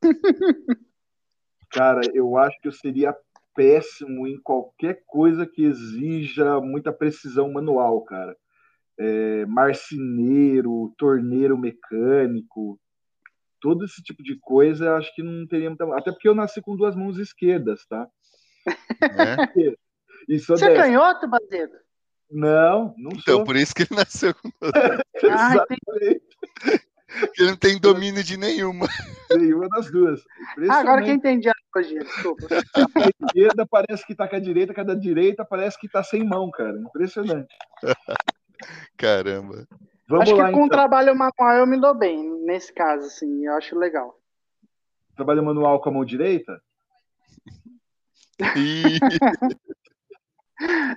Cara, 1.69 2.01
eu 2.11 2.35
acho 2.37 2.59
que 2.59 2.67
eu 2.67 2.71
seria 2.71 3.15
péssimo 3.55 4.27
em 4.27 4.41
qualquer 4.41 5.03
coisa 5.05 5.45
que 5.45 5.63
exija 5.63 6.59
muita 6.59 6.91
precisão 6.91 7.51
manual, 7.51 8.01
cara. 8.01 8.35
É, 8.97 9.45
marceneiro, 9.45 10.93
torneiro 10.97 11.57
mecânico, 11.57 12.79
todo 13.59 13.85
esse 13.85 14.01
tipo 14.01 14.23
de 14.23 14.37
coisa, 14.39 14.95
acho 14.95 15.13
que 15.15 15.23
não 15.23 15.47
teria 15.47 15.69
muita. 15.69 15.85
Até 15.95 16.11
porque 16.11 16.27
eu 16.27 16.35
nasci 16.35 16.61
com 16.61 16.75
duas 16.75 16.95
mãos 16.95 17.17
esquerdas, 17.17 17.85
tá? 17.87 18.07
É? 18.67 18.75
Isso 20.27 20.47
Você 20.47 20.65
é 20.65 20.75
canhoto, 20.75 21.27
Bazedo? 21.27 21.73
Não, 22.29 22.93
não 22.97 23.11
então, 23.11 23.21
sou. 23.21 23.33
Então, 23.33 23.43
por 23.43 23.55
isso 23.55 23.73
que 23.73 23.83
ele 23.83 23.95
nasceu 23.95 24.33
com 24.35 24.51
duas 24.61 24.73
ah, 25.31 25.65
Ele 27.37 27.49
não 27.49 27.57
tem 27.57 27.79
domínio 27.79 28.23
de 28.23 28.37
nenhuma. 28.37 28.87
Nenhuma 29.31 29.67
das 29.69 29.89
duas. 29.89 30.21
Ah, 30.69 30.79
agora 30.79 31.01
que 31.01 31.09
eu 31.09 31.15
entendi 31.15 31.49
a 31.49 31.53
analogia, 31.73 32.03
desculpa. 32.03 32.47
A 32.51 33.25
esquerda 33.25 33.65
parece 33.65 34.05
que 34.05 34.13
tá 34.13 34.27
com 34.27 34.35
a 34.35 34.39
direita, 34.39 34.73
cada 34.73 34.95
direita 34.95 35.43
parece 35.43 35.79
que 35.79 35.89
tá 35.89 36.03
sem 36.03 36.23
mão, 36.23 36.51
cara. 36.51 36.77
Impressionante. 36.77 37.55
Caramba. 38.95 39.67
Vamos 40.09 40.23
acho 40.23 40.35
lá, 40.35 40.47
que 40.47 40.53
com 40.53 40.65
então. 40.65 40.69
trabalho 40.69 41.15
manual 41.15 41.55
eu 41.55 41.67
me 41.67 41.79
dou 41.79 41.93
bem, 41.93 42.27
nesse 42.43 42.73
caso, 42.73 43.05
assim, 43.05 43.45
eu 43.45 43.53
acho 43.53 43.77
legal. 43.77 44.19
Trabalho 45.15 45.43
manual 45.43 45.79
com 45.79 45.89
a 45.89 45.91
mão 45.91 46.03
direita? 46.03 46.59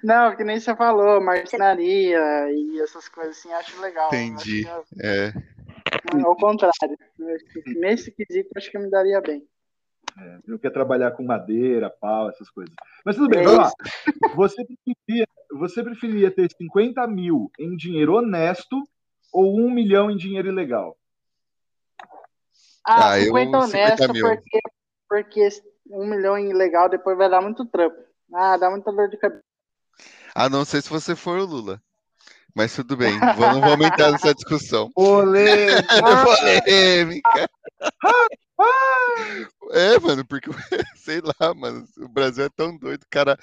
Não, 0.03 0.35
que 0.35 0.43
nem 0.43 0.59
você 0.59 0.75
falou, 0.75 1.21
marcenaria 1.21 2.51
e 2.51 2.81
essas 2.81 3.07
coisas 3.09 3.37
assim, 3.37 3.53
acho 3.53 3.79
legal. 3.83 4.09
Entendi. 4.09 4.67
Acho 4.67 4.87
é. 5.01 5.33
Ao 6.25 6.35
contrário. 6.37 6.97
Nesse 7.77 8.11
quesito, 8.11 8.49
acho 8.57 8.71
que 8.71 8.77
eu 8.79 8.81
me 8.81 8.91
daria 8.91 9.21
bem. 9.21 9.47
É, 10.19 10.39
não 10.47 10.59
quer 10.59 10.71
trabalhar 10.71 11.13
com 11.13 11.23
madeira, 11.23 11.91
pau, 11.91 12.31
essas 12.31 12.51
coisas. 12.51 12.75
Mas 13.05 13.17
tudo 13.17 13.29
bem, 13.29 13.41
é 13.41 13.45
vamos 13.45 13.59
lá. 13.59 13.71
Você 14.35 14.65
preferia, 14.65 15.27
você 15.53 15.83
preferia 15.83 16.31
ter 16.31 16.51
50 16.51 17.07
mil 17.07 17.51
em 17.59 17.77
dinheiro 17.77 18.15
honesto 18.15 18.83
ou 19.33 19.59
um 19.59 19.71
milhão 19.71 20.11
em 20.11 20.17
dinheiro 20.17 20.49
ilegal? 20.49 20.97
Ah, 22.87 23.13
ah 23.13 23.21
50 23.21 23.59
honesto, 23.59 24.13
porque, 24.21 24.61
porque 25.09 25.49
um 25.91 26.07
milhão 26.07 26.37
em 26.37 26.51
ilegal 26.51 26.89
depois 26.89 27.17
vai 27.17 27.31
dar 27.31 27.41
muito 27.41 27.65
trampo. 27.65 27.97
Ah, 28.33 28.57
dá 28.57 28.71
muita 28.71 28.93
dor 28.93 29.09
de 29.09 29.17
cabeça. 29.17 29.43
Ah, 30.35 30.49
não 30.49 30.65
sei 30.65 30.81
se 30.81 30.89
você 30.89 31.15
for 31.15 31.39
o 31.39 31.45
Lula. 31.45 31.81
Mas 32.55 32.75
tudo 32.75 32.97
bem, 32.97 33.19
vamos, 33.19 33.61
vamos 33.61 33.87
entrar 33.87 34.13
nessa 34.13 34.35
discussão. 34.35 34.91
Polêmica! 34.95 35.87
Polêmica! 36.53 37.49
é, 39.71 39.99
mano, 39.99 40.25
porque, 40.27 40.51
sei 40.97 41.21
lá, 41.23 41.55
mano, 41.55 41.87
o 41.99 42.09
Brasil 42.09 42.45
é 42.45 42.49
tão 42.51 42.77
doido, 42.77 43.05
o 43.05 43.11
cara 43.11 43.39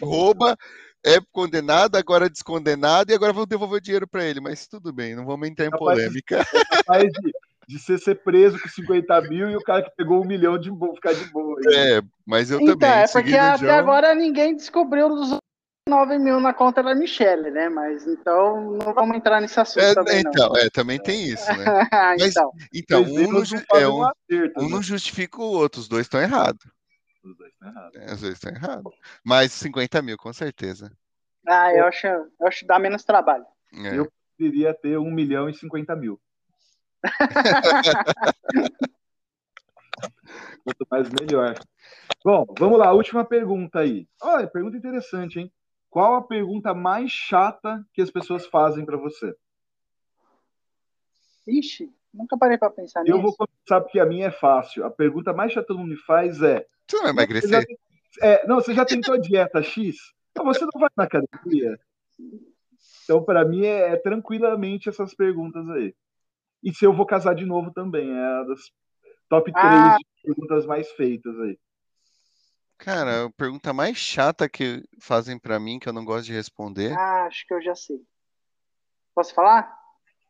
rouba, 0.00 0.56
é 1.04 1.20
condenado, 1.30 1.96
agora 1.96 2.26
é 2.26 2.30
descondenado 2.30 3.12
e 3.12 3.14
agora 3.14 3.32
vão 3.32 3.46
devolver 3.46 3.78
o 3.78 3.80
dinheiro 3.80 4.08
para 4.08 4.24
ele. 4.24 4.40
Mas 4.40 4.66
tudo 4.66 4.92
bem, 4.92 5.14
não 5.14 5.26
vamos 5.26 5.46
entrar 5.46 5.66
em 5.66 5.70
polêmica. 5.70 6.40
É 6.40 6.76
capaz 6.76 7.04
de, 7.04 7.32
de 7.68 7.78
ser, 7.78 7.98
ser 7.98 8.14
preso 8.16 8.60
com 8.60 8.68
50 8.68 9.20
mil 9.22 9.50
e 9.50 9.56
o 9.56 9.62
cara 9.62 9.82
que 9.82 9.90
pegou 9.96 10.22
um 10.22 10.26
milhão 10.26 10.58
de 10.58 10.70
boa, 10.70 10.94
ficar 10.94 11.12
de 11.12 11.24
boa. 11.26 11.60
É, 11.74 12.00
mas 12.26 12.50
eu 12.50 12.60
então, 12.60 12.78
também. 12.78 13.02
É 13.02 13.06
porque 13.06 13.36
até 13.36 13.66
João... 13.66 13.78
agora 13.78 14.14
ninguém 14.14 14.56
descobriu 14.56 15.08
os 15.08 15.36
9 15.86 16.18
mil 16.18 16.40
na 16.40 16.54
conta 16.54 16.82
da 16.82 16.94
Michelle, 16.94 17.50
né? 17.50 17.68
Mas 17.68 18.06
então 18.06 18.78
não 18.82 18.94
vamos 18.94 19.16
entrar 19.16 19.40
nesse 19.42 19.60
assunto 19.60 19.82
é, 19.82 19.94
também. 19.94 20.20
Então, 20.20 20.48
não. 20.48 20.56
é, 20.56 20.70
também 20.70 20.98
tem 20.98 21.24
isso, 21.24 21.46
né? 21.52 21.64
Mas, 22.18 22.22
então, 22.22 22.50
então 22.72 23.02
um, 23.02 23.30
não, 23.30 23.42
é, 23.74 23.88
um, 23.88 24.64
um 24.64 24.68
não 24.70 24.82
justifica 24.82 25.42
o 25.42 25.44
outro, 25.44 25.80
os 25.82 25.88
dois 25.88 26.06
estão 26.06 26.20
errados. 26.20 26.64
Os 27.24 27.36
dois 27.36 27.52
estão 27.52 27.68
errados. 27.68 27.96
É, 28.00 28.12
os 28.12 28.20
dois 28.20 28.34
estão 28.34 28.52
errados. 28.52 28.92
Mas 29.24 29.52
50 29.52 30.02
mil, 30.02 30.18
com 30.18 30.32
certeza. 30.32 30.92
Ah, 31.46 31.72
eu 31.74 31.86
acho, 31.86 32.06
eu 32.06 32.46
acho 32.46 32.60
que 32.60 32.66
dá 32.66 32.78
menos 32.78 33.04
trabalho. 33.04 33.46
É. 33.72 33.98
Eu 33.98 34.12
queria 34.36 34.74
ter 34.74 34.98
1 34.98 35.10
milhão 35.10 35.48
e 35.48 35.54
50 35.54 35.96
mil. 35.96 36.20
Quanto 40.64 40.86
mais 40.90 41.08
melhor. 41.10 41.54
Bom, 42.24 42.44
vamos 42.58 42.78
lá, 42.78 42.92
última 42.92 43.24
pergunta 43.24 43.80
aí. 43.80 44.06
Olha, 44.22 44.46
pergunta 44.46 44.76
interessante, 44.76 45.38
hein? 45.38 45.52
Qual 45.90 46.14
a 46.16 46.22
pergunta 46.22 46.74
mais 46.74 47.10
chata 47.10 47.86
que 47.92 48.02
as 48.02 48.10
pessoas 48.10 48.46
fazem 48.46 48.84
para 48.84 48.96
você? 48.96 49.34
Ixi, 51.46 51.94
Nunca 52.14 52.38
parei 52.38 52.56
para 52.56 52.70
pensar 52.70 53.00
eu 53.00 53.04
nisso. 53.04 53.16
Eu 53.16 53.22
vou 53.22 53.36
começar 53.36 53.80
porque 53.80 53.98
a 53.98 54.06
minha 54.06 54.28
é 54.28 54.30
fácil. 54.30 54.84
A 54.84 54.90
pergunta 54.90 55.32
mais 55.32 55.52
chata 55.52 55.62
que 55.62 55.68
todo 55.68 55.80
mundo 55.80 55.90
me 55.90 55.96
faz 55.96 56.40
é: 56.40 56.64
Você 56.86 56.96
não 56.96 57.02
vai 57.02 57.12
emagrecer? 57.12 57.50
Você 57.50 57.76
já, 58.20 58.26
é, 58.26 58.46
não, 58.46 58.56
você 58.56 58.72
já 58.72 58.84
tentou 58.84 59.14
a 59.14 59.18
dieta 59.18 59.62
X? 59.62 59.96
Não, 60.36 60.44
você 60.44 60.60
não 60.60 60.80
vai 60.80 60.88
na 60.96 61.04
academia? 61.04 61.78
Então, 63.02 63.22
para 63.22 63.44
mim, 63.44 63.64
é, 63.64 63.92
é, 63.92 63.96
tranquilamente 63.96 64.88
essas 64.88 65.14
perguntas 65.14 65.68
aí. 65.70 65.94
E 66.62 66.72
se 66.72 66.84
eu 66.84 66.94
vou 66.94 67.04
casar 67.04 67.34
de 67.34 67.44
novo 67.44 67.72
também, 67.72 68.10
é 68.10 68.24
a 68.24 68.44
das 68.44 68.60
top 69.28 69.52
3 69.52 69.64
ah. 69.66 69.98
perguntas 70.22 70.66
mais 70.66 70.90
feitas 70.92 71.38
aí. 71.40 71.58
Cara, 72.78 73.26
a 73.26 73.30
pergunta 73.30 73.72
mais 73.72 73.96
chata 73.96 74.48
que 74.48 74.82
fazem 75.00 75.38
para 75.38 75.60
mim, 75.60 75.78
que 75.78 75.88
eu 75.88 75.92
não 75.92 76.04
gosto 76.04 76.26
de 76.26 76.32
responder. 76.32 76.92
Ah, 76.96 77.26
acho 77.26 77.46
que 77.46 77.54
eu 77.54 77.62
já 77.62 77.74
sei. 77.74 78.00
Posso 79.14 79.34
falar? 79.34 79.76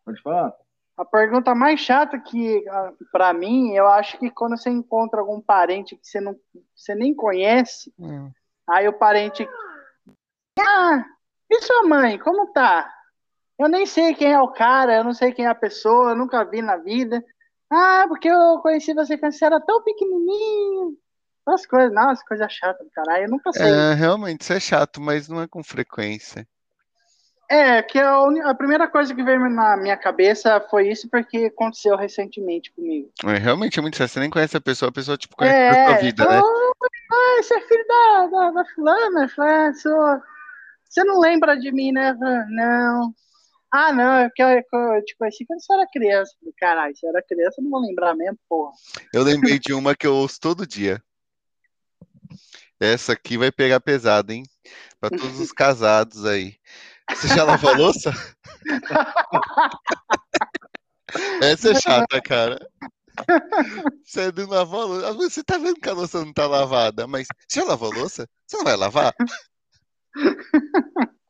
Pode 0.04 0.20
falar. 0.20 0.52
A 0.96 1.04
pergunta 1.04 1.54
mais 1.54 1.80
chata 1.80 2.18
que, 2.18 2.64
ah, 2.68 2.92
para 3.10 3.32
mim, 3.32 3.72
eu 3.72 3.86
acho 3.88 4.16
que 4.18 4.30
quando 4.30 4.56
você 4.56 4.70
encontra 4.70 5.20
algum 5.20 5.40
parente 5.40 5.96
que 5.96 6.06
você, 6.06 6.20
não, 6.20 6.36
você 6.74 6.94
nem 6.94 7.14
conhece, 7.14 7.92
hum. 7.98 8.30
aí 8.68 8.86
o 8.86 8.92
parente. 8.92 9.48
Ah, 10.58 11.04
e 11.50 11.62
sua 11.62 11.82
mãe, 11.82 12.18
como 12.18 12.52
tá? 12.52 12.92
Eu 13.58 13.68
nem 13.68 13.86
sei 13.86 14.14
quem 14.14 14.32
é 14.32 14.40
o 14.40 14.52
cara, 14.52 14.96
eu 14.96 15.04
não 15.04 15.12
sei 15.12 15.32
quem 15.32 15.46
é 15.46 15.48
a 15.48 15.54
pessoa, 15.54 16.10
eu 16.10 16.16
nunca 16.16 16.44
vi 16.44 16.62
na 16.62 16.76
vida. 16.76 17.24
Ah, 17.70 18.04
porque 18.06 18.28
eu 18.28 18.58
conheci 18.62 18.94
você 18.94 19.18
quando 19.18 19.32
você 19.32 19.44
era 19.44 19.60
tão 19.60 19.82
pequenininho. 19.82 20.96
As 21.46 21.66
coisas, 21.66 21.92
nossa, 21.92 22.24
coisa 22.24 22.48
chata 22.48 22.82
do 22.82 22.90
caralho, 22.90 23.24
eu 23.24 23.30
nunca 23.30 23.52
sei. 23.52 23.70
É, 23.70 23.94
realmente, 23.94 24.42
isso 24.42 24.52
é 24.52 24.60
chato, 24.60 25.00
mas 25.00 25.28
não 25.28 25.42
é 25.42 25.46
com 25.46 25.62
frequência. 25.62 26.46
É, 27.48 27.82
que 27.82 27.98
a, 27.98 28.16
a, 28.44 28.54
primeira 28.54 28.88
coisa 28.88 29.14
que 29.14 29.22
veio 29.22 29.38
na 29.50 29.76
minha 29.76 29.96
cabeça 29.96 30.60
foi 30.70 30.90
isso 30.90 31.08
porque 31.10 31.46
aconteceu 31.46 31.96
recentemente 31.96 32.72
comigo. 32.72 33.10
É, 33.24 33.38
realmente 33.38 33.78
é 33.78 33.82
muito 33.82 33.96
chato, 33.96 34.08
você 34.08 34.20
nem 34.20 34.30
conhece 34.30 34.56
a 34.56 34.60
pessoa, 34.60 34.88
a 34.88 34.92
pessoa, 34.92 35.16
tipo, 35.16 35.36
conhece 35.36 35.56
é, 35.56 35.68
a 35.68 35.86
sua 35.88 35.96
vida, 35.98 36.24
né? 36.24 36.40
Ah, 36.40 37.42
você 37.42 37.54
é 37.54 37.60
filho 37.60 37.84
da, 37.86 38.26
da, 38.26 38.50
da 38.50 38.64
fulana, 38.74 39.28
fulana 39.28 39.74
sou... 39.74 40.20
você 40.88 41.04
não 41.04 41.20
lembra 41.20 41.56
de 41.56 41.70
mim, 41.70 41.92
né? 41.92 42.16
Não. 42.48 43.14
Ah, 43.70 43.92
não, 43.92 44.14
é 44.14 44.28
porque 44.28 44.42
eu, 44.42 44.48
eu 44.48 45.04
te 45.04 45.16
conheci 45.16 45.44
quando 45.44 45.60
você 45.60 45.72
era 45.74 45.86
criança. 45.92 46.32
Caralho, 46.56 46.96
se 46.96 47.06
era 47.06 47.22
criança, 47.22 47.56
eu 47.58 47.64
não 47.64 47.70
vou 47.72 47.80
lembrar 47.80 48.14
mesmo, 48.14 48.38
porra. 48.48 48.72
Eu 49.12 49.22
lembrei 49.22 49.58
de 49.58 49.74
uma 49.74 49.94
que 49.94 50.06
eu 50.06 50.14
ouço 50.14 50.40
todo 50.40 50.66
dia. 50.66 51.02
Essa 52.80 53.12
aqui 53.12 53.36
vai 53.36 53.50
pegar 53.50 53.80
pesado, 53.80 54.32
hein? 54.32 54.44
Para 55.00 55.10
todos 55.10 55.40
os 55.40 55.50
casados 55.52 56.24
aí. 56.24 56.56
Você 57.10 57.28
já 57.28 57.44
lavou 57.44 57.70
a 57.70 57.76
louça? 57.76 58.12
Essa 61.42 61.70
é 61.70 61.74
chata, 61.80 62.20
cara. 62.20 62.58
Você 64.04 64.32
não 64.32 64.48
lavou 64.48 64.82
a 64.82 65.10
louça. 65.10 65.14
Você 65.14 65.44
tá 65.44 65.58
vendo 65.58 65.80
que 65.80 65.88
a 65.88 65.92
louça 65.92 66.24
não 66.24 66.32
tá 66.32 66.46
lavada, 66.46 67.06
mas 67.06 67.26
você 67.48 67.60
já 67.60 67.66
lavou 67.66 67.92
a 67.92 67.96
louça? 67.96 68.28
Você 68.46 68.56
não 68.56 68.64
vai 68.64 68.76
lavar? 68.76 69.14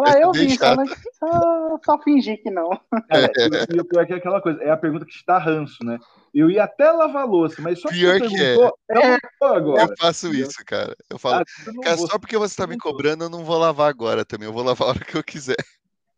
Ah, 0.00 0.18
eu 0.18 0.32
vi, 0.32 0.56
só, 0.56 0.76
mas 0.76 0.88
só, 1.18 1.78
só 1.84 2.02
fingir 2.02 2.40
que 2.42 2.50
não. 2.50 2.70
É, 3.10 3.74
e 3.74 3.80
o 3.80 3.84
pior 3.84 4.02
é 4.02 4.06
que 4.06 4.12
é 4.14 4.16
aquela 4.16 4.40
coisa, 4.40 4.62
é 4.62 4.70
a 4.70 4.76
pergunta 4.76 5.04
que 5.04 5.12
está 5.12 5.36
ranço, 5.36 5.84
né? 5.84 5.98
Eu 6.38 6.48
ia 6.48 6.62
até 6.62 6.88
lavar 6.92 7.26
louça, 7.26 7.60
mas 7.60 7.80
só 7.80 7.88
pior 7.88 8.20
que, 8.20 8.28
que 8.28 8.36
é. 8.36 8.54
é. 8.54 9.18
agora. 9.40 9.82
Eu 9.82 9.96
faço 9.98 10.32
isso, 10.32 10.64
cara. 10.64 10.96
Eu 11.10 11.18
falo, 11.18 11.42
ah, 11.42 11.82
cara, 11.82 11.96
só 11.96 12.16
porque 12.16 12.38
você 12.38 12.52
está 12.52 12.64
me 12.64 12.78
cobrando, 12.78 13.24
eu 13.24 13.28
não 13.28 13.44
vou 13.44 13.58
lavar 13.58 13.90
agora 13.90 14.24
também. 14.24 14.46
Eu 14.46 14.52
vou 14.52 14.62
lavar 14.62 14.86
a 14.86 14.90
hora 14.92 15.04
que 15.04 15.16
eu 15.16 15.24
quiser. 15.24 15.56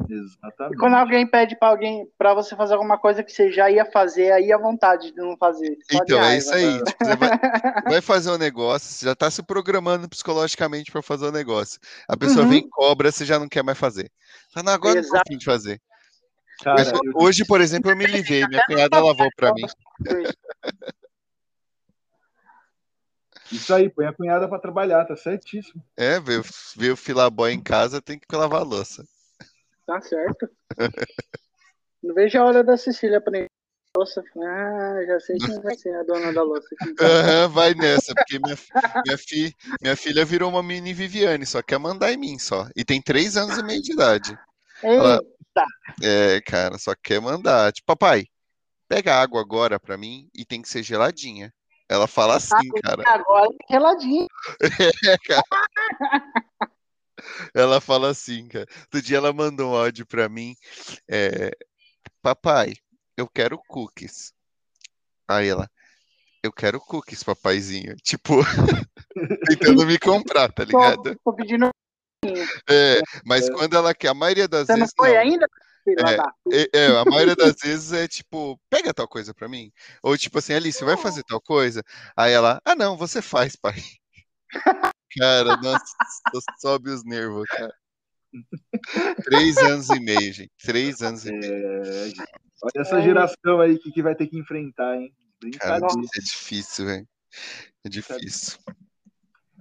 Exatamente. 0.07 0.75
E 0.75 0.79
quando 0.79 0.95
alguém 0.95 1.27
pede 1.27 1.59
para 1.59 1.69
alguém 1.69 2.07
para 2.19 2.35
você 2.35 2.55
fazer 2.55 2.75
alguma 2.75 2.99
coisa 2.99 3.23
que 3.23 3.33
você 3.33 3.51
já 3.51 3.71
ia 3.71 3.87
fazer, 3.87 4.31
aí 4.31 4.53
a 4.53 4.59
vontade 4.59 5.11
de 5.11 5.17
não 5.17 5.39
fazer. 5.39 5.79
Então, 5.91 6.23
é 6.23 6.37
isso 6.37 6.53
aí. 6.53 6.71
Né? 6.71 6.85
Tipo, 6.85 7.05
você 7.05 7.17
vai, 7.17 7.31
vai, 7.89 8.01
fazer 8.03 8.31
um 8.31 8.39
negócio, 8.39 8.93
você 8.93 9.07
já 9.07 9.13
está 9.13 9.31
se 9.31 9.43
programando 9.43 10.07
psicologicamente 10.07 10.93
para 10.93 11.01
fazer 11.01 11.25
o 11.25 11.29
um 11.29 11.33
negócio. 11.33 11.81
A 12.07 12.15
pessoa 12.15 12.45
uhum. 12.45 12.51
vem 12.51 12.69
cobra, 12.69 13.11
você 13.11 13.25
já 13.25 13.39
não 13.39 13.49
quer 13.49 13.63
mais 13.63 13.79
fazer. 13.79 14.13
Fala, 14.53 14.75
agora 14.75 14.99
Exato. 14.99 15.15
não 15.15 15.23
tô 15.23 15.29
fim 15.31 15.39
de 15.39 15.45
fazer. 15.47 15.81
Cara, 16.63 16.83
eu... 16.83 17.13
Hoje, 17.15 17.45
por 17.45 17.61
exemplo, 17.61 17.91
eu 17.91 17.97
me 17.97 18.07
livrei, 18.07 18.47
minha 18.47 18.65
cunhada 18.67 19.01
lavou 19.01 19.29
para 19.37 19.53
mim. 19.55 19.63
Isso 23.51 23.75
aí, 23.75 23.91
põe 23.91 24.07
a 24.07 24.13
cunhada 24.13 24.49
para 24.49 24.61
trabalhar, 24.61 25.05
tá 25.07 25.17
certíssimo. 25.17 25.83
É, 25.97 26.21
ver, 26.21 26.41
ver 26.77 26.93
o 26.93 26.97
filaboy 26.97 27.51
em 27.53 27.61
casa 27.61 28.01
tem 28.01 28.19
que 28.19 28.37
lavar 28.37 28.61
a 28.61 28.65
louça. 28.65 29.05
Tá 29.87 30.01
certo. 30.01 30.49
Não 32.01 32.15
vejo 32.15 32.39
a 32.39 32.45
hora 32.45 32.63
da 32.63 32.77
Cecília 32.77 33.19
aprender 33.19 33.49
louça. 33.97 34.23
Ah, 34.39 35.05
já 35.05 35.21
sei 35.21 35.37
quem 35.39 35.61
vai 35.61 35.77
ser 35.77 35.95
a 35.97 36.05
dona 36.05 36.33
da 36.33 36.43
louça. 36.43 36.69
Uhum, 36.83 37.49
vai 37.51 37.75
nessa, 37.75 38.15
porque 38.15 38.39
minha, 38.39 38.57
minha, 39.05 39.19
fi, 39.19 39.55
minha 39.83 39.97
filha 39.97 40.25
virou 40.25 40.49
uma 40.49 40.63
mini 40.63 40.95
Viviane, 40.95 41.45
só 41.45 41.61
quer 41.61 41.79
mandar 41.79 42.13
em 42.13 42.17
mim 42.17 42.39
só. 42.39 42.69
E 42.77 42.85
tem 42.85 43.03
três 43.03 43.37
anos 43.37 43.59
e 43.59 43.63
meio 43.65 43.83
de 43.83 43.93
idade. 43.93 44.39
Ela, 44.83 45.21
é, 46.03 46.41
cara, 46.43 46.79
só 46.79 46.95
quer 46.95 47.21
mandar. 47.21 47.73
Tipo, 47.73 47.87
papai, 47.87 48.27
pega 48.89 49.21
água 49.21 49.41
agora 49.41 49.79
pra 49.79 49.97
mim 49.97 50.29
e 50.35 50.45
tem 50.45 50.63
que 50.63 50.69
ser 50.69 50.83
geladinha. 50.83 51.53
Ela 51.89 52.07
fala 52.07 52.37
assim, 52.37 52.55
ah, 52.55 52.81
cara. 52.83 53.03
Agora 53.07 53.49
é 53.69 53.73
geladinha. 53.73 54.27
É, 55.09 55.19
cara. 55.27 55.43
Ela 57.55 57.81
fala 57.81 58.11
assim, 58.11 58.49
cara. 58.49 58.67
Outro 58.83 59.03
dia 59.03 59.17
ela 59.17 59.33
mandou 59.33 59.73
um 59.73 59.77
áudio 59.77 60.07
pra 60.07 60.29
mim. 60.29 60.55
É, 61.09 61.51
papai, 62.23 62.75
eu 63.17 63.29
quero 63.29 63.61
cookies. 63.69 64.33
Aí 65.29 65.49
ela, 65.49 65.69
eu 66.43 66.53
quero 66.53 66.81
cookies, 66.81 67.23
papaizinho. 67.23 67.95
Tipo, 67.97 68.37
tentando 69.49 69.87
me 69.87 69.99
comprar, 69.99 70.51
tá 70.53 70.65
ligado? 70.65 71.15
Tô, 71.17 71.33
tô 71.33 71.33
pedindo. 71.35 71.71
É, 72.69 73.01
mas 73.25 73.49
é. 73.49 73.53
quando 73.53 73.77
ela 73.77 73.95
quer, 73.95 74.09
a 74.09 74.15
maioria 74.15 74.47
das 74.47 74.67
Você 74.67 74.75
vezes. 74.75 74.93
Não 74.97 75.05
foi 75.05 75.15
não. 75.15 75.21
ainda? 75.21 75.47
É, 75.87 76.61
é, 76.61 76.69
é, 76.75 76.87
a 76.99 77.05
maioria 77.05 77.35
das 77.35 77.57
vezes 77.63 77.93
é 77.93 78.07
tipo, 78.07 78.61
pega 78.69 78.93
tal 78.93 79.09
coisa 79.09 79.33
pra 79.33 79.49
mim. 79.49 79.73
Ou 80.03 80.17
tipo 80.17 80.39
assim, 80.39 80.53
Alice, 80.53 80.85
vai 80.85 80.97
fazer 80.97 81.23
tal 81.25 81.41
coisa? 81.41 81.83
Aí 82.17 82.33
ela, 82.33 82.61
ah 82.65 82.77
não, 82.77 82.97
você 82.97 83.23
faz, 83.23 83.57
pai. 83.57 83.77
Cara, 85.19 85.57
nossa, 85.57 85.85
sobe 86.61 86.91
os 86.91 87.05
nervos, 87.05 87.45
cara. 87.49 87.75
Três 89.25 89.57
anos 89.59 89.89
e 89.91 89.99
meio, 89.99 90.33
gente. 90.33 90.53
Três 90.63 91.03
anos 91.03 91.27
e 91.27 91.33
meio. 91.33 91.85
É, 91.85 92.13
olha 92.63 92.81
essa 92.81 93.03
geração 93.03 93.61
aí 93.61 93.77
que, 93.77 93.91
que 93.91 94.03
vai 94.03 94.15
ter 94.15 94.29
que 94.29 94.39
enfrentar, 94.39 94.97
hein? 94.97 95.13
Cara, 95.59 95.85
é 95.85 96.21
difícil, 96.21 96.87
velho. 96.87 97.09
É 97.85 97.89
difícil. 97.89 98.59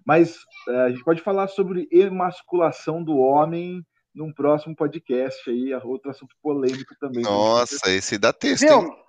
Mas 0.10 0.40
é, 0.68 0.76
a 0.86 0.90
gente 0.90 1.04
pode 1.04 1.22
falar 1.22 1.48
sobre 1.50 1.88
emasculação 1.92 3.04
do 3.04 3.16
homem 3.16 3.86
num 4.12 4.34
próximo 4.34 4.76
podcast 4.76 5.48
aí, 5.48 5.72
outro 5.84 6.10
assunto 6.10 6.36
polêmico 6.42 6.96
também. 7.00 7.22
Nossa, 7.22 7.92
esse 7.92 8.18
dá 8.18 8.34
texto, 8.34 8.66
Viu? 8.66 8.80
hein? 8.80 9.04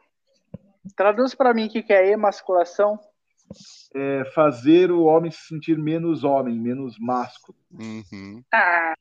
Traduz 0.94 1.34
para 1.34 1.54
mim 1.54 1.68
o 1.68 1.70
que 1.70 1.90
é 1.90 2.10
emasculação 2.10 3.00
é, 3.96 4.26
fazer 4.34 4.92
o 4.92 5.04
homem 5.04 5.30
se 5.30 5.40
sentir 5.46 5.78
menos 5.78 6.22
homem, 6.22 6.60
menos 6.60 6.98
másculo. 6.98 7.56
Uhum. 7.70 8.44
Ah, 8.52 8.92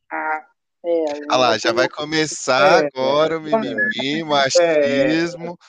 é, 0.85 1.03
Olha 1.29 1.37
lá, 1.37 1.57
já 1.57 1.73
vai 1.73 1.89
começar 1.89 2.81
é, 2.81 2.87
agora 2.87 3.39
o 3.39 3.41
mimimi, 3.41 4.23
machismo, 4.23 5.59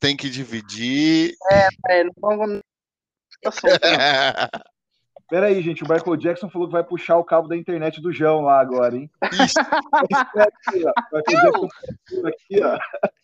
tem 0.00 0.16
que 0.16 0.28
dividir. 0.28 1.36
É, 1.52 2.00
é 2.00 2.04
não 2.04 2.36
vamos. 2.36 2.60
Pera 5.28 5.46
aí, 5.46 5.60
gente, 5.62 5.82
o 5.82 5.88
Michael 5.88 6.16
Jackson 6.16 6.50
falou 6.50 6.68
que 6.68 6.72
vai 6.72 6.84
puxar 6.84 7.16
o 7.16 7.24
cabo 7.24 7.48
da 7.48 7.56
internet 7.56 8.00
do 8.00 8.12
João 8.12 8.42
lá 8.42 8.60
agora, 8.60 8.96
hein? 8.96 9.10
Isso. 9.32 9.58
aqui, 9.58 10.84
ó. 10.86 10.92
Michael 11.12 11.24
Jackson 11.28 11.68
aqui, 12.26 12.62
ó. 12.62 12.78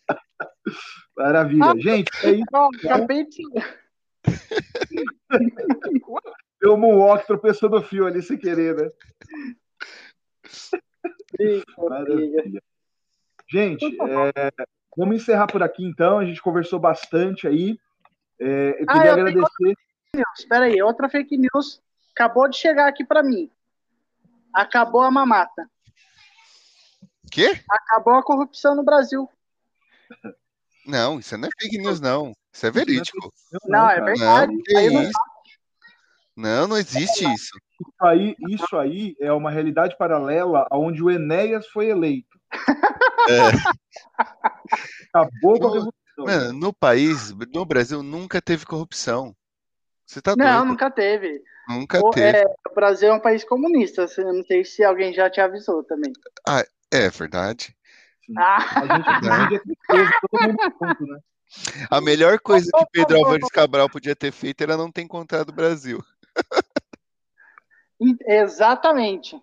Maravilha. 1.17 1.73
Gente, 1.77 2.11
é 2.23 2.31
isso. 2.31 2.45
De... 2.79 2.87
Deu 6.61 6.73
um 6.73 6.77
moonwalk 6.77 7.25
tropeçou 7.25 7.69
no 7.69 7.81
fio 7.81 8.05
ali 8.05 8.21
sem 8.21 8.37
querer, 8.37 8.75
né? 8.75 8.91
Maravilha. 11.77 12.61
Gente, 13.49 13.85
é, 13.85 14.51
vamos 14.95 15.15
encerrar 15.15 15.47
por 15.47 15.63
aqui 15.63 15.85
então. 15.85 16.19
A 16.19 16.25
gente 16.25 16.41
conversou 16.41 16.79
bastante 16.79 17.47
aí. 17.47 17.79
É, 18.39 18.81
eu 18.81 18.87
queria 18.87 19.01
ah, 19.01 19.07
eu 19.07 19.13
agradecer. 19.13 19.73
Espera 20.37 20.65
aí, 20.65 20.81
outra 20.81 21.07
fake 21.07 21.37
news 21.37 21.81
acabou 22.19 22.49
de 22.49 22.57
chegar 22.57 22.89
aqui 22.89 23.05
para 23.05 23.23
mim. 23.23 23.49
Acabou 24.53 25.01
a 25.01 25.09
mamata. 25.09 25.69
Quê? 27.31 27.61
Acabou 27.69 28.15
a 28.15 28.23
corrupção 28.23 28.75
no 28.75 28.83
Brasil. 28.83 29.29
Não, 30.85 31.19
isso 31.19 31.37
não 31.37 31.47
é 31.47 31.51
fake 31.61 31.77
news, 31.77 32.01
não. 32.01 32.33
Isso 32.51 32.65
é 32.65 32.71
verídico. 32.71 33.31
Não, 33.65 33.89
é 33.89 34.01
verdade. 34.01 34.51
Não, 34.51 35.03
isso. 35.03 35.11
não, 36.35 36.67
não 36.67 36.77
existe 36.77 37.23
isso. 37.31 37.57
Isso 37.79 38.05
aí, 38.05 38.35
isso 38.49 38.77
aí 38.77 39.15
é 39.21 39.31
uma 39.31 39.51
realidade 39.51 39.95
paralela 39.97 40.67
onde 40.71 41.01
o 41.01 41.09
Enéas 41.09 41.67
foi 41.67 41.89
eleito. 41.89 42.37
É. 43.29 43.51
Acabou 45.13 45.59
com 45.59 45.67
a 45.67 45.73
revolução. 45.73 45.93
Mano, 46.17 46.53
no 46.53 46.73
país, 46.73 47.31
no 47.53 47.63
Brasil, 47.63 48.01
nunca 48.01 48.41
teve 48.41 48.65
corrupção. 48.65 49.35
Você 50.09 50.23
tá 50.23 50.35
Não, 50.35 50.65
nunca 50.65 50.89
teve. 50.89 51.43
Nunca 51.67 51.99
o, 52.03 52.09
teve. 52.09 52.39
É, 52.39 52.43
o 52.67 52.73
Brasil 52.73 53.09
é 53.09 53.13
um 53.13 53.19
país 53.19 53.43
comunista. 53.43 54.07
Eu 54.17 54.33
não 54.33 54.43
sei 54.43 54.65
se 54.65 54.83
alguém 54.83 55.13
já 55.13 55.29
te 55.29 55.39
avisou 55.39 55.83
também. 55.83 56.11
Ah, 56.47 56.65
é 56.91 57.09
verdade. 57.11 57.77
Ah. 58.35 58.57
A 58.79 59.51
gente 59.51 59.61
todo 60.31 60.47
mundo 60.47 60.57
junto, 60.81 61.05
né? 61.05 61.19
A 61.91 62.01
melhor 62.01 62.39
coisa 62.39 62.71
que 62.75 62.85
Pedro 62.91 63.17
Álvares 63.17 63.49
Cabral 63.49 63.87
podia 63.87 64.15
ter 64.15 64.31
feito 64.31 64.61
era 64.61 64.75
não 64.75 64.91
ter 64.91 65.03
encontrado 65.03 65.49
o 65.49 65.53
Brasil. 65.53 66.03
Exatamente. 68.25 69.39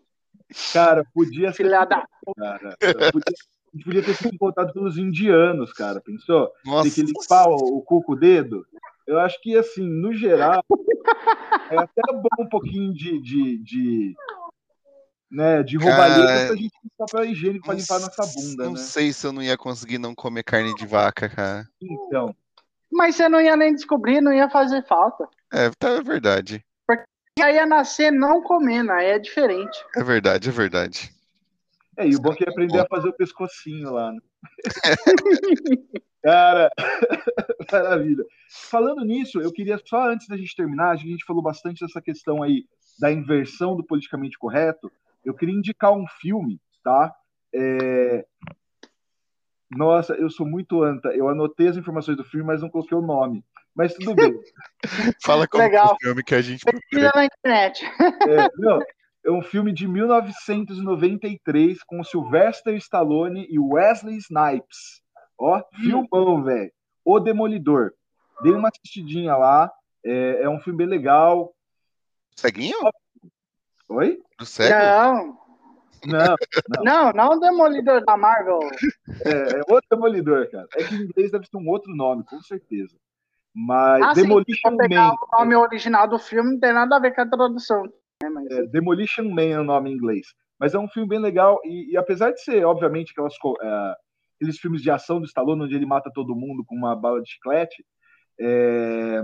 Cara, 0.72 1.06
podia 1.14 1.52
ser. 1.52 1.58
Filha 1.58 1.84
da... 1.84 2.08
Cara, 2.36 2.76
podia, 3.12 3.36
podia 3.84 4.02
ter 4.02 4.14
sido 4.14 4.34
encontrado 4.34 4.72
pelos 4.72 4.98
indianos, 4.98 5.72
cara. 5.72 6.00
Pensou? 6.00 6.50
Nossa. 6.64 6.82
Tem 6.82 6.92
que 6.92 7.12
limpar 7.12 7.48
o, 7.48 7.54
o 7.54 7.82
cu 7.82 8.02
com 8.02 8.12
o 8.12 8.16
dedo. 8.16 8.66
Eu 9.06 9.20
acho 9.20 9.40
que, 9.40 9.56
assim, 9.56 9.86
no 9.86 10.12
geral, 10.12 10.64
é 11.70 11.78
até 11.78 12.02
bom 12.12 12.44
um 12.44 12.48
pouquinho 12.48 12.92
de, 12.92 13.20
de, 13.20 13.58
de 13.62 14.16
né, 15.30 15.62
de 15.62 15.76
roubalheira 15.76 16.26
cara, 16.26 16.46
pra 16.46 16.56
gente 16.56 16.70
ter 16.70 16.90
papel 16.96 17.24
higiênico 17.30 17.66
pra 17.66 17.74
limpar 17.74 18.00
nossa 18.00 18.22
bunda, 18.34 18.64
não 18.64 18.72
né? 18.72 18.78
sei 18.78 19.12
se 19.12 19.26
eu 19.26 19.32
não 19.32 19.42
ia 19.42 19.56
conseguir 19.56 19.98
não 19.98 20.14
comer 20.14 20.42
carne 20.42 20.74
de 20.74 20.86
vaca, 20.86 21.28
cara. 21.28 21.68
Então. 21.80 22.34
Mas 22.90 23.16
você 23.16 23.28
não 23.28 23.40
ia 23.40 23.56
nem 23.56 23.74
descobrir, 23.74 24.20
não 24.20 24.32
ia 24.32 24.48
fazer 24.48 24.84
falta. 24.86 25.28
É, 25.52 25.70
tá, 25.78 25.90
é 25.90 26.02
verdade. 26.02 26.64
Porque 26.86 27.04
aí 27.40 27.56
ia 27.56 27.66
nascer 27.66 28.10
não 28.10 28.42
comendo, 28.42 28.92
aí 28.92 29.06
é 29.06 29.18
diferente. 29.18 29.78
É 29.94 30.02
verdade, 30.02 30.48
é 30.48 30.52
verdade. 30.52 31.15
É, 31.96 32.06
e 32.06 32.14
o 32.14 32.20
bom 32.20 32.32
é 32.32 32.36
que 32.36 32.44
ia 32.44 32.50
aprender 32.50 32.78
a 32.78 32.86
fazer 32.86 33.08
o 33.08 33.12
pescocinho 33.12 33.92
lá, 33.92 34.12
né? 34.12 34.18
Cara, 36.26 36.70
maravilha. 37.72 38.24
Falando 38.68 39.04
nisso, 39.04 39.40
eu 39.40 39.52
queria 39.52 39.80
só 39.84 40.10
antes 40.10 40.26
da 40.26 40.36
gente 40.36 40.56
terminar, 40.56 40.90
a 40.90 40.96
gente 40.96 41.24
falou 41.24 41.40
bastante 41.40 41.86
dessa 41.86 42.02
questão 42.02 42.42
aí 42.42 42.64
da 42.98 43.12
inversão 43.12 43.76
do 43.76 43.84
politicamente 43.84 44.36
correto. 44.36 44.90
Eu 45.24 45.34
queria 45.34 45.54
indicar 45.54 45.92
um 45.92 46.04
filme, 46.20 46.60
tá? 46.82 47.14
É... 47.54 48.26
Nossa, 49.70 50.14
eu 50.14 50.28
sou 50.28 50.44
muito 50.44 50.82
anta. 50.82 51.10
Eu 51.10 51.28
anotei 51.28 51.68
as 51.68 51.76
informações 51.76 52.16
do 52.16 52.24
filme, 52.24 52.44
mas 52.44 52.60
não 52.60 52.70
coloquei 52.70 52.98
o 52.98 53.02
nome. 53.02 53.44
Mas 53.72 53.94
tudo 53.94 54.16
bem. 54.16 54.34
Fala 55.24 55.46
como 55.46 55.62
Legal. 55.62 55.90
é 55.90 55.92
o 55.92 55.96
filme 56.00 56.24
que 56.24 56.34
a 56.34 56.42
gente 56.42 56.64
Pesquisa 56.64 57.12
na 57.14 57.26
internet. 57.26 57.84
É, 57.84 58.48
não, 58.56 58.80
é 59.26 59.30
um 59.30 59.42
filme 59.42 59.72
de 59.72 59.88
1993 59.88 61.82
com 61.82 62.04
Sylvester 62.04 62.74
Stallone 62.76 63.44
e 63.50 63.58
Wesley 63.58 64.16
Snipes. 64.18 65.02
Ó, 65.36 65.58
hum. 65.58 65.62
filmão, 65.74 66.44
velho. 66.44 66.72
O 67.04 67.18
Demolidor. 67.18 67.92
Dei 68.40 68.52
uma 68.52 68.68
assistidinha 68.68 69.36
lá. 69.36 69.72
É, 70.04 70.42
é 70.42 70.48
um 70.48 70.60
filme 70.60 70.78
bem 70.78 70.86
legal. 70.86 71.52
Ceguinho? 72.36 72.78
Oi? 73.88 74.22
Do 74.38 74.46
cego? 74.46 74.74
Não. 74.74 75.46
Não, 76.06 76.36
não. 76.68 76.84
Não, 76.84 77.12
não 77.12 77.28
o 77.30 77.40
Demolidor 77.40 78.04
da 78.04 78.16
Marvel. 78.16 78.60
É, 79.24 79.58
é 79.58 79.60
outro 79.68 79.88
Demolidor, 79.90 80.48
cara. 80.50 80.68
É 80.76 80.84
que 80.84 80.94
em 80.94 81.02
inglês 81.02 81.32
deve 81.32 81.48
ter 81.48 81.56
um 81.56 81.68
outro 81.68 81.92
nome, 81.96 82.22
com 82.22 82.40
certeza. 82.40 82.96
Mas 83.52 84.02
ah, 84.04 84.12
Demolition 84.12 84.70
sim, 84.70 84.94
Man. 84.94 85.12
O 85.12 85.38
nome 85.38 85.56
original 85.56 86.06
do 86.06 86.18
filme 86.18 86.52
não 86.52 86.60
tem 86.60 86.72
nada 86.72 86.94
a 86.94 87.00
ver 87.00 87.12
com 87.12 87.22
a 87.22 87.26
tradução. 87.28 87.90
Né, 88.36 88.46
mas... 88.50 88.58
é, 88.58 88.66
Demolition 88.66 89.30
Man 89.30 89.42
é 89.42 89.60
o 89.60 89.64
nome 89.64 89.90
em 89.90 89.94
inglês. 89.94 90.26
Mas 90.58 90.74
é 90.74 90.78
um 90.78 90.88
filme 90.88 91.08
bem 91.08 91.18
legal. 91.18 91.60
E, 91.64 91.92
e 91.92 91.96
apesar 91.96 92.32
de 92.32 92.42
ser, 92.42 92.64
obviamente, 92.64 93.12
aquelas, 93.12 93.34
uh, 93.34 93.94
aqueles 94.36 94.58
filmes 94.58 94.82
de 94.82 94.90
ação 94.90 95.20
do 95.20 95.26
Stallone, 95.26 95.62
onde 95.62 95.74
ele 95.74 95.86
mata 95.86 96.10
todo 96.12 96.36
mundo 96.36 96.64
com 96.64 96.74
uma 96.74 96.94
bala 96.96 97.20
de 97.22 97.30
chiclete, 97.30 97.84
é, 98.40 99.22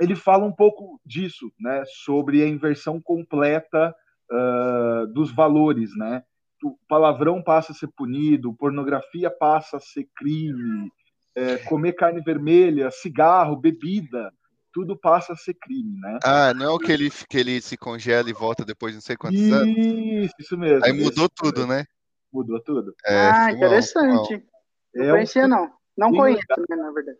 ele 0.00 0.14
fala 0.14 0.44
um 0.44 0.52
pouco 0.52 1.00
disso, 1.04 1.52
né, 1.58 1.82
sobre 1.86 2.42
a 2.42 2.48
inversão 2.48 3.00
completa 3.00 3.94
uh, 4.30 5.06
dos 5.12 5.32
valores, 5.32 5.96
né? 5.96 6.22
O 6.62 6.78
palavrão 6.88 7.42
passa 7.42 7.72
a 7.72 7.74
ser 7.74 7.88
punido, 7.88 8.54
pornografia 8.54 9.30
passa 9.30 9.76
a 9.76 9.80
ser 9.80 10.08
crime, 10.16 10.90
é, 11.34 11.58
comer 11.58 11.92
carne 11.92 12.22
vermelha, 12.22 12.90
cigarro, 12.90 13.56
bebida, 13.56 14.32
tudo 14.74 14.98
passa 14.98 15.32
a 15.32 15.36
ser 15.36 15.54
crime, 15.54 15.98
né? 16.00 16.18
Ah, 16.24 16.52
não 16.52 16.66
é 16.66 16.70
o 16.70 16.78
que 16.78 16.90
ele, 16.90 17.08
que 17.30 17.38
ele 17.38 17.60
se 17.60 17.76
congela 17.76 18.28
e 18.28 18.32
volta 18.32 18.64
depois 18.64 18.92
de 18.92 18.96
não 18.96 19.02
sei 19.02 19.16
quantos 19.16 19.40
isso, 19.40 19.54
anos? 19.54 19.76
Isso, 19.76 20.34
isso 20.40 20.58
mesmo. 20.58 20.84
Aí 20.84 20.92
mudou 20.92 21.28
tudo, 21.28 21.60
mesmo. 21.60 21.72
né? 21.72 21.84
Mudou 22.32 22.60
tudo. 22.60 22.92
É, 23.06 23.30
ah, 23.30 23.52
interessante. 23.52 24.44
Não 24.92 25.04
é 25.04 25.10
conhecia, 25.12 25.44
um... 25.44 25.48
não. 25.48 25.72
Não 25.96 26.12
conheço, 26.12 26.42
né, 26.68 26.76
na 26.76 26.90
verdade. 26.90 27.18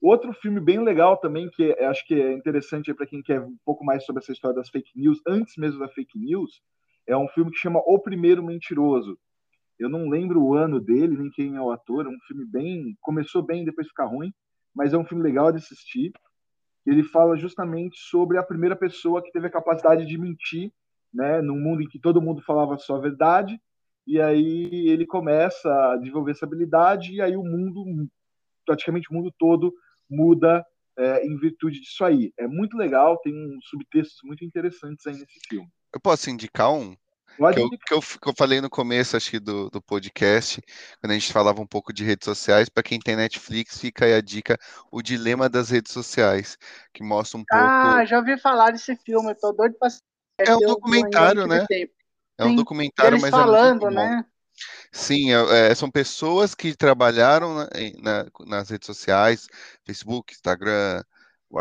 Outro 0.00 0.32
filme 0.32 0.58
bem 0.58 0.82
legal 0.82 1.18
também, 1.18 1.50
que 1.50 1.72
acho 1.84 2.06
que 2.06 2.14
é 2.14 2.32
interessante 2.32 2.92
para 2.94 3.06
quem 3.06 3.22
quer 3.22 3.40
um 3.40 3.56
pouco 3.64 3.84
mais 3.84 4.04
sobre 4.04 4.22
essa 4.22 4.32
história 4.32 4.56
das 4.56 4.70
fake 4.70 4.90
news, 4.96 5.20
antes 5.26 5.54
mesmo 5.58 5.78
da 5.78 5.88
fake 5.88 6.18
news, 6.18 6.62
é 7.06 7.16
um 7.16 7.28
filme 7.28 7.50
que 7.50 7.58
chama 7.58 7.80
O 7.84 7.98
Primeiro 7.98 8.42
Mentiroso. 8.42 9.18
Eu 9.78 9.90
não 9.90 10.08
lembro 10.08 10.42
o 10.42 10.54
ano 10.54 10.80
dele, 10.80 11.18
nem 11.18 11.30
quem 11.30 11.56
é 11.56 11.60
o 11.60 11.70
ator. 11.70 12.06
É 12.06 12.08
um 12.08 12.18
filme 12.26 12.46
bem. 12.46 12.96
Começou 13.02 13.42
bem, 13.42 13.64
depois 13.64 13.86
fica 13.88 14.06
ruim, 14.06 14.32
mas 14.74 14.94
é 14.94 14.98
um 14.98 15.04
filme 15.04 15.22
legal 15.22 15.52
de 15.52 15.58
assistir. 15.58 16.12
Ele 16.86 17.02
fala 17.02 17.36
justamente 17.36 17.98
sobre 17.98 18.38
a 18.38 18.42
primeira 18.42 18.76
pessoa 18.76 19.22
que 19.22 19.32
teve 19.32 19.48
a 19.48 19.50
capacidade 19.50 20.06
de 20.06 20.16
mentir, 20.16 20.72
né, 21.12 21.40
num 21.40 21.58
mundo 21.58 21.82
em 21.82 21.88
que 21.88 21.98
todo 21.98 22.22
mundo 22.22 22.42
falava 22.42 22.78
só 22.78 22.96
a 22.96 23.00
verdade, 23.00 23.60
e 24.06 24.20
aí 24.20 24.88
ele 24.88 25.04
começa 25.04 25.68
a 25.92 25.96
desenvolver 25.96 26.30
essa 26.30 26.46
habilidade, 26.46 27.14
e 27.14 27.20
aí 27.20 27.36
o 27.36 27.42
mundo, 27.42 27.84
praticamente 28.64 29.10
o 29.10 29.14
mundo 29.14 29.34
todo, 29.36 29.74
muda 30.08 30.64
é, 30.96 31.26
em 31.26 31.36
virtude 31.36 31.80
disso 31.80 32.04
aí. 32.04 32.32
É 32.38 32.46
muito 32.46 32.76
legal, 32.76 33.18
tem 33.18 33.34
uns 33.34 33.66
subtextos 33.68 34.20
muito 34.22 34.44
interessantes 34.44 35.06
aí 35.06 35.14
nesse 35.14 35.40
filme. 35.48 35.68
Eu 35.92 36.00
posso 36.00 36.30
indicar 36.30 36.72
um? 36.72 36.94
Que 37.36 37.60
eu, 37.60 37.70
que, 37.70 37.94
eu, 37.94 38.00
que 38.00 38.28
eu, 38.28 38.34
falei 38.36 38.60
no 38.60 38.70
começo, 38.70 39.16
acho 39.16 39.30
que, 39.30 39.38
do, 39.38 39.68
do 39.68 39.80
podcast, 39.82 40.62
quando 41.00 41.10
a 41.10 41.14
gente 41.14 41.32
falava 41.32 41.60
um 41.60 41.66
pouco 41.66 41.92
de 41.92 42.02
redes 42.02 42.24
sociais, 42.24 42.68
para 42.68 42.82
quem 42.82 42.98
tem 42.98 43.14
Netflix, 43.14 43.78
fica 43.78 44.06
aí 44.06 44.14
a 44.14 44.22
dica 44.22 44.58
O 44.90 45.02
Dilema 45.02 45.48
das 45.48 45.70
Redes 45.70 45.92
Sociais, 45.92 46.56
que 46.94 47.02
mostra 47.02 47.38
um 47.38 47.44
pouco. 47.44 47.64
Ah, 47.64 48.04
já 48.06 48.18
ouvi 48.18 48.38
falar 48.38 48.70
desse 48.70 48.96
filme, 48.96 49.30
eu 49.30 49.38
tô 49.38 49.52
doido 49.52 49.76
pra 49.78 49.88
É 50.38 50.54
um 50.54 50.60
documentário, 50.60 51.46
né? 51.46 51.66
É 52.38 52.44
um 52.44 52.50
Sim, 52.50 52.56
documentário, 52.56 53.20
mas 53.20 53.30
falando, 53.30 53.86
é 53.86 53.90
muito 53.90 53.90
né? 53.90 54.24
Sim, 54.90 55.32
é, 55.32 55.70
é, 55.70 55.74
são 55.74 55.90
pessoas 55.90 56.54
que 56.54 56.74
trabalharam 56.74 57.54
na, 57.54 57.68
na, 58.02 58.26
nas 58.46 58.70
redes 58.70 58.86
sociais, 58.86 59.46
Facebook, 59.84 60.32
Instagram, 60.32 61.02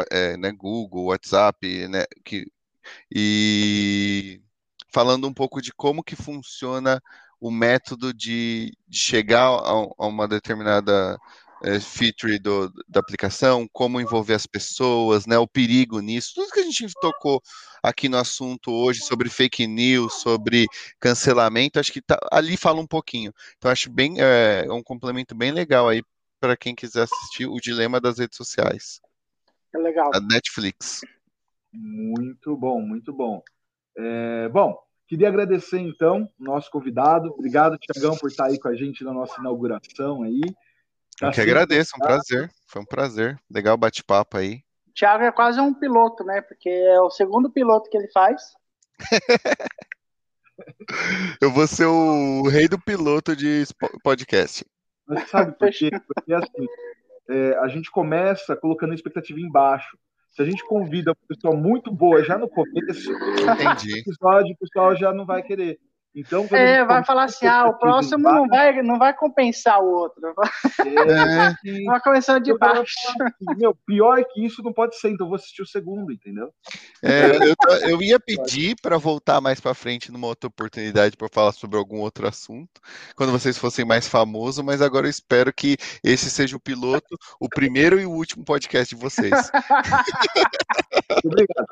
é, 0.09 0.37
né, 0.37 0.51
Google, 0.51 1.05
WhatsApp, 1.05 1.87
né, 1.87 2.05
que, 2.23 2.49
e 3.13 4.41
falando 4.95 5.27
um 5.27 5.33
pouco 5.33 5.61
de 5.61 5.73
como 5.73 6.01
que 6.01 6.15
funciona 6.15 7.03
o 7.37 7.51
método 7.51 8.13
de, 8.13 8.71
de 8.87 8.97
chegar 8.97 9.41
a, 9.41 9.71
a, 9.97 10.07
uma 10.07 10.25
determinada 10.25 11.19
é, 11.61 11.81
feature 11.81 12.39
do, 12.39 12.71
da 12.87 13.01
aplicação, 13.01 13.67
como 13.73 13.99
envolver 13.99 14.35
as 14.35 14.47
pessoas, 14.47 15.25
né, 15.25 15.37
o 15.37 15.45
perigo 15.45 15.99
nisso, 15.99 16.31
tudo 16.35 16.49
que 16.53 16.61
a 16.61 16.63
gente 16.63 16.93
tocou 17.01 17.41
aqui 17.83 18.07
no 18.07 18.17
assunto 18.17 18.71
hoje 18.71 19.01
sobre 19.01 19.29
fake 19.29 19.67
news, 19.67 20.21
sobre 20.21 20.65
cancelamento, 20.97 21.77
acho 21.77 21.91
que 21.91 22.01
tá, 22.01 22.17
ali 22.31 22.55
fala 22.55 22.79
um 22.79 22.87
pouquinho. 22.87 23.33
Então 23.57 23.69
acho 23.69 23.91
bem 23.91 24.15
é, 24.19 24.65
um 24.71 24.81
complemento 24.81 25.35
bem 25.35 25.51
legal 25.51 25.89
aí 25.89 26.01
para 26.39 26.55
quem 26.55 26.73
quiser 26.73 27.03
assistir 27.03 27.47
o 27.47 27.57
dilema 27.57 27.99
das 27.99 28.17
redes 28.17 28.37
sociais. 28.37 29.01
É 29.73 29.77
legal. 29.77 30.09
A 30.13 30.21
Netflix. 30.21 31.01
Muito 31.73 32.55
bom, 32.55 32.79
muito 32.79 33.11
bom. 33.11 33.43
É, 33.97 34.49
bom, 34.49 34.84
queria 35.07 35.27
agradecer 35.27 35.79
então 35.79 36.29
nosso 36.39 36.69
convidado. 36.69 37.31
Obrigado, 37.31 37.77
Tiagão, 37.77 38.17
por 38.17 38.29
estar 38.29 38.45
aí 38.45 38.59
com 38.59 38.67
a 38.67 38.75
gente 38.75 39.03
na 39.03 39.13
nossa 39.13 39.39
inauguração 39.39 40.23
aí. 40.23 40.41
Tá 41.19 41.27
Eu 41.27 41.31
que 41.31 41.41
agradeço, 41.41 41.93
um 41.95 41.99
prazer. 41.99 42.51
Foi 42.67 42.81
um 42.81 42.85
prazer. 42.85 43.39
Legal 43.49 43.77
bate-papo 43.77 44.37
aí. 44.37 44.61
Thiago 44.93 45.23
é 45.23 45.31
quase 45.31 45.59
um 45.59 45.73
piloto, 45.73 46.23
né? 46.23 46.41
Porque 46.41 46.69
é 46.69 46.99
o 47.01 47.09
segundo 47.09 47.49
piloto 47.49 47.89
que 47.89 47.97
ele 47.97 48.09
faz. 48.11 48.41
Eu 51.41 51.51
vou 51.51 51.67
ser 51.67 51.85
o 51.85 52.47
rei 52.47 52.67
do 52.67 52.79
piloto 52.79 53.35
de 53.35 53.65
podcast. 54.01 54.65
Mas 55.05 55.29
sabe 55.29 55.51
por 55.57 55.69
quê? 55.71 55.91
Porque 55.91 56.33
assim, 56.33 56.65
é, 57.29 57.57
a 57.59 57.67
gente 57.67 57.91
começa 57.91 58.55
colocando 58.55 58.91
a 58.91 58.95
expectativa 58.95 59.39
embaixo. 59.39 59.97
Se 60.35 60.41
a 60.41 60.45
gente 60.45 60.65
convida 60.65 61.11
uma 61.11 61.27
pessoa 61.27 61.55
muito 61.55 61.89
boa 61.93 62.21
já 62.21 62.37
no 62.37 62.49
começo, 62.49 63.09
Entendi. 63.09 63.93
o 63.95 63.97
episódio, 63.99 64.53
o 64.53 64.57
pessoal 64.57 64.93
já 64.95 65.13
não 65.13 65.25
vai 65.25 65.41
querer. 65.41 65.79
Então, 66.15 66.47
é, 66.51 66.85
vai 66.85 67.03
falar 67.03 67.25
assim, 67.25 67.45
ah, 67.45 67.65
o 67.65 67.77
próximo 67.77 68.23
não 68.23 68.47
vai, 68.47 68.81
não 68.81 68.97
vai 68.97 69.13
compensar 69.13 69.81
o 69.81 69.91
outro. 69.91 70.33
É, 70.79 70.85
vai 71.85 71.99
começando 71.99 72.41
de 72.41 72.57
baixo. 72.57 72.93
Assim, 73.19 73.57
meu, 73.57 73.75
pior 73.85 74.23
que 74.23 74.45
isso 74.45 74.63
não 74.63 74.71
pode 74.71 74.97
ser, 74.97 75.09
então 75.09 75.27
vou 75.27 75.35
assistir 75.35 75.61
o 75.61 75.67
segundo, 75.67 76.13
entendeu? 76.13 76.49
É, 77.03 77.35
eu, 77.35 77.89
eu 77.89 78.01
ia 78.01 78.17
pedir 78.17 78.77
para 78.81 78.97
voltar 78.97 79.41
mais 79.41 79.59
para 79.59 79.73
frente 79.73 80.09
numa 80.09 80.27
outra 80.27 80.47
oportunidade 80.47 81.17
para 81.17 81.27
falar 81.29 81.51
sobre 81.51 81.77
algum 81.77 81.99
outro 81.99 82.25
assunto, 82.27 82.79
quando 83.15 83.33
vocês 83.33 83.57
fossem 83.57 83.83
mais 83.83 84.07
famosos, 84.07 84.63
mas 84.63 84.81
agora 84.81 85.07
eu 85.07 85.11
espero 85.11 85.51
que 85.51 85.75
esse 86.01 86.29
seja 86.29 86.55
o 86.55 86.61
piloto, 86.61 87.17
o 87.41 87.49
primeiro 87.49 87.99
e 87.99 88.05
o 88.05 88.11
último 88.11 88.45
podcast 88.45 88.95
de 88.95 89.01
vocês. 89.01 89.33
obrigado. 91.25 91.67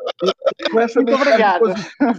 Com 0.72 0.80
essa 0.80 1.00
Muito 1.00 1.16
obrigado. 1.16 1.66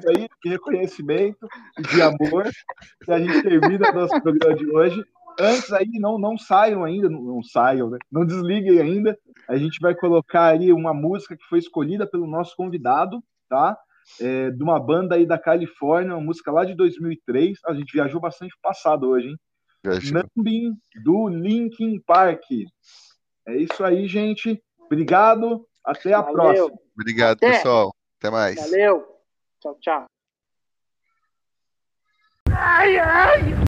Aí, 0.08 0.28
de 0.42 0.48
reconhecimento 0.48 1.46
e 1.78 1.82
de 1.82 2.02
amor, 2.02 2.13
que 2.16 3.12
a 3.12 3.18
gente 3.18 3.42
termina 3.42 3.90
o 3.90 3.94
nosso 3.94 4.20
programa 4.20 4.56
de 4.56 4.70
hoje. 4.70 5.04
Antes 5.38 5.72
aí, 5.72 5.88
não, 5.94 6.18
não 6.18 6.38
saiam 6.38 6.84
ainda, 6.84 7.08
não, 7.08 7.20
não 7.20 7.42
saiam, 7.42 7.90
né? 7.90 7.98
Não 8.10 8.24
desliguem 8.24 8.80
ainda. 8.80 9.18
A 9.48 9.56
gente 9.56 9.80
vai 9.80 9.94
colocar 9.94 10.46
aí 10.46 10.72
uma 10.72 10.94
música 10.94 11.36
que 11.36 11.44
foi 11.44 11.58
escolhida 11.58 12.06
pelo 12.06 12.26
nosso 12.26 12.54
convidado, 12.56 13.22
tá? 13.48 13.76
É, 14.20 14.50
de 14.50 14.62
uma 14.62 14.78
banda 14.78 15.16
aí 15.16 15.26
da 15.26 15.38
Califórnia, 15.38 16.14
uma 16.14 16.24
música 16.24 16.52
lá 16.52 16.64
de 16.64 16.74
2003. 16.74 17.58
A 17.66 17.74
gente 17.74 17.92
viajou 17.92 18.20
bastante 18.20 18.54
passado 18.62 19.08
hoje, 19.08 19.28
hein? 19.28 19.36
Numbing, 19.84 20.74
do 21.02 21.28
Linkin 21.28 22.00
Park. 22.06 22.44
É 23.46 23.56
isso 23.56 23.84
aí, 23.84 24.06
gente. 24.06 24.62
Obrigado. 24.80 25.66
Até 25.84 26.14
a 26.14 26.22
Valeu. 26.22 26.34
próxima. 26.34 26.78
Obrigado, 26.98 27.36
Até. 27.38 27.50
pessoal. 27.50 27.94
Até 28.18 28.30
mais. 28.30 28.56
Valeu. 28.56 29.04
Tchau, 29.60 29.76
tchau. 29.80 30.13
Ai, 32.56 32.98
ai. 32.98 33.73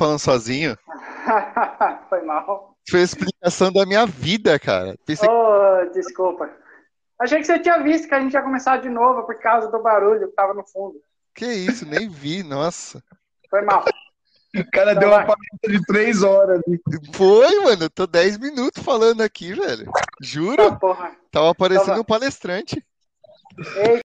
Falando 0.00 0.18
sozinho. 0.18 0.76
Foi 2.08 2.22
mal. 2.22 2.74
Foi 2.88 3.00
a 3.00 3.04
explicação 3.04 3.70
da 3.70 3.84
minha 3.84 4.06
vida, 4.06 4.58
cara. 4.58 4.96
Pensei... 5.04 5.28
Oh, 5.28 5.90
desculpa. 5.92 6.50
Achei 7.20 7.38
que 7.38 7.44
você 7.44 7.58
tinha 7.58 7.82
visto 7.82 8.08
que 8.08 8.14
a 8.14 8.20
gente 8.20 8.32
ia 8.32 8.42
começar 8.42 8.78
de 8.78 8.88
novo 8.88 9.24
por 9.24 9.38
causa 9.38 9.70
do 9.70 9.82
barulho 9.82 10.28
que 10.28 10.34
tava 10.34 10.54
no 10.54 10.66
fundo. 10.66 10.98
Que 11.34 11.44
isso, 11.44 11.84
nem 11.86 12.08
vi, 12.08 12.42
nossa. 12.42 13.02
Foi 13.50 13.60
mal. 13.60 13.84
O 14.56 14.70
cara 14.72 14.92
então 14.92 15.00
deu 15.00 15.10
vai. 15.10 15.18
uma 15.18 15.26
palestra 15.26 15.70
de 15.70 15.84
três 15.84 16.22
horas. 16.22 16.60
Foi, 17.12 17.60
mano. 17.60 17.84
Eu 17.84 17.90
tô 17.90 18.06
10 18.06 18.38
minutos 18.38 18.82
falando 18.82 19.20
aqui, 19.20 19.52
velho. 19.52 19.90
Juro. 20.20 20.62
Ah, 20.66 20.76
porra. 20.76 21.12
Tava 21.30 21.50
aparecendo 21.50 21.90
então 21.90 22.00
um 22.00 22.04
palestrante. 22.04 22.82
Ei. 23.76 24.00